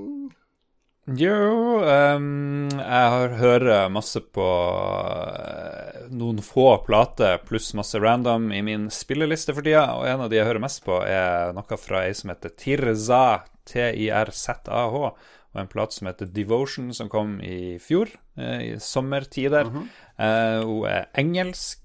Jo, 1.05 1.85
um, 1.85 2.71
jeg 2.73 3.33
hører 3.37 3.91
masse 3.93 4.23
på 4.33 4.45
uh, 4.49 6.07
noen 6.09 6.41
få 6.41 6.79
plater 6.87 7.43
pluss 7.45 7.75
masse 7.77 8.01
random 8.01 8.47
i 8.57 8.63
min 8.65 8.87
spilleliste 8.89 9.53
for 9.53 9.67
tida. 9.67 9.85
Og 9.99 10.09
en 10.09 10.25
av 10.25 10.33
de 10.33 10.39
jeg 10.39 10.49
hører 10.49 10.65
mest 10.65 10.81
på, 10.87 10.97
er 11.05 11.53
noe 11.53 11.79
fra 11.81 12.07
ei 12.07 12.15
som 12.17 12.33
heter 12.33 12.55
Tirza, 12.57 13.45
T-I-R-Z-A-H. 13.69 15.05
Og 15.53 15.61
en 15.61 15.71
plate 15.71 15.99
som 15.99 16.09
heter 16.09 16.33
Devotion, 16.33 16.89
som 16.97 17.13
kom 17.13 17.37
i 17.45 17.77
fjor, 17.85 18.09
uh, 18.41 18.61
i 18.65 18.73
sommertider. 18.81 19.69
Mm 19.69 19.77
-hmm. 19.77 19.93
uh, 20.25 20.65
hun 20.65 20.89
er 20.89 21.09
engelsk, 21.13 21.85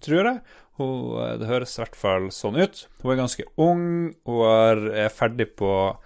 tror 0.00 0.24
jeg. 0.24 0.40
Hun, 0.78 1.38
det 1.40 1.46
høres 1.46 1.76
i 1.76 1.82
hvert 1.82 1.96
fall 1.96 2.30
sånn 2.32 2.56
ut. 2.56 2.88
Hun 3.02 3.12
er 3.12 3.16
ganske 3.16 3.44
ung. 3.56 4.14
Hun 4.24 4.88
er 4.94 5.08
ferdig 5.08 5.52
på 5.56 5.98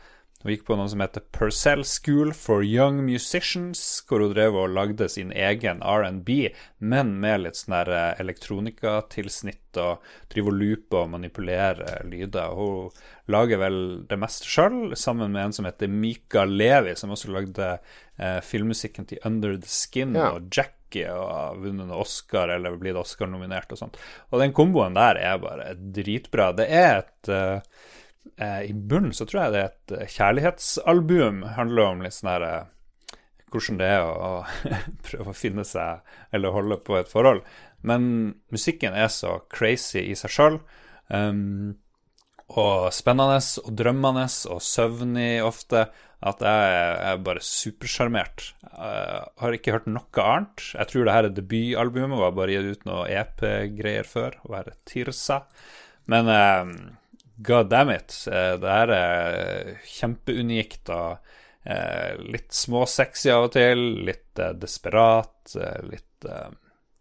hun 0.42 0.50
gikk 0.50 0.64
på 0.66 0.76
noe 0.78 0.90
som 0.90 1.02
heter 1.02 1.22
Purcell 1.34 1.84
School 1.86 2.32
for 2.34 2.64
Young 2.66 2.98
Musicians, 3.06 3.80
hvor 4.08 4.24
hun 4.24 4.32
drev 4.34 4.56
og 4.58 4.72
lagde 4.74 5.06
sin 5.12 5.30
egen 5.30 5.82
R&B, 5.86 6.50
men 6.82 7.14
med 7.22 7.44
litt 7.44 7.60
sånn 7.60 7.76
der 7.76 7.92
eh, 7.94 8.22
elektronikatilsnitt 8.24 9.78
og 9.78 10.02
driver 10.32 10.50
og 10.50 10.58
looper 10.58 11.04
og 11.04 11.12
manipulerer 11.14 12.02
lyder. 12.10 12.56
Hun 12.58 12.90
lager 13.30 13.62
vel 13.62 13.78
det 14.10 14.18
meste 14.18 14.50
sjøl, 14.50 14.96
sammen 14.98 15.30
med 15.30 15.46
en 15.46 15.56
som 15.60 15.68
heter 15.70 15.90
Mika 15.90 16.44
Levi, 16.48 16.96
som 16.98 17.14
også 17.14 17.30
lagde 17.32 17.70
eh, 18.18 18.40
filmmusikken 18.42 19.06
til 19.12 19.22
Under 19.28 19.54
the 19.54 19.70
Skin 19.70 20.18
ja. 20.18 20.32
og 20.34 20.50
Jackie 20.50 21.06
og 21.06 21.30
har 21.30 21.62
vunnet 21.62 21.86
en 21.86 21.96
Oscar 22.02 22.50
eller 22.52 22.74
blitt 22.80 22.98
Oscar-nominert 22.98 23.70
og 23.72 23.78
sånt. 23.80 24.02
Og 24.34 24.42
den 24.42 24.52
komboen 24.56 24.98
der 24.98 25.22
er 25.22 25.38
bare 25.40 25.72
dritbra. 25.78 26.50
Det 26.58 26.66
er 26.68 27.04
et 27.04 27.30
uh, 27.32 27.86
eh, 28.36 28.62
i 28.70 28.74
bunnen 28.74 29.14
så 29.16 29.26
tror 29.28 29.44
jeg 29.44 29.54
det 29.54 29.62
er 29.62 29.70
et 29.70 29.96
eh, 29.96 30.14
kjærlighetsalbum. 30.16 31.42
Handler 31.56 31.90
om 31.90 32.04
litt 32.04 32.16
sånn 32.16 32.32
her 32.32 32.46
eh, 32.48 32.70
hvordan 33.52 33.80
det 33.80 33.90
er 33.94 34.06
å, 34.06 34.32
prøve 35.08 35.32
å 35.32 35.36
finne 35.36 35.66
seg 35.68 36.02
eller 36.32 36.56
holde 36.56 36.80
på 36.84 36.98
et 37.00 37.10
forhold. 37.12 37.44
Men 37.86 38.04
musikken 38.54 38.94
er 38.94 39.10
så 39.12 39.40
crazy 39.52 40.06
i 40.06 40.16
seg 40.18 40.32
sjøl. 40.32 40.58
Um, 41.12 41.74
og 42.52 42.92
spennende 42.94 43.40
og 43.62 43.74
drømmende 43.76 44.26
og 44.52 44.60
søvnig 44.64 45.42
ofte 45.44 45.86
at 46.22 46.42
jeg 46.44 46.74
er 47.10 47.22
bare 47.26 47.42
supersjarmert. 47.42 48.52
Jeg 48.62 49.22
har 49.42 49.56
ikke 49.56 49.74
hørt 49.74 49.88
noe 49.90 50.24
annet. 50.24 50.62
Jeg 50.76 50.90
tror 50.90 51.06
det 51.06 51.14
her 51.16 51.28
er 51.28 51.34
debutalbumet, 51.34 52.20
var 52.20 52.36
bare 52.36 52.54
gitt 52.54 52.78
ut 52.78 52.84
noe 52.86 53.08
EP-greier 53.10 54.06
før, 54.06 54.36
og 54.46 54.54
her 54.58 54.70
er 54.70 54.76
Tirsa. 54.86 55.40
Men 56.12 56.30
um, 56.30 56.76
god 57.42 57.68
damn 57.68 57.90
it. 57.90 58.14
Eh, 58.30 58.54
det 58.60 58.72
her 58.72 58.92
er 58.96 59.70
kjempeunikt 59.88 60.90
og 60.92 61.18
eh, 61.64 62.18
litt 62.22 62.52
småsexy 62.54 63.32
av 63.34 63.48
og 63.48 63.54
til. 63.56 63.84
Litt 64.06 64.42
eh, 64.42 64.54
desperat. 64.58 65.56
Litt 65.88 66.08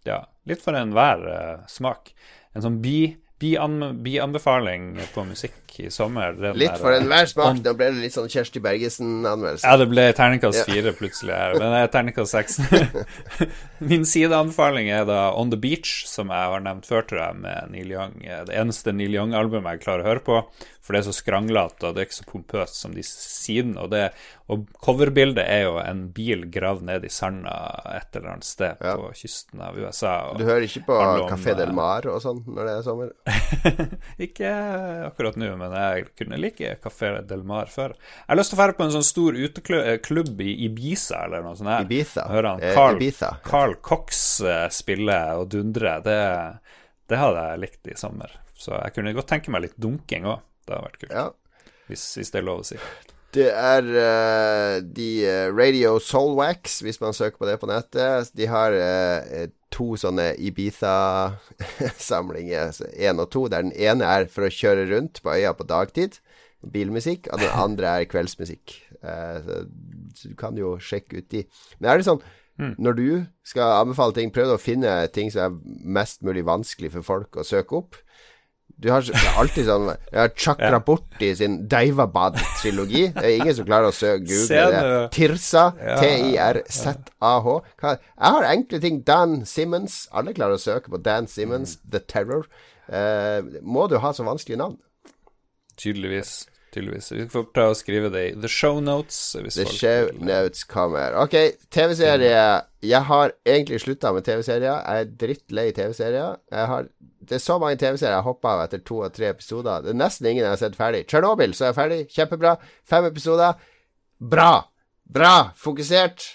Ja, 0.02 0.24
litt 0.50 0.64
for 0.64 0.74
enhver 0.74 1.22
smak. 1.70 2.10
En 2.58 2.64
sånn 2.66 2.80
bi 2.82 3.12
Bi-anbefaling 3.42 4.94
på 5.16 5.26
musikk 5.28 5.80
i 5.82 5.90
sommer. 5.92 6.36
Litt 6.58 6.78
for 6.78 6.94
enhver 6.94 7.28
smak. 7.30 7.62
Da 7.66 7.74
ble 7.78 7.88
det 7.94 8.04
litt 8.04 8.16
sånn 8.16 8.30
Kjersti 8.32 8.62
Bergesen-anmeldelse. 8.64 9.66
Ja, 9.66 9.78
det 9.82 9.88
ble 9.92 10.06
terningkast 10.18 10.66
fire 10.68 10.94
plutselig 10.98 11.34
her, 11.36 11.56
men 11.58 11.74
det 11.74 11.80
er 11.86 11.94
terningkast 11.96 12.36
seks. 12.36 12.60
Min 13.92 14.06
sideanbefaling 14.08 14.92
er 14.94 15.08
da 15.10 15.32
On 15.38 15.52
The 15.54 15.60
Beach, 15.62 16.04
som 16.10 16.34
jeg 16.34 16.54
har 16.54 16.66
nevnt 16.66 16.90
før, 16.90 17.08
til 17.10 17.22
deg, 17.22 17.40
med 17.46 17.74
Neil 17.74 17.96
Young. 17.96 18.20
Det 18.22 18.58
eneste 18.62 18.94
Neil 18.96 19.18
Young-albumet 19.18 19.78
jeg 19.80 19.86
klarer 19.88 20.06
å 20.06 20.12
høre 20.12 20.26
på. 20.28 20.44
For 20.92 20.98
det 20.98 21.06
er 21.06 21.08
så 21.08 21.16
skranglete, 21.16 21.88
og 21.88 21.96
det 21.96 22.02
er 22.02 22.08
ikke 22.10 22.16
så 22.18 22.26
pompøst 22.28 22.78
som 22.82 22.92
de 22.92 23.04
sidene. 23.08 23.80
Og, 23.80 23.94
det, 23.94 24.10
og 24.52 24.66
coverbildet 24.84 25.46
er 25.46 25.62
jo 25.64 25.78
en 25.80 26.02
bil 26.12 26.42
gravd 26.52 26.84
ned 26.90 27.06
i 27.08 27.12
sanda 27.16 27.54
et 27.94 28.18
eller 28.20 28.34
annet 28.34 28.48
sted 28.50 28.84
ja. 28.84 28.98
på 29.00 29.08
kysten 29.16 29.64
av 29.64 29.80
USA. 29.80 30.12
du 30.36 30.44
hører 30.44 30.66
ikke 30.68 30.84
på 30.90 30.98
Café 31.30 31.56
Del 31.56 31.72
Mar 31.78 32.10
og 32.12 32.20
sånn 32.20 32.42
når 32.44 32.68
det 32.68 32.74
er 32.74 32.84
sommer? 32.90 33.16
ikke 34.28 34.52
akkurat 35.08 35.40
nå, 35.40 35.54
men 35.64 35.78
jeg 35.80 36.10
kunne 36.20 36.42
like 36.44 36.76
Café 36.84 37.14
Del 37.32 37.48
Mar 37.48 37.72
før. 37.72 37.96
Jeg 37.96 38.28
har 38.34 38.42
lyst 38.42 38.52
til 38.52 38.60
å 38.60 38.64
dra 38.66 38.78
på 38.82 38.90
en 38.90 38.94
sånn 38.98 39.08
stor 39.14 39.40
uteklubb 39.40 40.44
i 40.44 40.60
Ibiza 40.68 41.24
eller 41.30 41.48
noe 41.48 41.56
sånt. 41.56 41.72
Her. 41.72 41.88
Ibiza? 41.88 42.28
Hører 42.36 42.52
han 42.52 42.68
Carl, 42.76 43.00
Ibiza. 43.00 43.32
Carl 43.48 43.80
Cox 43.80 44.28
eh, 44.44 44.68
spille 44.76 45.24
og 45.40 45.48
dundre. 45.56 46.02
Det, 46.04 46.22
det 47.08 47.24
hadde 47.24 47.50
jeg 47.54 47.66
likt 47.70 47.96
i 47.96 48.00
sommer. 48.04 48.42
Så 48.60 48.76
jeg 48.76 49.00
kunne 49.00 49.16
godt 49.16 49.32
tenke 49.32 49.56
meg 49.56 49.70
litt 49.70 49.80
dunking 49.80 50.28
òg. 50.28 50.44
Det 50.68 50.76
har 50.76 50.84
vært 50.86 51.00
kult. 51.02 51.16
Ja. 51.16 51.26
Hvis, 51.92 52.04
hvis, 52.16 52.32
det 52.32 52.40
er 52.40 52.48
lov 52.48 52.60
å 52.62 52.68
si. 52.68 52.78
Det 53.36 53.50
er 53.56 53.82
uh, 53.88 54.84
de 54.84 55.24
uh, 55.24 55.56
Radio 55.56 56.00
Soulwax, 56.04 56.82
hvis 56.84 57.00
man 57.02 57.14
søker 57.16 57.38
på 57.40 57.48
det 57.48 57.60
på 57.62 57.68
nettet. 57.70 58.32
De 58.36 58.46
har 58.52 58.72
uh, 58.76 59.48
to 59.72 59.96
sånne 60.00 60.36
Ibiza-samlinger, 60.36 62.72
én 63.00 63.20
og 63.24 63.30
to. 63.32 63.48
Der 63.52 63.62
den 63.64 63.76
ene 63.76 64.06
er 64.08 64.26
for 64.32 64.44
å 64.48 64.52
kjøre 64.52 64.90
rundt 64.92 65.22
på 65.24 65.30
øya 65.32 65.54
på 65.56 65.64
dagtid, 65.70 66.12
bilmusikk, 66.76 67.28
og 67.32 67.40
den 67.42 67.52
andre 67.56 67.88
er 67.88 68.10
kveldsmusikk. 68.12 68.68
så 69.02 69.64
du 70.28 70.36
kan 70.38 70.58
jo 70.60 70.78
sjekke 70.78 71.18
ut 71.18 71.30
de. 71.32 71.42
Men 71.80 71.90
er 71.90 71.98
det 71.98 72.06
sånn 72.06 72.22
mm. 72.60 72.76
Når 72.78 72.94
du 73.00 73.26
skal 73.48 73.80
anbefale 73.80 74.14
ting, 74.14 74.32
prøv 74.36 74.50
å 74.54 74.58
finne 74.62 75.08
ting 75.16 75.32
som 75.34 75.42
er 75.48 75.52
mest 75.98 76.22
mulig 76.22 76.46
vanskelig 76.46 76.92
for 76.98 77.04
folk 77.08 77.32
å 77.40 77.48
søke 77.48 77.76
opp 77.80 77.96
Du 78.82 78.90
har 78.90 79.06
alltid 79.38 79.68
sånn 79.68 79.92
Jeg 79.92 80.18
har 80.18 80.32
Chakraborti 80.34 81.30
sin 81.38 81.60
Daivabad-trilogi. 81.70 83.04
Det 83.14 83.24
er 83.28 83.36
ingen 83.38 83.56
som 83.60 83.68
klarer 83.68 83.92
å 83.92 83.96
søke 83.96 84.26
google 84.26 84.64
det. 84.74 84.84
Tirsa. 85.14 85.66
T-i-r-z-a-h. 86.02 87.58
Jeg 87.86 88.36
har 88.38 88.48
enkle 88.50 88.82
ting. 88.82 89.02
Dan 89.06 89.42
Simmons. 89.46 90.06
Alle 90.12 90.34
klarer 90.38 90.58
å 90.58 90.62
søke 90.62 90.94
på 90.94 91.02
Dan 91.06 91.30
Simmons, 91.30 91.78
mm. 91.78 91.92
The 91.94 92.02
Terror. 92.10 92.48
Uh, 92.92 93.62
må 93.62 93.86
du 93.88 94.00
ha 94.02 94.12
så 94.18 94.26
vanskelige 94.28 94.60
navn? 94.64 94.80
Tydeligvis 95.78 96.42
tydeligvis. 96.74 97.12
Vi 97.14 97.28
får 97.32 97.46
prøve 97.54 97.76
å 97.76 97.78
skrive 97.78 98.10
det 98.14 98.24
i 98.30 98.34
the 98.40 98.50
show 98.52 98.80
notes. 98.84 99.20
the 99.36 99.66
show 99.68 100.10
notes 100.18 100.64
kommer. 100.70 101.16
Ok, 101.22 101.36
TV-serie. 101.74 102.44
Jeg 102.82 103.08
har 103.10 103.34
egentlig 103.46 103.82
slutta 103.84 104.14
med 104.16 104.26
TV-serier. 104.26 104.80
Jeg 104.80 105.06
er 105.06 105.12
drittlei 105.24 105.68
TV-serier. 105.78 106.40
Det 107.22 107.38
er 107.38 107.44
så 107.44 107.60
mange 107.62 107.80
TV-serier 107.82 108.18
jeg 108.18 108.28
hoppa 108.28 108.56
av 108.56 108.66
etter 108.66 108.84
to 108.88 109.02
og 109.06 109.14
tre 109.16 109.30
episoder. 109.34 109.84
Det 109.86 109.94
er 109.94 110.00
nesten 110.02 110.32
ingen 110.32 110.46
jeg 110.46 110.54
har 110.54 110.62
sett 110.62 110.80
ferdig. 110.80 111.06
Tsjernobyl 111.10 111.56
så 111.58 111.68
er 111.68 111.74
jeg 111.74 111.80
ferdig. 111.82 112.00
Kjempebra. 112.16 112.56
Fem 112.88 113.10
episoder. 113.12 113.60
Bra! 114.22 114.52
Bra! 115.12 115.36
Fokusert 115.60 116.28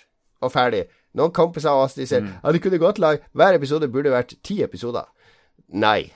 og 0.45 0.53
ferdig. 0.53 0.85
Noen 1.17 1.33
kompiser 1.35 1.73
av 1.73 1.87
oss 1.87 1.97
de 1.97 2.05
sier 2.05 2.25
mm. 2.25 2.33
ja, 2.43 2.53
det 2.53 2.61
kunne 2.61 2.81
godt 2.83 2.99
lage 3.01 3.23
Hver 3.33 3.57
episode 3.57 3.89
burde 3.89 4.13
vært 4.13 4.37
ti 4.45 4.59
episoder. 4.65 5.09
Nei. 5.73 6.11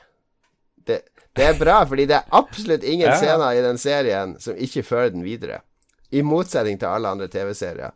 Det, 0.87 1.01
det 1.39 1.47
er 1.47 1.59
bra, 1.59 1.81
fordi 1.87 2.09
det 2.11 2.17
er 2.19 2.35
absolutt 2.35 2.85
ingen 2.85 3.07
ja. 3.07 3.17
scener 3.19 3.55
i 3.55 3.63
den 3.65 3.79
serien 3.79 4.35
som 4.43 4.59
ikke 4.59 4.83
fører 4.87 5.13
den 5.15 5.23
videre. 5.27 5.61
I 6.11 6.25
motsetning 6.27 6.81
til 6.81 6.91
alle 6.91 7.13
andre 7.13 7.29
TV-serier. 7.31 7.95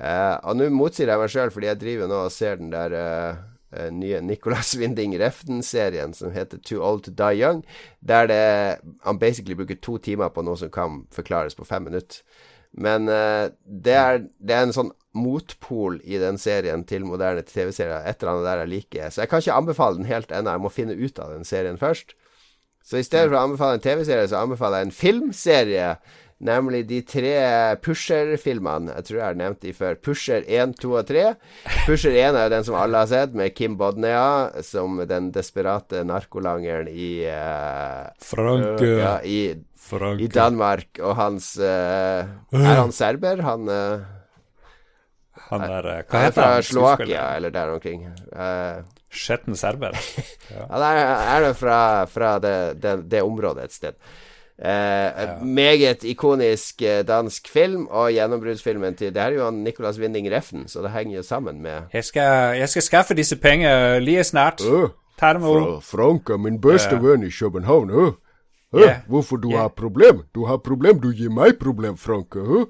Uh, 0.00 0.38
og 0.48 0.56
nå 0.56 0.70
motsier 0.72 1.10
jeg 1.10 1.20
meg 1.20 1.32
sjøl, 1.32 1.50
fordi 1.52 1.68
jeg 1.68 1.80
driver 1.80 2.08
nå 2.08 2.20
og 2.24 2.32
ser 2.32 2.60
den 2.60 2.70
der 2.72 2.94
uh, 2.94 3.88
nye 3.92 4.20
Nicolas 4.24 4.72
Winding 4.78 5.16
Reften-serien 5.20 6.14
som 6.16 6.32
heter 6.32 6.62
Too 6.64 6.80
Old 6.80 7.04
To 7.04 7.12
Die 7.18 7.42
Young, 7.42 7.64
der 8.00 8.30
det, 8.30 8.44
han 9.04 9.20
basically 9.20 9.58
bruker 9.58 9.76
to 9.82 9.98
timer 9.98 10.32
på 10.32 10.46
noe 10.46 10.56
som 10.56 10.72
kan 10.72 11.02
forklares 11.12 11.58
på 11.58 11.68
fem 11.68 11.84
minutter. 11.90 12.22
Men 12.72 13.10
uh, 13.10 13.50
det, 13.66 13.98
er, 13.98 14.24
det, 14.38 14.54
er, 14.54 14.64
en 14.64 14.74
sånn 14.76 14.94
motpol 15.12 15.98
i 16.06 16.20
den 16.22 16.38
serien 16.38 16.86
til 16.86 17.04
moderne 17.04 17.42
TV-serier. 17.44 18.06
Et 18.06 18.22
eller 18.22 18.36
annet 18.36 18.48
der 18.48 18.64
jeg 18.64 18.72
liker. 18.72 19.10
Så 19.10 19.24
jeg 19.24 19.32
kan 19.32 19.42
ikke 19.42 19.58
anbefale 19.58 19.98
den 19.98 20.08
helt 20.08 20.32
ennå. 20.32 20.54
Jeg 20.54 20.64
må 20.64 20.72
finne 20.72 20.96
ut 20.96 21.18
av 21.20 21.34
den 21.34 21.44
serien 21.44 21.80
først. 21.80 22.14
Så 22.84 22.98
i 22.98 23.06
stedet 23.06 23.28
for 23.28 23.38
å 23.38 23.44
anbefale 23.44 23.78
en 23.78 23.84
TV-serie, 23.84 24.28
så 24.30 24.40
anbefaler 24.40 24.80
jeg 24.80 24.88
en 24.88 24.96
filmserie. 24.96 25.92
Nemlig 26.40 26.86
de 26.88 27.02
tre 27.04 27.32
Pusher-filmene. 27.84 28.94
Jeg 28.96 29.06
tror 29.06 29.18
jeg 29.18 29.26
har 29.26 29.36
nevnt 29.36 29.60
de 29.60 29.72
før. 29.76 29.98
Pusher 30.00 30.46
1, 30.48 30.72
2 30.80 30.92
og 30.96 31.10
3. 31.10 31.24
Pusher 31.84 32.14
1 32.16 32.38
er 32.38 32.46
jo 32.46 32.52
den 32.54 32.64
som 32.64 32.78
alle 32.80 33.02
har 33.02 33.10
sett, 33.10 33.34
med 33.36 33.52
Kim 33.52 33.76
Bodnia 33.80 34.62
som 34.64 35.02
den 35.08 35.28
desperate 35.34 36.00
narkolangeren 36.08 36.88
i 36.88 37.10
uh, 37.28 38.08
Franke. 38.24 38.88
uh, 38.88 39.02
ja, 39.02 39.12
i, 39.20 39.42
i, 40.16 40.30
Danmark. 40.32 40.88
Og 41.04 41.12
hans 41.20 41.52
uh, 41.60 42.24
Er 42.56 42.80
han 42.80 42.96
serber? 42.96 43.44
Han 43.44 43.68
Han 45.50 45.66
er 45.66 45.90
Hva 46.08 46.24
heter 46.24 46.24
han? 46.24 46.56
Fra 46.56 46.64
Slovakia, 46.64 47.28
eller 47.36 47.52
der 47.52 47.74
omkring. 47.74 48.08
Uh, 48.32 48.80
Skjetten 49.10 49.58
serber. 49.58 49.96
Ja, 50.50 50.66
ja 50.66 51.14
er 51.36 51.44
det 51.44 51.54
fra, 51.58 52.04
fra 52.10 52.38
det, 52.42 52.82
det, 52.82 52.96
det, 53.10 53.22
området 53.22 53.68
et 53.68 53.74
sted. 53.74 53.94
Eh, 54.58 54.68
ja. 54.68 55.36
Meget 55.42 56.04
ikonisk 56.04 56.82
eh, 56.82 57.04
dansk 57.06 57.48
film, 57.48 57.86
og 57.86 58.10
gjennombruddsfilmen 58.12 58.94
til 58.98 59.14
Det 59.14 59.22
her 59.22 59.30
er 59.30 59.38
jo 59.38 59.44
han 59.44 59.62
Nicolas 59.64 59.98
Winding 59.98 60.28
Refn, 60.32 60.66
så 60.68 60.82
det 60.82 60.90
henger 60.90 61.16
jo 61.16 61.22
sammen 61.22 61.62
med 61.62 61.88
Jeg 61.92 62.04
skal, 62.04 62.56
jeg 62.58 62.68
skal 62.68 62.82
skaffe 62.82 63.14
disse 63.14 63.36
pengene 63.36 64.00
lige 64.00 64.24
snart. 64.24 64.60
Uh, 64.60 64.90
Ta 65.18 65.32
dem 65.32 65.42
fra, 65.42 65.80
Franka, 65.80 66.36
min 66.36 66.60
beste 66.60 66.96
uh. 66.96 67.04
venn 67.04 67.24
i 67.24 67.30
København. 67.30 67.90
Uh. 67.90 68.12
Uh, 68.72 68.80
yeah. 68.80 68.96
Hvorfor 69.08 69.36
du 69.36 69.50
yeah. 69.50 69.60
har 69.60 69.68
problem? 69.68 70.22
Du 70.34 70.44
har 70.46 70.56
problem, 70.56 71.00
du 71.00 71.12
gir 71.12 71.30
meg 71.30 71.58
problem, 71.60 71.96
Franka. 71.96 72.38
Uh. 72.38 72.66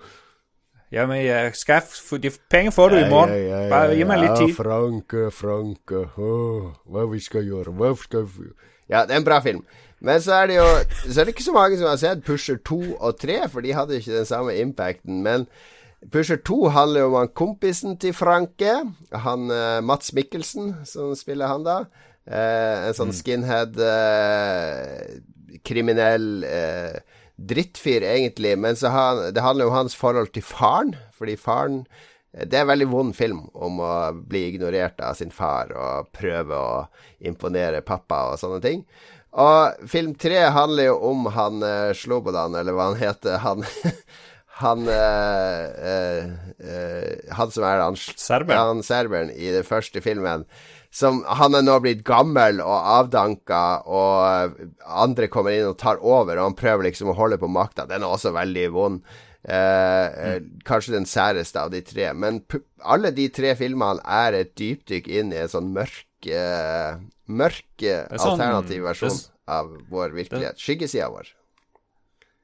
Ja, 0.91 1.05
men 1.07 1.21
jeg 1.23 1.55
skal 1.55 1.85
de 2.23 2.33
Penger 2.51 2.73
får 2.75 2.89
du 2.91 2.97
i 2.99 3.09
morgen. 3.11 3.31
Ja, 3.31 3.39
ja, 3.39 3.59
ja, 3.63 3.71
Bare 3.71 3.95
gi 3.95 4.07
meg 4.09 4.25
litt 4.25 4.41
tid. 4.41 4.49
Ja, 4.51 4.57
Franke, 4.59 5.29
Franke. 5.31 6.01
Oh, 6.19 6.73
hva 6.91 7.05
vi 7.13 7.21
skal 7.23 7.47
gjøre? 7.47 7.75
Hva 7.79 7.93
skal 7.99 8.27
vi 8.27 8.49
Ja, 8.91 9.05
det 9.07 9.15
er 9.15 9.21
en 9.21 9.29
bra 9.29 9.39
film. 9.45 9.63
Men 10.01 10.19
så 10.25 10.41
er 10.41 10.47
det 10.51 10.57
jo 10.57 10.65
Så 11.05 11.21
er 11.21 11.29
det 11.29 11.35
ikke 11.37 11.47
så 11.47 11.55
mange 11.55 11.79
som 11.79 11.87
har 11.87 12.01
sett 12.01 12.25
Pusher 12.27 12.59
2 12.67 12.81
og 12.99 13.21
3, 13.21 13.45
for 13.53 13.63
de 13.63 13.77
hadde 13.77 14.01
ikke 14.01 14.17
den 14.17 14.27
samme 14.27 14.57
impacten. 14.59 15.23
Men 15.23 15.47
Pusher 16.11 16.41
2 16.43 16.69
handler 16.75 17.01
jo 17.01 17.13
om 17.13 17.19
han 17.21 17.35
kompisen 17.39 17.99
til 18.01 18.15
Franke. 18.17 18.75
Han 19.13 19.51
uh, 19.51 19.79
Mats 19.85 20.11
Mikkelsen, 20.17 20.75
som 20.85 21.15
spiller 21.15 21.47
han 21.47 21.63
da. 21.63 21.85
Uh, 22.27 22.89
en 22.89 22.97
sånn 22.99 23.13
mm. 23.13 23.19
skinhead, 23.21 23.79
uh, 23.79 25.61
kriminell 25.67 26.43
uh, 26.43 26.99
drittfyr, 27.49 28.05
egentlig, 28.05 28.59
men 28.59 28.77
så 28.77 28.93
han, 28.93 29.23
det 29.35 29.45
handler 29.45 29.71
om 29.71 29.79
hans 29.79 29.97
forhold 29.97 30.33
til 30.35 30.45
faren. 30.45 30.95
Fordi 31.17 31.37
faren 31.41 31.85
Det 32.31 32.55
er 32.55 32.63
en 32.63 32.71
veldig 32.71 32.87
vond 32.93 33.15
film 33.17 33.41
om 33.59 33.81
å 33.83 33.95
bli 34.15 34.45
ignorert 34.53 35.01
av 35.03 35.17
sin 35.19 35.33
far 35.35 35.73
og 35.75 36.13
prøve 36.15 36.55
å 36.55 36.85
imponere 37.27 37.81
pappa 37.83 38.29
og 38.31 38.39
sånne 38.39 38.61
ting. 38.63 38.85
Og 39.35 39.89
film 39.91 40.15
tre 40.15 40.45
handler 40.55 40.93
jo 40.93 40.99
om 41.11 41.27
han 41.35 41.63
eh, 41.63 41.91
Slobodan, 41.95 42.55
eller 42.55 42.75
hva 42.75 42.93
han 42.93 43.01
heter. 43.03 43.41
Han 43.43 43.67
Han, 44.61 44.89
eh, 44.89 45.63
uh, 45.81 46.25
uh, 46.61 47.33
han 47.33 47.53
som 47.53 47.65
er 47.65 47.81
han, 47.81 47.97
serberen. 47.97 48.75
Han 48.75 48.83
serberen 48.85 49.31
i 49.33 49.49
den 49.55 49.65
første 49.65 50.03
filmen 50.05 50.45
som 50.91 51.23
Han 51.39 51.55
er 51.55 51.63
nå 51.63 51.77
blitt 51.85 52.03
gammel 52.07 52.59
og 52.65 52.87
avdanka, 52.99 53.63
og 53.87 54.57
andre 54.83 55.29
kommer 55.31 55.55
inn 55.55 55.69
og 55.71 55.79
tar 55.79 56.03
over, 56.03 56.37
og 56.37 56.51
han 56.51 56.59
prøver 56.59 56.89
liksom 56.89 57.13
å 57.13 57.19
holde 57.19 57.39
på 57.39 57.51
makta. 57.51 57.87
Den 57.87 58.03
er 58.03 58.11
også 58.11 58.35
veldig 58.35 58.67
vond. 58.75 59.05
Eh, 59.41 60.19
mm. 60.35 60.51
Kanskje 60.67 60.97
den 60.99 61.07
særeste 61.09 61.63
av 61.63 61.71
de 61.73 61.81
tre. 61.87 62.11
Men 62.13 62.43
alle 62.83 63.15
de 63.17 63.29
tre 63.33 63.55
filmene 63.59 64.03
er 64.05 64.37
et 64.43 64.53
dypdykk 64.59 65.09
inn 65.21 65.33
i 65.33 65.41
en 65.45 65.53
sånn 65.53 65.73
mørk 65.77 66.29
eh, 66.29 67.01
Mørk 67.31 67.85
sånn, 67.85 68.17
alternativ 68.19 68.83
versjon 68.83 69.15
det, 69.15 69.29
av 69.55 69.71
vår 69.93 70.17
virkelighet. 70.17 70.59
Skyggesida 70.59 71.07
vår. 71.15 71.31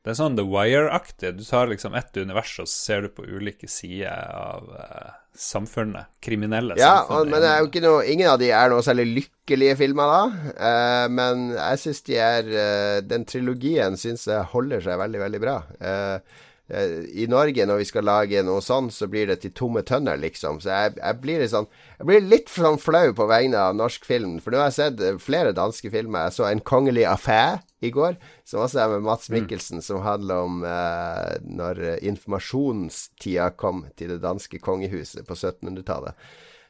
Det 0.07 0.13
er 0.13 0.19
sånn 0.21 0.37
The 0.39 0.45
Wire-aktig. 0.47 1.33
Du 1.35 1.43
tar 1.43 1.67
liksom 1.67 1.97
ett 1.99 2.15
univers, 2.15 2.53
og 2.63 2.69
så 2.71 2.77
ser 2.79 3.01
du 3.03 3.09
på 3.11 3.25
ulike 3.27 3.67
sider 3.67 4.29
av 4.39 4.69
uh, 4.71 5.17
samfunnet. 5.35 6.13
Kriminelle 6.23 6.77
ja, 6.79 7.01
samfunnet. 7.01 7.27
Ja, 7.27 7.31
men 7.33 7.43
det 7.43 7.49
er 7.51 7.59
jo 7.59 7.67
ikke 7.73 7.83
noe 7.83 8.05
Ingen 8.13 8.31
av 8.31 8.39
de 8.39 8.53
er 8.55 8.71
noe 8.71 8.85
særlig 8.87 9.09
lykkelige 9.17 9.75
filmer, 9.81 10.13
da. 10.13 10.53
Uh, 10.63 11.07
men 11.11 11.43
jeg 11.57 11.83
syns 11.83 12.07
de 12.07 12.21
er 12.23 12.53
uh, 12.55 13.01
Den 13.03 13.27
trilogien 13.27 13.99
syns 13.99 14.29
jeg 14.31 14.47
holder 14.53 14.87
seg 14.87 15.03
veldig, 15.03 15.25
veldig 15.25 15.43
bra. 15.43 15.57
Uh, 15.83 16.46
i 16.67 17.29
Norge, 17.31 17.63
når 17.63 17.79
vi 17.79 17.85
skal 17.87 18.07
lage 18.09 18.41
noe 18.43 18.63
sånn, 18.65 18.89
så 18.91 19.07
blir 19.11 19.29
det 19.31 19.37
til 19.45 19.53
tomme 19.55 19.85
tønner, 19.87 20.19
liksom. 20.19 20.59
Så 20.63 20.73
jeg, 20.73 20.97
jeg 20.99 21.19
blir 21.23 21.45
litt 21.45 21.53
sånn 21.53 21.69
Jeg 22.01 22.09
blir 22.09 22.27
litt 22.27 22.51
sånn 22.51 22.81
flau 22.83 23.13
på 23.15 23.29
vegne 23.31 23.61
av 23.69 23.77
norsk 23.79 24.05
film. 24.09 24.41
For 24.43 24.51
nå 24.51 24.59
har 24.59 24.73
jeg 24.73 24.79
sett 24.81 25.05
eh, 25.05 25.21
flere 25.23 25.55
danske 25.55 25.93
filmer. 25.95 26.27
Jeg 26.27 26.37
så 26.39 26.49
En 26.51 26.65
kongelig 26.67 27.07
affære 27.07 27.61
i 27.87 27.93
går, 27.95 28.17
som 28.49 28.65
også 28.65 28.83
er 28.83 28.91
med 28.97 29.07
Mats 29.07 29.31
mm. 29.31 29.37
Mikkelsen, 29.37 29.85
som 29.85 30.03
handler 30.03 30.49
om 30.49 30.67
eh, 30.67 31.37
når 31.47 31.85
informasjonstida 32.11 33.53
kom 33.61 33.85
til 33.95 34.17
det 34.17 34.23
danske 34.25 34.59
kongehuset 34.59 35.23
på 35.29 35.39
1700-tallet. 35.39 36.19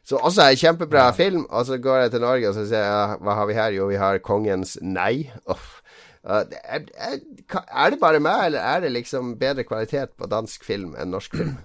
Så 0.06 0.20
også 0.23 0.44
er 0.44 0.55
en 0.55 0.60
kjempebra 0.60 1.09
film. 1.16 1.47
Og 1.51 1.66
så 1.66 1.81
går 1.82 2.05
jeg 2.05 2.14
til 2.14 2.23
Norge 2.23 2.51
og 2.51 2.55
så 2.55 2.66
sier 2.68 2.85
jeg, 2.85 3.18
hva 3.27 3.40
har 3.40 3.48
vi 3.48 3.56
her? 3.59 3.74
Jo, 3.74 3.89
vi 3.90 3.98
har 3.98 4.20
Kongens 4.23 4.77
nei. 4.82 5.32
Oh, 5.51 5.66
er, 6.26 6.50
er, 6.64 7.20
er, 7.54 7.90
det 7.92 8.00
bare 8.02 8.20
meg, 8.22 8.48
eller 8.48 8.64
er 8.74 8.84
det 8.84 8.92
liksom 8.96 9.36
bedre 9.40 9.66
kvalitet 9.66 10.16
på 10.18 10.28
dansk 10.30 10.66
film 10.66 10.94
enn 10.98 11.12
norsk 11.14 11.38
film? 11.38 11.56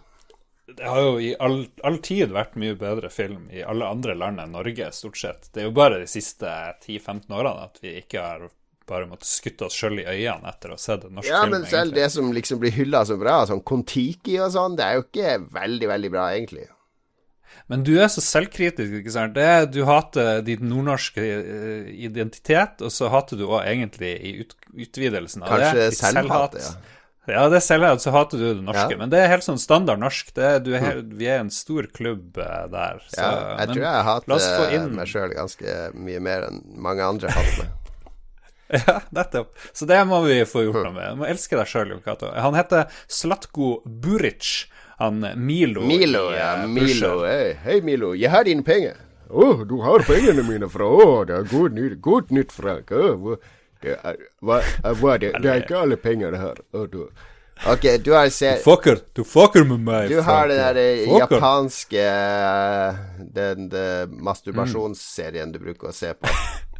Det 0.71 0.87
har 0.87 1.01
jo 1.03 1.15
i 1.19 1.33
all, 1.43 1.65
all, 1.83 1.97
tid 1.99 2.31
vært 2.31 2.53
mye 2.61 2.77
bedre 2.79 3.09
film 3.11 3.49
i 3.51 3.63
alle 3.65 3.89
andre 3.91 4.13
land 4.15 4.39
enn 4.39 4.53
Norge, 4.55 4.91
stort 4.95 5.17
sett. 5.19 5.49
Det 5.51 5.63
er 5.63 5.67
jo 5.67 5.75
bare 5.75 5.97
de 5.99 6.07
siste 6.07 6.47
10-15 6.85 7.25
årene 7.27 7.65
at 7.65 7.81
vi 7.83 7.97
ikke 7.99 8.23
har 8.23 8.45
bare 8.87 9.07
måttet 9.09 9.29
skutte 9.29 9.67
oss 9.67 9.75
sjøl 9.77 9.99
i 10.01 10.05
øynene 10.07 10.51
etter 10.51 10.71
å 10.71 10.77
ha 10.77 10.81
sett 10.81 11.07
en 11.07 11.17
norsk 11.17 11.27
ja, 11.27 11.41
film. 11.41 11.53
Ja, 11.53 11.57
men 11.57 11.67
selv 11.67 11.91
egentlig. 11.91 12.01
det 12.01 12.09
som 12.15 12.31
liksom 12.37 12.61
blir 12.61 12.75
hylla 12.75 13.03
så 13.07 13.17
bra, 13.19 13.41
sånn 13.49 13.63
Kon-Tiki 13.67 14.37
og 14.43 14.53
sånn, 14.55 14.77
det 14.79 14.87
er 14.87 14.97
jo 14.97 15.05
ikke 15.07 15.35
veldig, 15.57 15.89
veldig 15.91 16.13
bra, 16.13 16.29
egentlig. 16.37 16.67
Men 17.71 17.85
du 17.87 17.93
er 18.01 18.09
så 18.11 18.23
selvkritisk, 18.23 18.97
ikke 18.99 19.13
sant. 19.13 19.35
Det 19.37 19.71
du 19.71 19.83
hater 19.87 20.41
din 20.45 20.65
nordnorske 20.67 21.23
eh, 21.23 21.91
identitet, 22.03 22.81
og 22.83 22.91
så 22.91 23.11
hater 23.13 23.39
du 23.39 23.45
òg 23.47 23.61
egentlig 23.63 24.15
i 24.19 24.33
ut, 24.41 24.57
utvidelsen 24.75 25.45
av 25.45 25.53
Kanskje 25.55 25.77
det. 25.77 25.85
Kanskje 25.91 26.11
selvhat, 26.17 26.59
ja. 26.59 26.73
Ja, 27.29 27.43
det 27.53 27.59
er 27.59 27.63
selvhat, 27.63 28.01
så 28.01 28.11
hater 28.15 28.39
du 28.41 28.47
det 28.49 28.63
norske. 28.65 28.95
Ja. 28.95 28.97
Men 28.97 29.11
det 29.13 29.19
er 29.21 29.29
helt 29.29 29.45
sånn 29.45 29.59
standard 29.61 30.01
norsk. 30.01 30.33
Er, 30.35 30.57
er, 30.57 31.03
vi 31.05 31.27
er 31.29 31.43
en 31.43 31.51
stor 31.53 31.85
klubb 31.93 32.39
uh, 32.41 32.65
der. 32.71 33.03
Så, 33.11 33.21
ja, 33.21 33.35
jeg 33.61 33.75
tror 33.75 33.85
jeg 33.85 34.07
hater 34.07 34.89
meg 34.97 35.11
sjøl 35.11 35.35
ganske 35.37 35.75
mye 35.93 36.23
mer 36.23 36.49
enn 36.49 36.63
mange 36.81 37.05
andre 37.05 37.31
hater 37.31 37.61
meg. 37.61 37.77
ja, 38.87 38.99
nettopp. 39.09 39.55
Så 39.73 39.85
det 39.89 39.99
må 40.07 40.21
vi 40.25 40.41
få 40.47 40.65
gjort 40.67 40.83
noe 40.85 40.95
med. 40.95 41.15
Du 41.15 41.23
må 41.23 41.29
elske 41.29 41.59
deg 41.59 41.69
sjøl, 41.69 41.95
Cato. 42.05 42.31
Han 42.31 42.57
heter 42.57 42.87
Slatko 43.11 43.79
Buric 43.85 44.67
han 45.01 45.25
Milo 45.35 45.81
Milo, 45.81 46.27
ja. 46.31 46.61
Eh, 46.61 46.67
Milo. 46.67 47.25
Hei, 47.25 47.53
hey, 47.63 47.81
Milo. 47.81 48.13
Jeg 48.15 48.29
har 48.29 48.45
dine 48.45 48.61
penger. 48.63 48.99
Å, 49.31 49.33
oh, 49.33 49.63
du 49.65 49.79
har 49.81 50.03
pengene 50.05 50.43
mine 50.45 50.67
fra 50.69 50.85
Å, 50.85 51.01
oh, 51.01 51.19
det 51.25 51.39
er 51.39 51.47
godt 51.49 51.73
nytt, 51.73 51.97
god 52.05 52.31
nytt 52.35 52.53
Frank. 52.53 52.91
Oh, 52.93 53.35
Det 53.81 53.95
er, 53.97 54.17
hva, 54.45 54.59
hva 54.99 55.15
det? 55.17 55.31
det 55.41 55.49
er 55.49 55.63
ikke 55.63 55.79
alle 55.79 55.97
penger 55.97 56.37
her. 56.37 56.59
Oh, 56.77 56.85
du, 56.85 57.07
Ok, 57.71 57.87
du 58.05 58.11
har 58.13 58.29
sett 58.33 58.63
Fucker, 58.63 59.01
du 59.13 59.23
fucker 59.25 59.65
med 59.69 59.81
meg. 59.85 60.09
Du 60.09 60.21
har 60.25 60.47
den 60.49 60.61
der 60.61 60.77
eh, 60.81 61.03
Fucker. 61.05 61.35
japanske 61.37 62.05
eh, 62.05 63.01
Den, 63.39 63.67
den 63.73 64.15
masturbasjonsserien 64.25 65.53
du 65.53 65.59
bruker 65.61 65.89
å 65.89 65.95
se 65.95 66.13
på. 66.13 66.29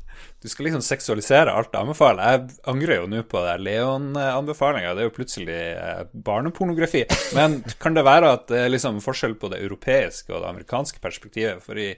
Du 0.41 0.49
skal 0.49 0.65
liksom 0.65 0.81
seksualisere 0.81 1.51
alt 1.53 1.69
du 1.71 1.77
anbefaler. 1.77 2.31
Jeg 2.31 2.55
angrer 2.71 2.95
jo 2.97 3.07
nå 3.11 3.19
på 3.29 3.43
det 3.45 3.59
Leon-anbefalinga. 3.61 4.95
Det 4.97 5.03
er 5.03 5.07
jo 5.09 5.13
plutselig 5.13 5.57
eh, 5.77 5.99
barnepornografi. 6.25 7.03
Men 7.37 7.59
kan 7.81 7.93
det 7.93 8.03
være 8.07 8.31
at 8.39 8.47
det 8.49 8.63
er 8.63 8.71
liksom 8.73 8.97
forskjell 9.05 9.35
på 9.41 9.51
det 9.53 9.59
europeiske 9.61 10.33
og 10.33 10.41
det 10.41 10.49
amerikanske 10.49 10.97
perspektivet? 11.03 11.61
For 11.61 11.77
i 11.77 11.91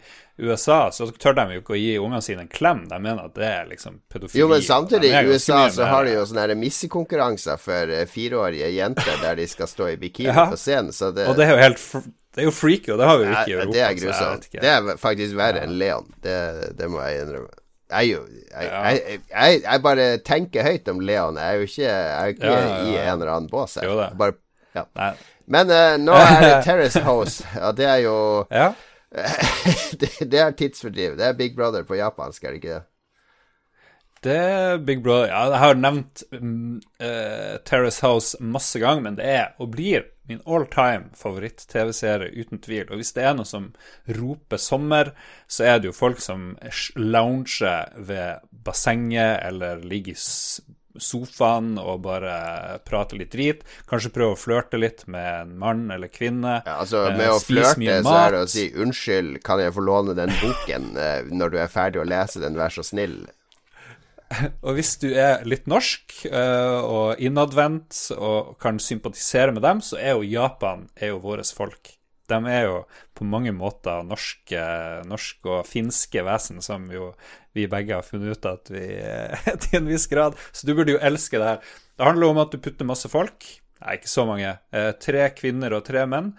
USA 0.44 0.90
så 0.91 1.07
tør 1.15 1.38
de 1.40 1.45
jo 1.56 1.64
ikke 1.64 1.78
å 1.78 1.80
gi 1.80 1.94
ungene 2.03 2.20
sine 2.26 2.44
en 2.44 2.52
klem. 2.52 2.84
De 2.91 2.99
mener 2.99 3.24
at 3.30 3.36
det 3.40 3.48
er 3.48 3.72
liksom 3.72 4.02
pedofili. 4.11 4.41
Jo, 4.44 4.49
men 4.52 4.65
samtidig, 4.68 5.14
i 5.15 5.24
USA 5.32 5.64
så 5.72 5.88
har 5.88 6.03
de 6.10 6.18
jo 6.18 6.28
sånne 6.28 6.60
missekonkurranser 6.65 7.64
for 7.64 7.95
eh, 7.95 8.03
fireårige 8.11 8.74
jenter 8.76 9.24
der 9.24 9.40
de 9.40 9.48
skal 9.48 9.72
stå 9.72 9.94
i 9.94 9.98
bikini 10.03 10.34
Ja. 10.34 10.49
på 10.52 10.60
scenen, 10.60 10.91
så 10.91 11.14
det 11.15 11.30
Og 11.32 11.40
det 11.40 11.48
er 11.48 11.56
jo 11.56 11.64
helt 11.64 11.88
Det 12.34 12.41
er 12.41 12.48
jo 12.48 12.52
freaky, 12.52 12.91
og 12.91 12.98
det 12.99 13.07
har 13.07 13.18
vi 13.20 13.26
jo 13.26 13.32
ikke 13.32 13.49
i 13.49 13.53
Europa. 13.53 13.72
det 13.72 13.82
er 13.88 13.98
grusomt. 14.03 14.48
Det 14.52 14.70
er 14.76 14.95
faktisk 14.98 15.36
verre 15.38 15.64
enn 15.64 15.76
Leon. 15.78 16.07
Det, 16.24 16.38
det 16.80 16.88
må 16.90 16.99
jeg 17.07 17.24
innrømme. 17.24 17.60
Jeg, 17.94 18.24
jeg, 18.53 19.20
jeg, 19.30 19.60
jeg, 19.64 19.82
bare 19.84 20.07
tenker 20.26 20.65
høyt 20.68 20.90
om 20.91 21.03
Leon. 21.03 21.38
Jeg 21.38 21.49
er 21.49 21.60
jo 21.60 21.68
ikke, 21.70 21.91
er 21.91 22.34
ikke 22.34 22.48
Ja, 22.48 22.56
ja, 22.57 22.72
ja. 22.72 22.80
i 22.86 22.98
en 23.03 23.22
eller 23.22 23.34
annen 23.36 23.52
bås. 23.52 23.78
Bare, 24.20 24.38
ja. 24.76 24.88
Men 25.45 25.70
uh, 25.74 25.94
nå 26.02 26.15
er 26.24 26.41
det 26.41 26.56
Terrace 26.65 27.03
House, 27.06 27.45
og 27.61 27.78
det 27.78 27.90
er 27.90 28.02
jo 28.06 28.18
Ja. 28.52 28.72
det, 30.02 30.10
det 30.26 30.40
er 30.41 30.56
tidsfordriv. 30.57 31.18
Det 31.20 31.26
er 31.28 31.38
Big 31.38 31.56
Brother 31.56 31.84
på 31.86 31.99
japansk, 31.99 32.44
er 32.44 32.56
det 32.56 32.64
ikke 32.64 32.74
det? 32.80 32.84
Det 34.24 34.36
er 34.40 34.78
Big 34.88 35.02
Brother. 35.04 35.28
Ja, 35.28 35.44
jeg 35.52 35.60
har 35.60 35.80
nevnt 35.80 36.24
eh, 36.32 37.56
Terrace 37.68 38.04
House 38.06 38.38
masse 38.40 38.80
ganger, 38.80 39.04
men 39.10 39.18
det 39.20 39.26
er 39.28 39.50
og 39.60 39.74
blir 39.76 40.06
min 40.32 40.40
all 40.48 40.64
time 40.72 41.10
favoritt-TV-serie, 41.20 42.32
uten 42.40 42.62
tvil. 42.64 42.86
Og 42.88 43.02
hvis 43.02 43.12
det 43.18 43.26
er 43.28 43.34
noe 43.36 43.48
som 43.48 43.74
roper 44.08 44.62
sommer, 44.62 45.12
så 45.52 45.66
er 45.68 45.82
det 45.84 45.91
jo 45.91 45.98
folk 45.98 46.24
som 46.24 46.54
lounger 46.95 47.91
ved 48.00 48.45
bassenget 48.64 49.44
eller 49.44 49.84
ligger 49.84 50.16
i 50.16 50.22
sofaen 51.04 51.74
og 51.82 52.04
bare 52.06 52.80
prater 52.88 53.20
litt 53.20 53.34
drit. 53.34 53.64
Kanskje 53.90 54.14
prøver 54.16 54.38
å 54.38 54.40
flørte 54.40 54.80
litt 54.80 55.04
med 55.12 55.28
en 55.41 55.54
mann 55.60 55.88
eller 55.91 56.12
kvinne. 56.14 56.62
Ja, 56.64 56.80
altså 56.86 57.08
Eh, 57.10 57.18
Med 57.18 57.34
å 57.34 57.40
flørte 57.44 58.02
så 58.06 58.18
er 58.22 58.32
det 58.32 58.44
å 58.45 58.48
si 58.48 58.70
'unnskyld, 58.72 59.44
kan 59.44 59.60
jeg 59.60 59.74
få 59.74 59.82
låne 59.84 60.16
den 60.16 60.32
boken 60.40 60.95
eh, 60.98 61.24
når 61.28 61.50
du 61.50 61.58
er 61.58 61.68
ferdig 61.68 62.00
å 62.02 62.08
lese 62.08 62.40
den, 62.40 62.56
vær 62.56 62.70
så 62.70 62.86
snill'? 62.86 63.26
Og 64.65 64.77
hvis 64.77 64.95
du 65.01 65.10
er 65.11 65.43
litt 65.47 65.68
norsk 65.69 66.23
eh, 66.30 66.80
og 66.84 67.22
innadvendt 67.23 68.05
og 68.18 68.55
kan 68.61 68.80
sympatisere 68.81 69.53
med 69.55 69.64
dem, 69.65 69.81
så 69.84 69.99
er 69.99 70.15
jo 70.15 70.27
Japan 70.27 70.88
er 70.95 71.14
jo 71.14 71.22
våre 71.23 71.45
folk. 71.45 71.95
De 72.31 72.39
er 72.49 72.65
jo 72.65 72.77
på 73.18 73.27
mange 73.27 73.51
måter 73.55 74.05
norske, 74.07 74.61
norske 75.10 75.49
og 75.49 75.68
finske 75.68 76.23
vesen, 76.26 76.61
som 76.64 76.88
jo 76.91 77.11
vi 77.53 77.68
begge 77.69 77.97
har 77.97 78.05
funnet 78.07 78.38
ut 78.38 78.47
at 78.49 78.72
vi 78.73 78.85
er 78.95 79.35
til 79.65 79.81
en 79.81 79.91
viss 79.91 80.07
grad. 80.11 80.39
Så 80.51 80.68
du 80.68 80.73
burde 80.73 80.95
jo 80.95 81.03
elske 81.03 81.39
det 81.39 81.51
her. 81.51 81.76
Det 81.93 82.07
handler 82.07 82.34
om 82.34 82.41
at 82.41 82.53
du 82.53 82.61
putter 82.64 82.88
masse 82.89 83.11
folk, 83.11 83.45
nei, 83.84 83.97
ikke 83.99 84.11
så 84.11 84.26
mange, 84.30 84.55
eh, 84.73 84.91
tre 85.03 85.27
kvinner 85.35 85.76
og 85.77 85.85
tre 85.85 86.07
menn, 86.10 86.31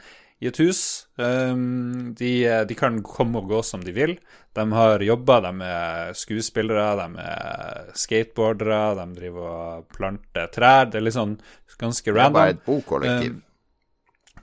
i 0.43 0.49
et 0.51 0.59
hus. 0.61 0.81
Um, 1.17 2.13
de, 2.19 2.33
de 2.69 2.77
kan 2.79 2.99
komme 3.07 3.41
og 3.41 3.53
gå 3.53 3.63
som 3.67 3.85
de 3.85 3.95
vil. 3.97 4.17
De 4.55 4.65
har 4.77 5.03
jobber, 5.03 5.47
de 5.47 5.69
er 5.69 6.13
skuespillere, 6.19 6.87
de 7.01 7.25
er 7.25 7.91
skateboardere, 7.99 8.83
de 9.01 9.09
driver 9.19 9.49
og 9.51 9.89
planter 9.95 10.51
trær. 10.55 10.91
Det 10.91 11.01
er 11.01 11.07
litt 11.07 11.17
sånn 11.17 11.39
ganske 11.81 12.15
random. 12.15 12.21
Det 12.21 12.31
er 12.31 12.39
bare 12.41 12.57
et 12.57 12.65
bokollektiv. 12.69 13.41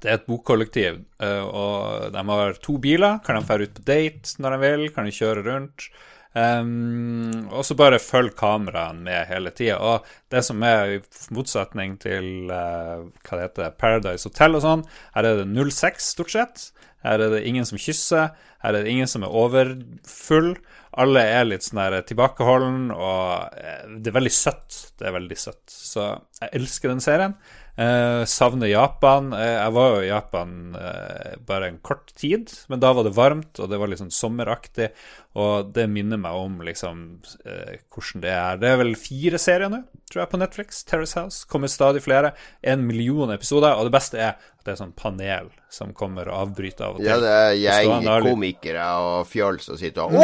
Det 0.01 0.09
er 0.09 0.17
et 0.17 0.25
bokkollektiv, 0.25 0.95
eh, 1.21 1.43
og 1.45 2.07
de 2.15 2.21
har 2.31 2.55
to 2.63 2.79
biler. 2.81 3.19
Kan 3.25 3.37
de 3.37 3.45
dra 3.45 3.61
ut 3.61 3.75
på 3.77 3.83
date 3.85 4.41
når 4.41 4.55
de 4.55 4.59
vil? 4.63 4.87
Kan 4.95 5.05
de 5.05 5.13
kjøre 5.13 5.45
rundt? 5.45 5.91
Um, 6.31 7.49
og 7.51 7.65
så 7.67 7.75
bare 7.75 7.99
følg 7.99 8.35
kameraene 8.39 9.03
med 9.03 9.27
hele 9.27 9.51
tida. 9.55 9.79
Og 9.83 10.07
det 10.31 10.43
som 10.47 10.63
er 10.63 10.97
i 10.97 10.99
motsetning 11.35 11.97
til 12.01 12.51
uh, 12.51 13.09
hva 13.25 13.39
det 13.39 13.47
heter, 13.49 13.73
Paradise 13.79 14.29
Hotel 14.29 14.55
og 14.55 14.63
sånn, 14.63 14.85
her 15.17 15.27
er 15.27 15.41
det 15.41 15.49
06 15.51 16.13
stort 16.15 16.35
sett. 16.35 16.69
Her 17.03 17.19
er 17.19 17.33
det 17.33 17.45
ingen 17.49 17.67
som 17.67 17.81
kysser. 17.81 18.31
Her 18.61 18.77
er 18.77 18.85
det 18.85 18.93
ingen 18.93 19.09
som 19.09 19.25
er 19.25 19.33
overfull. 19.33 20.53
Alle 21.01 21.23
er 21.23 21.47
litt 21.47 21.65
sånn 21.65 21.79
der 21.81 22.03
tilbakeholden, 22.05 22.91
og 22.93 23.55
eh, 23.57 23.85
det 24.03 24.11
er 24.11 24.17
veldig 24.19 24.33
søtt. 24.35 24.77
Det 24.99 25.07
er 25.07 25.15
veldig 25.15 25.37
søtt. 25.39 25.63
Så 25.71 26.05
jeg 26.41 26.51
elsker 26.59 26.91
den 26.91 27.03
serien. 27.03 27.35
Eh, 27.75 28.25
savner 28.25 28.67
Japan. 28.67 29.33
Eh, 29.33 29.55
jeg 29.55 29.73
var 29.75 29.95
jo 29.95 30.01
i 30.03 30.09
Japan 30.09 30.75
eh, 30.75 31.37
bare 31.47 31.71
en 31.71 31.79
kort 31.83 32.11
tid, 32.19 32.51
men 32.67 32.81
da 32.83 32.91
var 32.93 33.07
det 33.07 33.15
varmt, 33.15 33.59
og 33.59 33.71
det 33.71 33.79
var 33.79 33.91
litt 33.91 34.01
sånn 34.01 34.13
sommeraktig. 34.13 34.91
Og 35.39 35.71
det 35.71 35.85
minner 35.87 36.19
meg 36.19 36.35
om 36.35 36.57
liksom 36.67 37.03
hvordan 37.47 38.23
det 38.25 38.33
er. 38.35 38.57
Det 38.59 38.67
er 38.67 38.81
vel 38.81 38.97
fire 38.99 39.39
serier 39.39 39.71
nå, 39.71 39.79
tror 40.11 40.25
jeg, 40.25 40.31
på 40.33 40.39
Netflix. 40.41 40.81
Terrace 40.83 41.15
House. 41.15 41.45
Kommer 41.47 41.71
stadig 41.71 42.03
flere. 42.03 42.33
En 42.59 42.83
million 42.83 43.31
episoder. 43.31 43.77
Og 43.79 43.87
det 43.87 43.95
beste 43.95 44.19
er 44.19 44.33
at 44.35 44.65
det 44.67 44.73
er 44.73 44.81
sånn 44.81 44.91
panel 44.91 45.47
som 45.71 45.95
kommer 45.95 46.27
og 46.27 46.49
avbryter 46.49 46.89
av 46.89 46.99
og 46.99 46.99
til. 46.99 47.07
Ja, 47.07 47.15
det 47.23 47.31
er 47.31 47.55
jeg, 47.55 47.87
komikere 48.27 48.89
og 48.99 49.23
fjoll 49.31 49.61
som 49.63 49.79
sitter 49.79 50.03
og 50.03 50.19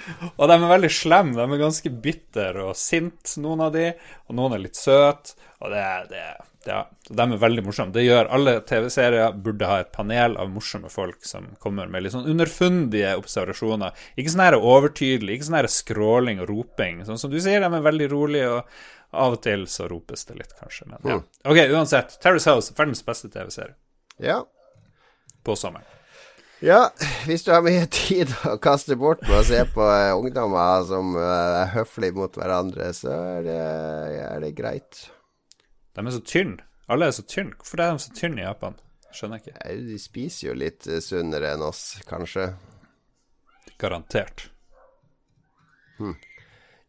Åh, 0.00 0.10
kanskje, 0.10 0.10
kanskje, 0.10 0.10
kanskje, 0.10 0.10
kanskje, 0.10 0.18
kanskje!» 0.20 0.36
Og 0.40 0.48
de 0.48 0.54
er 0.56 0.70
veldig 0.74 0.90
slemme. 0.96 1.34
De 1.36 1.46
er 1.56 1.64
ganske 1.64 1.90
bitter 2.04 2.60
og 2.66 2.76
sint, 2.76 3.34
noen 3.42 3.60
av 3.66 3.72
de. 3.72 3.88
Og 4.28 4.36
noen 4.38 4.54
er 4.56 4.64
litt 4.64 4.76
søte. 4.78 5.36
Og 5.60 5.70
det 5.70 5.84
det 6.10 6.24
ja, 6.66 6.82
De 7.08 7.22
er 7.24 7.40
veldig 7.40 7.62
morsomme. 7.64 7.92
Det 7.92 8.02
gjør 8.04 8.28
alle 8.36 8.60
TV-serier 8.68 9.32
burde 9.32 9.68
ha 9.68 9.78
et 9.80 9.92
panel 9.92 10.36
av 10.36 10.50
morsomme 10.52 10.90
folk 10.92 11.24
som 11.24 11.46
kommer 11.58 11.88
med 11.88 12.04
litt 12.04 12.12
sånn 12.12 12.28
underfundige 12.28 13.14
observasjoner. 13.16 13.96
Ikke 14.16 14.34
sånn 14.34 14.44
her 14.44 14.58
overtydelig, 14.58 15.38
ikke 15.38 15.48
sånn 15.48 15.56
her 15.56 15.70
skråling 15.72 16.42
og 16.44 16.50
roping. 16.52 17.00
Sånn 17.08 17.18
som 17.20 17.32
du 17.32 17.38
sier, 17.40 17.64
de 17.64 17.70
er 17.78 17.86
veldig 17.86 18.10
rolige, 18.12 18.50
og 18.58 19.16
av 19.24 19.38
og 19.38 19.42
til 19.42 19.64
så 19.72 19.88
ropes 19.90 20.24
det 20.28 20.36
litt, 20.36 20.52
kanskje. 20.60 20.86
Men 20.92 21.08
ja. 21.08 21.16
Ok, 21.48 21.62
uansett. 21.72 22.18
Terrace 22.22 22.52
House, 22.52 22.74
verdens 22.76 23.00
beste 23.08 23.32
TV-serie 23.32 23.74
Ja. 24.20 24.42
på 25.44 25.56
sommeren. 25.56 25.88
Ja, 26.60 26.90
hvis 27.24 27.46
du 27.46 27.54
har 27.54 27.62
mye 27.64 27.86
tid 28.02 28.32
å 28.48 28.58
kaste 28.60 28.96
bort 29.00 29.22
med 29.24 29.38
å 29.38 29.44
se 29.48 29.62
på 29.72 29.84
eh, 29.88 30.12
ungdommer 30.12 30.84
som 30.88 31.14
eh, 31.16 31.62
er 31.62 31.72
høflige 31.72 32.18
mot 32.18 32.36
hverandre, 32.36 32.90
så 32.96 33.14
er 33.38 33.46
det, 33.46 33.60
er 34.26 34.44
det 34.44 34.50
greit. 34.58 35.06
De 35.96 36.04
er 36.04 36.12
så 36.12 36.20
tynne. 36.20 36.60
Alle 36.90 37.08
er 37.08 37.16
så 37.16 37.24
tynne. 37.24 37.56
Hvorfor 37.56 37.80
er 37.80 37.94
de 37.94 38.04
så 38.04 38.12
tynne 38.18 38.42
i 38.42 38.44
Japan? 38.44 38.76
Skjønner 39.14 39.40
jeg 39.40 39.46
ikke. 39.54 39.62
Eh, 39.64 39.80
De 39.88 39.98
spiser 40.02 40.50
jo 40.50 40.56
litt 40.60 40.88
eh, 40.90 41.00
sunnere 41.04 41.54
enn 41.54 41.64
oss, 41.64 41.84
kanskje. 42.08 42.50
Garantert. 43.80 44.50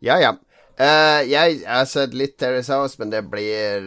Ja, 0.03 0.17
ja. 0.19 0.35
Uh, 0.81 1.19
jeg 1.27 1.61
har 1.67 1.85
sett 1.87 2.13
litt 2.17 2.37
Terry 2.41 2.63
House, 2.63 2.95
men 2.97 3.11
det 3.11 3.19
blir 3.29 3.83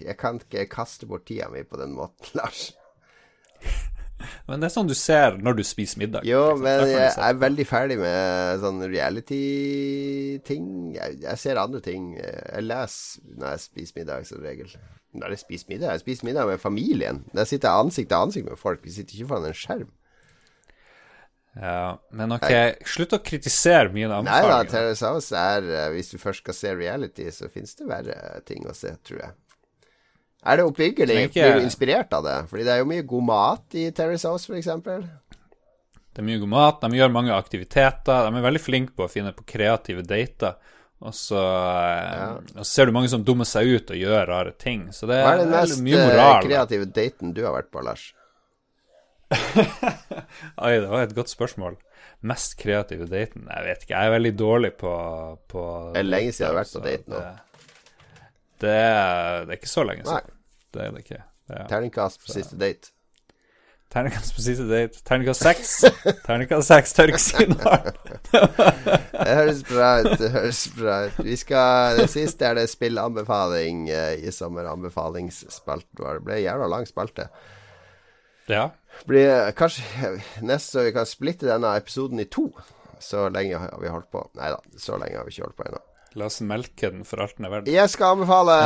Jeg 0.00 0.16
kan 0.18 0.40
ikke 0.40 0.64
kaste 0.72 1.06
bort 1.06 1.26
tida 1.28 1.50
mi 1.52 1.60
på 1.62 1.78
den 1.80 1.92
måten, 1.96 2.32
Lars. 2.38 2.70
Men 4.48 4.60
det 4.60 4.68
er 4.68 4.74
sånn 4.74 4.88
du 4.90 4.96
ser 4.98 5.38
når 5.42 5.58
du 5.60 5.64
spiser 5.66 6.00
middag. 6.02 6.26
Jo, 6.26 6.42
liksom. 6.52 6.64
Men 6.64 6.84
jeg, 6.90 7.02
jeg 7.06 7.24
er 7.28 7.42
veldig 7.42 7.66
ferdig 7.68 7.98
med 8.00 8.64
sånn 8.64 8.80
reality-ting. 8.84 10.64
Jeg, 10.96 11.18
jeg 11.24 11.42
ser 11.44 11.60
andre 11.62 11.82
ting. 11.84 12.14
Jeg 12.18 12.64
leser 12.66 13.36
når 13.38 13.54
jeg 13.54 13.64
spiser 13.66 14.00
middag, 14.00 14.26
som 14.28 14.42
regel. 14.44 14.72
Når 15.18 15.36
jeg 15.36 15.44
spiser 15.44 15.72
middag? 15.74 15.94
Jeg 15.96 16.04
spiser 16.06 16.28
middag 16.30 16.50
med 16.50 16.62
familien. 16.62 17.22
Der 17.36 17.48
sitter 17.48 17.70
jeg 17.70 17.86
ansikt 17.86 18.10
til 18.12 18.20
ansikt 18.26 18.50
med 18.50 18.60
folk. 18.60 18.82
Vi 18.84 18.96
sitter 18.98 19.18
ikke 19.18 19.30
foran 19.32 19.48
en 19.48 19.56
skjerm. 19.56 19.88
Ja, 21.58 21.98
men 22.14 22.30
ok, 22.36 22.52
slutt 22.86 23.16
å 23.16 23.18
kritisere 23.24 23.90
mine 23.90 24.06
Nei 24.06 24.12
da, 24.12 24.18
anbefalinger. 24.20 24.68
Terrace 24.70 25.08
House 25.08 25.34
er 25.34 25.64
eh, 25.66 25.88
Hvis 25.96 26.12
du 26.12 26.18
først 26.22 26.44
skal 26.44 26.54
se 26.54 26.74
reality, 26.76 27.26
så 27.34 27.48
finnes 27.50 27.74
det 27.74 27.88
verre 27.88 28.18
ting 28.46 28.68
å 28.68 28.74
se, 28.76 28.92
tror 29.06 29.24
jeg. 29.24 29.32
Er 30.46 30.56
det 30.60 30.64
oppbyggelig? 30.68 31.16
Ikke- 31.28 31.42
Blir 31.44 31.60
du 31.60 31.66
inspirert 31.66 32.12
av 32.14 32.24
det? 32.24 32.36
Fordi 32.50 32.64
det 32.64 32.72
er 32.72 32.78
jo 32.78 32.84
mye 32.92 33.02
god 33.06 33.24
mat 33.24 33.74
i 33.74 33.90
Terrace 33.90 34.28
House, 34.28 34.46
f.eks. 34.46 34.66
Det 36.18 36.22
er 36.22 36.26
mye 36.26 36.38
god 36.40 36.48
mat, 36.48 36.80
de 36.80 36.98
gjør 36.98 37.12
mange 37.14 37.34
aktiviteter. 37.34 38.30
De 38.30 38.36
er 38.38 38.42
veldig 38.46 38.60
flinke 38.62 38.94
på 38.96 39.04
å 39.06 39.10
finne 39.10 39.32
på 39.32 39.44
kreative 39.46 40.02
dater. 40.06 40.54
Og 41.00 41.14
så, 41.14 41.38
ja. 41.38 42.30
og 42.58 42.64
så 42.64 42.70
ser 42.72 42.86
du 42.86 42.92
mange 42.96 43.08
som 43.10 43.22
dummer 43.22 43.46
seg 43.46 43.68
ut 43.70 43.90
og 43.94 43.98
gjør 44.00 44.24
rare 44.26 44.52
ting. 44.58 44.88
Så 44.92 45.06
det 45.06 45.20
Hva 45.22 45.34
er 45.36 45.42
den 45.44 45.52
mest 45.52 45.78
eh, 45.78 45.84
moral. 46.08 46.40
kreative 46.42 46.88
daten 46.90 47.34
du 47.36 47.44
har 47.44 47.54
vært 47.54 47.70
på, 47.70 47.84
Lars? 47.86 48.08
Oi, 50.64 50.72
det 50.80 50.88
var 50.90 51.04
et 51.04 51.14
godt 51.14 51.30
spørsmål. 51.30 51.76
Mest 52.26 52.56
kreative 52.58 53.06
daten? 53.06 53.46
Jeg 53.46 53.66
vet 53.68 53.84
ikke. 53.84 53.94
Jeg 53.94 54.10
er 54.10 54.14
veldig 54.16 54.32
dårlig 54.40 54.72
på, 54.80 54.92
på 55.52 55.66
Det 55.94 56.02
er 56.02 56.08
lenge 56.08 56.32
siden 56.34 56.48
jeg 56.48 56.50
har 56.50 56.58
vært 56.58 56.74
på 56.74 56.82
date 56.88 57.12
nå. 57.12 57.20
Det, 57.20 57.47
det, 58.60 58.74
er, 58.74 59.44
det 59.46 59.54
er 59.54 59.60
ikke 59.60 59.70
så 59.70 59.84
lenge 59.86 60.06
Nei. 60.06 60.20
siden. 60.20 60.38
Det 60.74 60.84
er 60.84 60.94
det 60.94 61.04
ikke. 61.04 61.24
Det 61.48 61.58
er, 61.58 61.66
Terningkast 61.70 62.24
på 62.24 62.32
siste 62.32 62.58
date. 62.60 62.92
Terningkast 63.88 64.34
på 64.36 64.42
siste 64.44 64.66
date. 64.68 65.00
Terningkast 65.08 65.44
seks. 65.46 65.70
Terningkast 66.26 66.68
seks 66.68 66.92
tør 66.96 67.12
ikke 67.12 67.22
si 67.24 67.46
noe. 67.48 67.78
det 69.24 69.36
høres 69.38 69.62
bra 69.68 69.92
ut. 70.04 70.10
Det 70.20 70.32
høres 70.34 70.64
bra 70.76 70.98
ut. 71.06 71.22
Vi 71.24 71.38
skal, 71.40 72.02
det 72.02 72.10
siste 72.12 72.50
er 72.50 72.58
det 72.60 72.66
spillanbefaling 72.68 73.86
uh, 73.88 74.12
i 74.20 74.34
sommer. 74.34 74.68
Anbefalingsspalten 74.68 76.02
vår. 76.02 76.20
Det 76.20 76.26
ble 76.28 76.42
jævla 76.42 76.68
lang 76.74 76.84
spalte. 76.90 77.30
Ja. 78.48 78.68
Blir 79.08 79.52
kanskje 79.56 80.18
neste 80.44 80.78
så 80.78 80.84
vi 80.84 80.92
kan 80.96 81.08
splitte 81.08 81.48
denne 81.48 81.72
episoden 81.80 82.20
i 82.20 82.28
to. 82.28 82.50
Så 83.00 83.28
lenge 83.32 83.60
har 83.62 83.80
vi 83.80 83.92
holdt 83.92 84.10
på. 84.12 84.26
Nei 84.36 84.52
da, 84.52 84.60
så 84.76 85.00
lenge 85.00 85.16
har 85.16 85.24
vi 85.24 85.32
ikke 85.32 85.48
holdt 85.48 85.60
på 85.62 85.68
ennå. 85.70 85.87
La 86.18 86.26
oss 86.26 86.40
melke 86.42 86.90
den 86.90 87.04
for 87.06 87.22
alt 87.22 87.36
den 87.38 87.46
er 87.46 87.52
verdt. 87.52 87.68
Jeg 87.70 87.90
skal 87.92 88.16
anbefale 88.16 88.56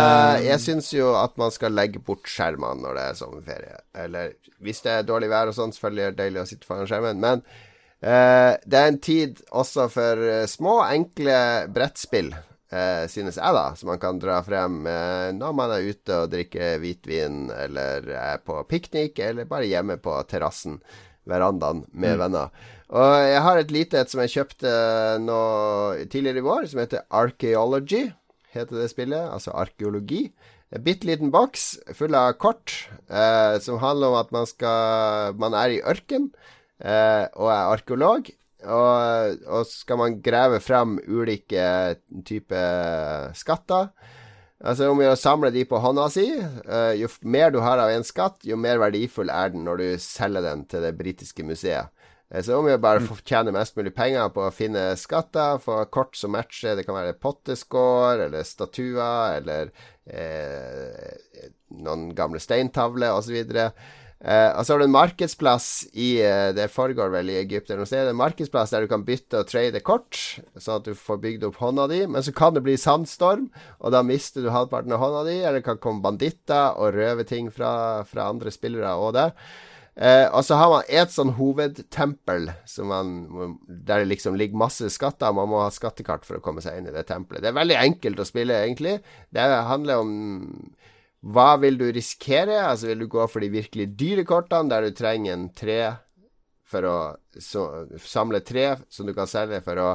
Jeg 0.44 0.60
syns 0.62 0.92
jo 0.94 1.12
at 1.18 1.34
man 1.40 1.52
skal 1.54 1.74
legge 1.76 2.00
bort 2.04 2.28
skjermene 2.30 2.80
når 2.84 2.96
det 2.96 3.04
er 3.08 3.18
sommerferie. 3.18 3.82
Eller 4.04 4.32
hvis 4.62 4.80
det 4.84 4.94
er 4.94 5.04
dårlig 5.08 5.28
vær 5.32 5.50
og 5.50 5.56
sånn, 5.56 5.74
selvfølgelig 5.74 6.04
er 6.06 6.14
det 6.14 6.22
deilig 6.22 6.42
å 6.42 6.48
sitte 6.48 6.68
foran 6.68 6.88
skjermen. 6.88 7.20
Men 7.22 7.42
uh, 7.42 8.54
det 8.64 8.80
er 8.80 8.88
en 8.88 9.02
tid 9.02 9.44
også 9.50 9.88
for 9.92 10.24
uh, 10.24 10.46
små, 10.50 10.78
enkle 10.86 11.36
brettspill, 11.74 12.32
uh, 12.32 13.04
synes 13.10 13.40
jeg, 13.40 13.56
da. 13.58 13.64
Som 13.78 13.92
man 13.92 14.02
kan 14.02 14.20
dra 14.22 14.40
frem 14.46 14.82
når 15.38 15.56
man 15.58 15.76
er 15.76 15.88
ute 15.92 16.20
og 16.24 16.32
drikker 16.32 16.78
hvitvin, 16.82 17.48
eller 17.52 18.12
er 18.16 18.44
på 18.44 18.62
piknik, 18.70 19.18
eller 19.18 19.50
bare 19.50 19.68
hjemme 19.70 19.98
på 20.02 20.16
terrassen, 20.30 20.80
verandaen, 21.28 21.84
med 21.92 22.16
mm. 22.16 22.22
venner. 22.22 22.70
Og 22.92 23.12
jeg 23.24 23.40
har 23.40 23.58
et 23.58 23.70
lite 23.72 24.00
et 24.00 24.10
som 24.12 24.20
jeg 24.20 24.34
kjøpte 24.34 24.72
nå 25.24 25.38
tidligere 26.12 26.42
i 26.42 26.44
vår, 26.44 26.66
som 26.68 26.82
heter 26.82 27.06
Archaeology. 27.08 28.10
Heter 28.52 28.82
det 28.82 28.90
spillet. 28.92 29.30
Altså 29.32 29.54
arkeologi. 29.56 30.26
En 30.72 30.84
bitte 30.84 31.08
liten 31.08 31.32
boks 31.32 31.66
full 31.96 32.14
av 32.16 32.34
kort 32.40 32.72
eh, 33.08 33.56
som 33.64 33.80
handler 33.80 34.12
om 34.12 34.18
at 34.20 34.30
man 34.32 34.46
skal 34.48 35.36
Man 35.40 35.56
er 35.56 35.74
i 35.74 35.82
ørken 35.84 36.30
eh, 36.80 37.28
og 37.32 37.48
er 37.48 37.72
arkeolog. 37.72 38.28
Og, 38.62 39.40
og 39.50 39.66
skal 39.66 39.98
man 39.98 40.20
grave 40.22 40.60
frem 40.62 40.98
ulike 41.08 41.96
typer 42.28 43.32
skatter. 43.36 43.88
Altså 44.62 44.92
om 44.92 45.00
å 45.02 45.16
samle 45.18 45.50
de 45.50 45.64
på 45.66 45.80
hånda 45.82 46.06
si. 46.12 46.28
Eh, 46.38 46.92
jo 47.00 47.08
mer 47.24 47.50
du 47.50 47.58
har 47.64 47.80
av 47.82 47.90
en 47.90 48.06
skatt, 48.06 48.44
jo 48.46 48.60
mer 48.60 48.78
verdifull 48.84 49.32
er 49.32 49.50
den 49.52 49.64
når 49.66 49.80
du 49.80 49.88
selger 50.00 50.44
den 50.44 50.68
til 50.70 50.84
det 50.84 50.94
britiske 51.00 51.44
museet. 51.44 51.88
Eh, 52.32 52.42
så 52.42 52.56
om 52.56 52.64
vi 52.64 52.76
bare 52.80 53.02
tjener 53.04 53.24
tjene 53.28 53.54
mest 53.54 53.76
mulig 53.76 53.94
penger 53.96 54.30
på 54.32 54.46
å 54.46 54.54
finne 54.54 54.92
skatter, 54.96 55.60
få 55.62 55.82
kort 55.92 56.16
som 56.16 56.32
matcher, 56.32 56.76
det 56.76 56.86
kan 56.88 56.96
være 56.96 57.18
potteskår 57.20 58.26
eller 58.28 58.46
statuer 58.48 59.40
eller 59.40 59.72
eh, 60.06 61.50
noen 61.82 62.12
gamle 62.16 62.40
steintavler 62.40 63.12
osv. 63.18 63.44
Uh, 64.22 64.54
og 64.54 64.62
så 64.62 64.70
har 64.70 64.78
du 64.78 64.84
en 64.84 64.92
markedsplass 64.94 65.64
i 65.98 66.20
uh, 66.22 66.52
Det 66.54 66.68
foregår 66.70 67.08
vel 67.10 67.32
i 67.32 67.40
Egypt 67.40 67.72
eller 67.72 67.80
noe 67.82 67.90
sted. 67.90 68.06
En 68.06 68.20
markedsplass 68.20 68.70
der 68.70 68.84
du 68.84 68.90
kan 68.92 69.02
bytte 69.02 69.40
og 69.40 69.48
trade 69.50 69.80
kort, 69.82 70.14
sånn 70.54 70.78
at 70.78 70.86
du 70.86 70.94
får 70.94 71.18
bygd 71.24 71.46
opp 71.48 71.58
hånda 71.58 71.88
di. 71.90 71.98
Men 72.06 72.22
så 72.22 72.30
kan 72.30 72.54
det 72.54 72.62
bli 72.62 72.76
sandstorm, 72.78 73.48
og 73.82 73.90
da 73.90 74.04
mister 74.06 74.46
du 74.46 74.52
halvparten 74.54 74.94
av 74.94 75.02
hånda 75.02 75.24
di. 75.26 75.40
Eller 75.40 75.58
det 75.58 75.66
kan 75.66 75.82
komme 75.82 76.04
banditter 76.06 76.78
og 76.78 76.94
røve 76.94 77.26
ting 77.26 77.50
fra, 77.50 77.72
fra 78.06 78.28
andre 78.30 78.54
spillere 78.54 78.94
og 78.94 79.16
det. 79.18 79.26
Eh, 79.92 80.24
og 80.32 80.40
så 80.46 80.56
har 80.56 80.70
man 80.72 80.86
et 80.88 81.12
sånn 81.12 81.34
hovedtempel 81.36 82.46
man, 82.88 83.10
der 83.68 84.00
det 84.00 84.08
liksom 84.08 84.38
ligger 84.40 84.62
masse 84.62 84.88
skatter. 84.92 85.34
Man 85.36 85.50
må 85.52 85.60
ha 85.60 85.72
skattekart 85.72 86.24
for 86.24 86.38
å 86.38 86.44
komme 86.44 86.64
seg 86.64 86.78
inn 86.78 86.88
i 86.88 86.94
det 86.94 87.04
tempelet. 87.10 87.44
Det 87.44 87.50
er 87.50 87.58
veldig 87.58 87.76
enkelt 87.82 88.22
å 88.22 88.28
spille, 88.28 88.62
egentlig. 88.64 88.98
Det 89.28 89.44
handler 89.68 90.00
om 90.00 90.14
hva 91.22 91.52
vil 91.62 91.76
du 91.78 91.84
risikere? 91.92 92.64
Altså 92.64 92.88
Vil 92.90 93.04
du 93.04 93.10
gå 93.12 93.26
for 93.30 93.44
de 93.44 93.52
virkelig 93.52 93.92
dyre 93.98 94.24
kortene, 94.26 94.72
der 94.72 94.88
du 94.88 94.96
trenger 94.96 95.36
en 95.36 95.50
tre 95.54 95.78
for 96.72 96.88
å 96.88 96.96
så, 97.36 97.66
samle 98.00 98.40
tre 98.40 98.72
som 98.88 99.06
du 99.06 99.12
kan 99.14 99.28
selge 99.28 99.60
for 99.64 99.76
å 99.78 99.90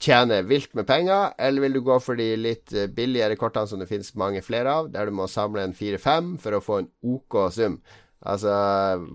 tjene 0.00 0.42
vilt 0.48 0.72
med 0.76 0.88
penger, 0.88 1.36
eller 1.40 1.64
vil 1.64 1.76
du 1.76 1.82
gå 1.84 1.96
for 2.04 2.18
de 2.18 2.30
litt 2.40 2.72
billigere 2.96 3.36
kortene 3.40 3.68
som 3.68 3.80
det 3.80 3.88
finnes 3.88 4.14
mange 4.16 4.42
flere 4.44 4.72
av, 4.80 4.90
der 4.92 5.08
du 5.08 5.14
må 5.16 5.28
samle 5.28 5.64
en 5.64 5.76
fire-fem 5.76 6.34
for 6.40 6.56
å 6.56 6.64
få 6.64 6.80
en 6.82 6.90
OK 7.14 7.38
sum? 7.52 7.78
Altså 8.26 8.52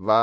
hva, 0.02 0.22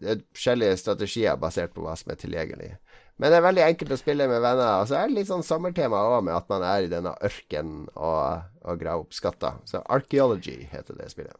Det 0.00 0.10
er 0.10 0.24
forskjellige 0.34 0.80
strategier 0.80 1.38
basert 1.40 1.74
på 1.74 1.84
hva 1.84 1.94
som 1.98 2.12
er 2.14 2.20
tilgjengelig. 2.20 2.72
Men 3.20 3.30
det 3.30 3.38
er 3.38 3.46
veldig 3.46 3.62
enkelt 3.68 3.94
å 3.94 4.00
spille 4.00 4.26
med 4.26 4.42
venner. 4.42 4.80
Og 4.82 4.90
så 4.90 4.98
er 4.98 5.08
det 5.08 5.20
litt 5.20 5.30
sånn 5.30 5.46
sommertema 5.46 6.00
òg, 6.10 6.24
med 6.26 6.34
at 6.34 6.50
man 6.50 6.66
er 6.66 6.86
i 6.86 6.90
denne 6.90 7.14
ørkenen 7.24 7.86
og, 7.94 8.48
og 8.66 8.80
graver 8.80 9.06
opp 9.06 9.14
skatter. 9.14 9.60
Så 9.70 9.82
Archaeology 9.86 10.64
heter 10.72 10.98
det 10.98 11.12
spillet. 11.12 11.38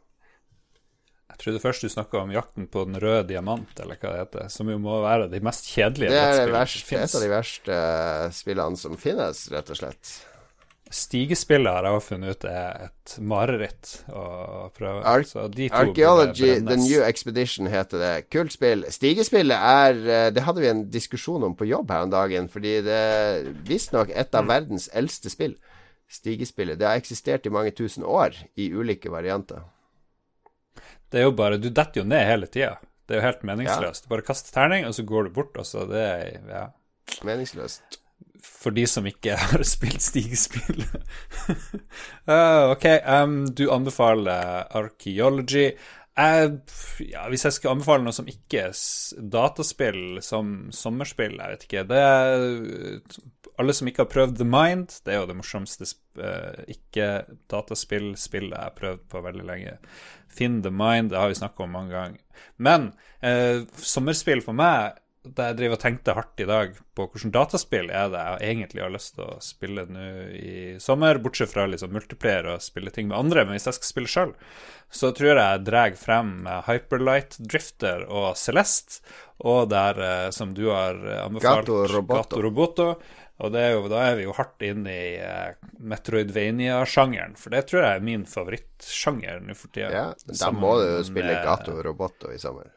Jeg 1.35 1.41
trodde 1.41 1.59
først 1.59 1.83
du 1.83 1.89
snakka 1.91 2.21
om 2.21 2.31
jakten 2.31 2.69
på 2.71 2.85
den 2.87 2.95
røde 3.01 3.25
diamant, 3.33 3.73
eller 3.83 3.99
hva 3.99 4.13
det 4.13 4.21
heter. 4.21 4.47
Som 4.53 4.69
jo 4.71 4.77
må 4.79 5.01
være 5.03 5.27
de 5.33 5.41
mest 5.43 5.67
kjedelige 5.67 6.13
Det 6.13 6.21
er 6.21 6.37
det 6.39 6.53
verste, 6.53 6.95
et 6.95 7.17
av 7.17 7.25
de 7.25 7.31
verste 7.33 7.79
uh, 7.81 8.29
spillene 8.37 8.79
som 8.79 8.95
finnes, 8.99 9.41
rett 9.51 9.73
og 9.73 9.81
slett. 9.81 10.13
Stigespillet 10.95 11.67
har 11.75 11.83
jeg 11.89 12.03
funnet 12.05 12.37
ut 12.37 12.45
er 12.47 12.85
et 12.85 13.13
mareritt 13.19 13.89
å 14.15 14.69
prøve. 14.71 15.01
Ar 15.03 15.25
Archaeology 15.81 16.53
The 16.63 16.77
New 16.79 17.01
Expedition 17.03 17.67
heter 17.67 17.99
det. 17.99 18.11
Kult 18.31 18.53
spill. 18.55 18.85
Stigespillet 18.93 19.59
er 19.59 19.99
eh, 19.99 20.27
Det 20.31 20.45
hadde 20.45 20.63
vi 20.63 20.69
en 20.69 20.85
diskusjon 20.93 21.43
om 21.49 21.55
på 21.59 21.67
jobb 21.67 21.91
her 21.91 22.05
om 22.05 22.13
dagen, 22.13 22.47
fordi 22.53 22.77
det 22.85 22.99
er 23.09 23.49
visstnok 23.67 24.13
et 24.13 24.31
av 24.31 24.47
mm. 24.47 24.53
verdens 24.53 24.87
eldste 24.95 25.33
spill. 25.33 25.57
Stigespillet. 26.07 26.79
Det 26.79 26.87
har 26.87 27.01
eksistert 27.01 27.49
i 27.49 27.51
mange 27.51 27.75
tusen 27.75 28.07
år 28.07 28.39
i 28.55 28.69
ulike 28.71 29.11
varianter. 29.11 29.67
Det 31.11 31.19
er 31.19 31.27
jo 31.27 31.35
bare 31.35 31.59
Du 31.59 31.67
detter 31.67 32.05
jo 32.05 32.07
ned 32.07 32.23
hele 32.23 32.47
tida. 32.47 32.77
Det 33.03 33.17
er 33.17 33.19
jo 33.19 33.27
helt 33.27 33.43
meningsløst. 33.51 34.07
Ja. 34.07 34.13
Bare 34.15 34.29
kaster 34.31 34.55
terning, 34.55 34.87
og 34.87 34.95
så 34.95 35.03
går 35.03 35.27
du 35.27 35.35
bort, 35.41 35.59
og 35.59 35.67
så 35.67 35.83
det 35.91 36.07
er 36.07 36.51
Ja. 36.55 36.65
Meningsløst 37.27 37.99
for 38.45 38.75
de 38.75 38.85
som 38.89 39.05
ikke 39.09 39.35
har 39.49 39.65
spilt 39.67 40.03
stigespill. 40.03 40.85
uh, 42.29 42.71
ok, 42.73 42.87
um, 43.05 43.43
du 43.53 43.67
anbefaler 43.73 44.65
Archaeology. 44.75 45.71
Uh, 46.15 46.61
ja, 47.03 47.25
hvis 47.27 47.43
jeg 47.43 47.57
skal 47.57 47.75
anbefale 47.75 48.05
noe 48.05 48.15
som 48.15 48.27
ikke 48.31 48.69
er 48.69 48.75
dataspill 49.33 50.21
som 50.23 50.69
sommerspill, 50.71 51.35
jeg 51.35 51.51
vet 51.51 51.65
ikke 51.67 51.81
Det 51.89 51.99
er 51.99 52.45
alle 53.59 53.75
som 53.75 53.89
ikke 53.89 54.05
har 54.05 54.11
prøvd 54.11 54.37
The 54.39 54.47
Mind, 54.47 54.99
det 55.05 55.13
er 55.13 55.21
jo 55.21 55.29
det 55.29 55.37
morsomste 55.39 55.87
uh, 56.19 56.63
ikke-dataspill-spillet 56.71 58.55
jeg 58.55 58.63
har 58.63 58.75
prøvd 58.75 59.03
på 59.11 59.23
veldig 59.23 59.47
lenge. 59.47 59.77
Finn 60.31 60.61
The 60.63 60.71
Mind, 60.73 61.11
det 61.11 61.19
har 61.19 61.31
vi 61.31 61.39
snakka 61.39 61.63
om 61.63 61.75
mange 61.75 61.95
ganger. 61.95 62.45
Men 62.57 62.89
uh, 63.23 63.63
sommerspill 63.79 64.43
for 64.43 64.57
meg 64.57 64.99
da 65.35 65.49
jeg 65.49 65.57
driver 65.59 65.77
og 65.77 65.81
tenkte 65.81 66.15
hardt 66.17 66.41
i 66.43 66.47
dag 66.49 66.77
på 66.97 67.07
hvilket 67.07 67.33
dataspill 67.35 67.89
er 67.89 68.11
det 68.13 68.21
jeg 68.25 68.53
egentlig 68.53 68.83
har 68.83 68.93
lyst 68.93 69.15
til 69.17 69.25
å 69.25 69.39
spille 69.43 69.85
nå 69.89 70.05
i 70.37 70.55
sommer, 70.83 71.19
bortsett 71.23 71.51
fra 71.51 71.65
liksom 71.71 71.93
multiplayer 71.95 72.51
og 72.53 72.63
spille 72.63 72.93
ting 72.93 73.09
med 73.09 73.17
andre, 73.17 73.45
men 73.45 73.57
hvis 73.57 73.67
jeg 73.69 73.79
skal 73.79 73.91
spille 73.91 74.11
sjøl, 74.11 74.33
så 74.93 75.11
tror 75.17 75.31
jeg 75.31 75.41
jeg 75.41 75.65
drar 75.67 75.99
frem 75.99 76.31
Hyperlight 76.67 77.39
Drifter 77.41 78.05
og 78.05 78.33
Celeste, 78.39 79.01
og 79.43 79.67
der 79.73 79.99
eh, 79.99 80.29
som 80.35 80.53
du 80.55 80.67
har 80.69 80.95
anbefalt, 81.25 81.65
Gato 81.65 81.81
Roboto. 81.91 82.21
Gato 82.21 82.43
Roboto. 82.45 82.89
Og 83.43 83.55
er 83.59 83.73
jo, 83.73 83.81
da 83.91 84.05
er 84.07 84.13
vi 84.15 84.23
jo 84.23 84.33
hardt 84.37 84.63
inne 84.63 84.93
i 84.95 85.09
Metroidvania-sjangeren, 85.83 87.33
for 87.35 87.51
det 87.51 87.65
tror 87.67 87.83
jeg 87.83 87.97
er 87.97 88.05
min 88.07 88.23
favorittsjanger 88.31 89.43
nå 89.43 89.57
for 89.59 89.73
tida. 89.75 89.89
Ja, 89.91 90.05
da 90.39 90.51
må 90.55 90.77
du 90.79 90.85
jo 90.87 91.01
spille 91.03 91.35
Gato 91.43 91.75
Roboto 91.83 92.31
i 92.31 92.39
sommer. 92.39 92.71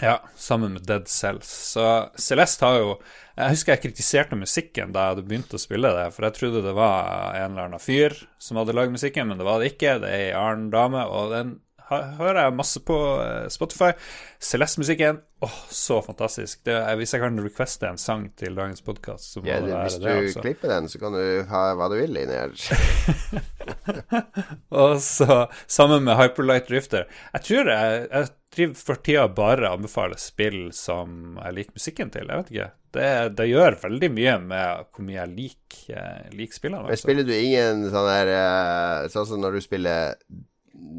Ja, 0.00 0.20
sammen 0.36 0.72
med 0.72 0.84
Dead 0.84 1.08
Cells. 1.08 1.48
Så 1.72 2.10
Celeste 2.20 2.68
har 2.68 2.78
jo 2.82 2.90
Jeg 3.36 3.52
husker 3.52 3.72
jeg 3.74 3.82
kritiserte 3.82 4.36
musikken 4.36 4.92
da 4.92 5.02
jeg 5.02 5.14
hadde 5.14 5.24
begynt 5.28 5.54
å 5.56 5.60
spille 5.60 5.90
det, 5.92 6.06
for 6.14 6.24
jeg 6.24 6.36
trodde 6.38 6.62
det 6.64 6.72
var 6.76 7.34
en 7.36 7.50
eller 7.50 7.66
annen 7.66 7.82
fyr 7.82 8.14
som 8.40 8.56
hadde 8.56 8.72
lagd 8.76 8.94
musikken, 8.94 9.28
men 9.28 9.36
det 9.36 9.44
var 9.44 9.60
det 9.60 9.74
ikke. 9.74 9.98
Det 10.00 10.08
er 10.08 10.22
ei 10.30 10.38
annen 10.40 10.70
dame, 10.72 11.02
og 11.04 11.34
den 11.34 11.50
hører 11.90 12.40
jeg 12.40 12.54
masse 12.58 12.82
på 12.86 12.96
eh, 13.22 13.46
Spotify. 13.52 13.92
Celeste-musikken, 14.42 15.20
åh, 15.40 15.48
oh, 15.48 15.58
så 15.72 16.00
fantastisk. 16.04 16.64
Det, 16.66 16.76
hvis 16.98 17.14
jeg 17.14 17.22
kan 17.22 17.38
requeste 17.44 17.88
en 17.88 18.00
sang 18.00 18.26
til 18.38 18.56
dagens 18.58 18.82
podkast, 18.86 19.30
så 19.32 19.42
må 19.42 19.50
ja, 19.50 19.60
det 19.62 19.70
være 19.70 19.84
det. 19.84 19.84
Hvis 19.86 19.98
du 20.00 20.08
altså. 20.10 20.44
klipper 20.44 20.72
den, 20.74 20.88
så 20.92 21.02
kan 21.02 21.16
du 21.16 21.22
ha 21.50 21.62
hva 21.78 21.90
du 21.92 21.98
vil 21.98 22.18
inni 22.22 22.40
her. 22.40 22.56
og 24.82 24.96
så 25.04 25.44
sammen 25.66 26.04
med 26.08 26.18
Hyperlight 26.20 26.68
Drifter. 26.70 27.06
Jeg 27.36 27.46
tror 27.50 27.70
jeg, 27.72 28.02
jeg 28.10 28.32
driver 28.56 28.82
for 28.88 29.04
tida 29.04 29.28
bare 29.36 29.70
anbefaler 29.70 30.20
spill 30.20 30.60
som 30.74 31.38
jeg 31.42 31.56
liker 31.60 31.78
musikken 31.78 32.12
til. 32.14 32.26
Jeg 32.30 32.42
vet 32.42 32.52
ikke. 32.54 32.68
Det, 32.96 33.08
det 33.36 33.48
gjør 33.50 33.78
veldig 33.82 34.12
mye 34.16 34.36
med 34.42 34.84
hvor 34.90 35.06
mye 35.06 35.18
jeg 35.20 35.32
liker, 35.36 35.80
eh, 36.00 36.28
liker 36.34 36.58
spillene. 36.60 36.84
Altså. 36.86 37.06
Spiller 37.06 37.26
du 37.28 37.34
ingen 37.36 37.88
sånn 37.92 38.08
der 38.08 38.30
eh, 38.32 39.08
Sånn 39.12 39.26
som 39.28 39.42
når 39.42 39.58
du 39.58 39.64
spiller 39.64 40.16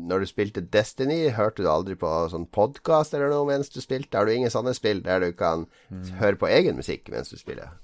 Når 0.08 0.24
du 0.24 0.30
spilte 0.30 0.64
Destiny, 0.74 1.28
hørte 1.36 1.64
du 1.64 1.70
aldri 1.72 1.98
på 2.00 2.10
sånn 2.32 2.48
podkast 2.54 3.14
eller 3.14 3.30
noe 3.34 3.48
mens 3.50 3.70
du 3.74 3.82
spilte? 3.84 4.18
Har 4.18 4.28
du 4.28 4.34
ingen 4.34 4.54
sånne 4.54 4.74
spill 4.78 5.04
der 5.06 5.22
du 5.26 5.32
kan 5.38 5.68
mm. 5.90 6.18
høre 6.22 6.40
på 6.40 6.50
egen 6.50 6.80
musikk 6.80 7.12
mens 7.14 7.34
du 7.34 7.38
spiller? 7.40 7.76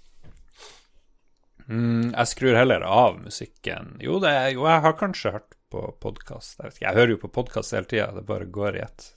Mm, 1.67 2.11
jeg 2.11 2.31
skrur 2.33 2.57
heller 2.57 2.83
av 2.87 3.19
musikken. 3.21 3.97
Jo, 4.03 4.17
det, 4.23 4.33
jo 4.55 4.65
jeg 4.67 4.83
har 4.87 4.97
kanskje 4.99 5.35
hørt 5.37 5.55
på 5.73 5.85
podkast. 6.03 6.59
Jeg, 6.59 6.79
jeg 6.83 6.97
hører 6.97 7.15
jo 7.15 7.21
på 7.23 7.31
podkast 7.39 7.75
hele 7.75 7.89
tida, 7.89 8.11
det 8.15 8.25
bare 8.27 8.49
går 8.51 8.79
i 8.79 8.83
ett. 8.83 9.07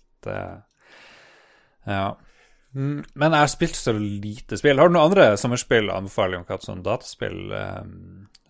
Ja. 1.87 2.17
Mm, 2.75 3.05
Men 3.15 3.33
jeg 3.33 3.41
har 3.41 3.51
spilt 3.51 3.79
så 3.79 3.95
lite 3.97 4.59
spill. 4.61 4.79
Har 4.79 4.91
du 4.91 4.97
noen 4.97 5.11
andre 5.11 5.29
sommerspill 5.41 5.91
å 5.91 5.99
anbefale 6.01 6.41
om 6.41 6.47
hva 6.49 6.59
sånn 6.63 6.85
dataspill 6.87 7.53
eh, 7.57 7.83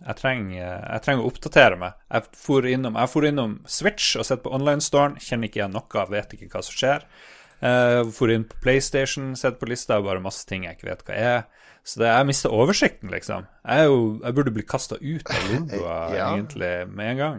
jeg, 0.05 0.15
trenger, 0.19 0.59
jeg 0.93 1.01
trenger 1.05 1.23
å 1.25 1.31
oppdatere 1.31 1.79
meg. 1.81 1.95
Jeg 2.13 2.27
for 2.37 2.67
innom, 2.69 2.97
jeg 3.01 3.11
for 3.13 3.27
innom 3.27 3.57
Switch 3.69 4.13
og 4.19 4.27
sett 4.27 4.43
på 4.45 4.53
online-storen. 4.53 5.17
Kjenner 5.23 5.49
ikke 5.49 5.61
igjen 5.63 5.73
noe, 5.75 6.05
vet 6.13 6.35
ikke 6.37 6.49
hva 6.53 6.61
som 6.65 6.77
skjer. 6.77 7.07
Jeg 7.57 8.11
for 8.13 8.29
inn 8.29 8.43
på 8.45 8.59
PlayStation, 8.61 9.31
sett 9.39 9.57
på 9.57 9.69
lista, 9.71 9.97
bare 10.05 10.21
masse 10.21 10.45
ting 10.45 10.67
jeg 10.67 10.77
ikke 10.77 10.91
vet 10.91 11.05
hva 11.07 11.17
er. 11.17 11.45
Så 11.87 12.01
det, 12.03 12.09
jeg 12.11 12.27
mister 12.27 12.53
oversikten, 12.53 13.09
liksom. 13.13 13.45
Jeg, 13.63 13.87
jo, 13.87 13.99
jeg 14.21 14.35
burde 14.37 14.53
bli 14.53 14.65
kasta 14.67 14.97
ut 14.99 15.29
av 15.31 15.45
Lolbua 15.53 15.99
Ja. 16.19 16.31
egentlig 16.35 16.73
med 16.91 17.13
en 17.13 17.21
gang. 17.21 17.37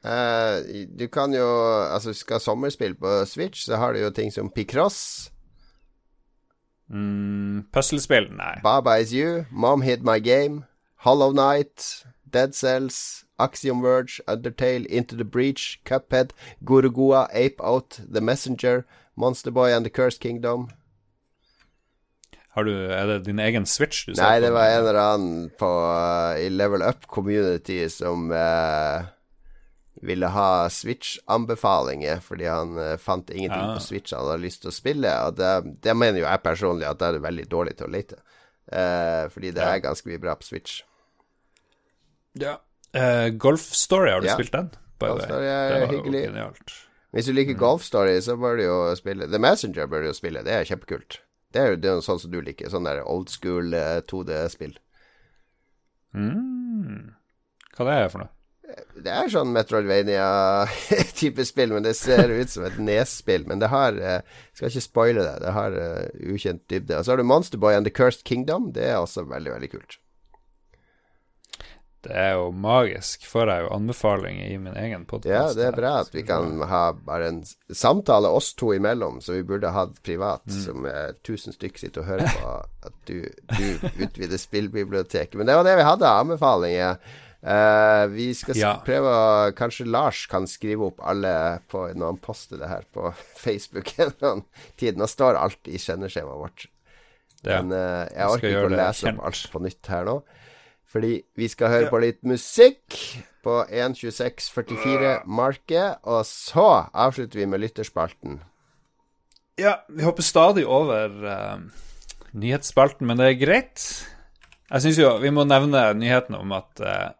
Uh, 0.00 0.86
du 0.96 1.04
kan 1.12 1.28
jo 1.36 1.44
Altså, 1.92 2.14
skal 2.16 2.40
sommerspill 2.40 2.94
på 2.96 3.18
Switch, 3.28 3.66
så 3.68 3.76
har 3.76 3.92
du 3.92 4.00
jo 4.00 4.10
ting 4.16 4.32
som 4.32 4.48
Picross, 4.50 5.28
Mm, 6.90 7.68
Puslespill? 7.70 8.24
Nei. 8.34 8.56
Baba 8.64 8.96
Is 8.98 9.12
You, 9.14 9.44
Mom 9.50 9.82
hit 9.86 10.02
My 10.02 10.18
Game, 10.18 10.64
Hollow 11.04 11.32
Night, 11.32 12.04
Dead 12.30 12.54
Cells, 12.54 13.24
Axiom 13.38 13.80
Verge, 13.82 14.20
Undertale, 14.28 14.84
Into 14.86 15.16
the 15.16 15.24
Breach, 15.24 15.80
Cuphead, 15.84 16.32
Gurugua, 16.62 17.26
Ape 17.32 17.60
Out, 17.62 18.00
The 18.06 18.20
Messenger, 18.20 18.84
Monster 19.16 19.50
Boy 19.50 19.72
and 19.72 19.84
The 19.84 19.90
Cursed 19.90 20.20
Kingdom. 20.20 20.68
Har 22.52 22.64
du, 22.64 22.72
er 22.74 23.06
det 23.06 23.18
din 23.24 23.38
egen 23.38 23.64
Switch 23.66 24.06
du 24.06 24.12
ser 24.14 24.22
Nei, 24.24 24.40
på? 24.40 24.44
det 24.44 24.50
var 24.52 24.66
en 24.68 24.80
eller 24.82 25.00
annen 25.00 25.50
på, 25.58 25.70
uh, 25.86 26.34
i 26.36 26.48
Level 26.50 26.82
Up 26.82 27.06
Community 27.06 27.78
som 27.88 28.28
uh, 28.34 29.06
ville 30.02 30.26
ha 30.34 30.66
Switch-anbefalinger, 30.68 32.20
fordi 32.20 32.44
han 32.50 32.74
uh, 32.76 32.96
fant 32.98 33.30
ingenting 33.30 33.70
ja. 33.70 33.76
på 33.78 33.84
Switch 33.86 34.12
han 34.12 34.26
hadde 34.26 34.42
lyst 34.44 34.64
til 34.66 34.72
å 34.72 34.76
spille. 34.76 35.14
Og 35.28 35.38
det, 35.38 35.54
det 35.86 35.96
mener 35.96 36.20
jo 36.20 36.26
jeg 36.26 36.42
personlig 36.44 36.90
at 36.90 37.00
det 37.00 37.08
er 37.14 37.24
veldig 37.24 37.48
dårlig 37.54 37.78
til 37.78 37.88
å 37.88 37.94
lete. 37.96 38.20
Fordi 38.70 39.50
det 39.50 39.58
Ja. 39.64 39.72
er 39.74 39.80
ganske 39.82 40.06
mye 40.06 40.20
bra 40.22 40.36
på 40.38 40.46
Switch. 40.46 40.82
Ja. 42.38 42.58
Uh, 42.96 43.28
Golf 43.38 43.60
Story, 43.60 44.10
har 44.10 44.20
du 44.20 44.26
Ja. 44.26 44.34
spilt 44.34 44.52
den? 44.52 44.70
Golf? 45.00 45.24
Story 45.24 45.46
er 45.46 45.86
hyggelig. 45.88 46.28
Hvis 47.12 47.26
du 47.26 47.32
liker 47.32 47.54
Golf 47.58 47.82
Story, 47.82 48.20
så 48.20 48.36
bør 48.36 48.56
du 48.56 48.62
jo 48.64 48.94
spille 48.96 49.26
The 49.26 49.38
Messenger 49.38 49.86
bør 49.86 50.00
du 50.04 50.06
jo 50.10 50.12
spille. 50.14 50.44
Det 50.44 50.52
er 50.52 50.64
kjempekult. 50.68 51.20
Det 51.52 51.62
er 51.62 51.70
jo 51.72 51.76
det 51.76 51.90
er 51.90 52.00
sånn 52.04 52.20
som 52.22 52.30
du 52.30 52.40
liker. 52.40 52.68
Sånn 52.70 52.84
der 52.86 53.02
old 53.02 53.30
school 53.32 53.74
uh, 53.74 53.98
2D-spill. 54.06 54.76
Mm. 56.14 57.14
Hva 57.76 57.86
det 57.86 57.96
er 57.96 58.08
for 58.12 58.24
noe? 58.24 58.30
Det 59.02 59.10
er 59.10 59.30
sånn 59.32 59.50
Metroidvania-type 59.54 61.44
spill, 61.50 61.72
men 61.74 61.82
det 61.86 61.96
ser 61.98 62.30
ut 62.30 62.52
som 62.52 62.66
et 62.68 62.78
nesspill. 62.78 63.46
Men 63.50 63.58
det 63.62 63.70
har 63.72 63.96
jeg 63.98 64.22
Skal 64.54 64.70
ikke 64.70 64.84
spoile 64.84 65.24
det. 65.26 65.36
Det 65.42 65.54
har 65.56 65.74
eh, 65.74 66.10
ukjent 66.34 66.62
dybde. 66.70 66.98
Og 67.00 67.04
så 67.06 67.14
har 67.14 67.18
du 67.22 67.26
Monsterboy 67.26 67.74
and 67.74 67.88
The 67.88 67.94
Cursed 67.94 68.22
Kingdom. 68.28 68.70
Det 68.76 68.86
er 68.92 69.00
også 69.00 69.24
veldig, 69.26 69.56
veldig 69.56 69.70
kult. 69.72 69.98
Det 72.00 72.14
er 72.16 72.30
jo 72.38 72.46
magisk. 72.56 73.26
Får 73.28 73.50
jeg 73.52 73.64
jo 73.66 73.70
anbefalinger 73.76 74.46
i 74.54 74.58
min 74.62 74.76
egen 74.80 75.02
podkast. 75.04 75.30
Ja, 75.30 75.42
det 75.58 75.66
er 75.68 75.74
bra 75.76 75.90
at 76.00 76.14
vi 76.14 76.22
kan 76.24 76.54
ha 76.70 76.82
bare 76.96 77.26
en 77.28 77.42
samtale 77.76 78.30
oss 78.32 78.54
to 78.56 78.70
imellom, 78.72 79.18
som 79.20 79.36
vi 79.36 79.42
burde 79.44 79.68
hatt 79.74 79.98
privat, 80.06 80.46
som 80.64 80.86
eh, 80.88 81.10
tusen 81.26 81.52
stykk 81.52 81.76
sitter 81.82 82.00
og 82.00 82.08
hører 82.08 82.32
på. 82.40 82.54
At 82.88 82.96
du, 83.10 83.18
du 83.52 83.66
utvider 84.06 84.40
spillbiblioteket. 84.40 85.36
Men 85.36 85.50
det 85.50 85.58
var 85.60 85.68
det 85.68 85.76
vi 85.76 85.84
hadde 85.90 86.08
av 86.08 86.22
anbefalinger. 86.24 86.96
Eh, 87.40 88.06
vi 88.16 88.30
skal 88.36 88.56
Ja. 88.60 88.72
prøve 88.84 89.12
å 89.12 89.52
Kanskje 89.56 89.86
Lars 89.88 90.24
kan 90.32 90.48
skrive 90.48 90.88
opp 90.88 91.04
alle 91.04 91.34
på, 91.68 91.84
når 91.92 92.14
han 92.14 92.24
poster 92.24 92.60
det 92.60 92.68
her 92.72 92.88
på 92.96 93.12
Facebook 93.44 93.92
en 93.98 94.08
eller 94.08 94.30
annen 94.32 94.46
tid. 94.80 94.96
Nå 95.00 95.04
står 95.08 95.36
alt 95.40 95.68
i 95.68 95.76
kjenneskjemaet 95.80 96.42
vårt. 96.48 96.66
Ja. 97.44 97.60
Men 97.60 97.72
eh, 97.76 98.08
jeg 98.08 98.20
skal 98.20 98.34
orker 98.38 98.52
ikke 98.56 98.68
å 98.72 98.76
lese 98.76 99.12
opp 99.12 99.26
alt 99.28 99.46
på 99.52 99.66
nytt 99.68 99.92
her 99.98 100.08
nå. 100.08 100.22
Fordi 100.90 101.22
vi 101.38 101.46
skal 101.50 101.70
høre 101.70 101.90
på 101.90 101.98
litt 102.02 102.22
musikk 102.26 102.82
på 103.44 103.64
1.26,44-market. 103.70 105.98
Og 106.10 106.26
så 106.26 106.90
avslutter 106.90 107.38
vi 107.38 107.46
med 107.46 107.60
lytterspalten. 107.62 108.40
Ja, 109.60 109.84
vi 109.88 110.02
hopper 110.06 110.22
stadig 110.24 110.66
over 110.66 111.24
uh, 111.26 111.58
nyhetsspalten, 112.32 113.06
men 113.06 113.18
det 113.20 113.26
er 113.28 113.38
greit. 113.38 114.06
Jeg 114.70 114.82
syns 114.84 114.98
jo 115.02 115.18
vi 115.22 115.30
må 115.34 115.44
nevne 115.46 115.94
nyheten 115.98 116.34
om 116.38 116.52
at 116.56 116.80
uh, 116.80 117.10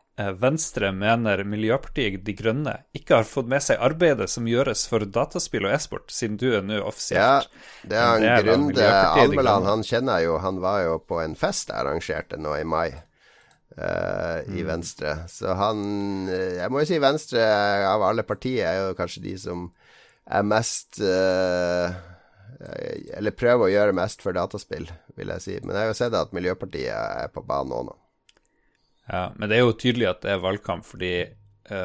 Venstre 0.41 0.93
mener 0.93 1.45
Miljøpartiet 1.49 2.25
De 2.27 2.35
Grønne 2.37 2.75
ikke 2.97 3.17
har 3.21 3.29
fått 3.29 3.49
med 3.51 3.63
seg 3.65 3.81
arbeidet 3.81 4.29
som 4.31 4.49
gjøres 4.49 4.87
for 4.91 5.01
dataspill 5.09 5.67
og 5.69 5.75
e-sport, 5.77 6.11
siden 6.13 6.37
du 6.41 6.51
er 6.59 6.63
nå 6.67 6.81
Ja, 7.15 7.41
det 7.89 7.97
er 7.97 8.27
En 8.27 8.45
Grunde 8.45 8.91
Almeland. 8.91 9.67
Han 9.67 9.83
kjenner 9.87 10.21
jeg 10.21 10.29
jo. 10.29 10.39
Han 10.43 10.61
var 10.61 10.83
jo 10.85 10.99
på 11.07 11.23
en 11.23 11.37
fest 11.39 11.71
jeg 11.71 11.81
arrangerte 11.81 12.37
nå 12.41 12.57
i 12.59 12.65
mai. 12.65 12.91
Eh, 13.81 14.21
Mm. 14.41 14.57
I 14.57 14.63
Venstre. 14.65 15.15
Så 15.29 15.55
han 15.55 16.29
eh, 16.29 16.57
Jeg 16.61 16.73
må 16.73 16.81
jo 16.81 16.89
si 16.89 17.01
Venstre 17.03 17.43
av 17.87 18.03
alle 18.07 18.25
partier 18.27 18.67
er 18.67 18.79
jo 18.81 18.97
kanskje 18.99 19.25
de 19.25 19.35
som 19.39 19.67
er 20.31 20.47
mest 20.47 21.01
uh, 21.03 21.91
Eller 23.17 23.35
prøver 23.35 23.67
å 23.67 23.73
gjøre 23.73 23.97
mest 23.97 24.23
for 24.23 24.37
dataspill, 24.37 24.87
vil 25.19 25.33
jeg 25.35 25.45
si. 25.45 25.57
Men 25.65 25.75
jeg 25.75 25.83
har 25.83 25.91
jo 25.91 25.99
sett 25.99 26.17
at 26.17 26.33
Miljøpartiet 26.37 26.93
er 26.93 27.33
på 27.35 27.43
banen 27.47 27.73
nå. 27.73 27.81
nå. 27.89 27.97
Ja, 29.11 29.25
men 29.37 29.51
det 29.51 29.59
er 29.59 29.65
jo 29.65 29.75
tydelig 29.75 30.11
at 30.11 30.21
det 30.23 30.35
er 30.37 30.43
valgkamp, 30.45 30.87
fordi 30.87 31.15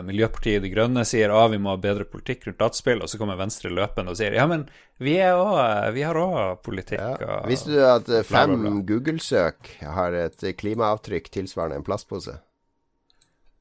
Miljøpartiet 0.06 0.64
De 0.64 0.72
Grønne 0.74 1.04
sier 1.08 1.34
at 1.34 1.52
vi 1.54 1.60
må 1.62 1.76
ha 1.76 1.82
bedre 1.82 2.08
politikk 2.10 2.48
rundt 2.48 2.62
dataspill, 2.62 3.04
og 3.04 3.12
så 3.12 3.20
kommer 3.22 3.38
Venstre 3.40 3.72
løpende 3.74 4.14
og 4.14 4.20
sier 4.20 4.38
ja, 4.38 4.48
men 4.50 4.66
vi, 4.98 5.18
er 5.22 5.38
også, 5.38 5.92
vi 5.96 6.06
har 6.08 6.20
òg 6.20 6.62
politikk. 6.66 7.02
Ja. 7.22 7.40
Og, 7.42 7.50
Visste 7.52 7.74
du 7.74 7.80
at 7.86 8.10
eh, 8.10 8.26
fem. 8.28 8.84
Google-søk 8.88 9.76
har 9.84 10.18
et 10.18 10.46
klimaavtrykk 10.60 11.32
tilsvarende 11.34 11.82
en 11.82 11.88
plastpose? 11.88 12.38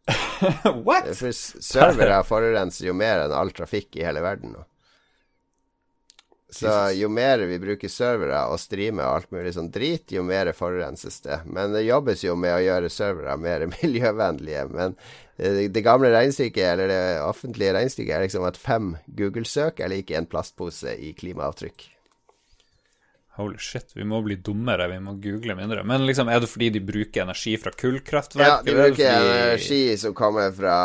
What?! 0.86 1.10
For 1.16 1.32
servere 1.34 2.20
forurenser 2.28 2.90
jo 2.90 2.96
mer 2.96 3.24
enn 3.24 3.34
all 3.34 3.52
trafikk 3.56 3.98
i 3.98 4.06
hele 4.06 4.22
verden 4.24 4.55
nå. 4.56 4.64
Så 6.55 6.72
jo 6.94 7.09
mer 7.10 7.43
vi 7.51 7.59
bruker 7.59 7.90
servere 7.90 8.44
og 8.52 8.60
streamer 8.62 9.05
og 9.09 9.16
alt 9.20 9.31
mulig 9.35 9.55
sånn 9.56 9.70
drit, 9.74 10.06
jo 10.14 10.22
mer 10.26 10.52
forurenses 10.55 11.20
det. 11.26 11.40
Men 11.51 11.72
det 11.74 11.82
jobbes 11.86 12.22
jo 12.24 12.36
med 12.39 12.55
å 12.55 12.62
gjøre 12.62 12.90
servere 12.94 13.35
mer 13.40 13.66
miljøvennlige. 13.76 14.68
Men 14.70 14.94
eh, 15.36 15.64
det 15.74 15.82
gamle 15.86 16.12
regnestykket, 16.14 16.68
eller 16.76 16.93
det 16.93 17.01
offentlige 17.24 17.74
regnestykket, 17.74 18.14
er 18.18 18.26
liksom 18.28 18.47
at 18.47 18.60
fem 18.60 18.94
Google-søk 19.18 19.82
er 19.82 19.90
lik 19.97 20.14
en 20.14 20.31
plastpose 20.31 20.94
i 20.94 21.10
klimaavtrykk. 21.18 21.90
Holy 23.35 23.59
shit, 23.59 23.89
vi 23.98 24.05
må 24.06 24.20
bli 24.22 24.36
dummere, 24.47 24.86
vi 24.93 25.01
må 25.02 25.16
google 25.18 25.56
mindre. 25.59 25.82
Men 25.82 26.05
liksom, 26.06 26.28
er 26.31 26.39
det 26.44 26.47
fordi 26.52 26.68
de 26.76 26.82
bruker 26.86 27.24
energi 27.24 27.56
fra 27.59 27.72
kullkraftverk? 27.74 28.47
Ja, 28.47 28.60
de 28.62 28.70
er 28.70 28.78
bruker 28.78 29.09
fordi- 29.10 29.40
energi 29.40 29.81
som 29.98 30.14
kommer 30.14 30.52
fra 30.55 30.76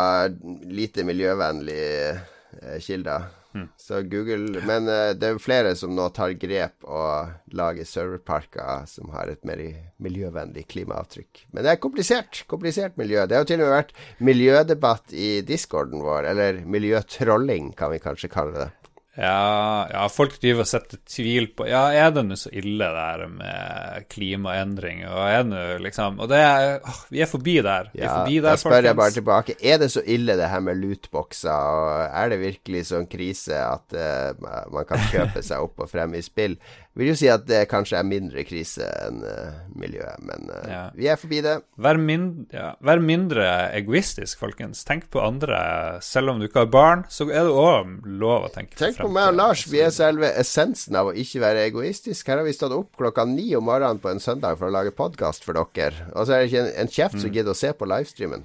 lite 0.66 1.06
miljøvennlige 1.06 2.16
eh, 2.18 2.80
kilder. 2.82 3.28
Hmm. 3.50 3.66
Så 3.82 4.04
Google 4.06 4.62
Men 4.62 4.86
uh, 4.86 5.12
det 5.18 5.26
er 5.26 5.34
jo 5.34 5.42
flere 5.42 5.72
som 5.78 5.96
nå 5.98 6.06
tar 6.14 6.36
grep 6.38 6.86
og 6.86 7.56
lager 7.58 7.88
serverparker 7.88 8.86
som 8.90 9.10
har 9.16 9.32
et 9.32 9.42
mer 9.48 9.64
miljøvennlig 9.98 10.68
klimaavtrykk. 10.70 11.46
Men 11.52 11.66
det 11.66 11.74
er 11.74 11.82
komplisert. 11.82 12.44
Komplisert 12.52 13.00
miljø. 13.02 13.26
Det 13.26 13.38
har 13.38 13.46
jo 13.46 13.50
til 13.50 13.64
og 13.64 13.68
med 13.68 13.76
vært 13.76 13.96
miljødebatt 14.22 15.16
i 15.18 15.32
discorden 15.46 16.04
vår, 16.06 16.30
eller 16.32 16.62
miljøtrolling, 16.70 17.74
kan 17.78 17.94
vi 17.94 18.04
kanskje 18.04 18.32
kalle 18.32 18.56
det. 18.56 18.70
Ja, 19.18 19.88
ja, 19.90 20.04
folk 20.14 20.36
driver 20.40 20.64
og 20.64 20.70
setter 20.70 21.00
tvil 21.10 21.50
på 21.58 21.66
Ja, 21.68 21.88
er 21.98 22.12
det 22.14 22.22
nå 22.28 22.36
så 22.38 22.52
ille 22.56 22.86
det 22.94 23.02
her 23.04 23.24
med 23.34 24.06
klimaendring, 24.14 25.02
og 25.10 25.24
er 25.26 25.42
det 25.42 25.50
nå 25.50 25.64
liksom 25.84 26.22
Og 26.22 26.30
det 26.30 26.38
er 26.46 26.78
åh, 26.78 27.00
Vi 27.10 27.24
er 27.26 27.32
forbi 27.32 27.58
der. 27.66 27.90
Vi 27.92 28.04
er 28.04 28.06
Ja, 28.06 28.20
forbi 28.20 28.38
da 28.46 28.54
spør 28.54 28.78
spør 28.78 28.88
jeg 28.88 29.00
bare 29.02 29.16
tilbake. 29.18 29.56
Er 29.60 29.82
det 29.82 29.90
så 29.96 30.04
ille 30.06 30.38
det 30.40 30.52
her 30.52 30.62
med 30.64 30.78
lootboxer? 30.80 31.50
Og 31.50 32.22
er 32.22 32.32
det 32.32 32.40
virkelig 32.44 32.86
sånn 32.92 33.10
krise 33.10 33.58
at 33.58 33.98
uh, 33.98 34.70
man 34.72 34.88
kan 34.88 35.02
kjøpe 35.10 35.44
seg 35.50 35.66
opp 35.66 35.82
og 35.84 35.90
frem 35.92 36.14
i 36.16 36.24
spill? 36.24 36.60
Vil 36.98 37.12
jo 37.12 37.16
si 37.16 37.28
at 37.32 37.44
det 37.48 37.62
kanskje 37.70 38.00
er 38.00 38.04
mindre 38.04 38.42
krise 38.44 38.84
enn 39.06 39.20
uh, 39.24 39.60
miljøet, 39.78 40.20
men 40.26 40.50
uh, 40.50 40.64
Ja. 40.68 40.80
vi 40.98 41.06
er 41.08 41.20
forbi 41.22 41.38
det. 41.46 41.54
Vær, 41.80 41.96
min, 42.02 42.48
ja, 42.52 42.72
vær 42.84 43.00
mindre 43.00 43.46
egoistisk, 43.78 44.40
folkens. 44.42 44.82
Tenk 44.84 45.06
på 45.14 45.22
andre. 45.24 45.60
Selv 46.04 46.34
om 46.34 46.42
du 46.42 46.48
ikke 46.50 46.66
har 46.66 46.72
barn, 46.74 47.06
så 47.14 47.30
er 47.30 47.46
det 47.48 47.54
òg 47.54 47.94
lov 48.20 48.50
å 48.50 48.52
tenke 48.52 48.74
Tenk 48.76 48.98
på 48.98 49.06
fremtiden. 49.06 49.14
meg 49.16 49.30
og 49.32 49.38
Lars, 49.38 49.64
vi 49.72 49.80
er 49.86 49.94
selve 49.96 50.34
essensen 50.42 50.98
av 51.00 51.12
å 51.12 51.16
ikke 51.16 51.40
være 51.46 51.64
egoistisk. 51.70 52.28
Her 52.34 52.42
har 52.42 52.50
vi 52.50 52.58
stått 52.58 52.76
opp 52.76 52.92
klokka 53.00 53.24
ni 53.30 53.48
om 53.56 53.64
morgenen 53.70 54.02
på 54.04 54.12
en 54.12 54.20
søndag 54.20 54.58
for 54.60 54.68
å 54.68 54.74
lage 54.76 54.92
podkast 54.98 55.46
for 55.48 55.56
dere, 55.56 56.10
og 56.16 56.26
så 56.26 56.36
er 56.36 56.44
det 56.44 56.50
ikke 56.52 56.66
en, 56.66 56.74
en 56.84 56.94
kjeft 56.98 57.16
Mm. 57.20 57.22
som 57.24 57.32
gidder 57.38 57.54
å 57.56 57.60
se 57.62 57.72
på 57.80 57.88
livestreamen. 57.88 58.44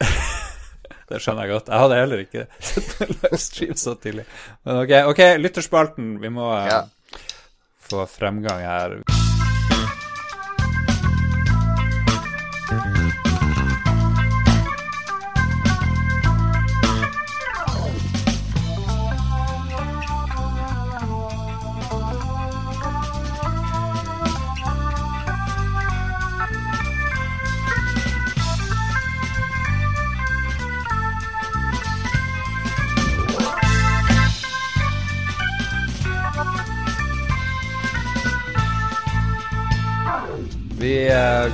Det 1.12 1.18
skjønner 1.20 1.44
jeg 1.48 1.52
godt. 1.56 1.68
Jeg 1.68 1.82
hadde 1.82 1.96
heller 1.98 2.20
ikke 2.22 2.44
sett 2.70 2.92
livestream 3.10 3.76
så 3.76 3.92
tidlig. 4.00 4.24
Men 4.64 4.78
ok, 4.84 4.92
ok, 5.10 5.20
lytterspalten. 5.42 6.14
Vi 6.22 6.30
må 6.32 6.46
eh, 6.56 6.68
Ja. 6.70 6.82
Få 7.92 8.06
fremgang 8.06 8.60
her. 8.60 9.21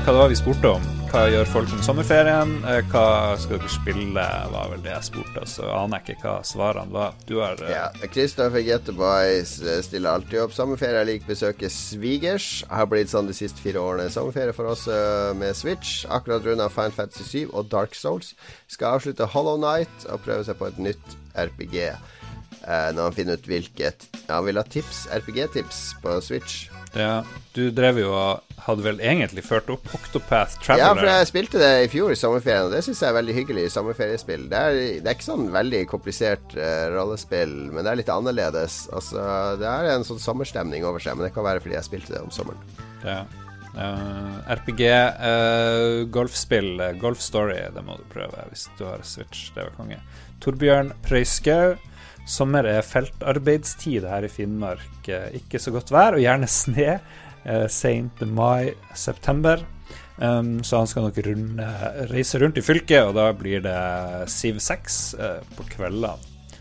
Hva 0.09 0.15
det 0.15 0.21
var 0.23 0.31
vi 0.33 0.37
spurte 0.39 0.69
om? 0.73 0.85
Hva 1.11 1.23
gjør 1.29 1.49
folk 1.53 1.73
om 1.77 1.81
sommerferien? 1.85 2.53
Eh, 2.65 2.79
hva 2.89 3.35
skal 3.37 3.59
dere 3.59 3.69
spille? 3.69 4.23
var 4.55 4.71
vel 4.71 4.81
det 4.81 4.95
jeg 4.95 5.05
spurte, 5.05 5.43
så 5.45 5.67
aner 5.69 6.01
jeg 6.01 6.17
ikke 6.17 6.31
hva 6.31 6.47
svarene 6.49 6.95
var. 6.95 7.19
Du 7.29 7.35
har 7.43 7.61
Ja. 7.69 7.91
Kristoffer 8.09 8.65
Getteboys 8.65 9.59
stiller 9.85 10.17
alltid 10.17 10.41
opp. 10.41 10.55
Sommerferie 10.57 11.03
jeg 11.03 11.09
liker 11.11 11.29
besøke 11.35 11.69
svigers. 11.69 12.65
Har 12.71 12.89
blitt 12.89 13.13
sånn 13.13 13.29
de 13.29 13.37
siste 13.37 13.61
fire 13.61 13.85
årene. 13.85 14.09
Sommerferie 14.09 14.57
for 14.57 14.73
oss 14.73 14.87
uh, 14.89 15.35
med 15.37 15.53
Switch. 15.53 16.07
Akkurat 16.09 16.41
runda 16.41 16.71
Fine 16.73 16.97
Fantasy 16.97 17.45
7 17.45 17.53
og 17.53 17.69
Dark 17.69 17.93
Souls. 17.93 18.33
Skal 18.67 18.97
avslutte 18.97 19.29
Hollow 19.29 19.61
Night 19.61 20.09
og 20.09 20.25
prøve 20.25 20.49
seg 20.49 20.57
på 20.57 20.73
et 20.73 20.81
nytt 20.89 21.19
RPG. 21.37 21.93
Uh, 22.65 22.97
når 22.97 23.03
han 23.11 23.21
finner 23.21 23.37
ut 23.37 23.53
hvilket 23.53 24.09
han 24.25 24.49
vil 24.49 24.57
ha 24.57 24.65
tips, 24.65 25.05
RPG-tips 25.13 25.99
på 26.01 26.17
Switch. 26.25 26.71
Ja, 26.97 27.23
du 27.57 27.69
drev 27.75 27.99
jo 28.01 28.13
og 28.17 28.61
hadde 28.69 28.85
vel 28.85 29.01
egentlig 29.05 29.43
ført 29.47 29.69
opp 29.73 29.87
Octopath 29.97 30.59
Traveler? 30.63 30.85
Ja, 30.85 30.93
for 30.97 31.09
jeg 31.09 31.29
spilte 31.31 31.61
det 31.61 31.71
i 31.85 31.91
fjor 31.93 32.13
i 32.13 32.19
sommerferien, 32.19 32.69
og 32.69 32.75
det 32.75 32.83
syns 32.85 33.03
jeg 33.03 33.11
er 33.11 33.17
veldig 33.17 33.35
hyggelig 33.37 33.65
i 33.67 33.73
sommerferiespill. 33.73 34.47
Det 34.53 34.61
er, 34.61 34.79
det 35.03 35.11
er 35.11 35.17
ikke 35.17 35.29
sånn 35.29 35.51
veldig 35.55 35.83
komplisert 35.91 36.57
uh, 36.57 36.87
rollespill, 36.95 37.55
men 37.73 37.85
det 37.85 37.93
er 37.93 38.01
litt 38.03 38.13
annerledes. 38.13 38.81
Altså, 38.95 39.25
det 39.61 39.69
er 39.69 39.91
en 39.95 40.07
sånn 40.09 40.23
sommerstemning 40.23 40.87
over 40.89 41.03
seg, 41.03 41.19
men 41.19 41.29
det 41.29 41.35
kan 41.37 41.47
være 41.47 41.65
fordi 41.65 41.79
jeg 41.79 41.89
spilte 41.89 42.17
det 42.17 42.25
om 42.25 42.33
sommeren. 42.35 42.81
Ja. 43.05 43.23
Uh, 43.79 44.41
RPG, 44.59 44.83
uh, 45.23 46.07
golfspill, 46.13 46.73
Golf 46.99 47.21
Story, 47.23 47.61
det 47.75 47.85
må 47.87 47.99
du 48.01 48.09
prøve 48.11 48.49
hvis 48.51 48.67
du 48.81 48.89
har 48.89 49.05
Switch. 49.07 49.53
Det 49.55 49.69
var 49.69 49.77
konge. 49.79 50.01
Torbjørn 50.45 50.95
Prøyskau. 51.07 51.77
Sommer 52.29 52.67
er 52.69 52.85
feltarbeidstid 52.85 54.05
her 54.09 54.27
i 54.27 54.31
Finnmark. 54.33 55.09
Ikke 55.39 55.61
så 55.63 55.73
godt 55.73 55.93
vær, 55.95 56.19
og 56.19 56.23
gjerne 56.23 56.49
sne. 56.61 56.99
Eh, 57.49 57.67
Seint 57.73 58.21
mai-september. 58.21 59.65
Um, 60.19 60.65
så 60.67 60.81
han 60.81 60.89
skal 60.91 61.05
nok 61.07 61.19
runde, 61.23 61.67
reise 62.11 62.41
rundt 62.43 62.59
i 62.59 62.65
fylket, 62.67 63.07
og 63.07 63.15
da 63.15 63.29
blir 63.39 63.63
det 63.63 63.79
Siv 64.33 64.59
6 64.61 64.99
uh, 65.15 65.39
på 65.55 65.69
kveldene. 65.77 66.17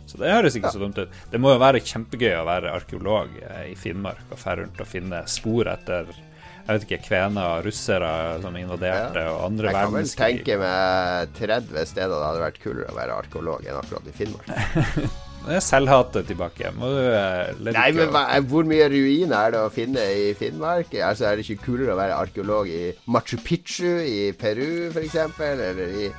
Så 0.08 0.22
det 0.22 0.30
høres 0.32 0.56
ikke 0.56 0.72
så 0.72 0.80
dumt 0.80 1.02
ut. 1.02 1.18
Det 1.34 1.42
må 1.42 1.52
jo 1.52 1.60
være 1.60 1.82
kjempegøy 1.84 2.38
å 2.38 2.46
være 2.48 2.72
arkeolog 2.72 3.34
i 3.68 3.74
Finnmark 3.76 4.30
og 4.30 4.40
dra 4.40 4.56
rundt 4.62 4.80
og 4.80 4.88
finne 4.88 5.26
spor 5.28 5.68
etter 5.68 6.14
jeg 6.68 6.76
vet 6.76 6.84
ikke, 6.84 7.04
kvener 7.06 7.62
russere 7.64 8.10
som 8.44 8.56
invaderte, 8.60 9.22
ja. 9.24 9.36
og 9.36 9.46
andre 9.46 9.72
verdenskrig. 9.72 10.34
Jeg 10.34 10.44
kan 10.44 10.60
vel 10.60 11.30
tenke 11.40 11.62
meg 11.64 11.70
30 11.78 11.94
steder 11.94 12.16
det 12.16 12.26
hadde 12.26 12.44
vært 12.44 12.60
kulere 12.64 12.92
å 12.92 12.98
være 12.98 13.22
arkeolog 13.24 13.64
enn 13.68 13.80
akkurat 13.80 14.12
i 14.12 14.16
Finnmark. 14.20 15.16
Det 15.46 15.56
er 15.56 15.64
selvhatet 15.64 16.28
tilbake. 16.28 16.72
Må 16.76 16.90
du 16.92 17.70
Nei, 17.72 17.92
men 17.96 18.10
hva, 18.12 18.26
hvor 18.50 18.68
mye 18.68 18.90
ruiner 18.92 19.38
er 19.38 19.54
det 19.56 19.62
å 19.64 19.70
finne 19.72 20.04
i 20.18 20.32
Finnmark? 20.38 20.92
Altså, 20.98 21.30
Er 21.30 21.38
det 21.38 21.46
ikke 21.48 21.70
kulere 21.70 21.94
å 21.94 22.00
være 22.00 22.18
arkeolog 22.18 22.68
i 22.72 22.90
Machu 23.08 23.38
Picchu 23.44 24.02
i 24.04 24.34
Peru, 24.36 24.90
f.eks.? 24.92 25.16
Eller 25.48 25.86
i 25.88 26.10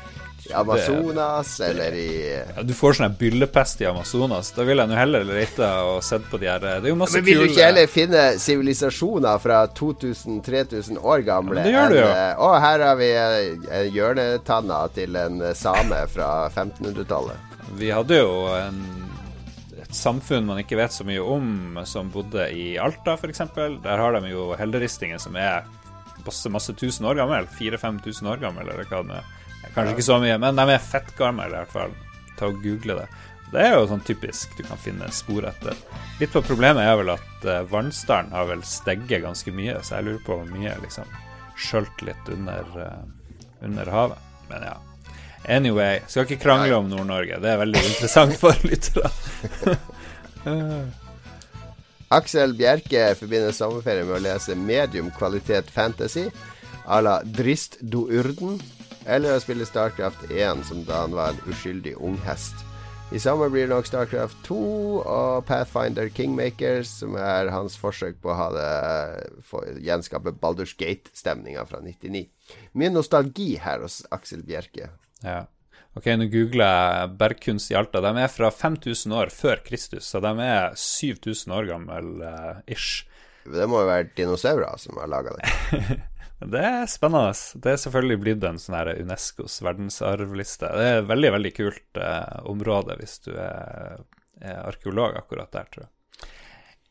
Amazonas, 0.54 1.58
det, 1.58 1.66
eller 1.66 1.96
i 1.98 2.10
ja, 2.56 2.62
Du 2.64 2.72
får 2.76 2.96
sånn 2.98 3.16
byllepest 3.18 3.82
i 3.82 3.88
Amazonas. 3.90 4.52
Da 4.56 4.64
vil 4.64 4.80
jeg 4.80 4.88
nå 4.90 4.96
heller 4.96 5.26
lete 5.28 5.66
og 5.84 5.98
sett 6.06 6.24
på 6.30 6.40
de 6.40 6.48
her 6.48 6.62
Det 6.62 6.88
er 6.88 6.88
jo 6.88 6.98
masse 7.00 7.18
kule 7.18 7.20
Men 7.20 7.26
vil 7.28 7.42
du 7.42 7.52
ikke 7.52 7.66
heller 7.66 7.90
finne 7.92 8.22
sivilisasjoner 8.40 9.42
fra 9.44 9.58
2000-3000 9.76 11.02
år 11.02 11.26
gamle? 11.26 11.66
Det 11.66 11.74
gjør 11.74 11.92
du 11.92 11.98
jo. 12.00 12.08
Å, 12.46 12.52
her 12.64 12.86
har 12.86 12.96
vi 13.00 13.10
hjørnetanna 13.98 14.80
til 14.96 15.20
en 15.20 15.42
same 15.58 16.00
fra 16.14 16.30
1500-tallet. 16.48 17.44
Vi 17.76 17.92
hadde 17.92 18.22
jo 18.22 18.32
en 18.56 18.80
et 19.88 19.96
samfunn 19.96 20.44
man 20.44 20.60
ikke 20.60 20.76
vet 20.76 20.92
så 20.92 21.04
mye 21.08 21.22
om, 21.24 21.78
som 21.88 22.10
bodde 22.12 22.44
i 22.52 22.74
Alta 22.80 23.16
f.eks. 23.16 23.40
Der 23.56 24.02
har 24.02 24.16
de 24.18 24.32
jo 24.34 24.50
helleristingen 24.58 25.20
som 25.22 25.36
er 25.40 25.64
masse, 26.26 26.50
masse 26.52 26.74
tusen 26.76 27.08
år 27.08 27.22
gammel. 27.22 27.48
4000-5000 27.56 28.28
år 28.34 28.42
gammel, 28.42 28.68
eller 28.68 28.88
hva 28.90 29.00
det 29.06 29.22
er. 29.22 29.32
Kanskje 29.74 29.96
ikke 29.96 30.06
så 30.10 30.18
mye, 30.20 30.36
men 30.40 30.58
de 30.58 30.66
er 30.74 30.84
fettgamle 30.84 31.48
i 31.48 31.54
hvert 31.56 31.72
fall. 31.72 31.96
Ta 32.38 32.50
og 32.50 32.60
Google 32.62 33.00
det. 33.00 33.08
Det 33.48 33.62
er 33.64 33.78
jo 33.78 33.86
sånn 33.88 34.04
typisk 34.04 34.52
du 34.58 34.64
kan 34.68 34.80
finne 34.80 35.08
spor 35.14 35.46
etter. 35.48 35.76
Litt 36.20 36.34
på 36.34 36.44
problemet 36.44 36.84
er 36.84 36.98
vel 37.00 37.14
at 37.14 37.46
uh, 37.48 37.62
vannstanden 37.70 38.36
har 38.36 38.50
vel 38.50 38.64
steget 38.68 39.22
ganske 39.24 39.54
mye, 39.56 39.78
så 39.80 39.96
jeg 39.96 40.08
lurer 40.08 40.24
på 40.26 40.36
hvor 40.36 40.50
mye 40.52 40.74
liksom 40.82 41.08
skjølt 41.58 42.04
litt 42.04 42.28
under, 42.34 42.68
uh, 42.76 43.64
under 43.64 43.88
havet. 43.94 44.28
Men 44.50 44.68
ja, 44.68 44.76
Anyway, 45.48 46.02
skal 46.06 46.26
ikke 46.26 46.42
krangle 46.42 46.76
om 46.76 46.90
Nord-Norge. 46.90 47.38
Det 47.40 47.48
er 47.48 47.60
veldig 47.62 47.80
interessant 47.80 48.34
for 48.36 48.68
lyttere. 48.68 49.08
Aksel 52.18 52.52
Bjerke 52.56 53.14
forbinder 53.16 53.52
sommerferie 53.56 54.04
med 54.04 54.18
å 54.18 54.24
lese 54.26 54.56
medium 54.56 55.08
kvalitet 55.16 55.72
fantasy 55.72 56.26
à 56.88 57.00
la 57.04 57.18
Drist 57.24 57.78
do 57.80 58.06
Urden, 58.08 58.60
eller 59.08 59.36
å 59.36 59.42
spille 59.44 59.66
Starcraft 59.68 60.30
1 60.30 60.64
som 60.68 60.84
da 60.88 61.02
han 61.06 61.16
var 61.16 61.34
en 61.34 61.52
uskyldig 61.52 61.96
unghest. 61.96 62.64
I 63.12 63.20
sommer 63.20 63.48
blir 63.48 63.64
det 63.64 63.72
nok 63.72 63.88
Starcraft 63.88 64.40
2 64.44 64.60
og 65.00 65.44
Pathfinder 65.48 66.10
Kingmakers, 66.12 66.90
som 67.00 67.16
er 67.16 67.48
hans 67.52 67.76
forsøk 67.80 68.20
på 68.20 68.34
å 68.34 68.36
ha 68.36 68.48
det 68.52 68.72
for, 69.48 69.64
gjenskape 69.80 70.36
Baldurs 70.36 70.74
Gate-stemninga 70.76 71.64
fra 71.68 71.80
99. 71.80 72.26
Mye 72.76 72.92
nostalgi 72.92 73.54
her 73.64 73.80
hos 73.84 74.02
Aksel 74.12 74.44
Bjerke. 74.44 74.90
Ja. 75.24 75.46
Ok, 75.98 76.06
nå 76.14 76.28
googler 76.30 76.68
jeg 76.68 77.14
bergkunst 77.18 77.72
i 77.72 77.76
Alta. 77.78 78.02
De 78.04 78.12
er 78.22 78.30
fra 78.30 78.50
5000 78.54 79.14
år 79.18 79.32
før 79.34 79.62
Kristus, 79.66 80.06
så 80.12 80.20
de 80.22 80.30
er 80.44 80.76
7000 80.78 81.54
år 81.56 81.66
gamle 81.72 81.96
uh, 82.22 82.60
ish. 82.70 83.08
Det 83.48 83.66
må 83.70 83.82
jo 83.82 83.88
være 83.88 84.12
dinosaurer 84.16 84.78
som 84.78 85.00
har 85.00 85.10
laga 85.10 85.34
det. 85.38 85.98
det 86.54 86.62
er 86.70 86.90
spennende. 86.90 87.34
Det 87.64 87.72
er 87.72 87.82
selvfølgelig 87.82 88.20
blitt 88.22 88.46
en 88.46 88.60
sånn 88.62 88.78
her 88.78 88.92
Unescos 89.00 89.58
verdensarvliste. 89.64 90.70
Det 90.70 90.86
er 90.86 91.02
et 91.02 91.10
veldig, 91.10 91.34
veldig 91.38 91.54
kult 91.56 92.02
uh, 92.02 92.38
område 92.50 92.98
hvis 93.00 93.18
du 93.26 93.32
er, 93.34 94.04
er, 94.42 94.60
arkeolog 94.68 95.18
akkurat 95.18 95.50
der, 95.54 95.70
tror 95.72 95.88
jeg. 95.88 95.94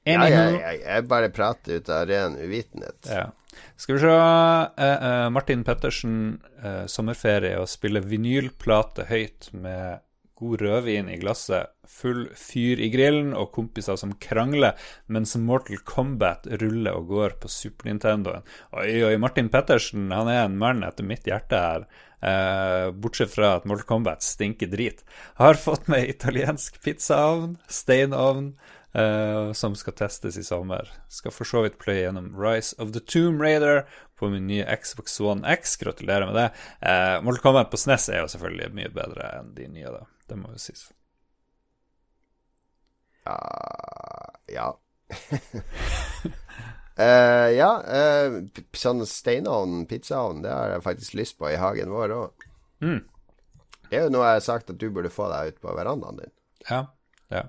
Ja, 0.08 0.24
jeg, 0.32 0.56
ja, 0.62 0.74
jeg, 0.80 1.06
bare 1.12 1.30
prater 1.34 1.82
ut 1.82 1.92
av 1.92 2.08
ren 2.08 2.38
uvitenhet. 2.40 3.10
Ja. 3.12 3.28
Skal 3.78 3.98
vi 3.98 4.02
se 4.06 4.14
uh, 4.14 4.68
uh, 4.80 5.28
Martin 5.34 5.64
Pettersen, 5.68 6.18
uh, 6.64 6.86
sommerferie 6.90 7.58
og 7.60 7.70
spille 7.72 8.04
vinylplate 8.06 9.08
høyt 9.10 9.50
med 9.58 10.04
god 10.38 10.62
rødvin 10.62 11.10
i 11.10 11.18
glasset, 11.18 11.74
full 11.88 12.28
fyr 12.38 12.82
i 12.84 12.92
grillen 12.94 13.32
og 13.34 13.50
kompiser 13.56 13.98
som 13.98 14.14
krangler 14.22 14.78
mens 15.10 15.34
Mortal 15.42 15.80
Kombat 15.88 16.46
ruller 16.62 16.98
og 17.00 17.10
går 17.10 17.38
på 17.42 17.50
Super 17.50 17.90
Nintendoen. 17.90 18.46
Oi, 18.78 18.92
oi, 19.08 19.16
Martin 19.22 19.50
Pettersen 19.54 20.12
han 20.14 20.30
er 20.30 20.44
en 20.44 20.60
mann 20.62 20.86
etter 20.86 21.08
mitt 21.08 21.26
hjerte 21.30 21.64
her. 21.64 21.88
Uh, 22.18 22.90
bortsett 22.98 23.34
fra 23.34 23.56
at 23.58 23.66
Mortal 23.70 23.90
Kombat 23.90 24.26
stinker 24.26 24.70
drit. 24.70 25.02
Har 25.42 25.58
fått 25.58 25.90
meg 25.90 26.10
italiensk 26.14 26.78
pizzaovn, 26.86 27.58
steinovn 27.70 28.54
Uh, 28.98 29.54
som 29.54 29.76
skal 29.78 29.94
testes 29.94 30.40
i 30.42 30.44
sommer. 30.44 30.90
Skal 31.14 31.34
for 31.36 31.46
så 31.46 31.62
vidt 31.62 31.78
pløye 31.78 32.08
gjennom 32.08 32.32
Rise 32.34 32.74
of 32.82 32.96
the 32.96 33.02
Tomb 33.04 33.44
Raider 33.44 33.84
på 34.18 34.32
min 34.34 34.48
nye 34.50 34.66
Xbox 34.82 35.20
One 35.22 35.46
X. 35.54 35.76
Gratulerer 35.78 36.26
med 36.26 36.36
det. 36.40 36.48
Uh, 36.82 37.22
Mortal 37.22 37.44
Kombat 37.44 37.70
på 37.70 37.78
SNES 37.78 38.10
er 38.10 38.24
jo 38.24 38.32
selvfølgelig 38.34 38.72
mye 38.74 38.94
bedre 38.96 39.30
enn 39.38 39.52
de 39.58 39.68
nye, 39.70 39.92
da. 39.94 40.08
Det 40.26 40.38
må 40.40 40.50
jo 40.56 40.62
sies. 40.62 40.88
Uh, 43.28 44.34
ja. 44.56 44.72
uh, 46.98 47.50
ja, 47.54 47.72
uh, 48.00 48.40
sånn 48.82 49.06
steinovn, 49.08 49.84
pizzaovn, 49.92 50.42
det 50.46 50.54
har 50.54 50.74
jeg 50.74 50.86
faktisk 50.88 51.20
lyst 51.20 51.38
på 51.38 51.52
i 51.52 51.60
hagen 51.62 51.94
vår 51.94 52.16
òg. 52.16 52.48
Mm. 52.82 53.04
Det 53.92 54.00
er 54.00 54.08
jo 54.08 54.16
noe 54.16 54.26
jeg 54.26 54.40
har 54.40 54.48
sagt 54.48 54.74
at 54.74 54.80
du 54.82 54.90
burde 54.90 55.14
få 55.14 55.30
deg 55.32 55.54
ut 55.54 55.62
på 55.64 55.76
verandaen 55.78 56.24
din. 56.24 56.34
Ja, 56.68 56.82
ja. 57.34 57.46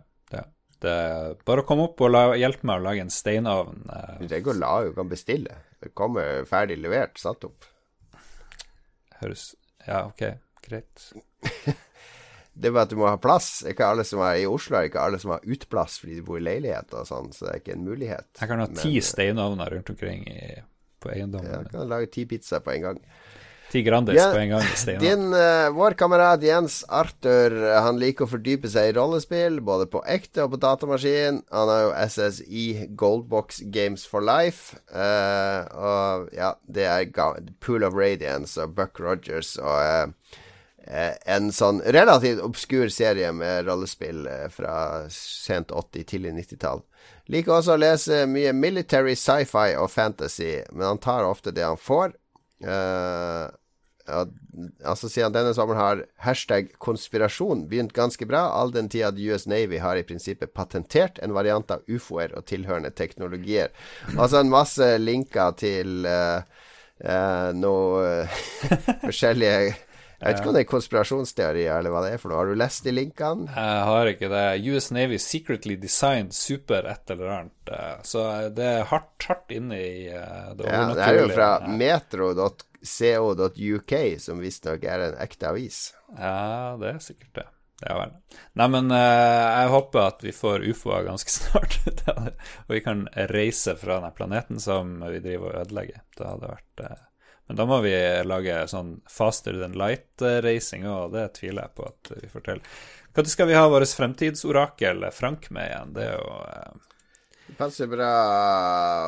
Det 0.78 0.90
er 0.90 1.32
bare 1.48 1.64
å 1.64 1.66
komme 1.66 1.88
opp 1.88 2.02
og 2.06 2.12
la, 2.12 2.22
hjelpe 2.38 2.68
meg 2.68 2.78
å 2.78 2.84
lage 2.84 3.02
en 3.02 3.10
steinovn. 3.10 3.82
Det 4.30 4.38
går 4.46 4.60
la, 4.60 4.72
du 4.86 4.92
kan 4.94 5.10
bestille. 5.10 5.56
Det 5.82 5.90
kommer 5.96 6.46
ferdig 6.46 6.78
levert, 6.78 7.18
satt 7.18 7.46
opp. 7.48 7.66
Høres 9.18 9.50
Ja, 9.88 10.04
ok, 10.06 10.22
greit. 10.62 11.08
det 12.58 12.70
er 12.70 12.74
bare 12.74 12.86
at 12.86 12.92
du 12.92 12.98
må 13.00 13.08
ha 13.08 13.18
plass. 13.22 13.64
Ikke 13.66 13.88
alle 13.90 14.04
som 14.06 14.22
er 14.26 14.42
i 14.42 14.46
Oslo, 14.50 14.78
er 14.78 14.90
ikke 14.90 15.02
alle 15.02 15.18
som 15.22 15.34
har 15.34 15.46
uteplass 15.46 15.98
fordi 16.02 16.18
de 16.18 16.26
bor 16.26 16.38
i 16.38 16.44
leilighet 16.46 16.94
og 16.94 17.08
sånn, 17.08 17.32
så 17.34 17.48
det 17.48 17.54
er 17.54 17.62
ikke 17.64 17.74
en 17.78 17.86
mulighet. 17.86 18.28
Jeg 18.38 18.52
kan 18.52 18.62
ha 18.62 18.68
ti 18.70 18.94
Men, 18.94 19.08
steinovner 19.10 19.74
rundt 19.74 19.94
omkring 19.94 20.26
i, 20.30 20.42
på 21.02 21.10
eiendommen. 21.14 21.50
Ja, 21.50 21.64
jeg 21.64 21.74
kan 21.74 21.90
lage 21.90 22.12
ti 22.14 22.26
pizzaer 22.30 22.62
på 22.62 22.74
en 22.76 22.86
gang. 22.86 23.02
Ti 23.68 23.82
Grandis 23.84 24.16
ja, 24.16 24.30
på 24.32 24.40
en 24.40 24.54
gang. 24.54 24.64
Steinar. 24.80 25.02
Din, 25.04 25.26
uh, 25.34 25.68
vår 25.76 25.96
kamerat 26.00 26.42
Jens 26.42 26.80
Arthur 26.88 27.52
Han 27.84 27.98
liker 28.00 28.24
å 28.24 28.30
fordype 28.30 28.70
seg 28.72 28.90
i 28.90 28.96
rollespill, 28.96 29.60
både 29.64 29.88
på 29.92 30.00
ekte 30.08 30.46
og 30.46 30.54
på 30.54 30.62
datamaskin. 30.62 31.42
Han 31.52 31.72
har 31.72 31.84
jo 31.84 31.94
SSI 32.08 32.66
Goldbox 32.96 33.62
Games 33.74 34.08
for 34.08 34.24
Life. 34.24 34.80
Uh, 34.88 35.68
og 35.76 36.32
ja, 36.36 36.54
det 36.64 36.88
er 36.88 37.08
Pool 37.60 37.84
of 37.84 37.96
Radiance 37.98 38.56
og 38.62 38.76
Buck 38.78 39.00
Rogers 39.04 39.56
og 39.60 39.76
uh, 39.76 40.38
eh, 40.88 41.14
en 41.26 41.50
sånn 41.52 41.80
relativt 41.84 42.40
obskur 42.44 42.88
serie 42.92 43.30
med 43.36 43.66
rollespill 43.68 44.26
eh, 44.26 44.46
fra 44.52 45.06
sent 45.12 45.72
80-, 45.72 46.06
tidlig 46.08 46.34
90-tall. 46.38 46.82
Liker 47.28 47.58
også 47.58 47.76
å 47.76 47.80
lese 47.80 48.22
mye 48.30 48.54
military, 48.56 49.14
sci-fi 49.18 49.74
og 49.78 49.90
fantasy, 49.92 50.62
men 50.72 50.86
han 50.94 51.02
tar 51.02 51.28
ofte 51.28 51.52
det 51.54 51.66
han 51.66 51.80
får. 51.80 52.16
Uh, 52.64 53.48
ja, 54.08 54.22
altså 54.88 55.10
Siden 55.12 55.34
denne 55.34 55.52
sommeren 55.56 55.80
har 55.80 56.00
hashtag 56.24 56.70
konspirasjon 56.82 57.66
begynt 57.68 57.92
ganske 57.96 58.24
bra, 58.28 58.46
all 58.56 58.72
den 58.72 58.88
tid 58.88 59.04
at 59.10 59.20
US 59.20 59.44
Navy 59.50 59.80
har 59.82 60.00
i 60.00 60.06
prinsippet 60.06 60.54
patentert 60.56 61.20
en 61.22 61.34
variant 61.36 61.68
av 61.70 61.84
ufoer 61.90 62.32
og 62.38 62.46
tilhørende 62.48 62.90
teknologier. 62.96 63.68
Altså 64.16 64.40
en 64.40 64.52
masse 64.52 64.88
linker 65.02 65.52
til 65.60 66.08
uh, 66.08 66.40
uh, 67.04 67.50
noe 67.56 68.24
forskjellige 69.04 69.76
jeg 70.18 70.32
vet 70.32 70.40
ikke 70.40 70.50
om 70.50 70.54
det 70.56 70.62
er 70.64 70.72
konspirasjonsteorier 70.72 71.76
eller 71.78 71.92
hva 71.94 72.00
det 72.02 72.08
er 72.16 72.18
for 72.18 72.32
noe. 72.32 72.40
Har 72.40 72.48
du 72.50 72.58
lest 72.58 72.82
de 72.82 72.90
linkene? 72.90 73.46
Jeg 73.54 73.82
har 73.86 74.08
ikke 74.10 74.30
det. 74.32 74.46
US 74.66 74.90
Navy 74.90 75.18
secretly 75.22 75.76
designed 75.78 76.34
super 76.34 76.88
et 76.90 77.12
eller 77.14 77.28
annet. 77.36 77.70
Så 78.02 78.24
det 78.56 78.66
er 78.66 78.88
hardt, 78.90 79.14
hardt 79.28 79.54
inne 79.54 79.78
i 79.78 80.08
det 80.08 80.66
ja, 80.66 80.80
Det 80.90 81.04
er 81.06 81.20
jo 81.20 81.28
fra 81.30 81.50
metro.co.uk, 81.70 82.58
som 84.26 84.42
visstnok 84.42 84.82
er 84.90 84.98
en 85.06 85.14
ekte 85.22 85.52
avis. 85.52 85.78
Ja, 86.18 86.74
det 86.82 86.88
er 86.96 87.00
sikkert 87.04 87.34
det. 87.38 87.46
Ja 87.86 87.94
vel. 87.94 88.10
Nei, 88.58 88.66
men 88.74 88.90
jeg 88.90 89.70
håper 89.70 90.02
at 90.02 90.24
vi 90.26 90.34
får 90.34 90.66
ufoer 90.66 91.06
ganske 91.06 91.30
snart. 91.38 91.78
og 92.10 92.74
vi 92.74 92.82
kan 92.82 93.06
reise 93.30 93.78
fra 93.78 94.02
den 94.02 94.18
planeten 94.18 94.58
som 94.58 94.98
vi 95.06 95.22
driver 95.22 95.52
og 95.52 95.60
ødelegger. 95.62 96.02
Det 96.18 96.26
hadde 96.26 96.50
vært 96.56 96.82
men 97.48 97.56
da 97.56 97.64
må 97.68 97.80
vi 97.80 97.94
lage 98.28 98.60
sånn 98.68 98.98
faster 99.08 99.56
than 99.56 99.76
light-racing 99.78 100.84
og 100.88 101.14
det 101.16 101.30
tviler 101.40 101.64
jeg 101.66 101.76
på 101.78 101.86
at 101.88 102.12
vi 102.18 102.28
får 102.32 102.44
til. 102.50 102.60
Når 103.16 103.30
skal 103.32 103.48
vi 103.48 103.56
ha 103.56 103.64
vårt 103.72 103.94
fremtidsorakel 103.98 105.08
Frank 105.16 105.48
med 105.50 105.70
igjen? 105.72 105.94
Det 105.96 106.04
er 106.06 106.20
jo 106.20 106.34
eh... 106.44 106.84
Det 107.48 107.56
passer 107.56 107.88
bra 107.88 108.10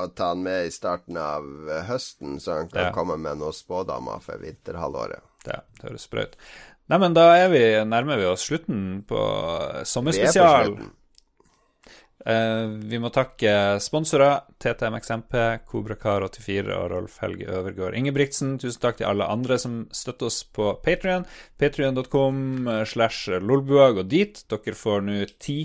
å 0.01 0.09
ta 0.17 0.31
han 0.33 0.41
med 0.43 0.71
i 0.71 0.73
starten 0.73 1.19
av 1.21 1.45
høsten, 1.87 2.39
så 2.41 2.63
han 2.63 2.71
kan 2.73 2.89
ja. 2.89 2.95
komme 2.97 3.19
med 3.21 3.43
noen 3.43 3.55
spådommer 3.55 4.23
for 4.25 4.41
vinterhalvåret. 4.41 5.21
Ja, 5.45 5.61
det 5.77 5.85
høres 5.85 6.09
bra 6.09 6.25
ut. 6.25 6.39
Nei, 6.91 6.99
men 7.05 7.15
da 7.15 7.27
er 7.37 7.53
vi, 7.53 7.61
nærmer 7.87 8.19
vi 8.19 8.27
oss 8.33 8.49
slutten 8.49 9.05
på 9.07 9.21
sommerspesial. 9.87 10.73
Uh, 12.21 12.77
vi 12.85 12.99
må 13.01 13.09
takke 13.15 13.79
sponsorer 13.81 14.43
TTMXMP, 14.61 15.37
Kobrakar84 15.71 16.75
og 16.77 16.91
Rolf 16.93 17.17
Helge 17.23 17.49
Øvergård 17.49 17.97
Ingebrigtsen. 17.97 18.59
Tusen 18.61 18.83
takk 18.83 18.99
til 19.01 19.09
alle 19.09 19.29
andre 19.33 19.57
som 19.61 19.87
støtter 19.97 20.29
oss 20.29 20.43
på 20.45 20.75
Patrion. 20.85 21.25
Patrion.com 21.61 22.69
eh, 22.69 22.85
slash 22.85 23.41
lolbua. 23.41 23.91
Gå 23.97 24.05
dit. 24.09 24.45
Dere 24.53 24.77
får 24.77 25.03
nå 25.07 25.23
ti 25.41 25.63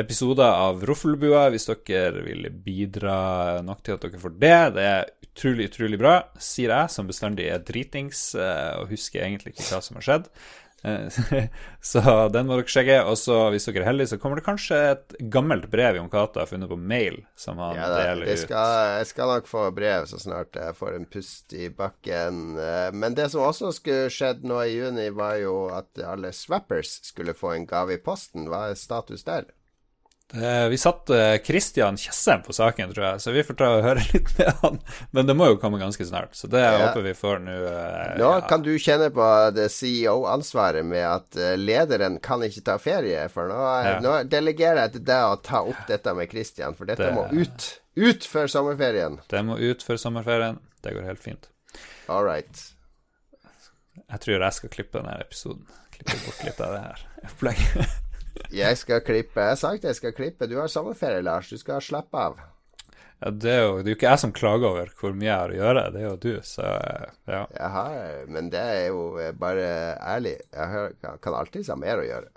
episoder 0.00 0.46
av 0.46 0.84
Roffelbua 0.86 1.48
hvis 1.52 1.68
dere 1.68 2.22
vil 2.24 2.48
bidra 2.64 3.60
nok 3.66 3.82
til 3.84 3.96
at 3.96 4.06
dere 4.06 4.22
får 4.22 4.36
det. 4.40 4.58
Det 4.76 4.86
er 4.86 5.10
utrolig, 5.26 5.68
utrolig 5.70 6.00
bra, 6.00 6.14
sier 6.40 6.72
jeg, 6.74 6.92
som 6.94 7.08
bestandig 7.10 7.48
er 7.52 7.62
dritings 7.66 8.30
uh, 8.38 8.80
og 8.80 8.90
husker 8.94 9.24
egentlig 9.24 9.54
ikke 9.54 9.68
hva 9.68 9.82
som 9.84 10.00
har 10.00 10.06
skjedd. 10.06 10.30
Eh, 10.82 11.46
så 11.80 12.02
den 12.32 12.48
må 12.48 12.56
dere 12.58 12.72
sjekke. 12.72 12.98
Og 13.10 13.18
så, 13.20 13.36
hvis 13.52 13.68
dere 13.68 13.84
er 13.84 13.90
heldige, 13.90 14.12
så 14.12 14.20
kommer 14.22 14.40
det 14.40 14.46
kanskje 14.46 14.80
et 14.94 15.16
gammelt 15.32 15.68
brev 15.72 15.98
Jon 15.98 16.10
Cato 16.12 16.42
har 16.42 16.50
funnet 16.50 16.70
på 16.70 16.78
mail, 16.78 17.20
som 17.38 17.60
han 17.62 17.78
ja, 17.78 17.90
deler 17.92 18.30
ut. 18.30 18.42
Skal, 18.44 18.74
jeg 19.00 19.10
skal 19.12 19.34
nok 19.34 19.50
få 19.50 19.66
brev 19.76 20.08
så 20.10 20.20
snart 20.22 20.58
jeg 20.58 20.76
får 20.78 20.96
en 20.96 21.08
pust 21.10 21.56
i 21.56 21.70
bakken. 21.74 22.42
Eh, 22.58 22.88
men 22.96 23.16
det 23.18 23.30
som 23.34 23.46
også 23.46 23.72
skulle 23.76 24.10
skjedd 24.12 24.44
nå 24.48 24.62
i 24.64 24.76
juni, 24.78 25.08
var 25.14 25.38
jo 25.42 25.56
at 25.74 26.00
alle 26.06 26.32
swappers 26.36 26.98
skulle 27.06 27.36
få 27.36 27.54
en 27.56 27.68
gave 27.68 27.96
i 27.96 28.02
posten. 28.02 28.48
Hva 28.50 28.68
er 28.70 28.78
status 28.78 29.26
der? 29.26 29.48
Eh, 30.34 30.68
vi 30.68 30.78
satt 30.78 31.10
Kristian 31.44 31.96
Tjessem 31.98 32.42
på 32.46 32.54
saken, 32.54 32.92
tror 32.94 33.06
jeg, 33.06 33.20
så 33.20 33.32
vi 33.34 33.42
får 33.42 33.56
ta 33.58 33.70
og 33.74 33.82
høre 33.82 34.04
litt 34.12 34.30
med 34.38 34.62
han. 34.62 34.78
Men 35.10 35.26
det 35.26 35.34
må 35.34 35.48
jo 35.50 35.58
komme 35.62 35.80
ganske 35.80 36.06
snart, 36.06 36.36
så 36.38 36.50
det 36.50 36.62
ja. 36.62 36.76
håper 36.84 37.02
vi 37.02 37.14
får 37.18 37.42
nå. 37.42 37.56
Eh, 37.70 38.12
nå 38.20 38.30
ja. 38.36 38.40
kan 38.46 38.62
du 38.62 38.70
kjenne 38.78 39.10
på 39.14 39.26
det 39.56 39.66
CEO-ansvaret 39.74 40.86
med 40.86 41.06
at 41.08 41.38
eh, 41.40 41.56
lederen 41.58 42.20
kan 42.22 42.44
ikke 42.46 42.62
ta 42.68 42.78
ferie, 42.82 43.26
for 43.32 43.50
nå, 43.50 43.60
ja. 43.86 43.96
nå 44.04 44.16
delegerer 44.30 44.84
jeg 44.84 44.98
til 44.98 45.06
deg 45.10 45.32
å 45.32 45.38
ta 45.44 45.64
opp 45.66 45.86
dette 45.90 46.14
med 46.16 46.30
Kristian, 46.30 46.78
for 46.78 46.90
dette 46.90 47.10
det... 47.10 47.14
må 47.16 47.26
ut. 47.34 47.70
Ut 47.98 48.26
før 48.30 48.46
sommerferien. 48.50 49.18
Det 49.32 49.40
må 49.44 49.58
ut 49.58 49.82
før 49.82 49.98
sommerferien. 49.98 50.60
Det 50.80 50.94
går 50.94 51.08
helt 51.10 51.22
fint. 51.22 51.50
All 52.08 52.22
right. 52.24 52.68
Jeg 53.98 54.22
tror 54.22 54.42
jeg 54.46 54.56
skal 54.56 54.72
klippe 54.72 55.00
denne 55.00 55.18
episoden. 55.22 55.66
Klippe 55.94 56.16
bort 56.22 56.46
litt 56.46 56.62
av 56.62 56.76
det 56.76 56.84
her 56.86 57.04
opplegget. 57.26 57.98
Jeg 58.54 58.78
skal 58.78 59.02
klippe. 59.06 59.40
Jeg 59.40 59.56
har 59.56 59.60
sagt 59.60 59.84
jeg 59.86 59.98
skal 59.98 60.14
klippe. 60.16 60.48
Du 60.50 60.56
har 60.60 60.70
sommerferie, 60.70 61.22
Lars. 61.22 61.50
Du 61.50 61.58
skal 61.60 61.82
slappe 61.84 62.24
av. 62.30 62.40
Ja, 63.20 63.30
det 63.30 63.52
er 63.52 63.62
jo 63.66 63.80
det 63.84 63.92
er 63.92 63.96
ikke 63.98 64.08
jeg 64.08 64.22
som 64.22 64.32
klager 64.32 64.70
over 64.70 64.92
hvor 64.96 65.12
mye 65.12 65.28
jeg 65.28 65.36
har 65.36 65.52
å 65.52 65.58
gjøre, 65.58 65.82
det 65.92 66.00
er 66.00 66.06
jo 66.06 66.14
du, 66.22 66.30
så 66.46 66.64
ja. 67.28 67.42
Jeg 67.52 67.68
har, 67.74 67.96
men 68.32 68.48
det 68.52 68.62
er 68.62 68.86
jo 68.88 69.02
bare 69.36 69.66
ærlig. 70.00 70.38
Jeg 70.56 71.18
kan 71.20 71.36
alltids 71.36 71.68
ha 71.68 71.76
mer 71.76 72.00
å 72.00 72.06
gjøre. 72.06 72.30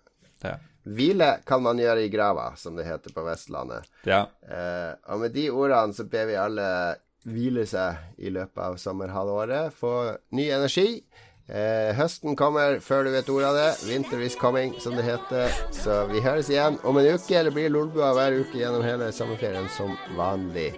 Ja. 0.43 0.57
Hvile 0.83 1.29
kan 1.47 1.63
man 1.63 1.79
gjøre 1.79 2.03
i 2.03 2.11
grava, 2.11 2.49
som 2.59 2.75
det 2.75 2.83
heter 2.89 3.15
på 3.15 3.23
Vestlandet. 3.23 3.87
Ja. 4.03 4.25
Eh, 4.43 4.91
og 5.07 5.23
med 5.23 5.31
de 5.31 5.47
ordene 5.53 5.95
så 5.95 6.03
ber 6.11 6.27
vi 6.27 6.35
alle 6.35 6.67
hvile 7.23 7.63
seg 7.69 8.19
i 8.19 8.33
løpet 8.35 8.59
av 8.65 8.75
sommerhalvåret. 8.81 9.71
Få 9.77 9.93
ny 10.35 10.49
energi. 10.51 11.05
Eh, 11.49 11.91
høsten 11.97 12.37
kommer 12.39 12.79
før 12.79 13.03
du 13.03 13.11
vet 13.11 13.29
ordet 13.29 13.49
av 13.49 13.55
det. 13.57 13.71
Winter 13.89 14.21
is 14.23 14.35
coming, 14.39 14.73
som 14.79 14.95
det 14.95 15.03
heter. 15.03 15.51
Så 15.75 16.05
vi 16.11 16.23
høres 16.23 16.49
igjen 16.49 16.79
om 16.87 16.97
en 16.97 17.09
uke. 17.13 17.35
Eller 17.39 17.51
blir 17.51 17.69
Lolbua 17.73 18.13
hver 18.15 18.39
uke 18.39 18.57
gjennom 18.61 18.83
hele 18.85 19.11
sommerferien 19.15 19.67
som 19.75 19.97
vanlig. 20.17 20.71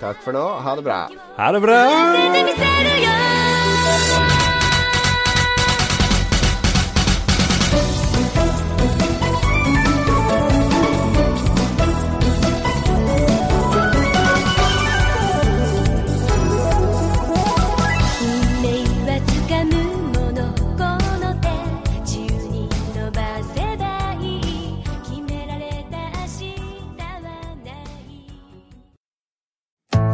Takk 0.00 0.22
for 0.22 0.32
nå. 0.36 0.46
Ha 0.62 0.76
det 0.78 0.84
bra. 0.86 1.00
Ha 1.40 1.52
det 1.56 1.62
bra. 1.64 1.80